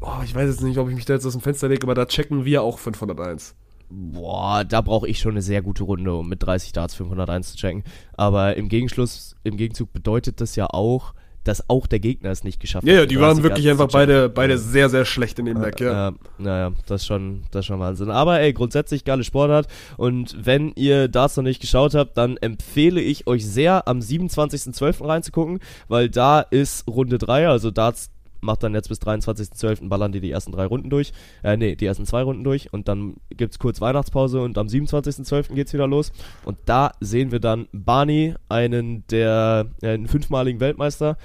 oh, 0.00 0.22
ich 0.24 0.32
weiß 0.32 0.48
jetzt 0.48 0.62
nicht, 0.62 0.78
ob 0.78 0.88
ich 0.88 0.94
mich 0.94 1.06
da 1.06 1.14
jetzt 1.14 1.26
aus 1.26 1.32
dem 1.32 1.42
Fenster 1.42 1.68
lege, 1.68 1.82
aber 1.82 1.96
da 1.96 2.06
checken 2.06 2.44
wir 2.44 2.62
auch 2.62 2.78
501. 2.78 3.56
Boah, 3.90 4.64
da 4.64 4.80
brauche 4.80 5.08
ich 5.08 5.18
schon 5.18 5.32
eine 5.32 5.42
sehr 5.42 5.62
gute 5.62 5.84
Runde, 5.84 6.14
um 6.14 6.28
mit 6.28 6.42
30 6.42 6.72
Darts 6.72 6.94
501 6.94 7.52
zu 7.52 7.56
checken. 7.56 7.84
Aber 8.16 8.56
im 8.56 8.68
Gegenschluss, 8.68 9.34
im 9.44 9.56
Gegenzug 9.56 9.92
bedeutet 9.92 10.40
das 10.40 10.56
ja 10.56 10.66
auch, 10.66 11.14
dass 11.44 11.70
auch 11.70 11.86
der 11.86 11.98
Gegner 11.98 12.30
es 12.30 12.44
nicht 12.44 12.60
geschafft 12.60 12.86
Ja, 12.86 12.94
ja, 12.94 13.00
hat. 13.02 13.10
die 13.10 13.14
mit 13.14 13.22
waren 13.22 13.36
30 13.36 13.42
wirklich 13.44 13.70
einfach 13.70 13.88
beide, 13.90 14.28
beide 14.28 14.58
sehr, 14.58 14.90
sehr 14.90 15.06
schlecht 15.06 15.38
in 15.38 15.46
dem 15.46 15.62
Deck, 15.62 15.80
ja. 15.80 16.10
Ja, 16.10 16.12
naja, 16.36 16.72
das 16.86 17.02
ist 17.02 17.06
schon, 17.06 17.44
das 17.50 17.60
ist 17.60 17.66
schon 17.66 17.80
Wahnsinn. 17.80 18.10
Aber 18.10 18.38
ey, 18.40 18.52
grundsätzlich 18.52 19.04
geile 19.04 19.24
Sportart. 19.24 19.66
Und 19.96 20.36
wenn 20.44 20.72
ihr 20.74 21.08
Darts 21.08 21.36
noch 21.38 21.44
nicht 21.44 21.60
geschaut 21.60 21.94
habt, 21.94 22.18
dann 22.18 22.36
empfehle 22.36 23.00
ich 23.00 23.26
euch 23.26 23.46
sehr, 23.46 23.88
am 23.88 24.00
27.12. 24.00 25.06
reinzugucken, 25.06 25.60
weil 25.88 26.10
da 26.10 26.40
ist 26.40 26.86
Runde 26.86 27.16
3, 27.16 27.48
also 27.48 27.70
Darts 27.70 28.10
macht 28.40 28.62
dann 28.62 28.74
jetzt 28.74 28.88
bis 28.88 29.00
23.12. 29.00 29.88
ballern 29.88 30.12
die 30.12 30.20
die 30.20 30.30
ersten 30.30 30.52
drei 30.52 30.66
Runden 30.66 30.90
durch. 30.90 31.12
Äh, 31.42 31.56
nee, 31.56 31.76
die 31.76 31.86
ersten 31.86 32.06
zwei 32.06 32.22
Runden 32.22 32.44
durch. 32.44 32.72
Und 32.72 32.88
dann 32.88 33.16
gibt's 33.30 33.58
kurz 33.58 33.80
Weihnachtspause 33.80 34.40
und 34.40 34.58
am 34.58 34.66
27.12. 34.66 35.54
geht's 35.54 35.72
wieder 35.72 35.86
los. 35.86 36.12
Und 36.44 36.58
da 36.66 36.92
sehen 37.00 37.32
wir 37.32 37.40
dann 37.40 37.68
Barney, 37.72 38.34
einen 38.48 39.06
der, 39.08 39.66
äh, 39.82 39.88
einen 39.88 40.08
fünfmaligen 40.08 40.60
Weltmeister, 40.60 41.16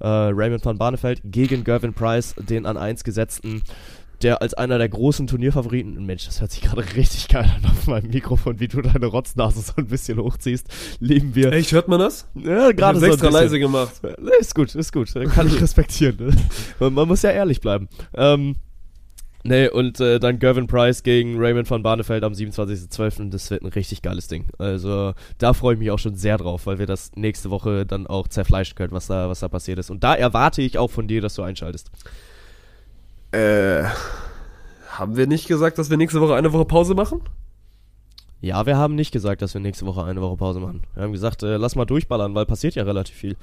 äh, 0.00 0.06
Raymond 0.06 0.64
van 0.64 0.78
Barneveld, 0.78 1.20
gegen 1.24 1.64
Gervin 1.64 1.94
Price, 1.94 2.34
den 2.36 2.66
an 2.66 2.76
1 2.76 3.04
gesetzten 3.04 3.62
der 4.22 4.42
als 4.42 4.54
einer 4.54 4.78
der 4.78 4.88
großen 4.88 5.26
Turnierfavoriten, 5.26 6.04
Mensch, 6.04 6.26
das 6.26 6.40
hört 6.40 6.50
sich 6.50 6.62
gerade 6.62 6.84
richtig 6.96 7.28
geil 7.28 7.50
an 7.56 7.70
auf 7.70 7.86
meinem 7.86 8.10
Mikrofon, 8.10 8.60
wie 8.60 8.68
du 8.68 8.80
deine 8.82 9.06
Rotznase 9.06 9.60
so 9.60 9.72
ein 9.76 9.86
bisschen 9.86 10.18
hochziehst, 10.18 10.68
lieben 11.00 11.34
wir. 11.34 11.52
Echt, 11.52 11.72
hört 11.72 11.88
man 11.88 12.00
das? 12.00 12.28
Ja, 12.34 12.72
gerade 12.72 13.00
so 13.00 13.06
extra 13.06 13.28
leise 13.28 13.58
gemacht. 13.58 14.00
Ist 14.40 14.54
gut, 14.54 14.74
ist 14.74 14.92
gut. 14.92 15.12
Kann 15.12 15.46
ich 15.46 15.60
respektieren. 15.60 16.16
Ne? 16.18 16.36
Man, 16.78 16.94
man 16.94 17.08
muss 17.08 17.22
ja 17.22 17.30
ehrlich 17.30 17.60
bleiben. 17.60 17.88
Ähm, 18.14 18.56
nee, 19.42 19.68
und 19.68 20.00
äh, 20.00 20.20
dann 20.20 20.38
Gervin 20.38 20.66
Price 20.66 21.02
gegen 21.02 21.38
Raymond 21.38 21.68
van 21.68 21.82
Barneveld 21.82 22.22
am 22.24 22.32
27.12. 22.32 23.30
Das 23.30 23.50
wird 23.50 23.62
ein 23.62 23.68
richtig 23.68 24.02
geiles 24.02 24.28
Ding. 24.28 24.46
Also 24.58 25.14
da 25.38 25.52
freue 25.52 25.74
ich 25.74 25.80
mich 25.80 25.90
auch 25.90 25.98
schon 25.98 26.14
sehr 26.14 26.38
drauf, 26.38 26.66
weil 26.66 26.78
wir 26.78 26.86
das 26.86 27.12
nächste 27.16 27.50
Woche 27.50 27.86
dann 27.86 28.06
auch 28.06 28.28
zerfleischen 28.28 28.76
können, 28.76 28.92
was 28.92 29.06
da, 29.06 29.28
was 29.28 29.40
da 29.40 29.48
passiert 29.48 29.78
ist. 29.78 29.90
Und 29.90 30.04
da 30.04 30.14
erwarte 30.14 30.62
ich 30.62 30.78
auch 30.78 30.90
von 30.90 31.08
dir, 31.08 31.20
dass 31.20 31.34
du 31.34 31.42
einschaltest. 31.42 31.90
Äh, 33.32 33.84
haben 34.90 35.16
wir 35.16 35.26
nicht 35.26 35.48
gesagt, 35.48 35.78
dass 35.78 35.90
wir 35.90 35.96
nächste 35.96 36.20
Woche 36.20 36.34
eine 36.34 36.52
Woche 36.52 36.64
Pause 36.64 36.94
machen? 36.94 37.22
Ja, 38.40 38.66
wir 38.66 38.76
haben 38.76 38.94
nicht 38.94 39.12
gesagt, 39.12 39.40
dass 39.40 39.54
wir 39.54 39.60
nächste 39.60 39.86
Woche 39.86 40.04
eine 40.04 40.20
Woche 40.20 40.36
Pause 40.36 40.60
machen. 40.60 40.82
Wir 40.94 41.04
haben 41.04 41.12
gesagt, 41.12 41.42
äh, 41.42 41.56
lass 41.56 41.76
mal 41.76 41.84
durchballern, 41.84 42.34
weil 42.34 42.44
passiert 42.44 42.74
ja 42.74 42.82
relativ 42.82 43.16
viel. 43.16 43.36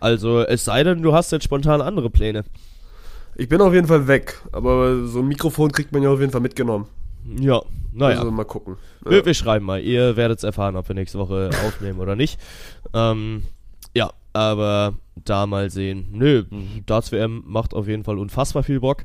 Also 0.00 0.40
es 0.40 0.64
sei 0.64 0.82
denn, 0.82 1.02
du 1.02 1.12
hast 1.12 1.30
jetzt 1.32 1.44
spontan 1.44 1.80
andere 1.80 2.10
Pläne. 2.10 2.44
Ich 3.36 3.48
bin 3.48 3.60
auf 3.60 3.74
jeden 3.74 3.86
Fall 3.86 4.08
weg, 4.08 4.40
aber 4.52 5.04
so 5.06 5.18
ein 5.20 5.28
Mikrofon 5.28 5.70
kriegt 5.70 5.92
man 5.92 6.02
ja 6.02 6.10
auf 6.10 6.20
jeden 6.20 6.32
Fall 6.32 6.40
mitgenommen. 6.40 6.86
Ja, 7.38 7.60
Naja. 7.92 8.18
Also 8.18 8.30
mal 8.30 8.44
gucken. 8.44 8.76
Wir, 9.04 9.24
wir 9.24 9.34
schreiben 9.34 9.64
mal. 9.66 9.80
Ihr 9.80 10.16
werdet 10.16 10.38
es 10.38 10.44
erfahren, 10.44 10.76
ob 10.76 10.88
wir 10.88 10.94
nächste 10.94 11.18
Woche 11.18 11.50
aufnehmen 11.66 12.00
oder 12.00 12.16
nicht. 12.16 12.40
Ähm, 12.94 13.42
ja, 13.42 13.55
aber 14.36 14.94
da 15.24 15.46
mal 15.46 15.70
sehen. 15.70 16.06
Nö, 16.12 16.44
Darts 16.84 17.10
WM 17.10 17.42
macht 17.46 17.74
auf 17.74 17.88
jeden 17.88 18.04
Fall 18.04 18.18
unfassbar 18.18 18.62
viel 18.62 18.80
Bock. 18.80 19.04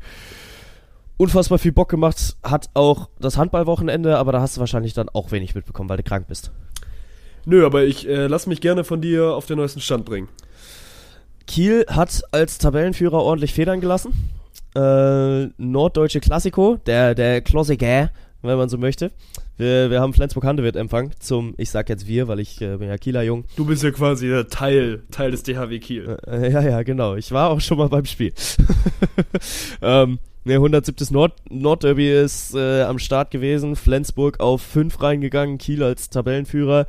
Unfassbar 1.17 1.59
viel 1.59 1.71
Bock 1.71 1.89
gemacht 1.89 2.36
hat 2.43 2.69
auch 2.73 3.09
das 3.19 3.38
Handballwochenende, 3.38 4.17
aber 4.17 4.32
da 4.32 4.41
hast 4.41 4.57
du 4.57 4.59
wahrscheinlich 4.59 4.93
dann 4.93 5.07
auch 5.09 5.32
wenig 5.32 5.55
mitbekommen, 5.55 5.89
weil 5.89 5.97
du 5.97 6.03
krank 6.03 6.27
bist. 6.27 6.51
Nö, 7.45 7.65
aber 7.65 7.84
ich 7.84 8.07
äh, 8.07 8.27
lass 8.27 8.47
mich 8.47 8.61
gerne 8.61 8.84
von 8.84 9.01
dir 9.01 9.36
auf 9.36 9.45
den 9.45 9.57
neuesten 9.57 9.82
Stand 9.82 10.05
bringen. 10.05 10.27
Kiel 11.47 11.86
hat 11.88 12.23
als 12.32 12.57
Tabellenführer 12.57 13.21
ordentlich 13.21 13.53
Federn 13.53 13.82
gelassen. 13.82 14.13
Äh, 14.75 15.47
Norddeutsche 15.57 16.19
Klassiko, 16.19 16.77
der, 16.86 17.15
der 17.15 17.41
Klassiker, 17.41 18.09
wenn 18.41 18.57
man 18.57 18.69
so 18.69 18.77
möchte. 18.77 19.11
Wir, 19.57 19.89
wir 19.89 20.01
haben 20.01 20.13
Flensburg-Handewitt 20.13 20.75
empfangen 20.75 21.11
zum, 21.19 21.53
ich 21.57 21.69
sag 21.69 21.89
jetzt 21.89 22.07
wir, 22.07 22.27
weil 22.27 22.39
ich 22.39 22.61
äh, 22.61 22.77
bin 22.77 22.87
ja 22.87 22.97
Kieler 22.97 23.21
Jung. 23.23 23.45
Du 23.55 23.65
bist 23.65 23.83
ja 23.83 23.91
quasi 23.91 24.43
Teil, 24.49 25.03
Teil 25.11 25.31
des 25.31 25.43
DHW 25.43 25.79
Kiel. 25.79 26.17
Äh, 26.27 26.51
ja, 26.51 26.61
ja, 26.61 26.83
genau. 26.83 27.15
Ich 27.15 27.31
war 27.31 27.49
auch 27.49 27.61
schon 27.61 27.77
mal 27.77 27.89
beim 27.89 28.05
Spiel. 28.05 28.33
ähm, 29.81 30.19
ne, 30.43 30.55
107. 30.55 31.07
Nord 31.11 31.33
Nordderby 31.49 32.11
ist 32.11 32.55
äh, 32.55 32.83
am 32.83 32.99
Start 32.99 33.31
gewesen. 33.31 33.75
Flensburg 33.75 34.39
auf 34.39 34.61
5 34.61 35.01
reingegangen, 35.01 35.57
Kiel 35.57 35.83
als 35.83 36.09
Tabellenführer. 36.09 36.87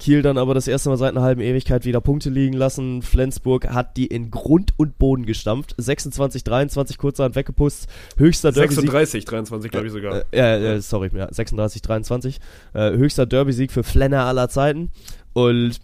Kiel 0.00 0.22
dann 0.22 0.38
aber 0.38 0.54
das 0.54 0.66
erste 0.66 0.88
Mal 0.88 0.96
seit 0.96 1.10
einer 1.10 1.22
halben 1.22 1.42
Ewigkeit 1.42 1.84
wieder 1.84 2.00
Punkte 2.00 2.30
liegen 2.30 2.54
lassen. 2.54 3.02
Flensburg 3.02 3.68
hat 3.68 3.96
die 3.96 4.06
in 4.06 4.30
Grund 4.30 4.72
und 4.78 4.98
Boden 4.98 5.26
gestampft. 5.26 5.74
26, 5.76 6.42
23 6.42 6.98
kurzerhand 6.98 7.36
weggepusst. 7.36 7.86
Höchster 8.16 8.50
Derby-Sieg. 8.50 8.90
36, 8.90 9.24
23 9.26 9.70
glaube 9.70 9.86
ich 9.86 9.92
sogar. 9.92 10.24
Äh, 10.32 10.38
ja, 10.38 10.56
äh, 10.56 10.80
sorry, 10.80 11.10
ja, 11.14 11.28
36, 11.30 11.82
23. 11.82 12.38
Äh, 12.72 12.92
höchster 12.92 13.26
Derby-Sieg 13.26 13.70
für 13.70 13.84
Flenner 13.84 14.24
aller 14.24 14.48
Zeiten. 14.48 14.90
Und 15.34 15.78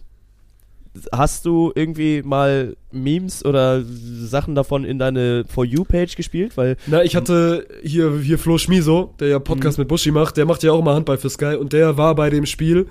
hast 1.11 1.45
du 1.45 1.71
irgendwie 1.75 2.23
mal 2.23 2.75
Memes 2.91 3.45
oder 3.45 3.83
Sachen 3.83 4.55
davon 4.55 4.83
in 4.83 4.97
deine 4.97 5.45
For 5.47 5.63
You-Page 5.63 6.15
gespielt? 6.15 6.57
Weil 6.57 6.77
Na, 6.87 7.03
ich 7.03 7.15
hatte 7.15 7.67
hier, 7.83 8.17
hier 8.19 8.39
Flo 8.39 8.57
Schmiso, 8.57 9.13
der 9.19 9.27
ja 9.27 9.39
Podcast 9.39 9.77
mit 9.77 9.87
Buschi 9.87 10.09
macht, 10.09 10.37
der 10.37 10.45
macht 10.45 10.63
ja 10.63 10.71
auch 10.71 10.83
mal 10.83 10.95
Handball 10.95 11.19
für 11.19 11.29
Sky 11.29 11.55
und 11.55 11.71
der 11.71 11.97
war 11.97 12.15
bei 12.15 12.31
dem 12.31 12.47
Spiel 12.47 12.87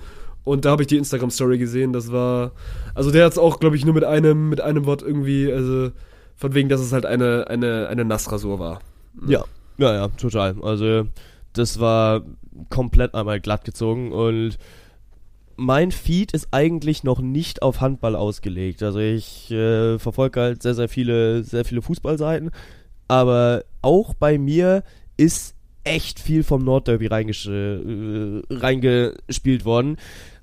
und 0.47 0.65
da 0.65 0.71
habe 0.71 0.83
ich 0.83 0.87
die 0.87 0.97
Instagram-Story 0.97 1.57
gesehen. 1.57 1.93
Das 1.93 2.11
war. 2.11 2.51
Also 2.95 3.11
der 3.11 3.25
hat 3.25 3.33
es 3.33 3.37
auch, 3.37 3.59
glaube 3.59 3.75
ich, 3.75 3.85
nur 3.85 3.93
mit 3.93 4.03
einem, 4.03 4.49
mit 4.49 4.61
einem 4.61 4.85
Wort 4.85 5.01
irgendwie, 5.01 5.51
also 5.51 5.91
von 6.35 6.53
wegen, 6.53 6.69
dass 6.69 6.81
es 6.81 6.93
halt 6.93 7.05
eine, 7.05 7.47
eine, 7.49 7.87
eine 7.89 8.05
Nassrasur 8.05 8.57
war. 8.57 8.79
Ja, 9.27 9.43
ja, 9.77 9.93
ja, 9.93 10.07
total. 10.07 10.55
Also 10.61 11.07
das 11.53 11.79
war 11.79 12.21
komplett 12.69 13.13
einmal 13.13 13.39
glatt 13.39 13.65
gezogen 13.65 14.11
und 14.11 14.57
mein 15.57 15.91
Feed 15.91 16.33
ist 16.33 16.49
eigentlich 16.51 17.03
noch 17.03 17.19
nicht 17.19 17.63
auf 17.63 17.81
Handball 17.81 18.15
ausgelegt. 18.15 18.83
Also 18.83 18.99
ich 18.99 19.51
äh, 19.51 19.97
verfolge 19.97 20.39
halt 20.39 20.63
sehr, 20.63 20.75
sehr 20.75 20.87
viele, 20.87 21.43
sehr 21.43 21.65
viele 21.65 21.81
Fußballseiten, 21.81 22.51
aber 23.07 23.63
auch 23.81 24.13
bei 24.13 24.37
mir 24.37 24.83
ist 25.17 25.55
echt 25.83 26.19
viel 26.19 26.43
vom 26.43 26.63
Nordderby 26.63 27.07
reinges 27.07 27.45
äh, 27.47 28.41
reingespielt 28.49 29.65
worden 29.65 29.97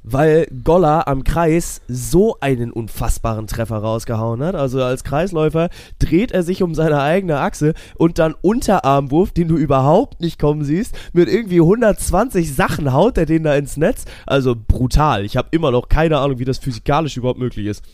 weil 0.05 0.47
Golla 0.63 1.05
am 1.07 1.25
Kreis 1.25 1.81
so 1.89 2.37
einen 2.41 2.71
unfassbaren 2.71 3.47
Treffer 3.47 3.79
rausgehauen 3.79 4.43
hat. 4.43 4.55
Also 4.55 4.83
als 4.83 5.03
Kreisläufer 5.03 5.71
dreht 5.99 6.31
er 6.31 6.43
sich 6.43 6.63
um 6.63 6.75
seine 6.75 7.01
eigene 7.01 7.41
Achse 7.41 7.73
und 7.97 8.19
dann 8.19 8.35
Unterarmwurf, 8.43 9.33
den 9.33 9.49
du 9.49 9.57
überhaupt 9.57 10.21
nicht 10.21 10.39
kommen 10.39 10.63
siehst, 10.63 10.95
mit 11.15 11.29
irgendwie 11.29 11.61
120 11.61 12.55
Sachen 12.55 12.93
haut 12.93 13.17
er 13.17 13.27
den 13.27 13.43
da 13.43 13.55
ins 13.55 13.79
Netz. 13.79 14.05
Also 14.27 14.55
brutal. 14.55 15.25
Ich 15.25 15.37
habe 15.39 15.49
immer 15.51 15.71
noch 15.71 15.89
keine 15.89 16.19
Ahnung, 16.19 16.39
wie 16.39 16.45
das 16.45 16.59
physikalisch 16.59 17.17
überhaupt 17.17 17.41
möglich 17.41 17.67
ist. 17.67 17.85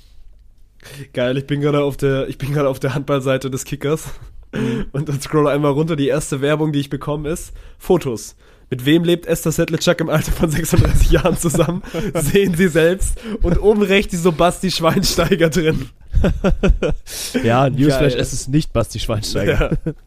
Geil, 1.13 1.37
ich 1.37 1.47
bin 1.47 1.61
gerade 1.61 1.83
auf 1.83 1.97
der, 1.97 2.29
ich 2.29 2.39
bin 2.39 2.53
gerade 2.53 2.69
auf 2.69 2.81
der 2.81 2.95
Handballseite 2.95 3.51
des 3.51 3.65
Kickers 3.65 4.11
und 4.93 5.09
dann 5.09 5.21
scroll 5.21 5.47
einmal 5.47 5.73
runter. 5.73 5.95
Die 5.95 6.09
erste 6.09 6.41
Werbung, 6.41 6.73
die 6.73 6.81
ich 6.81 6.91
bekomme, 6.91 7.29
ist 7.29 7.53
Fotos. 7.79 8.35
Mit 8.71 8.87
wem 8.87 9.03
lebt 9.03 9.27
Esther 9.27 9.51
Sedlitschak 9.51 10.01
im 10.01 10.09
Alter 10.09 10.31
von 10.31 10.49
36 10.49 11.11
Jahren 11.11 11.37
zusammen? 11.37 11.83
Sehen 12.15 12.55
Sie 12.55 12.69
selbst. 12.69 13.19
Und 13.43 13.61
oben 13.61 13.83
rechts 13.83 14.15
ist 14.15 14.23
so 14.23 14.31
Basti 14.31 14.71
Schweinsteiger 14.71 15.51
drin. 15.51 15.89
ja, 17.45 17.69
Newsflash, 17.69 18.15
es 18.15 18.33
ist 18.33 18.49
nicht 18.49 18.73
Basti 18.73 19.01
Schweinsteiger. 19.01 19.73
Ja. 19.85 19.93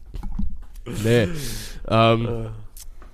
Nee. 1.02 1.28
Ähm, 1.88 2.28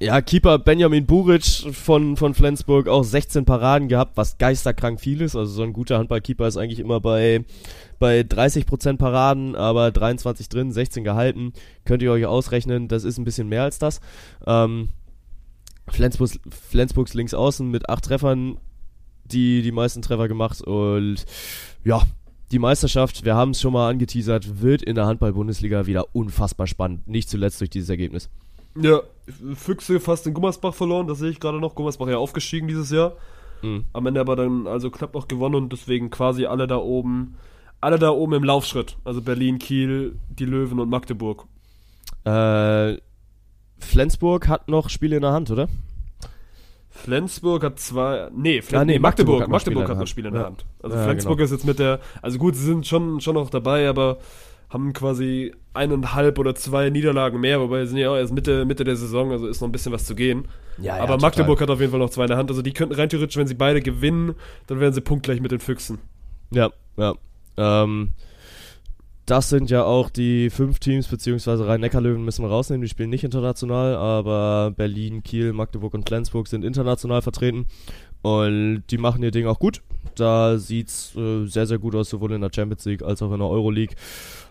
ja, 0.01 0.20
Keeper 0.20 0.59
Benjamin 0.59 1.07
Buric 1.07 1.44
von, 1.72 2.16
von 2.16 2.34
Flensburg 2.34 2.88
auch 2.88 3.05
16 3.05 3.44
Paraden 3.44 3.86
gehabt, 3.86 4.16
was 4.16 4.38
geisterkrank 4.38 5.01
viel 5.01 5.20
ist. 5.20 5.36
Also 5.36 5.53
so 5.53 5.62
ein 5.62 5.72
guter 5.72 5.98
Handballkeeper 5.98 6.48
ist 6.48 6.57
eigentlich 6.57 6.80
immer 6.80 6.98
bei, 6.98 7.44
bei 8.01 8.22
30% 8.22 8.96
Paraden, 8.96 9.55
aber 9.55 9.92
23 9.92 10.48
drin, 10.48 10.72
16 10.72 11.05
gehalten. 11.05 11.53
Könnt 11.84 12.03
ihr 12.03 12.11
euch 12.11 12.26
ausrechnen, 12.26 12.88
das 12.88 13.05
ist 13.05 13.18
ein 13.18 13.24
bisschen 13.24 13.48
mehr 13.48 13.62
als 13.62 13.78
das. 13.78 14.01
Ähm, 14.48 14.88
Flensburgs, 15.93 16.38
Flensburgs 16.70 17.14
links 17.14 17.34
außen 17.34 17.68
mit 17.70 17.88
8 17.88 18.05
Treffern 18.05 18.59
die, 19.24 19.62
die 19.62 19.72
meisten 19.72 20.03
Treffer 20.03 20.28
gemacht 20.28 20.62
und 20.62 21.24
ja, 21.84 22.03
die 22.51 22.59
Meisterschaft, 22.59 23.24
wir 23.24 23.36
haben 23.36 23.53
es 23.53 23.61
schon 23.61 23.72
mal 23.72 23.88
angeteasert, 23.88 24.61
wird 24.61 24.82
in 24.82 24.97
der 24.97 25.07
Handball-Bundesliga 25.07 25.86
wieder 25.86 26.07
unfassbar 26.14 26.66
spannend. 26.66 27.07
Nicht 27.07 27.28
zuletzt 27.30 27.61
durch 27.61 27.70
dieses 27.70 27.88
Ergebnis. 27.88 28.28
Ja, 28.80 29.01
Füchse 29.55 30.01
fast 30.01 30.26
in 30.26 30.34
Gummersbach 30.34 30.74
verloren, 30.74 31.07
das 31.07 31.18
sehe 31.18 31.30
ich 31.30 31.41
gerade 31.41 31.61
noch. 31.61 31.74
Gummersbach 31.74 32.09
ja 32.09 32.18
aufgestiegen 32.18 32.66
dieses 32.66 32.91
Jahr. 32.91 33.16
Mhm. 33.62 33.84
Am 33.93 34.07
Ende 34.07 34.20
aber 34.20 34.36
dann 34.36 34.66
also 34.66 34.91
knapp 34.91 35.14
noch 35.14 35.28
gewonnen 35.28 35.55
und 35.57 35.72
deswegen 35.72 36.11
quasi 36.11 36.47
alle 36.47 36.66
da 36.66 36.76
oben, 36.76 37.36
alle 37.80 37.99
da 37.99 38.11
oben 38.11 38.32
im 38.34 38.45
Laufschritt. 38.45 38.97
Also 39.05 39.22
Berlin, 39.22 39.59
Kiel, 39.59 40.16
die 40.28 40.47
Löwen 40.47 40.80
und 40.80 40.88
Magdeburg. 40.88 41.47
Äh, 42.24 42.97
Flensburg 43.81 44.49
hat 44.49 44.68
noch 44.68 44.89
Spiele 44.89 45.16
in 45.16 45.22
der 45.22 45.33
Hand, 45.33 45.51
oder? 45.51 45.68
Flensburg 46.91 47.62
hat 47.64 47.78
zwei. 47.78 48.28
Nee, 48.35 48.62
Flen 48.62 48.81
Ah, 48.81 48.85
nee, 48.85 48.99
Magdeburg. 48.99 49.49
Magdeburg 49.49 49.51
Magdeburg 49.51 49.89
hat 49.89 49.97
noch 49.97 50.01
hat 50.03 50.09
Spiele 50.09 50.31
noch 50.31 50.37
in 50.37 50.41
Spiele 50.41 50.41
der 50.41 50.41
in 50.41 50.43
der 50.43 50.47
Hand. 50.47 50.64
Also 50.83 50.97
Ja, 50.97 51.05
Flensburg 51.05 51.39
genau. 51.39 51.45
ist 51.45 51.51
jetzt 51.53 51.64
mit 51.66 51.78
der. 51.78 52.01
Also 52.20 52.39
gut, 52.39 52.57
sie 52.57 52.64
sind 52.64 52.87
schon, 52.87 53.20
schon 53.20 53.35
noch 53.35 53.49
dabei, 53.51 53.89
aber 53.89 54.18
haben 54.68 54.93
quasi 54.93 55.53
eineinhalb 55.74 56.39
oder 56.39 56.55
zwei 56.55 56.91
Niederlagen 56.91 57.41
mehr, 57.41 57.61
wobei 57.61 57.85
sie 57.85 57.91
sind 57.91 57.99
ja 57.99 58.11
auch 58.11 58.16
erst 58.16 58.33
Mitte, 58.33 58.64
Mitte 58.64 58.85
der 58.85 58.97
Saison, 58.97 59.33
also 59.33 59.49
ist 59.49 59.61
noch 59.61 59.68
ein 59.68 59.72
bisschen 59.72 59.93
was 59.93 60.05
zu 60.05 60.14
gehen. 60.14 60.47
Ja, 60.78 60.97
aber 60.97 61.18
Magdeburg 61.18 61.61
hat 61.61 61.70
auf 61.70 61.81
jeden 61.81 61.91
Fall 61.91 61.99
noch 62.01 62.11
zwei 62.11 62.22
in 62.22 62.28
der 62.28 62.37
Hand. 62.37 62.51
Also 62.51 62.62
die 62.62 62.72
könnten 62.72 62.95
rein 62.95 63.09
theoretisch, 63.09 63.37
wenn 63.37 63.49
sie 63.49 63.55
beide 63.55 63.81
gewinnen, 63.81 64.35
dann 64.68 64.78
wären 64.81 64.93
sie 64.93 65.01
punktgleich 65.01 65.41
mit 65.41 65.51
den 65.51 65.59
Füchsen. 65.59 65.99
Ja, 66.53 66.70
ja. 66.97 67.14
Ähm, 67.57 68.11
das 69.31 69.49
sind 69.49 69.70
ja 69.70 69.85
auch 69.85 70.11
die 70.11 70.51
fünf 70.51 70.81
Teams, 70.81 71.07
beziehungsweise 71.07 71.64
Rhein-Neckar-Löwen 71.64 72.24
müssen 72.24 72.45
wir 72.45 72.49
rausnehmen, 72.49 72.83
die 72.83 72.89
spielen 72.89 73.11
nicht 73.11 73.22
international, 73.22 73.95
aber 73.95 74.72
Berlin, 74.76 75.22
Kiel, 75.22 75.53
Magdeburg 75.53 75.95
und 75.95 76.09
Flensburg 76.09 76.49
sind 76.49 76.64
international 76.64 77.22
vertreten 77.22 77.66
und 78.22 78.83
die 78.91 78.99
machen 78.99 79.22
ihr 79.22 79.31
Ding 79.31 79.47
auch 79.47 79.61
gut. 79.61 79.83
Da 80.16 80.59
sieht's 80.59 81.14
äh, 81.14 81.47
sehr, 81.47 81.66
sehr 81.66 81.78
gut 81.78 81.95
aus, 81.95 82.11
sowohl 82.11 82.33
in 82.33 82.41
der 82.41 82.51
Champions 82.53 82.85
League 82.87 83.05
als 83.05 83.22
auch 83.22 83.31
in 83.33 83.39
der 83.39 83.47
Euroleague. 83.47 83.95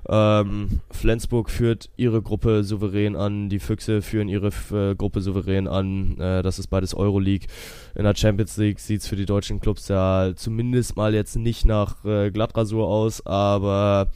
Ähm, 0.08 0.80
Flensburg 0.92 1.50
führt 1.50 1.90
ihre 1.98 2.22
Gruppe 2.22 2.64
souverän 2.64 3.18
an, 3.18 3.50
die 3.50 3.60
Füchse 3.60 4.02
führen 4.02 4.30
ihre 4.30 4.52
äh, 4.72 4.96
Gruppe 4.96 5.20
souverän 5.20 5.68
an. 5.68 6.18
Äh, 6.20 6.42
das 6.42 6.58
ist 6.58 6.68
beides 6.68 6.94
Euroleague. 6.94 7.48
In 7.96 8.06
der 8.06 8.16
Champions 8.16 8.56
League 8.56 8.80
sieht's 8.80 9.08
für 9.08 9.18
die 9.18 9.26
deutschen 9.26 9.60
Clubs 9.60 9.90
ja 9.90 10.32
zumindest 10.38 10.96
mal 10.96 11.14
jetzt 11.14 11.36
nicht 11.36 11.66
nach 11.66 12.06
äh, 12.06 12.32
Glattrasur 12.32 12.88
aus, 12.88 13.26
aber 13.26 14.10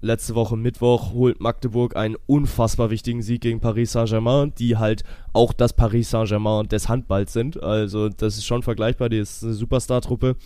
letzte 0.00 0.34
Woche 0.34 0.56
Mittwoch 0.56 1.12
holt 1.12 1.40
Magdeburg 1.40 1.96
einen 1.96 2.16
unfassbar 2.26 2.90
wichtigen 2.90 3.22
Sieg 3.22 3.42
gegen 3.42 3.60
Paris 3.60 3.92
Saint-Germain, 3.92 4.52
die 4.58 4.76
halt 4.76 5.04
auch 5.32 5.52
das 5.52 5.74
Paris 5.74 6.10
Saint-Germain 6.10 6.68
des 6.68 6.88
Handballs 6.88 7.32
sind. 7.32 7.62
Also 7.62 8.08
das 8.08 8.36
ist 8.36 8.46
schon 8.46 8.62
vergleichbar, 8.62 9.08
die 9.08 9.18
ist 9.18 9.44
eine 9.44 9.52
Superstar-Truppe. 9.52 10.36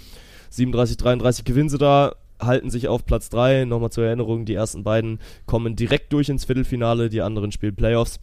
37-33 0.53 1.45
gewinnen 1.45 1.69
sie 1.69 1.79
da, 1.79 2.15
halten 2.41 2.71
sich 2.71 2.89
auf 2.89 3.07
Platz 3.07 3.29
3. 3.31 3.65
Nochmal 3.65 3.91
zur 3.91 4.05
Erinnerung, 4.05 4.45
die 4.45 4.55
ersten 4.55 4.85
beiden 4.85 5.21
kommen 5.47 5.77
direkt 5.77 6.13
durch 6.13 6.29
ins 6.29 6.45
Viertelfinale, 6.45 7.09
die 7.09 7.23
anderen 7.23 7.53
spielen 7.53 7.77
Playoffs. 7.77 8.19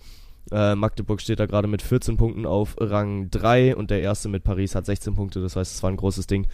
Äh, 0.52 0.76
Magdeburg 0.76 1.22
steht 1.22 1.40
da 1.40 1.46
gerade 1.46 1.68
mit 1.68 1.82
14 1.82 2.18
Punkten 2.18 2.46
auf 2.46 2.76
Rang 2.80 3.30
3 3.30 3.76
und 3.76 3.92
der 3.92 4.02
erste 4.02 4.28
mit 4.28 4.44
Paris 4.44 4.76
hat 4.76 4.86
16 4.86 5.14
Punkte, 5.14 5.40
das 5.40 5.56
heißt, 5.56 5.76
es 5.76 5.84
war 5.84 5.92
ein 5.92 5.98
großes 5.98 6.28
Ding. 6.28 6.48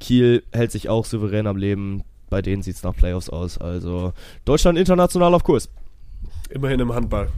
Kiel 0.00 0.42
hält 0.52 0.72
sich 0.72 0.88
auch 0.88 1.04
souverän 1.04 1.46
am 1.46 1.56
Leben, 1.56 2.02
bei 2.30 2.42
denen 2.42 2.62
sieht 2.62 2.76
es 2.76 2.82
nach 2.82 2.94
Playoffs 2.94 3.28
aus. 3.28 3.58
Also 3.58 4.12
Deutschland 4.44 4.78
international 4.78 5.34
auf 5.34 5.44
Kurs. 5.44 5.68
Immerhin 6.50 6.80
im 6.80 6.92
Handball. 6.94 7.28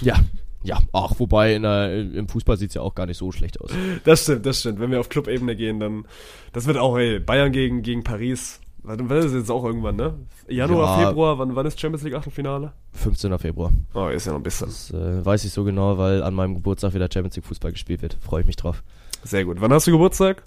Ja, 0.00 0.16
ja, 0.64 0.78
ach, 0.92 1.14
wobei 1.18 1.58
der, 1.58 1.92
im 2.00 2.28
Fußball 2.28 2.56
sieht 2.56 2.68
es 2.70 2.74
ja 2.74 2.82
auch 2.82 2.94
gar 2.94 3.06
nicht 3.06 3.18
so 3.18 3.32
schlecht 3.32 3.60
aus. 3.60 3.70
Das 4.04 4.22
stimmt, 4.22 4.46
das 4.46 4.60
stimmt. 4.60 4.78
Wenn 4.78 4.90
wir 4.90 5.00
auf 5.00 5.08
Clubebene 5.08 5.56
gehen, 5.56 5.80
dann. 5.80 6.04
Das 6.52 6.66
wird 6.66 6.76
auch, 6.76 6.96
ey, 6.98 7.18
Bayern 7.18 7.50
gegen, 7.52 7.82
gegen 7.82 8.04
Paris. 8.04 8.60
Das 8.84 9.24
ist 9.26 9.34
jetzt 9.34 9.50
auch 9.50 9.64
irgendwann, 9.64 9.94
ne? 9.96 10.14
Januar, 10.48 11.00
Ja. 11.00 11.08
Februar, 11.08 11.38
wann, 11.38 11.54
wann 11.54 11.66
ist 11.66 11.80
Champions 11.80 12.02
League 12.02 12.14
Achtelfinale? 12.14 12.72
15. 12.94 13.38
Februar. 13.38 13.70
Oh, 13.94 14.08
ist 14.08 14.26
ja 14.26 14.32
noch 14.32 14.40
ein 14.40 14.42
bisschen. 14.42 14.66
Das 14.66 14.90
äh, 14.90 15.24
weiß 15.24 15.44
ich 15.44 15.52
so 15.52 15.62
genau, 15.62 15.98
weil 15.98 16.22
an 16.22 16.34
meinem 16.34 16.54
Geburtstag 16.54 16.92
wieder 16.94 17.08
Champions 17.12 17.36
League 17.36 17.46
Fußball 17.46 17.70
gespielt 17.72 18.02
wird. 18.02 18.16
Freue 18.20 18.40
ich 18.40 18.46
mich 18.46 18.56
drauf. 18.56 18.82
Sehr 19.22 19.44
gut. 19.44 19.60
Wann 19.60 19.72
hast 19.72 19.86
du 19.86 19.92
Geburtstag? 19.92 20.42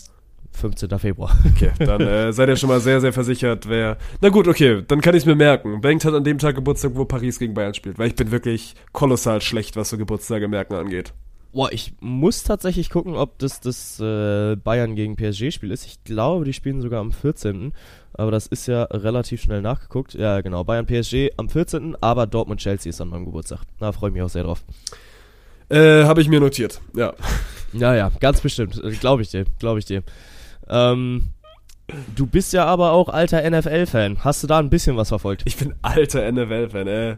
15. 0.56 0.99
Februar. 0.99 1.36
Okay, 1.53 1.72
dann 1.80 2.01
äh, 2.08 2.34
seid 2.34 2.49
ihr 2.49 2.56
schon 2.56 2.70
mal 2.70 2.80
sehr, 2.80 3.01
sehr 3.01 3.14
versichert, 3.14 3.68
wer. 3.70 3.97
Na 4.22 4.30
gut, 4.30 4.47
okay, 4.47 4.84
dann 4.88 5.01
kann 5.01 5.16
ich 5.16 5.24
es 5.24 5.26
mir 5.26 5.36
merken. 5.36 5.82
Bengt 5.82 6.06
hat 6.06 6.14
an 6.14 6.24
dem 6.24 6.38
Tag 6.38 6.56
Geburtstag, 6.56 6.91
wo 6.95 7.06
Paris 7.06 7.39
gegen 7.39 7.53
Bayern 7.53 7.74
spielt, 7.74 7.97
weil 7.99 8.08
ich 8.08 8.16
bin 8.16 8.32
wirklich 8.32 8.76
kolossal 8.91 9.41
schlecht, 9.41 9.76
was 9.76 9.89
so 9.89 9.97
Geburtstage 9.97 10.47
merken 10.47 10.76
angeht. 10.76 11.14
Boah, 11.56 11.72
ich 11.72 11.93
muss 12.01 12.43
tatsächlich 12.43 12.89
gucken, 12.89 13.16
ob 13.16 13.39
das 13.39 13.62
das 13.62 13.97
äh, 14.01 14.58
Bayern 14.58 14.95
gegen 14.95 15.16
PSG-Spiel 15.16 15.72
ist. 15.72 15.86
Ich 15.86 16.03
glaube, 16.03 16.43
die 16.43 16.51
spielen 16.51 16.82
sogar 16.82 16.99
am 16.99 17.14
14. 17.14 17.72
Aber 18.12 18.30
das 18.30 18.47
ist 18.47 18.68
ja 18.68 18.84
relativ 18.84 19.41
schnell 19.41 19.62
nachgeguckt. 19.62 20.16
Ja, 20.16 20.41
genau. 20.41 20.66
Bayern 20.66 20.86
PSG 20.86 21.32
am 21.38 21.47
14. 21.47 21.95
Aber 22.01 22.28
Dortmund-Chelsea 22.28 22.89
ist 22.89 22.99
an 22.99 23.08
meinem 23.08 23.24
Geburtstag. 23.24 23.62
Da 23.80 23.93
freue 23.93 24.10
ich 24.10 24.14
mich 24.16 24.22
auch 24.22 24.30
sehr 24.30 24.43
drauf. 24.43 24.66
Äh, 25.70 26.03
habe 26.03 26.22
ich 26.22 26.28
mir 26.28 26.39
notiert. 26.39 26.82
Ja. 26.93 27.14
Ja, 27.74 27.93
ja, 27.93 28.10
ganz 28.22 28.39
bestimmt. 28.39 28.82
Glaube 29.01 29.22
ich 29.22 29.32
dir. 29.32 29.43
Glaube 29.60 29.80
ich 29.80 29.86
dir. 29.86 30.01
Ähm, 30.70 31.30
du 32.16 32.26
bist 32.26 32.53
ja 32.53 32.66
aber 32.66 32.91
auch 32.91 33.09
alter 33.09 33.49
NFL-Fan. 33.49 34.24
Hast 34.24 34.43
du 34.43 34.47
da 34.47 34.59
ein 34.59 34.70
bisschen 34.70 34.97
was 34.97 35.09
verfolgt? 35.09 35.43
Ich 35.45 35.57
bin 35.57 35.74
alter 35.82 36.32
NFL-Fan, 36.32 36.88
äh. 36.88 37.18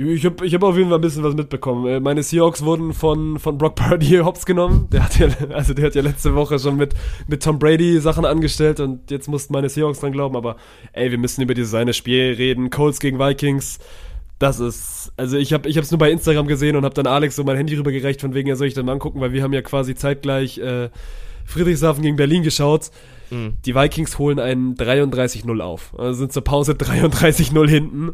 Ich 0.00 0.24
habe 0.24 0.46
ich 0.46 0.54
hab 0.54 0.62
auf 0.62 0.76
jeden 0.76 0.90
Fall 0.90 0.98
ein 0.98 1.02
bisschen 1.02 1.24
was 1.24 1.34
mitbekommen. 1.34 1.84
Äh, 1.88 1.98
Meine 1.98 2.22
Seahawks 2.22 2.64
wurden 2.64 2.92
von, 2.92 3.40
von 3.40 3.58
Brock 3.58 3.74
Purdy 3.74 4.18
hops 4.24 4.46
genommen. 4.46 4.86
Der 4.92 5.02
hat 5.02 5.18
ja, 5.18 5.26
also 5.52 5.74
der 5.74 5.86
hat 5.86 5.96
ja 5.96 6.02
letzte 6.02 6.36
Woche 6.36 6.60
schon 6.60 6.76
mit, 6.76 6.94
mit 7.26 7.42
Tom 7.42 7.58
Brady 7.58 7.98
Sachen 7.98 8.24
angestellt 8.24 8.78
und 8.78 9.10
jetzt 9.10 9.26
mussten 9.26 9.52
meine 9.52 9.68
Seahawks 9.68 9.98
dran 9.98 10.12
glauben. 10.12 10.36
Aber 10.36 10.54
ey, 10.92 11.10
wir 11.10 11.18
müssen 11.18 11.42
über 11.42 11.54
dieses 11.54 11.74
eine 11.74 11.94
Spiel 11.94 12.34
reden. 12.38 12.70
Colts 12.70 13.00
gegen 13.00 13.18
Vikings. 13.18 13.80
Das 14.38 14.60
ist, 14.60 15.12
also 15.16 15.36
ich 15.36 15.52
habe 15.52 15.68
ich 15.68 15.90
nur 15.90 15.98
bei 15.98 16.12
Instagram 16.12 16.46
gesehen 16.46 16.76
und 16.76 16.84
habe 16.84 16.94
dann 16.94 17.08
Alex 17.08 17.34
so 17.34 17.42
mein 17.42 17.56
Handy 17.56 17.74
rübergereicht, 17.74 18.20
von 18.20 18.34
wegen, 18.34 18.48
ja 18.48 18.54
soll 18.54 18.68
ich 18.68 18.74
dann 18.74 18.86
mal 18.86 18.92
angucken, 18.92 19.20
weil 19.20 19.32
wir 19.32 19.42
haben 19.42 19.52
ja 19.52 19.62
quasi 19.62 19.96
zeitgleich 19.96 20.58
äh, 20.58 20.90
Friedrichshafen 21.48 22.02
gegen 22.02 22.16
Berlin 22.16 22.42
geschaut. 22.42 22.90
Mhm. 23.30 23.54
Die 23.64 23.74
Vikings 23.74 24.18
holen 24.18 24.38
einen 24.38 24.74
33-0 24.74 25.60
auf. 25.60 25.94
Also 25.98 26.14
sind 26.14 26.32
zur 26.32 26.44
Pause 26.44 26.72
33-0 26.72 27.68
hinten. 27.68 28.12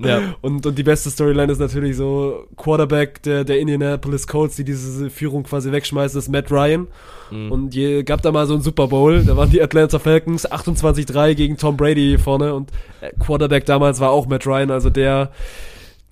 Ja. 0.00 0.36
Und, 0.42 0.64
und 0.64 0.78
die 0.78 0.84
beste 0.84 1.10
Storyline 1.10 1.50
ist 1.50 1.58
natürlich 1.58 1.96
so 1.96 2.46
Quarterback 2.56 3.20
der, 3.24 3.42
der 3.42 3.58
Indianapolis 3.58 4.28
Colts, 4.28 4.54
die 4.54 4.62
diese 4.62 5.10
Führung 5.10 5.42
quasi 5.42 5.72
wegschmeißt, 5.72 6.14
ist 6.14 6.28
Matt 6.28 6.52
Ryan. 6.52 6.86
Mhm. 7.32 7.50
Und 7.50 7.74
je, 7.74 8.04
gab 8.04 8.22
da 8.22 8.30
mal 8.30 8.46
so 8.46 8.54
einen 8.54 8.62
Super 8.62 8.86
Bowl, 8.86 9.24
da 9.24 9.36
waren 9.36 9.50
die 9.50 9.60
Atlanta 9.60 9.98
Falcons 9.98 10.48
28-3 10.48 11.34
gegen 11.34 11.56
Tom 11.56 11.76
Brady 11.76 12.16
vorne 12.16 12.54
und 12.54 12.70
äh, 13.00 13.10
Quarterback 13.18 13.66
damals 13.66 13.98
war 13.98 14.10
auch 14.10 14.28
Matt 14.28 14.46
Ryan, 14.46 14.70
also 14.70 14.88
der, 14.88 15.32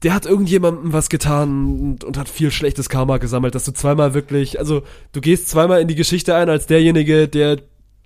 der 0.03 0.15
hat 0.15 0.27
irgendjemandem 0.27 0.93
was 0.93 1.09
getan 1.09 1.81
und, 1.81 2.05
und 2.05 2.19
hat 2.19 2.29
viel 2.29 2.51
schlechtes 2.51 2.89
Karma 2.89 3.19
gesammelt, 3.19 3.55
dass 3.55 3.65
du 3.65 3.73
zweimal 3.73 4.15
wirklich, 4.15 4.59
also 4.59 4.83
du 5.13 5.21
gehst 5.21 5.49
zweimal 5.49 5.81
in 5.81 5.89
die 5.89 5.95
Geschichte 5.95 6.35
ein 6.35 6.51
als 6.51 6.67
derjenige, 6.67 7.29
der 7.29 7.59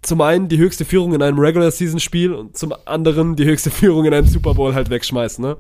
zum 0.03 0.20
einen 0.20 0.49
die 0.49 0.59
höchste 0.59 0.84
Führung 0.84 1.14
in 1.14 1.22
einem 1.22 1.38
Regular 1.38 1.70
Season 1.70 2.01
Spiel 2.01 2.32
und 2.32 2.57
zum 2.57 2.72
anderen 2.86 3.36
die 3.36 3.45
höchste 3.45 3.70
Führung 3.70 4.05
in 4.07 4.14
einem 4.14 4.26
Super 4.26 4.55
Bowl 4.55 4.74
halt 4.74 4.88
wegschmeißt, 4.88 5.41
ne? 5.41 5.57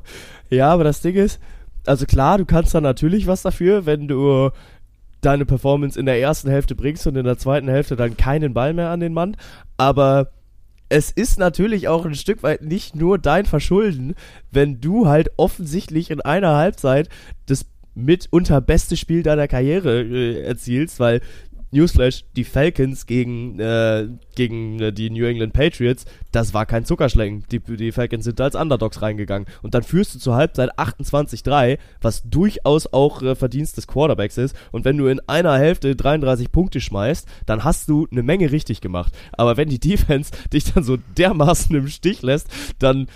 Ja, 0.48 0.72
aber 0.72 0.84
das 0.84 1.02
Ding 1.02 1.14
ist, 1.14 1.40
also 1.84 2.06
klar, 2.06 2.38
du 2.38 2.46
kannst 2.46 2.74
da 2.74 2.80
natürlich 2.80 3.26
was 3.26 3.42
dafür, 3.42 3.84
wenn 3.84 4.08
du 4.08 4.50
deine 5.20 5.44
Performance 5.44 5.98
in 5.98 6.06
der 6.06 6.18
ersten 6.20 6.48
Hälfte 6.48 6.74
bringst 6.74 7.06
und 7.06 7.16
in 7.16 7.24
der 7.24 7.38
zweiten 7.38 7.68
Hälfte 7.68 7.96
dann 7.96 8.16
keinen 8.16 8.54
Ball 8.54 8.72
mehr 8.72 8.90
an 8.90 9.00
den 9.00 9.12
Mann. 9.12 9.36
Aber 9.76 10.30
es 10.90 11.10
ist 11.10 11.38
natürlich 11.38 11.88
auch 11.88 12.04
ein 12.04 12.16
Stück 12.16 12.42
weit 12.42 12.62
nicht 12.62 12.94
nur 12.96 13.18
dein 13.18 13.46
Verschulden, 13.46 14.14
wenn 14.50 14.80
du 14.80 15.06
halt 15.06 15.30
offensichtlich 15.36 16.10
in 16.10 16.20
einer 16.20 16.56
Halbzeit 16.56 17.08
das 17.46 17.64
mitunter 17.94 18.60
beste 18.60 18.96
Spiel 18.96 19.22
deiner 19.22 19.48
Karriere 19.48 20.02
äh, 20.02 20.42
erzielst, 20.42 20.98
weil 21.00 21.20
Newsflash, 21.70 22.24
die 22.34 22.42
Falcons 22.42 23.06
gegen, 23.06 23.60
äh, 23.60 24.08
gegen 24.40 24.80
äh, 24.80 24.90
die 24.90 25.10
New 25.10 25.26
England 25.26 25.52
Patriots, 25.52 26.06
das 26.32 26.54
war 26.54 26.64
kein 26.64 26.86
Zuckerschlecken. 26.86 27.44
Die, 27.52 27.58
die 27.58 27.92
Falcons 27.92 28.24
sind 28.24 28.40
da 28.40 28.44
als 28.44 28.54
Underdogs 28.54 29.02
reingegangen. 29.02 29.46
Und 29.60 29.74
dann 29.74 29.82
führst 29.82 30.14
du 30.14 30.18
zur 30.18 30.34
Halbzeit 30.34 30.78
28-3, 30.78 31.76
was 32.00 32.22
durchaus 32.22 32.90
auch 32.90 33.22
äh, 33.22 33.34
Verdienst 33.34 33.76
des 33.76 33.86
Quarterbacks 33.86 34.38
ist. 34.38 34.56
Und 34.72 34.86
wenn 34.86 34.96
du 34.96 35.08
in 35.08 35.20
einer 35.26 35.58
Hälfte 35.58 35.94
33 35.94 36.50
Punkte 36.50 36.80
schmeißt, 36.80 37.28
dann 37.44 37.64
hast 37.64 37.90
du 37.90 38.08
eine 38.10 38.22
Menge 38.22 38.50
richtig 38.50 38.80
gemacht. 38.80 39.12
Aber 39.32 39.58
wenn 39.58 39.68
die 39.68 39.78
Defense 39.78 40.30
dich 40.54 40.72
dann 40.72 40.84
so 40.84 40.96
dermaßen 41.18 41.76
im 41.76 41.88
Stich 41.88 42.22
lässt, 42.22 42.48
dann 42.78 43.08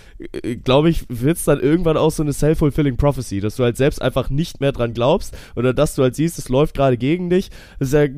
äh, 0.42 0.56
glaube 0.56 0.90
ich, 0.90 1.06
wird 1.08 1.38
es 1.38 1.44
dann 1.44 1.58
irgendwann 1.58 1.96
auch 1.96 2.10
so 2.10 2.22
eine 2.22 2.34
self-fulfilling 2.34 2.98
prophecy, 2.98 3.40
dass 3.40 3.56
du 3.56 3.64
halt 3.64 3.78
selbst 3.78 4.02
einfach 4.02 4.28
nicht 4.28 4.60
mehr 4.60 4.72
dran 4.72 4.92
glaubst 4.92 5.34
oder 5.56 5.72
dass 5.72 5.94
du 5.94 6.02
halt 6.02 6.16
siehst, 6.16 6.38
es 6.38 6.50
läuft 6.50 6.76
gerade 6.76 6.98
gegen 6.98 7.30
dich. 7.30 7.48
Das 7.78 7.88
ist 7.88 7.94
ja 7.94 8.08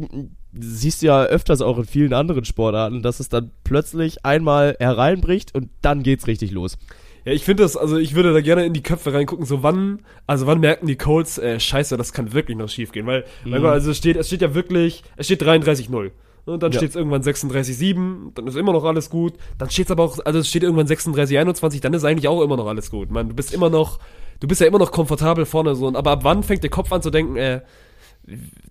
siehst 0.59 1.03
du 1.03 1.07
ja 1.07 1.25
öfters 1.25 1.61
auch 1.61 1.79
in 1.79 1.85
vielen 1.85 2.13
anderen 2.13 2.45
Sportarten, 2.45 3.03
dass 3.03 3.21
es 3.21 3.29
dann 3.29 3.51
plötzlich 3.65 4.25
einmal 4.25 4.77
hereinbricht 4.79 5.55
und 5.55 5.69
dann 5.83 6.03
geht's 6.03 6.27
richtig 6.27 6.51
los. 6.53 6.79
Ja, 7.25 7.33
ich 7.33 7.45
finde 7.45 7.65
das, 7.65 7.77
also 7.77 7.97
ich 7.97 8.15
würde 8.15 8.33
da 8.33 8.41
gerne 8.41 8.65
in 8.65 8.73
die 8.73 8.83
Köpfe 8.85 9.13
reingucken, 9.13 9.47
so 9.47 9.63
wann, 9.65 10.01
also 10.29 10.47
wann 10.47 10.61
merken 10.61 10.87
die 10.87 10.95
Colts, 10.97 11.39
äh, 11.39 11.59
scheiße, 11.59 11.97
das 11.97 12.13
kann 12.13 12.33
wirklich 12.33 12.57
noch 12.57 12.69
schief 12.69 12.93
gehen, 12.93 13.07
weil, 13.07 13.25
weil 13.45 13.59
Mhm. 13.61 13.67
also 13.67 13.91
es 13.91 13.97
steht, 13.97 14.17
es 14.17 14.29
steht 14.29 14.43
ja 14.43 14.55
wirklich, 14.55 15.03
es 15.17 15.27
steht 15.27 15.43
33-0. 15.43 16.13
Und 16.45 16.63
dann 16.63 16.71
Ja. 16.71 16.79
steht 16.79 16.91
es 16.91 16.97
irgendwann 16.97 17.23
36-7, 17.23 18.31
dann 18.35 18.47
ist 18.47 18.55
immer 18.57 18.73
noch 18.73 18.85
alles 18.85 19.11
gut. 19.11 19.35
Dann 19.59 19.69
steht 19.71 19.87
es 19.87 19.91
aber 19.91 20.05
auch, 20.05 20.19
also 20.25 20.39
es 20.39 20.49
steht 20.49 20.63
irgendwann 20.63 20.87
36-21, 20.87 21.81
dann 21.81 21.93
ist 21.95 22.05
eigentlich 22.05 22.29
auch 22.29 22.41
immer 22.43 22.57
noch 22.57 22.69
alles 22.69 22.91
gut. 22.91 23.11
Man, 23.11 23.29
du 23.31 23.35
bist 23.35 23.53
immer 23.53 23.71
noch, 23.71 23.99
du 24.39 24.47
bist 24.47 24.61
ja 24.61 24.69
immer 24.69 24.79
noch 24.79 24.93
komfortabel 24.93 25.45
vorne 25.47 25.75
so. 25.75 25.89
Aber 25.93 26.13
ab 26.13 26.21
wann 26.23 26.45
fängt 26.45 26.63
der 26.63 26.71
Kopf 26.71 26.93
an 26.93 27.03
zu 27.03 27.11
denken, 27.11 27.35
äh, 27.37 27.63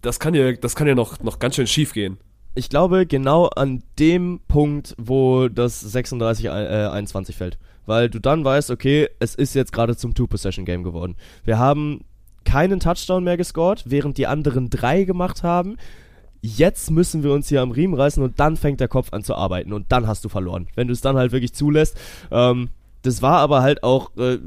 das 0.02 0.20
kann 0.20 0.34
ja, 0.34 0.54
das 0.54 0.76
kann 0.76 0.88
ja 0.88 0.96
noch, 0.96 1.22
noch 1.22 1.40
ganz 1.40 1.56
schön 1.56 1.68
schief 1.68 1.94
gehen. 1.94 2.18
Ich 2.56 2.70
glaube, 2.70 3.06
genau 3.06 3.48
an 3.48 3.84
dem 4.00 4.40
Punkt, 4.48 4.96
wo 4.98 5.50
das 5.50 5.94
36-21 5.94 7.34
fällt. 7.34 7.58
Weil 7.86 8.10
du 8.10 8.20
dann 8.20 8.44
weißt, 8.44 8.72
okay, 8.72 9.10
es 9.20 9.36
ist 9.36 9.54
jetzt 9.54 9.74
gerade 9.74 9.96
zum 9.96 10.14
Two-Possession-Game 10.14 10.84
geworden. 10.84 11.16
Wir 11.44 11.60
haben 11.60 12.06
keinen 12.46 12.80
Touchdown 12.80 13.24
mehr 13.24 13.38
gescored, 13.38 13.84
während 13.86 14.18
die 14.18 14.28
anderen 14.28 14.70
drei 14.70 15.04
gemacht 15.04 15.44
haben. 15.44 15.78
Jetzt 16.42 16.92
müssen 16.92 17.24
wir 17.24 17.32
uns 17.32 17.50
hier 17.50 17.62
am 17.62 17.72
Riemen 17.72 17.96
reißen 17.96 18.24
und 18.24 18.40
dann 18.40 18.56
fängt 18.56 18.80
der 18.80 18.88
Kopf 18.88 19.12
an 19.12 19.24
zu 19.24 19.36
arbeiten 19.36 19.74
und 19.74 19.92
dann 19.92 20.08
hast 20.08 20.24
du 20.24 20.30
verloren. 20.30 20.68
Wenn 20.76 20.88
du 20.88 20.94
es 20.94 21.02
dann 21.02 21.18
halt 21.18 21.32
wirklich 21.32 21.54
zulässt. 21.54 21.98
Ähm, 22.32 22.70
das 23.06 23.22
war 23.22 23.38
aber 23.38 23.62
halt 23.62 23.84
auch, 23.84 24.16
äh, 24.18 24.40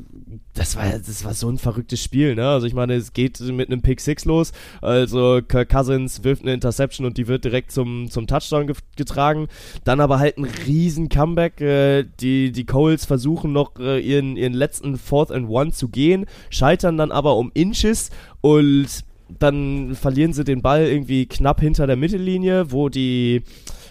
das 0.54 0.76
war 0.76 0.84
das 0.86 1.24
war 1.24 1.34
so 1.34 1.48
ein 1.48 1.58
verrücktes 1.58 2.02
Spiel, 2.02 2.34
ne? 2.34 2.48
Also 2.48 2.66
ich 2.66 2.74
meine, 2.74 2.94
es 2.94 3.12
geht 3.12 3.40
mit 3.40 3.70
einem 3.70 3.82
Pick 3.82 4.00
Six 4.00 4.24
los. 4.24 4.52
Also 4.80 5.40
Kirk 5.46 5.68
Cousins 5.68 6.24
wirft 6.24 6.42
eine 6.42 6.54
Interception 6.54 7.06
und 7.06 7.16
die 7.16 7.28
wird 7.28 7.44
direkt 7.44 7.70
zum, 7.70 8.10
zum 8.10 8.26
Touchdown 8.26 8.66
ge 8.66 8.76
getragen. 8.96 9.48
Dann 9.84 10.00
aber 10.00 10.18
halt 10.18 10.38
ein 10.38 10.44
riesen 10.66 11.08
Comeback. 11.08 11.60
Äh, 11.60 12.04
die, 12.20 12.50
die 12.50 12.66
Coles 12.66 13.04
versuchen 13.04 13.52
noch 13.52 13.78
äh, 13.78 14.00
ihren, 14.00 14.36
ihren 14.36 14.54
letzten 14.54 14.96
Fourth 14.96 15.30
and 15.30 15.48
One 15.48 15.70
zu 15.70 15.88
gehen, 15.88 16.26
scheitern 16.50 16.96
dann 16.96 17.12
aber 17.12 17.36
um 17.36 17.50
Inches 17.54 18.10
und 18.40 19.04
dann 19.38 19.94
verlieren 19.94 20.32
sie 20.32 20.42
den 20.42 20.62
Ball 20.62 20.86
irgendwie 20.86 21.26
knapp 21.26 21.60
hinter 21.60 21.86
der 21.86 21.96
Mittellinie, 21.96 22.72
wo 22.72 22.88
die 22.88 23.42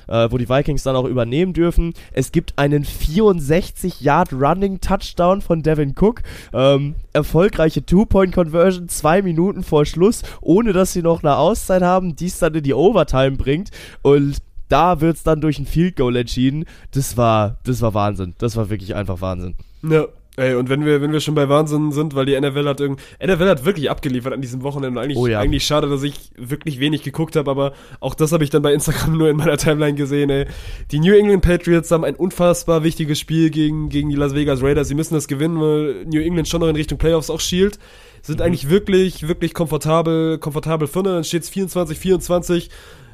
äh, 0.07 0.31
wo 0.31 0.37
die 0.37 0.49
Vikings 0.49 0.83
dann 0.83 0.95
auch 0.95 1.05
übernehmen 1.05 1.53
dürfen. 1.53 1.93
Es 2.11 2.31
gibt 2.31 2.53
einen 2.57 2.83
64-Yard-Running-Touchdown 2.83 5.41
von 5.41 5.63
Devin 5.63 5.95
Cook. 5.99 6.21
Ähm, 6.53 6.93
erfolgreiche 7.13 7.83
Two-Point-Conversion, 7.85 8.89
zwei 8.89 9.21
Minuten 9.21 9.63
vor 9.63 9.85
Schluss, 9.85 10.23
ohne 10.41 10.73
dass 10.73 10.91
sie 10.93 11.01
noch 11.01 11.23
eine 11.23 11.37
Auszeit 11.37 11.83
haben, 11.83 12.15
die 12.15 12.27
es 12.27 12.39
dann 12.39 12.55
in 12.55 12.63
die 12.63 12.73
Overtime 12.73 13.37
bringt. 13.37 13.71
Und 14.01 14.37
da 14.69 15.01
wird 15.01 15.17
es 15.17 15.23
dann 15.23 15.41
durch 15.41 15.59
ein 15.59 15.65
Field 15.65 15.95
Goal 15.95 16.15
entschieden. 16.15 16.65
Das 16.91 17.17
war, 17.17 17.57
das 17.63 17.81
war 17.81 17.93
Wahnsinn. 17.93 18.35
Das 18.37 18.55
war 18.55 18.69
wirklich 18.69 18.95
einfach 18.95 19.21
Wahnsinn. 19.21 19.55
Ja. 19.83 20.05
Ey, 20.39 20.53
und 20.53 20.69
wenn 20.69 20.85
wir, 20.85 21.01
wenn 21.01 21.11
wir 21.11 21.19
schon 21.19 21.33
bei 21.33 21.49
Wahnsinn 21.49 21.91
sind, 21.91 22.13
weil 22.13 22.27
die 22.27 22.39
NFL 22.39 22.67
hat 22.67 22.79
irgend, 22.79 23.01
NFL 23.19 23.49
hat 23.49 23.65
wirklich 23.65 23.89
abgeliefert 23.89 24.33
an 24.33 24.39
diesem 24.41 24.61
Wochenende. 24.61 25.01
Eigentlich, 25.01 25.17
Oh 25.17 25.25
ja. 25.25 25.39
eigentlich 25.39 25.65
schade, 25.65 25.89
dass 25.89 26.03
ich 26.03 26.29
wirklich 26.37 26.79
wenig 26.79 27.01
geguckt 27.01 27.35
habe, 27.35 27.49
aber 27.49 27.73
auch 28.01 28.13
das 28.13 28.31
habe 28.31 28.43
ich 28.43 28.51
dann 28.51 28.61
bei 28.61 28.71
Instagram 28.71 29.17
nur 29.17 29.29
in 29.29 29.35
meiner 29.37 29.57
Timeline 29.57 29.95
gesehen, 29.95 30.29
ey. 30.29 30.45
Die 30.91 30.99
New 30.99 31.15
England 31.15 31.41
Patriots 31.41 31.89
haben 31.89 32.03
ein 32.03 32.15
unfassbar 32.15 32.83
wichtiges 32.83 33.19
Spiel 33.19 33.49
gegen, 33.49 33.89
gegen 33.89 34.09
die 34.09 34.15
Las 34.15 34.35
Vegas 34.35 34.61
Raiders. 34.61 34.87
Sie 34.87 34.93
müssen 34.95 35.15
das 35.15 35.27
gewinnen, 35.27 35.59
weil 35.59 36.05
New 36.05 36.21
England 36.21 36.47
schon 36.47 36.61
noch 36.61 36.67
in 36.67 36.75
Richtung 36.75 36.99
Playoffs 36.99 37.31
auch 37.31 37.39
schielt. 37.39 37.79
Sind 38.21 38.39
eigentlich 38.39 38.69
wirklich, 38.69 39.27
wirklich 39.27 39.55
komfortabel, 39.55 40.37
komfortabel 40.37 40.87
vorne. 40.87 41.09
Dann 41.13 41.23
steht 41.23 41.43
es 41.43 41.49
24, 41.49 41.97
24. 41.97 42.69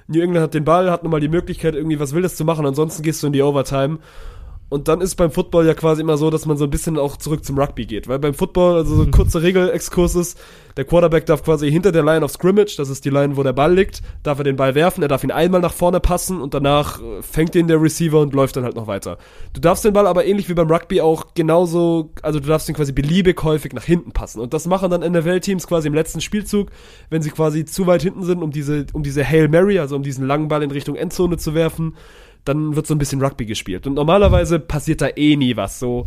New 0.08 0.22
England 0.22 0.44
hat 0.44 0.54
den 0.54 0.66
Ball, 0.66 0.92
hat 0.92 1.04
nochmal 1.04 1.22
die 1.22 1.30
Möglichkeit, 1.30 1.76
irgendwie 1.76 2.00
was 2.02 2.14
Wildes 2.14 2.36
zu 2.36 2.44
machen. 2.44 2.66
Ansonsten 2.66 3.02
gehst 3.04 3.24
du 3.24 3.28
in 3.28 3.34
die 3.34 3.42
Overtime. 3.42 4.00
Und 4.74 4.88
dann 4.88 5.02
ist 5.02 5.18
beim 5.18 5.30
Football 5.30 5.68
ja 5.68 5.76
quasi 5.76 6.02
immer 6.02 6.18
so, 6.18 6.32
dass 6.32 6.48
man 6.48 6.58
so 6.58 6.64
ein 6.64 6.72
bisschen 6.72 6.98
auch 6.98 7.18
zurück 7.18 7.46
zum 7.46 7.60
Rugby 7.60 7.86
geht. 7.86 8.08
Weil 8.08 8.18
beim 8.18 8.34
Football, 8.34 8.78
also 8.78 8.96
so 8.96 9.04
ein 9.04 9.12
kurzer 9.12 9.44
Regelexkurs 9.44 10.16
ist, 10.16 10.42
der 10.78 10.84
Quarterback 10.84 11.28
darf 11.28 11.44
quasi 11.44 11.70
hinter 11.70 11.92
der 11.92 12.04
Line 12.04 12.26
of 12.26 12.32
Scrimmage, 12.32 12.76
das 12.78 12.90
ist 12.90 13.06
die 13.06 13.12
Line, 13.12 13.38
wo 13.38 13.44
der 13.44 13.54
Ball 13.54 13.72
liegt, 13.72 14.02
darf 14.24 14.40
er 14.40 14.44
den 14.44 14.56
Ball 14.56 14.74
werfen, 14.74 15.04
er 15.04 15.10
darf 15.10 15.24
ihn 15.24 15.30
einmal 15.30 15.62
nach 15.62 15.74
vorne 15.74 16.00
passen 16.00 16.42
und 16.42 16.56
danach 16.56 17.00
äh, 17.00 17.22
fängt 17.22 17.54
ihn 17.54 17.68
der 17.68 17.80
Receiver 17.80 18.20
und 18.20 18.34
läuft 18.34 18.56
dann 18.56 18.64
halt 18.64 18.76
noch 18.76 18.88
weiter. 18.88 19.20
Du 19.54 19.62
darfst 19.62 19.86
den 19.86 19.94
Ball 19.94 20.08
aber 20.08 20.26
ähnlich 20.26 20.50
wie 20.50 20.56
beim 20.56 20.72
Rugby 20.72 21.02
auch 21.02 21.36
genauso, 21.36 22.10
also 22.24 22.40
du 22.40 22.48
darfst 22.48 22.68
ihn 22.68 22.74
quasi 22.74 22.94
beliebig 22.94 23.44
häufig 23.44 23.74
nach 23.74 23.84
hinten 23.84 24.12
passen. 24.12 24.40
Und 24.40 24.56
das 24.56 24.66
machen 24.66 24.90
dann 24.90 25.02
NFL-Teams 25.02 25.68
quasi 25.68 25.88
im 25.88 25.94
letzten 25.94 26.20
Spielzug, 26.20 26.70
wenn 27.12 27.22
sie 27.22 27.30
quasi 27.30 27.64
zu 27.66 27.86
weit 27.86 28.02
hinten 28.02 28.24
sind, 28.24 28.42
um 28.42 28.50
diese, 28.50 28.88
um 28.94 29.04
diese 29.04 29.24
Hail 29.24 29.50
Mary, 29.50 29.78
also 29.78 29.96
um 29.96 30.02
diesen 30.02 30.26
langen 30.26 30.48
Ball 30.48 30.64
in 30.64 30.72
Richtung 30.72 30.96
Endzone 30.96 31.38
zu 31.38 31.54
werfen 31.54 31.94
dann 32.46 32.76
wird 32.76 32.88
so 32.88 32.94
ein 32.94 32.98
bisschen 32.98 33.22
Rugby 33.22 33.46
gespielt. 33.46 33.88
Und 33.88 33.94
normalerweise 33.94 34.60
passiert 34.60 35.02
da 35.02 35.08
eh 35.16 35.36
nie 35.36 35.56
was. 35.56 35.80
So 35.80 36.06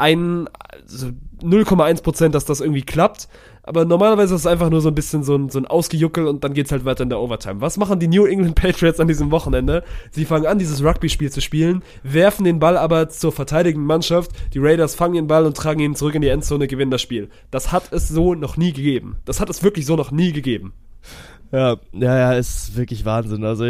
ein, 0.00 0.48
so 0.86 1.08
0,1 1.42 2.02
Prozent, 2.02 2.34
dass 2.34 2.44
das 2.44 2.60
irgendwie 2.60 2.82
klappt. 2.82 3.28
Aber 3.62 3.84
normalerweise 3.84 4.34
ist 4.34 4.40
es 4.40 4.46
einfach 4.46 4.70
nur 4.70 4.80
so 4.80 4.88
ein 4.88 4.94
bisschen 4.94 5.22
so 5.22 5.36
ein, 5.36 5.50
so 5.50 5.58
ein 5.58 5.66
Ausgejuckel 5.66 6.26
und 6.26 6.42
dann 6.42 6.54
geht's 6.54 6.72
halt 6.72 6.84
weiter 6.86 7.02
in 7.02 7.10
der 7.10 7.20
Overtime. 7.20 7.60
Was 7.60 7.76
machen 7.76 8.00
die 8.00 8.08
New 8.08 8.24
England 8.24 8.54
Patriots 8.60 8.98
an 8.98 9.06
diesem 9.06 9.30
Wochenende? 9.30 9.84
Sie 10.10 10.24
fangen 10.24 10.46
an, 10.46 10.58
dieses 10.58 10.82
Rugby-Spiel 10.82 11.30
zu 11.30 11.40
spielen, 11.40 11.82
werfen 12.02 12.44
den 12.44 12.58
Ball 12.58 12.76
aber 12.76 13.10
zur 13.10 13.32
verteidigenden 13.32 13.86
Mannschaft. 13.86 14.32
Die 14.54 14.58
Raiders 14.58 14.94
fangen 14.94 15.14
den 15.14 15.26
Ball 15.26 15.44
und 15.44 15.56
tragen 15.56 15.80
ihn 15.80 15.94
zurück 15.94 16.14
in 16.14 16.22
die 16.22 16.28
Endzone, 16.28 16.66
gewinnen 16.66 16.90
das 16.90 17.02
Spiel. 17.02 17.28
Das 17.50 17.70
hat 17.70 17.92
es 17.92 18.08
so 18.08 18.34
noch 18.34 18.56
nie 18.56 18.72
gegeben. 18.72 19.18
Das 19.26 19.40
hat 19.40 19.50
es 19.50 19.62
wirklich 19.62 19.86
so 19.86 19.94
noch 19.94 20.10
nie 20.10 20.32
gegeben. 20.32 20.72
Ja, 21.52 21.78
ja, 21.92 22.16
ja, 22.16 22.32
ist 22.34 22.76
wirklich 22.76 23.04
Wahnsinn. 23.04 23.44
Also 23.44 23.64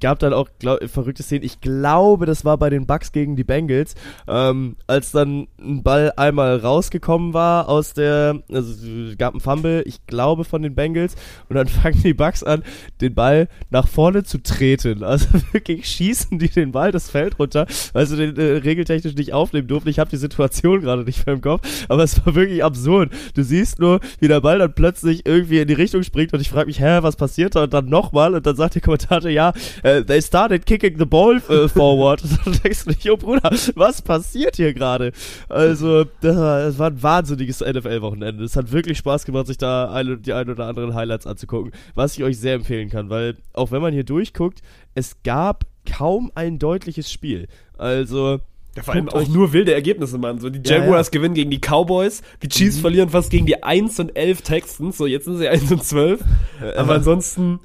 gab 0.00 0.18
dann 0.18 0.32
auch 0.32 0.48
glaub, 0.58 0.82
verrückte 0.88 1.22
Szenen. 1.22 1.44
Ich 1.44 1.60
glaube, 1.60 2.26
das 2.26 2.44
war 2.44 2.58
bei 2.58 2.68
den 2.68 2.86
Bucks 2.86 3.12
gegen 3.12 3.36
die 3.36 3.44
Bengals, 3.44 3.94
ähm, 4.26 4.76
als 4.88 5.12
dann 5.12 5.46
ein 5.60 5.84
Ball 5.84 6.12
einmal 6.16 6.56
rausgekommen 6.56 7.32
war 7.32 7.68
aus 7.68 7.94
der, 7.94 8.42
also 8.50 8.74
gab 9.18 9.34
ein 9.34 9.40
Fumble, 9.40 9.84
ich 9.86 10.04
glaube 10.06 10.42
von 10.42 10.62
den 10.62 10.74
Bengals, 10.74 11.14
und 11.48 11.54
dann 11.54 11.68
fangen 11.68 12.02
die 12.02 12.14
Bucks 12.14 12.42
an, 12.42 12.64
den 13.00 13.14
Ball 13.14 13.48
nach 13.70 13.86
vorne 13.86 14.24
zu 14.24 14.42
treten. 14.42 15.04
Also 15.04 15.28
wirklich 15.52 15.86
schießen 15.86 16.40
die 16.40 16.48
den 16.48 16.72
Ball 16.72 16.90
das 16.90 17.08
Feld 17.08 17.38
runter, 17.38 17.66
weil 17.92 18.06
sie 18.06 18.16
den 18.16 18.36
äh, 18.36 18.58
regeltechnisch 18.58 19.14
nicht 19.14 19.32
aufnehmen 19.32 19.68
durften. 19.68 19.90
Ich 19.90 20.00
habe 20.00 20.10
die 20.10 20.16
Situation 20.16 20.80
gerade 20.80 21.04
nicht 21.04 21.24
mehr 21.24 21.36
im 21.36 21.40
Kopf, 21.40 21.86
aber 21.88 22.02
es 22.02 22.26
war 22.26 22.34
wirklich 22.34 22.64
absurd. 22.64 23.12
Du 23.34 23.44
siehst 23.44 23.78
nur, 23.78 24.00
wie 24.18 24.26
der 24.26 24.40
Ball 24.40 24.58
dann 24.58 24.74
plötzlich 24.74 25.24
irgendwie 25.24 25.60
in 25.60 25.68
die 25.68 25.74
Richtung 25.74 26.02
springt 26.02 26.32
und 26.32 26.40
ich 26.40 26.50
frage 26.50 26.66
mich, 26.66 26.80
hä, 26.80 26.98
was 27.02 27.11
was 27.12 27.16
passiert 27.16 27.56
und 27.56 27.72
dann 27.72 27.88
nochmal 27.88 28.34
und 28.34 28.46
dann 28.46 28.56
sagt 28.56 28.74
der 28.74 28.82
Kommentator, 28.82 29.30
ja, 29.30 29.52
uh, 29.84 30.02
they 30.02 30.20
started 30.20 30.66
kicking 30.66 30.98
the 30.98 31.04
ball 31.04 31.40
uh, 31.48 31.68
forward. 31.68 32.22
und 32.46 32.46
dann 32.46 32.54
denkst 32.62 32.84
du 32.84 32.90
nicht, 32.90 33.10
oh 33.10 33.16
Bruder, 33.16 33.50
was 33.74 34.02
passiert 34.02 34.56
hier 34.56 34.72
gerade? 34.72 35.12
Also, 35.48 36.04
das 36.20 36.36
war, 36.36 36.60
das 36.60 36.78
war 36.78 36.90
ein 36.90 37.02
wahnsinniges 37.02 37.60
NFL-Wochenende. 37.60 38.44
Es 38.44 38.56
hat 38.56 38.72
wirklich 38.72 38.98
Spaß 38.98 39.24
gemacht, 39.24 39.46
sich 39.46 39.58
da 39.58 39.90
eine, 39.90 40.18
die 40.18 40.32
ein 40.32 40.48
oder 40.48 40.66
anderen 40.66 40.94
Highlights 40.94 41.26
anzugucken, 41.26 41.72
was 41.94 42.16
ich 42.16 42.24
euch 42.24 42.38
sehr 42.38 42.54
empfehlen 42.54 42.90
kann, 42.90 43.10
weil 43.10 43.36
auch 43.52 43.70
wenn 43.70 43.82
man 43.82 43.92
hier 43.92 44.04
durchguckt, 44.04 44.62
es 44.94 45.22
gab 45.22 45.64
kaum 45.90 46.30
ein 46.34 46.58
deutliches 46.58 47.10
Spiel. 47.10 47.48
Also, 47.76 48.40
ja, 48.76 48.82
vor 48.82 48.94
allem 48.94 49.08
auch 49.10 49.28
nur 49.28 49.52
wilde 49.52 49.74
Ergebnisse, 49.74 50.16
Mann. 50.18 50.38
So, 50.38 50.48
die 50.48 50.66
Jaguars 50.66 51.08
ja, 51.08 51.12
ja. 51.12 51.18
gewinnen 51.18 51.34
gegen 51.34 51.50
die 51.50 51.60
Cowboys, 51.60 52.22
die 52.42 52.48
Chiefs 52.48 52.76
mhm. 52.76 52.80
verlieren 52.80 53.08
fast 53.10 53.30
gegen 53.30 53.46
die 53.46 53.62
1 53.62 54.00
und 54.00 54.16
11 54.16 54.42
Texans, 54.42 54.96
so 54.96 55.06
jetzt 55.06 55.26
sind 55.26 55.36
sie 55.36 55.48
1 55.48 55.70
und 55.70 55.84
12. 55.84 56.20
Ja, 56.60 56.76
Aber 56.76 56.94
ansonsten, 56.94 57.60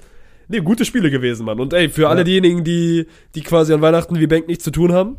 nee, 0.49 0.59
gute 0.59 0.83
Spiele 0.83 1.09
gewesen, 1.09 1.45
Mann. 1.45 1.59
Und 1.59 1.73
ey, 1.73 1.87
für 1.89 2.09
alle 2.09 2.23
diejenigen, 2.23 2.63
die, 2.63 3.07
die 3.35 3.41
quasi 3.41 3.73
an 3.73 3.81
Weihnachten 3.81 4.19
wie 4.19 4.27
Bank 4.27 4.47
nichts 4.47 4.63
zu 4.63 4.71
tun 4.71 4.91
haben, 4.91 5.17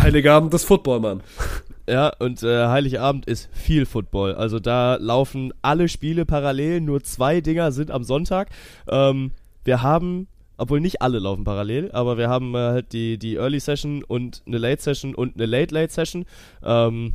Heiligabend 0.00 0.54
ist 0.54 0.64
Football, 0.64 1.00
Mann. 1.00 1.22
Ja, 1.88 2.12
und 2.20 2.44
äh, 2.44 2.68
Heiligabend 2.68 3.26
ist 3.26 3.48
viel 3.52 3.84
Football. 3.84 4.36
Also 4.36 4.60
da 4.60 4.94
laufen 4.94 5.52
alle 5.60 5.88
Spiele 5.88 6.24
parallel, 6.24 6.82
nur 6.82 7.02
zwei 7.02 7.40
Dinger 7.40 7.72
sind 7.72 7.90
am 7.90 8.04
Sonntag. 8.04 8.50
Ähm, 8.88 9.32
wir 9.64 9.82
haben 9.82 10.28
obwohl 10.60 10.80
nicht 10.80 11.00
alle 11.00 11.18
laufen 11.18 11.44
parallel, 11.44 11.90
aber 11.92 12.18
wir 12.18 12.28
haben 12.28 12.54
äh, 12.54 12.58
halt 12.58 12.92
die, 12.92 13.18
die 13.18 13.36
Early 13.36 13.60
Session 13.60 14.04
und 14.04 14.42
eine 14.46 14.58
Late 14.58 14.82
Session 14.82 15.14
und 15.14 15.36
eine 15.36 15.46
Late 15.46 15.74
Late 15.74 15.92
Session. 15.92 16.26
Ähm, 16.62 17.14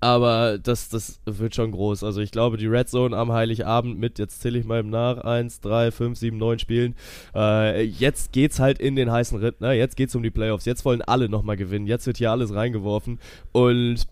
aber 0.00 0.58
das, 0.58 0.88
das 0.88 1.20
wird 1.24 1.54
schon 1.54 1.72
groß. 1.72 2.04
Also 2.04 2.20
ich 2.20 2.30
glaube, 2.30 2.56
die 2.56 2.66
Red 2.66 2.88
Zone 2.88 3.16
am 3.16 3.32
Heiligabend 3.32 3.98
mit, 3.98 4.18
jetzt 4.18 4.40
zähle 4.40 4.58
ich 4.58 4.64
mal 4.64 4.82
nach, 4.82 5.18
1, 5.18 5.60
3, 5.60 5.90
5, 5.90 6.18
7, 6.18 6.36
9 6.36 6.58
Spielen. 6.58 6.94
Äh, 7.34 7.82
jetzt 7.82 8.32
geht's 8.32 8.60
halt 8.60 8.80
in 8.80 8.96
den 8.96 9.10
heißen 9.10 9.38
Ritt, 9.38 9.60
ne? 9.60 9.74
Jetzt 9.74 9.96
geht's 9.96 10.14
um 10.14 10.22
die 10.22 10.30
Playoffs. 10.30 10.66
Jetzt 10.66 10.84
wollen 10.84 11.02
alle 11.02 11.28
nochmal 11.28 11.56
gewinnen. 11.56 11.86
Jetzt 11.86 12.06
wird 12.06 12.18
hier 12.18 12.30
alles 12.30 12.54
reingeworfen. 12.54 13.18
Und 13.52 14.06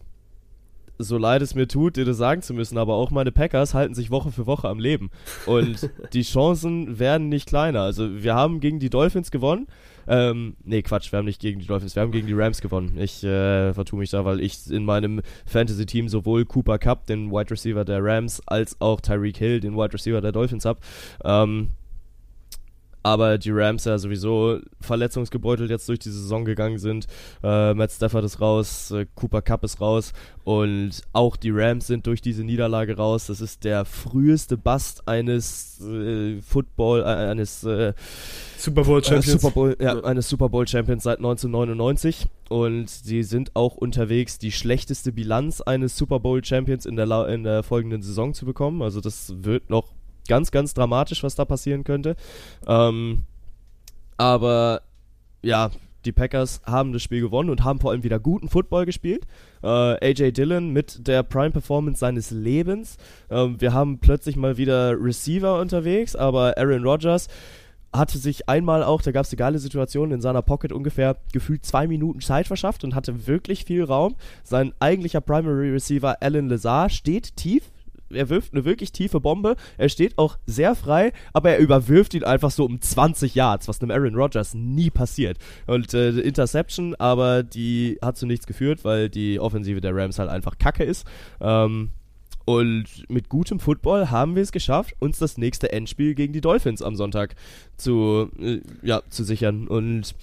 so 0.98 1.18
leid 1.18 1.42
es 1.42 1.54
mir 1.54 1.68
tut, 1.68 1.96
dir 1.96 2.04
das 2.04 2.16
sagen 2.16 2.42
zu 2.42 2.54
müssen, 2.54 2.78
aber 2.78 2.94
auch 2.94 3.10
meine 3.10 3.32
Packers 3.32 3.74
halten 3.74 3.94
sich 3.94 4.10
Woche 4.10 4.30
für 4.30 4.46
Woche 4.46 4.68
am 4.68 4.78
Leben. 4.78 5.10
Und 5.46 5.90
die 6.12 6.22
Chancen 6.22 6.98
werden 6.98 7.28
nicht 7.28 7.48
kleiner. 7.48 7.80
Also 7.82 8.22
wir 8.22 8.34
haben 8.34 8.60
gegen 8.60 8.78
die 8.78 8.90
Dolphins 8.90 9.30
gewonnen. 9.30 9.66
Ähm, 10.08 10.56
nee, 10.62 10.82
Quatsch, 10.82 11.10
wir 11.10 11.18
haben 11.18 11.26
nicht 11.26 11.40
gegen 11.40 11.58
die 11.58 11.66
Dolphins, 11.66 11.96
wir 11.96 12.02
haben 12.02 12.12
gegen 12.12 12.28
die 12.28 12.32
Rams 12.32 12.60
gewonnen. 12.60 12.96
Ich 12.96 13.24
äh, 13.24 13.74
vertue 13.74 13.98
mich 13.98 14.10
da, 14.10 14.24
weil 14.24 14.40
ich 14.40 14.70
in 14.70 14.84
meinem 14.84 15.20
Fantasy-Team 15.46 16.08
sowohl 16.08 16.44
Cooper 16.44 16.78
Cup, 16.78 17.06
den 17.06 17.30
Wide 17.32 17.50
Receiver 17.50 17.84
der 17.84 18.04
Rams, 18.04 18.40
als 18.46 18.80
auch 18.80 19.00
Tyreek 19.00 19.36
Hill, 19.36 19.60
den 19.60 19.76
Wide 19.76 19.92
Receiver 19.92 20.20
der 20.20 20.32
Dolphins 20.32 20.64
habe. 20.64 20.78
Ähm, 21.24 21.70
aber 23.06 23.38
die 23.38 23.52
Rams 23.52 23.84
ja 23.84 23.98
sowieso 23.98 24.58
verletzungsgebeutelt 24.80 25.70
jetzt 25.70 25.88
durch 25.88 26.00
die 26.00 26.10
Saison 26.10 26.44
gegangen 26.44 26.78
sind. 26.78 27.06
Äh, 27.40 27.72
Matt 27.72 27.92
Stafford 27.92 28.24
ist 28.24 28.40
raus, 28.40 28.90
äh, 28.90 29.06
Cooper 29.14 29.42
Cup 29.42 29.62
ist 29.62 29.80
raus 29.80 30.12
und 30.42 31.02
auch 31.12 31.36
die 31.36 31.52
Rams 31.52 31.86
sind 31.86 32.08
durch 32.08 32.20
diese 32.20 32.42
Niederlage 32.42 32.96
raus. 32.96 33.28
Das 33.28 33.40
ist 33.40 33.62
der 33.62 33.84
früheste 33.84 34.56
Bust 34.56 35.06
eines 35.06 35.80
äh, 35.82 36.40
Football, 36.40 37.02
äh, 37.02 37.30
eines 37.30 37.62
äh, 37.62 37.92
Super 38.58 38.82
Bowl 38.82 38.98
äh, 38.98 39.04
Champions. 39.04 39.40
Super 39.40 39.54
Bowl, 39.54 39.76
ja, 39.80 40.02
eines 40.02 40.28
Super 40.28 40.48
Bowl 40.48 40.66
Champions 40.66 41.04
seit 41.04 41.18
1999 41.18 42.26
und 42.48 42.90
sie 42.90 43.22
sind 43.22 43.54
auch 43.54 43.76
unterwegs, 43.76 44.40
die 44.40 44.50
schlechteste 44.50 45.12
Bilanz 45.12 45.60
eines 45.60 45.96
Super 45.96 46.18
Bowl 46.18 46.44
Champions 46.44 46.84
in 46.86 46.96
der, 46.96 47.28
in 47.28 47.44
der 47.44 47.62
folgenden 47.62 48.02
Saison 48.02 48.34
zu 48.34 48.46
bekommen. 48.46 48.82
Also 48.82 49.00
das 49.00 49.32
wird 49.44 49.70
noch 49.70 49.95
ganz, 50.28 50.50
ganz 50.50 50.74
dramatisch, 50.74 51.22
was 51.22 51.34
da 51.34 51.44
passieren 51.44 51.84
könnte. 51.84 52.16
Ähm, 52.66 53.24
aber 54.16 54.82
ja, 55.42 55.70
die 56.06 56.12
Packers 56.12 56.60
haben 56.64 56.92
das 56.92 57.02
Spiel 57.02 57.20
gewonnen 57.20 57.50
und 57.50 57.64
haben 57.64 57.80
vor 57.80 57.90
allem 57.90 58.04
wieder 58.04 58.18
guten 58.18 58.48
Football 58.48 58.86
gespielt. 58.86 59.26
Äh, 59.62 59.66
AJ 59.66 60.32
Dillon 60.32 60.70
mit 60.70 61.06
der 61.06 61.22
Prime 61.22 61.50
Performance 61.50 61.98
seines 61.98 62.30
Lebens. 62.30 62.96
Ähm, 63.28 63.60
wir 63.60 63.72
haben 63.72 63.98
plötzlich 63.98 64.36
mal 64.36 64.56
wieder 64.56 64.96
Receiver 64.98 65.60
unterwegs, 65.60 66.14
aber 66.14 66.56
Aaron 66.56 66.84
Rodgers 66.84 67.28
hatte 67.92 68.18
sich 68.18 68.48
einmal 68.48 68.82
auch, 68.82 69.02
da 69.02 69.10
gab 69.10 69.24
es 69.24 69.30
eine 69.30 69.38
geile 69.38 69.58
Situation, 69.58 70.12
in 70.12 70.20
seiner 70.20 70.42
Pocket 70.42 70.72
ungefähr 70.72 71.16
gefühlt 71.32 71.64
zwei 71.64 71.86
Minuten 71.86 72.20
Zeit 72.20 72.46
verschafft 72.46 72.84
und 72.84 72.94
hatte 72.94 73.26
wirklich 73.26 73.64
viel 73.64 73.84
Raum. 73.84 74.16
Sein 74.44 74.72
eigentlicher 74.80 75.20
Primary 75.20 75.70
Receiver 75.70 76.16
Alan 76.20 76.48
Lazar 76.48 76.90
steht 76.90 77.36
tief 77.36 77.70
er 78.10 78.28
wirft 78.28 78.52
eine 78.52 78.64
wirklich 78.64 78.92
tiefe 78.92 79.20
Bombe. 79.20 79.56
Er 79.78 79.88
steht 79.88 80.18
auch 80.18 80.38
sehr 80.46 80.74
frei, 80.74 81.12
aber 81.32 81.50
er 81.50 81.58
überwirft 81.58 82.14
ihn 82.14 82.24
einfach 82.24 82.50
so 82.50 82.64
um 82.64 82.80
20 82.80 83.34
Yards, 83.34 83.68
was 83.68 83.80
einem 83.80 83.90
Aaron 83.90 84.14
Rodgers 84.14 84.54
nie 84.54 84.90
passiert. 84.90 85.38
Und 85.66 85.94
äh, 85.94 86.10
Interception, 86.10 86.94
aber 86.96 87.42
die 87.42 87.98
hat 88.02 88.16
zu 88.16 88.26
nichts 88.26 88.46
geführt, 88.46 88.84
weil 88.84 89.08
die 89.08 89.40
Offensive 89.40 89.80
der 89.80 89.94
Rams 89.94 90.18
halt 90.18 90.30
einfach 90.30 90.58
kacke 90.58 90.84
ist. 90.84 91.06
Ähm, 91.40 91.90
und 92.46 92.84
mit 93.08 93.28
gutem 93.28 93.58
Football 93.58 94.10
haben 94.10 94.36
wir 94.36 94.42
es 94.42 94.52
geschafft, 94.52 94.94
uns 95.00 95.18
das 95.18 95.36
nächste 95.36 95.72
Endspiel 95.72 96.14
gegen 96.14 96.32
die 96.32 96.40
Dolphins 96.40 96.80
am 96.80 96.94
Sonntag 96.94 97.34
zu, 97.76 98.30
äh, 98.38 98.60
ja, 98.82 99.02
zu 99.10 99.24
sichern. 99.24 99.66
Und 99.66 100.14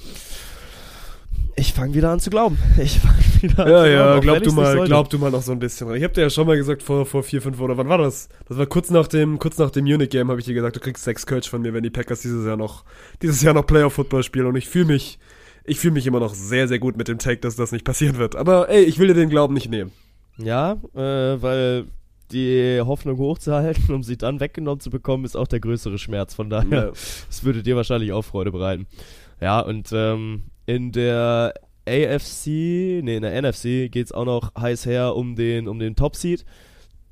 ich 1.56 1.74
fange 1.74 1.93
wieder 1.93 2.10
an 2.10 2.20
zu 2.20 2.30
glauben. 2.30 2.58
Ich 2.82 2.99
fange 2.99 3.18
wieder 3.41 3.66
an 3.66 3.72
ja, 3.72 3.84
zu 3.84 3.91
glauben. 3.91 4.14
Ja, 4.14 4.20
glaub 4.20 4.43
du 4.43 4.51
mal, 4.51 4.86
glaub 4.86 5.10
du 5.10 5.20
mal 5.20 5.32
noch 5.32 5.41
so 5.41 5.51
ein 5.51 5.60
bisschen. 5.60 5.93
Ich 5.95 6.04
habe 6.04 6.14
dir 6.14 6.22
ja 6.22 6.30
schon 6.30 6.47
mal 6.47 6.58
gesagt 6.58 6.84
vor 6.84 7.06
vor 7.06 7.24
vier, 7.24 7.41
fünf 7.41 7.60
oder 7.60 7.78
wann 7.78 7.89
war 7.89 7.97
das? 7.97 8.30
Das 8.47 8.58
war 8.58 8.66
kurz 8.66 8.89
nach 8.89 9.08
dem 9.08 9.39
kurz 9.39 9.58
nach 9.58 9.70
dem 9.72 9.86
Munich 9.86 10.10
Game 10.10 10.30
habe 10.30 10.39
ich 10.39 10.45
dir 10.45 10.54
gesagt, 10.54 10.76
du 10.76 10.80
kriegst 10.80 11.04
sechs 11.04 11.26
Coach 11.26 11.49
von 11.49 11.62
mir, 11.62 11.74
wenn 11.74 11.84
die 11.84 11.89
Packers 11.89 12.22
dieses 12.22 12.45
Jahr 12.45 12.58
noch 12.58 12.84
dieses 13.22 13.41
Jahr 13.41 13.54
noch 13.54 13.66
Playoff 13.66 13.93
Football 13.93 14.24
spielen 14.24 14.47
und 14.47 14.56
ich 14.56 14.68
fühle 14.68 14.86
mich 14.86 15.20
ich 15.66 15.80
fühle 15.80 15.93
mich 15.93 16.08
immer 16.08 16.20
noch 16.20 16.34
sehr 16.34 16.68
sehr 16.68 16.80
gut 16.80 16.97
mit 16.97 17.08
dem 17.08 17.20
Take, 17.20 17.41
dass 17.41 17.56
das 17.56 17.72
nicht 17.72 17.86
passieren 17.86 18.18
wird. 18.18 18.36
Aber 18.36 18.70
ey, 18.70 18.84
ich 18.84 18.99
will 18.99 19.08
dir 19.08 19.14
den 19.14 19.30
Glauben 19.30 19.54
nicht 19.54 19.70
nehmen. 19.70 19.91
Ja, 20.38 20.78
äh, 20.95 21.41
weil 21.41 21.86
die 22.32 22.82
Hoffnung 22.82 23.18
hochzuhalten, 23.18 23.93
um 23.93 24.04
sie 24.04 24.18
dann 24.18 24.39
weggenommen 24.39 24.80
zu 24.80 24.89
bekommen, 24.89 25.26
ist 25.26 25.36
auch 25.36 25.47
der 25.47 25.60
größere 25.60 25.97
Schmerz. 25.97 26.34
Von 26.34 26.49
daher, 26.49 26.91
es 27.30 27.39
ja. 27.39 27.43
würde 27.43 27.64
dir 27.64 27.76
wahrscheinlich 27.76 28.12
auch 28.12 28.24
Freude 28.24 28.51
bereiten. 28.51 28.88
Ja, 29.39 29.60
und 29.60 29.91
ähm, 29.93 30.43
in 30.66 30.91
der 30.91 31.53
AFC, 31.86 32.47
nee, 33.04 33.17
in 33.17 33.24
der 33.24 33.42
NFC 33.42 33.92
geht 33.92 34.05
es 34.05 34.12
auch 34.12 34.25
noch 34.25 34.55
heiß 34.55 34.86
her 34.86 35.16
um 35.16 35.36
den, 35.36 35.67
um 35.67 35.79
den 35.79 35.96
Top-Seed. 35.96 36.46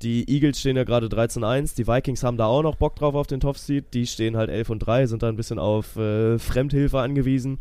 Die 0.00 0.28
Eagles 0.28 0.58
stehen 0.58 0.76
ja 0.76 0.84
gerade 0.84 1.06
13-1, 1.06 1.76
die 1.76 1.86
Vikings 1.86 2.24
haben 2.24 2.36
da 2.36 2.46
auch 2.46 2.62
noch 2.62 2.76
Bock 2.76 2.96
drauf 2.96 3.14
auf 3.14 3.28
den 3.28 3.38
Top-Seed, 3.38 3.94
die 3.94 4.06
stehen 4.06 4.36
halt 4.36 4.50
11 4.50 4.70
und 4.70 4.78
3, 4.80 5.06
sind 5.06 5.22
da 5.22 5.28
ein 5.28 5.36
bisschen 5.36 5.60
auf 5.60 5.96
äh, 5.96 6.38
Fremdhilfe 6.38 6.98
angewiesen. 6.98 7.58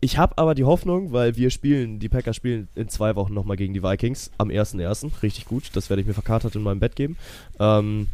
ich 0.00 0.18
habe 0.18 0.38
aber 0.38 0.56
die 0.56 0.64
Hoffnung, 0.64 1.12
weil 1.12 1.36
wir 1.36 1.50
spielen, 1.50 2.00
die 2.00 2.08
Packers 2.08 2.34
spielen 2.34 2.66
in 2.74 2.88
zwei 2.88 3.14
Wochen 3.14 3.34
nochmal 3.34 3.56
gegen 3.56 3.74
die 3.74 3.82
Vikings 3.82 4.32
am 4.38 4.48
1.1. 4.48 5.22
Richtig 5.22 5.44
gut, 5.44 5.70
das 5.74 5.88
werde 5.88 6.00
ich 6.00 6.06
mir 6.06 6.14
verkatert 6.14 6.56
in 6.56 6.62
meinem 6.62 6.80
Bett 6.80 6.96
geben. 6.96 7.16
Ähm, 7.60 8.08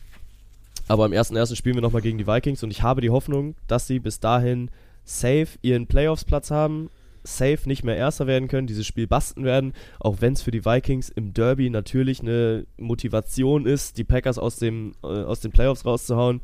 aber 0.89 1.05
am 1.05 1.13
1.1. 1.13 1.57
spielen 1.57 1.77
wir 1.77 1.83
nochmal 1.83 2.03
gegen 2.03 2.19
die 2.19 2.27
Vikings 2.27 2.63
und 2.63 2.71
ich 2.71 2.83
habe 2.83 3.01
die 3.01 3.11
Hoffnung, 3.11 3.55
dass 3.67 3.87
sie 3.87 3.99
bis 3.99 4.21
dahin 4.21 4.71
safe 5.05 5.49
ihren 5.63 5.87
Playoffs-Platz 5.87 6.51
haben, 6.51 6.91
safe 7.37 7.61
nicht 7.67 7.85
mehr 7.85 7.97
Erster 7.97 8.27
werden 8.27 8.49
können, 8.49 8.67
dieses 8.67 8.87
Spiel 8.87 9.07
basten 9.07 9.45
werden, 9.45 9.73
auch 10.01 10.17
wenn 10.21 10.33
es 10.33 10.43
für 10.43 10.51
die 10.51 10.65
Vikings 10.65 11.09
im 11.09 11.33
Derby 11.35 11.71
natürlich 11.71 12.21
eine 12.21 12.67
Motivation 12.77 13.67
ist, 13.67 13.99
die 13.99 14.05
Packers 14.05 14.39
aus, 14.39 14.57
dem, 14.57 14.93
äh, 15.03 15.07
aus 15.07 15.41
den 15.41 15.51
Playoffs 15.51 15.85
rauszuhauen. 15.85 16.41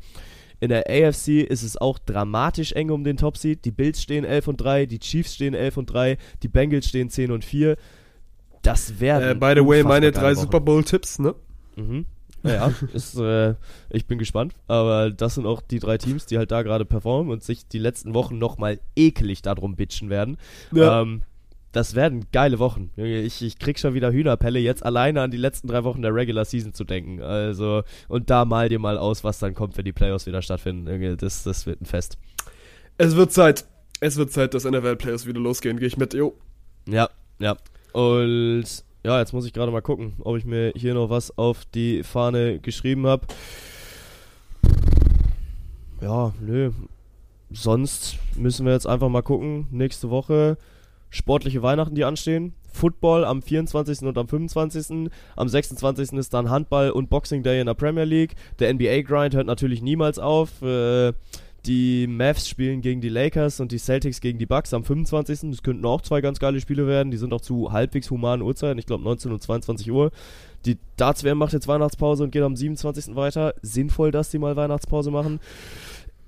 In 0.59 0.69
der 0.69 0.85
AFC 0.89 1.41
ist 1.41 1.63
es 1.63 1.77
auch 1.77 1.99
dramatisch 1.99 2.71
eng 2.71 2.89
um 2.89 3.03
den 3.03 3.17
Top-Seed. 3.17 3.65
Die 3.65 3.71
Bills 3.71 4.01
stehen 4.01 4.23
11 4.23 4.47
und 4.47 4.57
3, 4.57 4.85
die 4.85 4.99
Chiefs 4.99 5.35
stehen 5.35 5.53
11 5.53 5.77
und 5.77 5.87
3, 5.87 6.17
die 6.43 6.47
Bengals 6.47 6.87
stehen 6.87 7.09
10 7.09 7.31
und 7.31 7.43
4. 7.43 7.75
Das 8.61 8.99
werden. 8.99 9.31
Äh, 9.31 9.35
by 9.35 9.59
the 9.59 9.67
way, 9.67 9.83
meine 9.83 10.11
drei 10.11 10.31
Wochen. 10.31 10.41
Super 10.41 10.61
Bowl-Tipps, 10.61 11.19
ne? 11.19 11.35
Mhm. 11.75 12.05
Ja, 12.45 12.71
ist, 12.93 13.17
äh, 13.17 13.55
ich 13.89 14.05
bin 14.05 14.17
gespannt. 14.17 14.53
Aber 14.67 15.11
das 15.11 15.35
sind 15.35 15.45
auch 15.45 15.61
die 15.61 15.79
drei 15.79 15.97
Teams, 15.97 16.25
die 16.25 16.37
halt 16.37 16.51
da 16.51 16.61
gerade 16.61 16.85
performen 16.85 17.31
und 17.31 17.43
sich 17.43 17.67
die 17.67 17.79
letzten 17.79 18.13
Wochen 18.13 18.37
nochmal 18.37 18.79
ekelig 18.95 19.41
darum 19.41 19.75
bitchen 19.75 20.09
werden. 20.09 20.37
Ja. 20.71 21.01
Ähm, 21.01 21.23
das 21.71 21.93
werden 21.93 22.27
geile 22.31 22.57
Wochen. 22.59 22.91
Ich, 22.95 23.41
ich 23.41 23.59
krieg 23.59 23.77
schon 23.77 23.93
wieder 23.93 24.13
Hühnerpelle, 24.13 24.59
jetzt 24.59 24.85
alleine 24.85 25.21
an 25.21 25.31
die 25.31 25.37
letzten 25.37 25.67
drei 25.67 25.83
Wochen 25.83 26.01
der 26.01 26.15
Regular 26.15 26.45
Season 26.45 26.73
zu 26.73 26.85
denken. 26.85 27.21
Also, 27.21 27.83
und 28.07 28.29
da 28.29 28.45
mal 28.45 28.69
dir 28.69 28.79
mal 28.79 28.97
aus, 28.97 29.25
was 29.25 29.39
dann 29.39 29.53
kommt, 29.53 29.75
wenn 29.75 29.83
die 29.83 29.91
Playoffs 29.91 30.25
wieder 30.25 30.41
stattfinden. 30.41 31.17
Das, 31.17 31.43
das 31.43 31.65
wird 31.65 31.81
ein 31.81 31.85
Fest. 31.85 32.17
Es 32.97 33.17
wird 33.17 33.33
Zeit. 33.33 33.65
Es 33.99 34.15
wird 34.15 34.31
Zeit, 34.31 34.53
dass 34.53 34.63
NFL-Players 34.63 35.25
wieder 35.25 35.41
losgehen. 35.41 35.77
Gehe 35.77 35.87
ich 35.87 35.97
mit. 35.97 36.13
Jo. 36.13 36.37
Ja, 36.87 37.09
ja. 37.39 37.57
Und 37.91 38.84
ja, 39.05 39.19
jetzt 39.19 39.33
muss 39.33 39.45
ich 39.45 39.53
gerade 39.53 39.71
mal 39.71 39.83
gucken, 39.83 40.13
ob 40.21 40.35
ich 40.35 40.45
mir 40.45 40.73
hier 40.75 40.95
noch 40.95 41.11
was 41.11 41.37
auf 41.37 41.63
die 41.75 42.01
Fahne 42.01 42.59
geschrieben 42.59 43.05
habe. 43.05 43.27
Ja, 46.01 46.33
nö. 46.41 46.71
Sonst 47.51 48.17
müssen 48.35 48.65
wir 48.65 48.73
jetzt 48.73 48.87
einfach 48.87 49.09
mal 49.09 49.21
gucken. 49.21 49.67
Nächste 49.69 50.09
Woche 50.09 50.57
sportliche 51.11 51.61
Weihnachten, 51.61 51.93
die 51.93 52.03
anstehen. 52.03 52.55
Football 52.73 53.25
am 53.25 53.43
24. 53.43 54.01
und 54.01 54.17
am 54.17 54.27
25. 54.27 55.11
Am 55.35 55.47
26. 55.47 56.13
ist 56.13 56.33
dann 56.33 56.49
Handball 56.49 56.89
und 56.89 57.11
Boxing 57.11 57.43
Day 57.43 57.59
in 57.59 57.67
der 57.67 57.75
Premier 57.75 58.05
League. 58.05 58.33
Der 58.57 58.73
NBA-Grind 58.73 59.35
hört 59.35 59.45
natürlich 59.45 59.83
niemals 59.83 60.17
auf. 60.17 60.63
Äh, 60.63 61.13
die 61.65 62.07
Mavs 62.07 62.47
spielen 62.47 62.81
gegen 62.81 63.01
die 63.01 63.09
Lakers 63.09 63.59
und 63.59 63.71
die 63.71 63.77
Celtics 63.79 64.21
gegen 64.21 64.37
die 64.39 64.45
Bucks 64.45 64.73
am 64.73 64.83
25. 64.83 65.49
Das 65.51 65.63
könnten 65.63 65.85
auch 65.85 66.01
zwei 66.01 66.21
ganz 66.21 66.39
geile 66.39 66.59
Spiele 66.61 66.87
werden. 66.87 67.11
Die 67.11 67.17
sind 67.17 67.33
auch 67.33 67.41
zu 67.41 67.71
halbwegs 67.71 68.09
humanen 68.11 68.41
Uhrzeiten. 68.43 68.77
Ich 68.79 68.85
glaube 68.85 69.03
19 69.03 69.31
und 69.31 69.41
22 69.41 69.91
Uhr. 69.91 70.11
Die 70.65 70.77
Darts-WM 70.97 71.37
macht 71.37 71.53
jetzt 71.53 71.67
Weihnachtspause 71.67 72.23
und 72.23 72.31
geht 72.31 72.43
am 72.43 72.55
27. 72.55 73.15
weiter. 73.15 73.53
Sinnvoll, 73.61 74.11
dass 74.11 74.29
die 74.29 74.39
mal 74.39 74.55
Weihnachtspause 74.55 75.11
machen. 75.11 75.39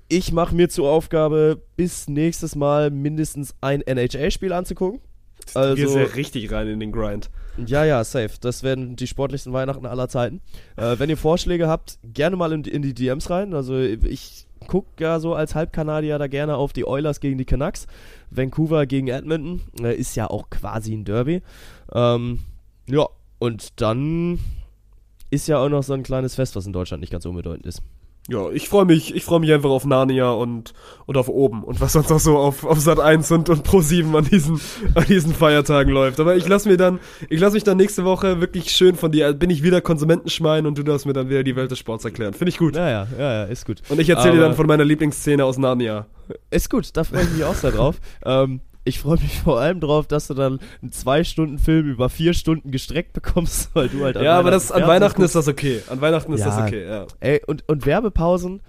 Ich 0.08 0.32
mache 0.32 0.54
mir 0.54 0.68
zur 0.68 0.88
Aufgabe, 0.90 1.60
bis 1.76 2.08
nächstes 2.08 2.54
Mal 2.56 2.90
mindestens 2.90 3.54
ein 3.60 3.82
NHL-Spiel 3.82 4.52
anzugucken. 4.52 5.00
du 5.00 5.44
gehst 5.44 5.56
Also, 5.56 5.98
ja 5.98 6.04
richtig 6.06 6.50
rein 6.50 6.66
in 6.68 6.80
den 6.80 6.92
Grind. 6.92 7.30
ja, 7.66 7.84
ja, 7.84 8.02
safe. 8.04 8.30
Das 8.40 8.62
werden 8.62 8.96
die 8.96 9.06
sportlichsten 9.06 9.52
Weihnachten 9.52 9.84
aller 9.86 10.08
Zeiten. 10.08 10.40
Äh, 10.76 10.98
wenn 10.98 11.10
ihr 11.10 11.16
Vorschläge 11.16 11.68
habt, 11.68 11.98
gerne 12.02 12.36
mal 12.36 12.52
in, 12.52 12.64
in 12.64 12.82
die 12.82 12.94
DMs 12.94 13.28
rein. 13.28 13.52
Also 13.52 13.78
ich 13.78 14.46
gucke 14.66 15.02
ja 15.02 15.20
so 15.20 15.34
als 15.34 15.54
Halbkanadier 15.54 16.18
da 16.18 16.26
gerne 16.26 16.56
auf 16.56 16.72
die 16.72 16.86
Oilers 16.86 17.20
gegen 17.20 17.38
die 17.38 17.44
Canucks. 17.44 17.86
Vancouver 18.30 18.86
gegen 18.86 19.08
Edmonton. 19.08 19.62
Äh, 19.80 19.94
ist 19.96 20.14
ja 20.16 20.28
auch 20.28 20.50
quasi 20.50 20.94
ein 20.94 21.04
Derby. 21.04 21.42
Ähm, 21.92 22.40
ja, 22.86 23.06
und 23.38 23.80
dann 23.80 24.40
ist 25.30 25.48
ja 25.48 25.58
auch 25.58 25.68
noch 25.68 25.82
so 25.82 25.94
ein 25.94 26.02
kleines 26.02 26.34
Fest, 26.34 26.56
was 26.56 26.66
in 26.66 26.72
Deutschland 26.72 27.00
nicht 27.00 27.12
ganz 27.12 27.26
unbedeutend 27.26 27.66
ist. 27.66 27.82
Ja, 28.30 28.50
ich 28.50 28.68
freue 28.68 28.84
mich, 28.84 29.14
ich 29.14 29.24
freue 29.24 29.40
mich 29.40 29.50
einfach 29.54 29.70
auf 29.70 29.86
Narnia 29.86 30.30
und, 30.30 30.74
und 31.06 31.16
auf 31.16 31.30
oben 31.30 31.64
und 31.64 31.80
was 31.80 31.94
sonst 31.94 32.10
noch 32.10 32.20
so 32.20 32.36
auf, 32.36 32.62
auf 32.62 32.78
Sat 32.78 33.00
1 33.00 33.32
und, 33.32 33.48
und 33.48 33.64
Pro 33.64 33.80
7 33.80 34.14
an 34.14 34.24
diesen, 34.24 34.60
an 34.94 35.06
diesen 35.06 35.32
Feiertagen 35.32 35.90
läuft. 35.90 36.20
Aber 36.20 36.36
ich 36.36 36.46
lass 36.46 36.66
mir 36.66 36.76
dann, 36.76 37.00
ich 37.30 37.40
lass 37.40 37.54
mich 37.54 37.64
dann 37.64 37.78
nächste 37.78 38.04
Woche 38.04 38.42
wirklich 38.42 38.70
schön 38.70 38.96
von 38.96 39.12
dir, 39.12 39.32
bin 39.32 39.48
ich 39.48 39.62
wieder 39.62 39.80
Konsumentenschwein 39.80 40.66
und 40.66 40.76
du 40.76 40.82
darfst 40.82 41.06
mir 41.06 41.14
dann 41.14 41.30
wieder 41.30 41.42
die 41.42 41.56
Welt 41.56 41.70
des 41.70 41.78
Sports 41.78 42.04
erklären. 42.04 42.34
Finde 42.34 42.50
ich 42.50 42.58
gut. 42.58 42.76
Ja, 42.76 42.90
ja, 42.90 43.08
ja, 43.18 43.32
ja 43.32 43.44
ist 43.44 43.64
gut. 43.64 43.80
Und 43.88 43.98
ich 43.98 44.10
erzähle 44.10 44.34
dir 44.34 44.40
dann 44.42 44.54
von 44.54 44.66
meiner 44.66 44.84
Lieblingsszene 44.84 45.42
aus 45.42 45.56
Narnia. 45.56 46.06
Ist 46.50 46.68
gut, 46.68 46.90
da 46.98 47.04
freue 47.04 47.22
ich 47.22 47.30
mich 47.30 47.44
auch 47.44 47.54
sehr 47.54 47.72
drauf. 47.72 47.96
Ähm, 48.24 48.60
ich 48.88 48.98
freue 49.00 49.18
mich 49.18 49.40
vor 49.40 49.60
allem 49.60 49.80
drauf, 49.80 50.06
dass 50.06 50.26
du 50.26 50.34
dann 50.34 50.58
einen 50.82 50.92
zwei 50.92 51.22
Stunden 51.24 51.58
Film 51.58 51.88
über 51.88 52.08
vier 52.08 52.32
Stunden 52.34 52.70
gestreckt 52.70 53.12
bekommst, 53.12 53.70
weil 53.74 53.88
du 53.88 54.02
halt 54.04 54.16
an 54.16 54.24
Ja, 54.24 54.38
aber 54.38 54.50
das, 54.50 54.72
an 54.72 54.82
Weihnachten 54.86 55.20
guckst. 55.20 55.36
ist 55.36 55.46
das 55.46 55.48
okay. 55.48 55.82
An 55.88 56.00
Weihnachten 56.00 56.32
ist 56.32 56.40
Ja. 56.40 56.46
das 56.46 56.66
okay, 56.66 56.86
ja. 56.86 57.06
Ey, 57.20 57.40
und, 57.46 57.68
und 57.68 57.86
Werbepausen 57.86 58.60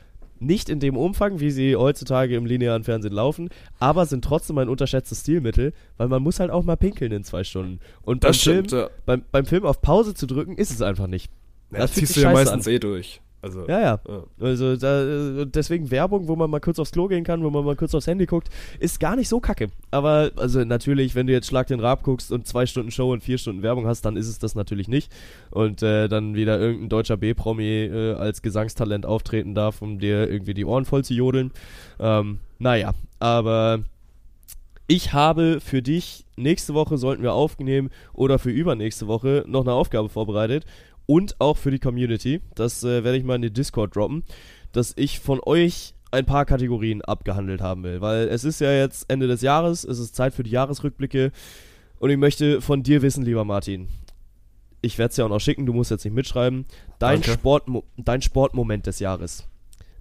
nicht 0.42 0.70
in 0.70 0.80
dem 0.80 0.96
Umfang, 0.96 1.40
wie 1.42 1.52
sie 1.52 1.76
heutzutage 1.76 2.36
im 2.36 2.46
linearen 2.46 2.84
Fernsehen 2.84 3.14
laufen, 3.14 3.50
aber 3.80 4.06
sind 4.06 4.24
trotzdem 4.24 4.58
ein 4.58 4.70
unterschätztes 4.70 5.22
Stilmittel, 5.22 5.74
weil 5.98 6.08
man 6.08 6.24
muss 6.24 6.40
halt 6.40 6.50
auch 6.50 6.64
mal 6.64 6.78
pinkeln 6.78 7.12
in 7.12 7.24
zwei 7.26 7.44
Stunden. 7.44 7.80
Und 8.04 8.22
beim, 8.22 8.34
stimmt, 8.34 8.70
Film, 8.70 8.82
ja. 8.84 8.90
beim, 9.06 9.24
beim 9.32 9.46
Film 9.46 9.66
auf 9.66 9.82
Pause 9.82 10.14
zu 10.14 10.28
drücken, 10.28 10.56
ist 10.58 10.72
es 10.72 10.82
einfach 10.82 11.08
nicht. 11.08 11.30
Ja, 11.72 11.80
Das 11.80 11.92
ziehst 11.94 12.16
du 12.16 12.22
ja 12.22 12.32
meistens 12.32 12.68
eh 12.68 12.80
durch. 12.80 13.22
Also, 13.42 13.66
Ja, 13.68 13.80
ja. 13.80 14.00
Also 14.40 14.76
da, 14.76 15.46
deswegen 15.46 15.92
Werbung, 15.92 16.28
wo 16.28 16.36
man 16.36 16.50
mal 16.50 16.60
kurz 16.60 16.78
aufs 16.78 16.92
Klo 16.92 17.08
gehen 17.08 17.24
kann, 17.24 17.44
wo 17.44 17.50
man 17.50 17.64
mal 17.64 17.76
kurz 17.76 17.96
aufs 17.96 18.08
Handy 18.08 18.26
guckt, 18.26 18.50
ist 18.80 19.00
gar 19.00 19.16
nicht 19.16 19.30
so 19.30 19.40
kacke. 19.40 19.70
Aber 19.92 20.32
also 20.36 20.64
natürlich, 20.66 21.16
wenn 21.16 21.28
du 21.28 21.34
jetzt 21.34 21.48
Schlag 21.48 21.68
den 21.68 21.80
Rab 21.80 22.04
guckst 22.04 22.32
und 22.32 22.48
zwei 22.48 22.66
Stunden 22.66 22.92
Show 22.92 23.12
und 23.14 23.24
vier 23.24 23.38
Stunden 23.38 23.64
Werbung 23.64 23.88
hast, 23.88 24.02
dann 24.02 24.18
ist 24.18 24.28
es 24.28 24.40
das 24.40 24.56
natürlich 24.56 24.90
nicht. 24.90 25.12
Und 25.52 25.82
äh, 25.82 26.10
dann 26.10 26.36
wieder 26.36 26.60
irgendein 26.60 26.90
deutscher 26.90 27.16
B-Promi 27.18 27.86
äh, 27.86 28.14
als 28.14 28.42
Gesangstalent 28.42 29.06
auftreten 29.06 29.56
darf, 29.56 29.82
um 29.82 30.00
dir 30.00 30.30
irgendwie 30.30 30.54
die 30.54 30.66
Ohren 30.66 30.86
voll 30.86 31.06
zu 31.06 31.14
jodeln. 31.14 31.52
Ähm, 32.00 32.40
naja, 32.58 32.94
aber 33.20 33.80
ich 34.92 35.14
habe 35.14 35.60
für 35.62 35.84
dich, 35.84 36.26
nächste 36.36 36.74
Woche 36.74 36.98
sollten 36.98 37.22
wir 37.22 37.34
aufnehmen 37.34 37.92
oder 38.12 38.40
für 38.40 38.50
übernächste 38.50 39.06
Woche 39.06 39.46
noch 39.48 39.62
eine 39.62 39.74
Aufgabe 39.74 40.10
vorbereitet 40.10 40.66
und 41.10 41.42
auch 41.42 41.58
für 41.58 41.72
die 41.72 41.80
Community. 41.80 42.40
Das 42.54 42.84
äh, 42.84 43.04
werde 43.04 43.18
ich 43.18 43.24
mal 43.24 43.34
in 43.34 43.42
den 43.42 43.54
Discord 43.54 43.96
droppen, 43.96 44.24
dass 44.74 44.94
ich 44.96 45.20
von 45.20 45.40
euch 45.44 45.96
ein 46.12 46.28
paar 46.28 46.46
Kategorien 46.46 47.02
abgehandelt 47.02 47.62
haben 47.62 47.82
will, 47.82 48.00
weil 48.00 48.28
es 48.28 48.44
ist 48.44 48.62
ja 48.62 48.72
jetzt 48.72 49.10
Ende 49.10 49.28
des 49.28 49.42
Jahres, 49.42 49.84
es 49.84 49.98
ist 49.98 50.16
Zeit 50.16 50.36
für 50.36 50.44
die 50.44 50.52
Jahresrückblicke 50.52 51.32
und 51.98 52.12
ich 52.12 52.18
möchte 52.18 52.62
von 52.62 52.84
dir 52.84 53.02
wissen, 53.02 53.26
lieber 53.26 53.44
Martin. 53.44 53.88
Ich 54.82 55.00
werde 55.00 55.10
es 55.10 55.18
ja 55.18 55.26
auch 55.26 55.30
noch 55.30 55.40
schicken, 55.40 55.66
du 55.66 55.74
musst 55.74 55.90
jetzt 55.90 56.06
nicht 56.06 56.14
mitschreiben. 56.14 56.66
Dein, 57.00 57.22
Danke. 57.22 57.32
Sportmo 57.32 57.86
dein 57.98 58.22
Sportmoment 58.22 58.86
des 58.86 59.00
Jahres. 59.00 59.48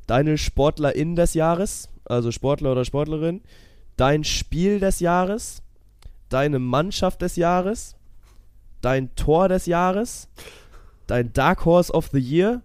Deine 0.06 0.36
Sportlerin 0.36 1.16
des 1.16 1.32
Jahres, 1.32 1.88
also 2.04 2.30
Sportler 2.32 2.72
oder 2.72 2.84
Sportlerin. 2.84 3.40
Dein 3.96 4.24
Spiel 4.24 4.78
des 4.78 5.00
Jahres. 5.00 5.62
Deine 6.28 6.58
Mannschaft 6.58 7.22
des 7.22 7.36
Jahres. 7.36 7.96
Dein 8.82 9.14
Tor 9.16 9.48
des 9.48 9.64
Jahres. 9.64 10.28
Dein 11.08 11.32
Dark 11.32 11.64
Horse 11.64 11.92
of 11.92 12.10
the 12.12 12.20
Year. 12.20 12.62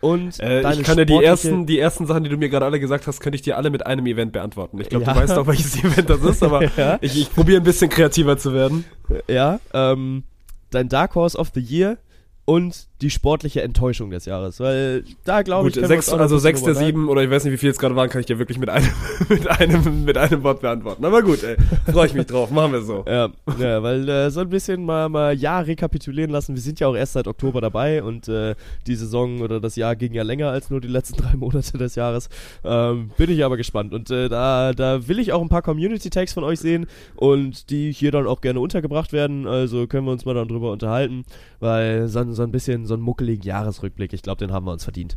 Und 0.00 0.38
Äh, 0.40 0.60
deine 0.60 0.80
ich 0.80 0.86
kann 0.86 0.96
dir 0.98 1.06
die 1.06 1.14
ersten, 1.24 1.64
die 1.64 1.78
ersten 1.78 2.06
Sachen, 2.06 2.24
die 2.24 2.28
du 2.30 2.36
mir 2.36 2.50
gerade 2.50 2.66
alle 2.66 2.78
gesagt 2.78 3.06
hast, 3.06 3.20
könnte 3.20 3.36
ich 3.36 3.42
dir 3.42 3.56
alle 3.56 3.70
mit 3.70 3.86
einem 3.86 4.04
Event 4.06 4.32
beantworten. 4.32 4.78
Ich 4.80 4.90
glaube, 4.90 5.06
Ja. 5.06 5.14
du 5.14 5.20
weißt 5.20 5.38
auch, 5.38 5.46
welches 5.46 5.76
Event 5.82 6.10
das 6.10 6.20
ist, 6.22 6.42
aber 6.42 6.62
Ja. 6.76 6.98
ich, 7.00 7.16
ich 7.18 7.32
probiere 7.32 7.60
ein 7.60 7.64
bisschen 7.64 7.88
kreativer 7.88 8.36
zu 8.36 8.52
werden. 8.52 8.84
Ja, 9.28 9.60
ähm, 9.72 10.24
dein 10.70 10.88
Dark 10.90 11.14
Horse 11.14 11.38
of 11.38 11.52
the 11.54 11.60
Year 11.60 11.96
und 12.44 12.86
die 13.04 13.10
sportliche 13.10 13.60
Enttäuschung 13.60 14.08
des 14.10 14.24
Jahres. 14.24 14.60
Weil 14.60 15.04
da 15.24 15.42
glaube 15.42 15.68
ich, 15.68 15.74
sechs, 15.74 16.08
also 16.08 16.38
sechs 16.38 16.62
der 16.62 16.74
sieben 16.74 17.08
oder 17.10 17.22
ich 17.22 17.28
weiß 17.30 17.44
nicht, 17.44 17.52
wie 17.52 17.58
viel 17.58 17.68
es 17.68 17.78
gerade 17.78 17.94
waren, 17.94 18.08
kann 18.08 18.20
ich 18.20 18.26
dir 18.26 18.38
wirklich 18.38 18.56
mit 18.58 18.70
einem, 18.70 18.88
mit 19.28 19.46
einem, 19.46 20.04
mit 20.06 20.16
einem 20.16 20.42
Wort 20.42 20.62
beantworten. 20.62 21.04
Aber 21.04 21.22
gut, 21.22 21.44
ey, 21.44 21.56
freue 21.92 22.06
ich 22.06 22.14
mich 22.14 22.24
drauf. 22.26 22.50
Machen 22.50 22.72
wir 22.72 22.80
so. 22.80 23.04
Ja, 23.06 23.28
ja 23.58 23.82
weil 23.82 24.08
äh, 24.08 24.30
so 24.30 24.40
ein 24.40 24.48
bisschen 24.48 24.84
mal, 24.86 25.10
mal 25.10 25.36
Jahr 25.36 25.66
rekapitulieren 25.66 26.30
lassen. 26.30 26.54
Wir 26.54 26.62
sind 26.62 26.80
ja 26.80 26.88
auch 26.88 26.96
erst 26.96 27.12
seit 27.12 27.28
Oktober 27.28 27.60
dabei 27.60 28.02
und 28.02 28.26
äh, 28.28 28.54
die 28.86 28.94
Saison 28.94 29.42
oder 29.42 29.60
das 29.60 29.76
Jahr 29.76 29.96
ging 29.96 30.14
ja 30.14 30.22
länger 30.22 30.48
als 30.48 30.70
nur 30.70 30.80
die 30.80 30.88
letzten 30.88 31.16
drei 31.22 31.36
Monate 31.36 31.76
des 31.76 31.94
Jahres. 31.94 32.30
Ähm, 32.64 33.10
bin 33.18 33.30
ich 33.30 33.44
aber 33.44 33.58
gespannt. 33.58 33.92
Und 33.92 34.10
äh, 34.10 34.30
da, 34.30 34.72
da 34.72 35.06
will 35.06 35.18
ich 35.18 35.32
auch 35.32 35.42
ein 35.42 35.50
paar 35.50 35.60
Community-Tags 35.62 36.32
von 36.32 36.42
euch 36.42 36.58
sehen 36.58 36.86
und 37.16 37.68
die 37.68 37.92
hier 37.92 38.12
dann 38.12 38.26
auch 38.26 38.40
gerne 38.40 38.60
untergebracht 38.60 39.12
werden. 39.12 39.46
Also 39.46 39.86
können 39.86 40.06
wir 40.06 40.12
uns 40.12 40.24
mal 40.24 40.32
dann 40.34 40.48
drüber 40.48 40.72
unterhalten, 40.72 41.24
weil 41.60 42.08
so, 42.08 42.20
ein- 42.20 42.32
so 42.32 42.42
ein 42.42 42.50
bisschen 42.50 42.86
so 42.86 42.93
ein 42.94 43.00
muckeligen 43.00 43.44
Jahresrückblick, 43.44 44.12
ich 44.12 44.22
glaube, 44.22 44.38
den 44.44 44.52
haben 44.52 44.66
wir 44.66 44.72
uns 44.72 44.84
verdient. 44.84 45.16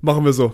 Machen 0.00 0.24
wir 0.24 0.32
so. 0.32 0.52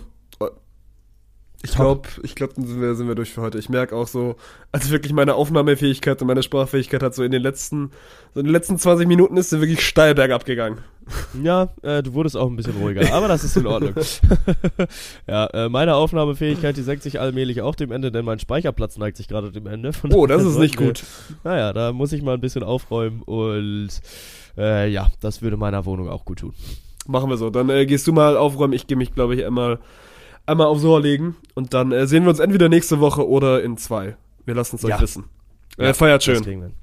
Ich 1.63 1.71
glaube, 1.73 2.07
ich 2.21 2.35
glaube, 2.35 2.53
dann 2.55 2.67
sind 2.67 2.79
wir, 2.79 2.93
sind 2.93 3.07
wir 3.07 3.15
durch 3.15 3.31
für 3.33 3.41
heute. 3.41 3.57
Ich 3.57 3.69
merke 3.69 3.95
auch 3.95 4.07
so, 4.07 4.35
also 4.71 4.91
wirklich 4.91 5.13
meine 5.13 5.33
Aufnahmefähigkeit 5.33 6.21
und 6.21 6.27
meine 6.27 6.43
Sprachfähigkeit 6.43 7.01
hat 7.01 7.15
so 7.15 7.23
in 7.23 7.31
den 7.31 7.41
letzten, 7.41 7.89
so 8.35 8.39
in 8.41 8.45
den 8.45 8.51
letzten 8.53 8.77
20 8.77 9.07
Minuten 9.07 9.35
ist 9.35 9.49
sie 9.49 9.59
wirklich 9.61 9.83
steil 9.83 10.13
bergab 10.13 10.45
gegangen. 10.45 10.79
Ja, 11.41 11.69
äh, 11.81 12.03
du 12.03 12.13
wurdest 12.13 12.37
auch 12.37 12.47
ein 12.49 12.55
bisschen 12.55 12.75
ruhiger, 12.77 13.11
aber 13.13 13.27
das 13.27 13.43
ist 13.43 13.57
in 13.57 13.65
Ordnung. 13.65 13.95
ja, 15.27 15.47
äh, 15.47 15.69
meine 15.69 15.95
Aufnahmefähigkeit, 15.95 16.77
die 16.77 16.83
senkt 16.83 17.01
sich 17.01 17.19
allmählich 17.19 17.61
auch 17.63 17.73
dem 17.73 17.91
Ende, 17.91 18.11
denn 18.11 18.25
mein 18.25 18.37
Speicherplatz 18.39 18.97
neigt 18.97 19.17
sich 19.17 19.27
gerade 19.27 19.51
dem 19.51 19.65
Ende. 19.65 19.91
Von 19.91 20.13
Oh, 20.13 20.27
das 20.27 20.43
ist 20.43 20.57
nicht 20.57 20.79
wir- 20.79 20.87
gut. 20.87 21.03
Naja, 21.43 21.73
da 21.73 21.93
muss 21.93 22.11
ich 22.11 22.21
mal 22.21 22.35
ein 22.35 22.41
bisschen 22.41 22.63
aufräumen 22.63 23.23
und 23.23 23.89
äh, 24.57 24.89
ja, 24.89 25.07
das 25.21 25.41
würde 25.41 25.57
meiner 25.57 25.85
Wohnung 25.85 26.09
auch 26.09 26.25
gut 26.25 26.39
tun. 26.39 26.53
Machen 27.07 27.29
wir 27.29 27.37
so. 27.37 27.49
Dann 27.49 27.69
äh, 27.69 27.85
gehst 27.85 28.07
du 28.07 28.13
mal 28.13 28.35
aufräumen. 28.37 28.73
Ich 28.73 28.87
gehe 28.87 28.97
mich, 28.97 29.13
glaube 29.13 29.35
ich, 29.35 29.45
einmal, 29.45 29.79
einmal 30.45 30.67
aufs 30.67 30.83
Ohr 30.83 30.99
legen. 31.01 31.35
Und 31.53 31.73
dann 31.73 31.91
äh, 31.91 32.07
sehen 32.07 32.23
wir 32.23 32.29
uns 32.31 32.39
entweder 32.39 32.67
nächste 32.69 32.99
Woche 32.99 33.27
oder 33.27 33.63
in 33.63 33.77
zwei. 33.77 34.15
Wir 34.45 34.55
lassen 34.55 34.77
es 34.77 34.83
euch 34.85 34.89
Ja. 34.91 35.01
wissen. 35.01 35.25
Äh, 35.77 35.93
feiert 35.93 36.25
Das 36.27 36.37
schön. 36.37 36.73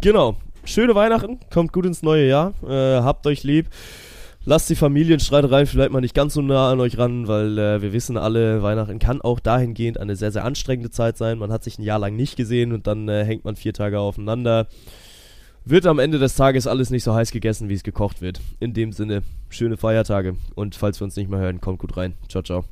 Genau. 0.00 0.36
Schöne 0.64 0.94
Weihnachten, 0.94 1.40
kommt 1.52 1.72
gut 1.72 1.86
ins 1.86 2.02
neue 2.02 2.28
Jahr, 2.28 2.52
äh, 2.68 3.00
habt 3.02 3.26
euch 3.26 3.44
lieb. 3.44 3.66
Lasst 4.44 4.68
die 4.68 4.74
Familienstreitereien 4.74 5.66
vielleicht 5.66 5.90
mal 5.90 6.00
nicht 6.00 6.14
ganz 6.14 6.34
so 6.34 6.42
nah 6.42 6.70
an 6.70 6.80
euch 6.80 6.98
ran, 6.98 7.28
weil 7.28 7.58
äh, 7.58 7.82
wir 7.82 7.92
wissen 7.92 8.16
alle, 8.16 8.62
Weihnachten 8.62 8.98
kann 8.98 9.20
auch 9.20 9.40
dahingehend 9.40 9.98
eine 9.98 10.16
sehr, 10.16 10.32
sehr 10.32 10.44
anstrengende 10.44 10.90
Zeit 10.90 11.16
sein. 11.16 11.38
Man 11.38 11.52
hat 11.52 11.64
sich 11.64 11.78
ein 11.78 11.82
Jahr 11.82 11.98
lang 11.98 12.16
nicht 12.16 12.36
gesehen 12.36 12.72
und 12.72 12.86
dann 12.86 13.08
äh, 13.08 13.24
hängt 13.24 13.44
man 13.44 13.56
vier 13.56 13.72
Tage 13.72 14.00
aufeinander. 14.00 14.66
Wird 15.70 15.86
am 15.86 16.00
Ende 16.00 16.18
des 16.18 16.34
Tages 16.34 16.66
alles 16.66 16.90
nicht 16.90 17.04
so 17.04 17.14
heiß 17.14 17.30
gegessen, 17.30 17.68
wie 17.68 17.74
es 17.74 17.84
gekocht 17.84 18.20
wird. 18.20 18.40
In 18.58 18.74
dem 18.74 18.90
Sinne, 18.90 19.22
schöne 19.50 19.76
Feiertage 19.76 20.34
und 20.56 20.74
falls 20.74 21.00
wir 21.00 21.04
uns 21.04 21.14
nicht 21.14 21.30
mehr 21.30 21.38
hören, 21.38 21.60
kommt 21.60 21.78
gut 21.78 21.96
rein. 21.96 22.14
Ciao, 22.28 22.42
ciao. 22.42 22.64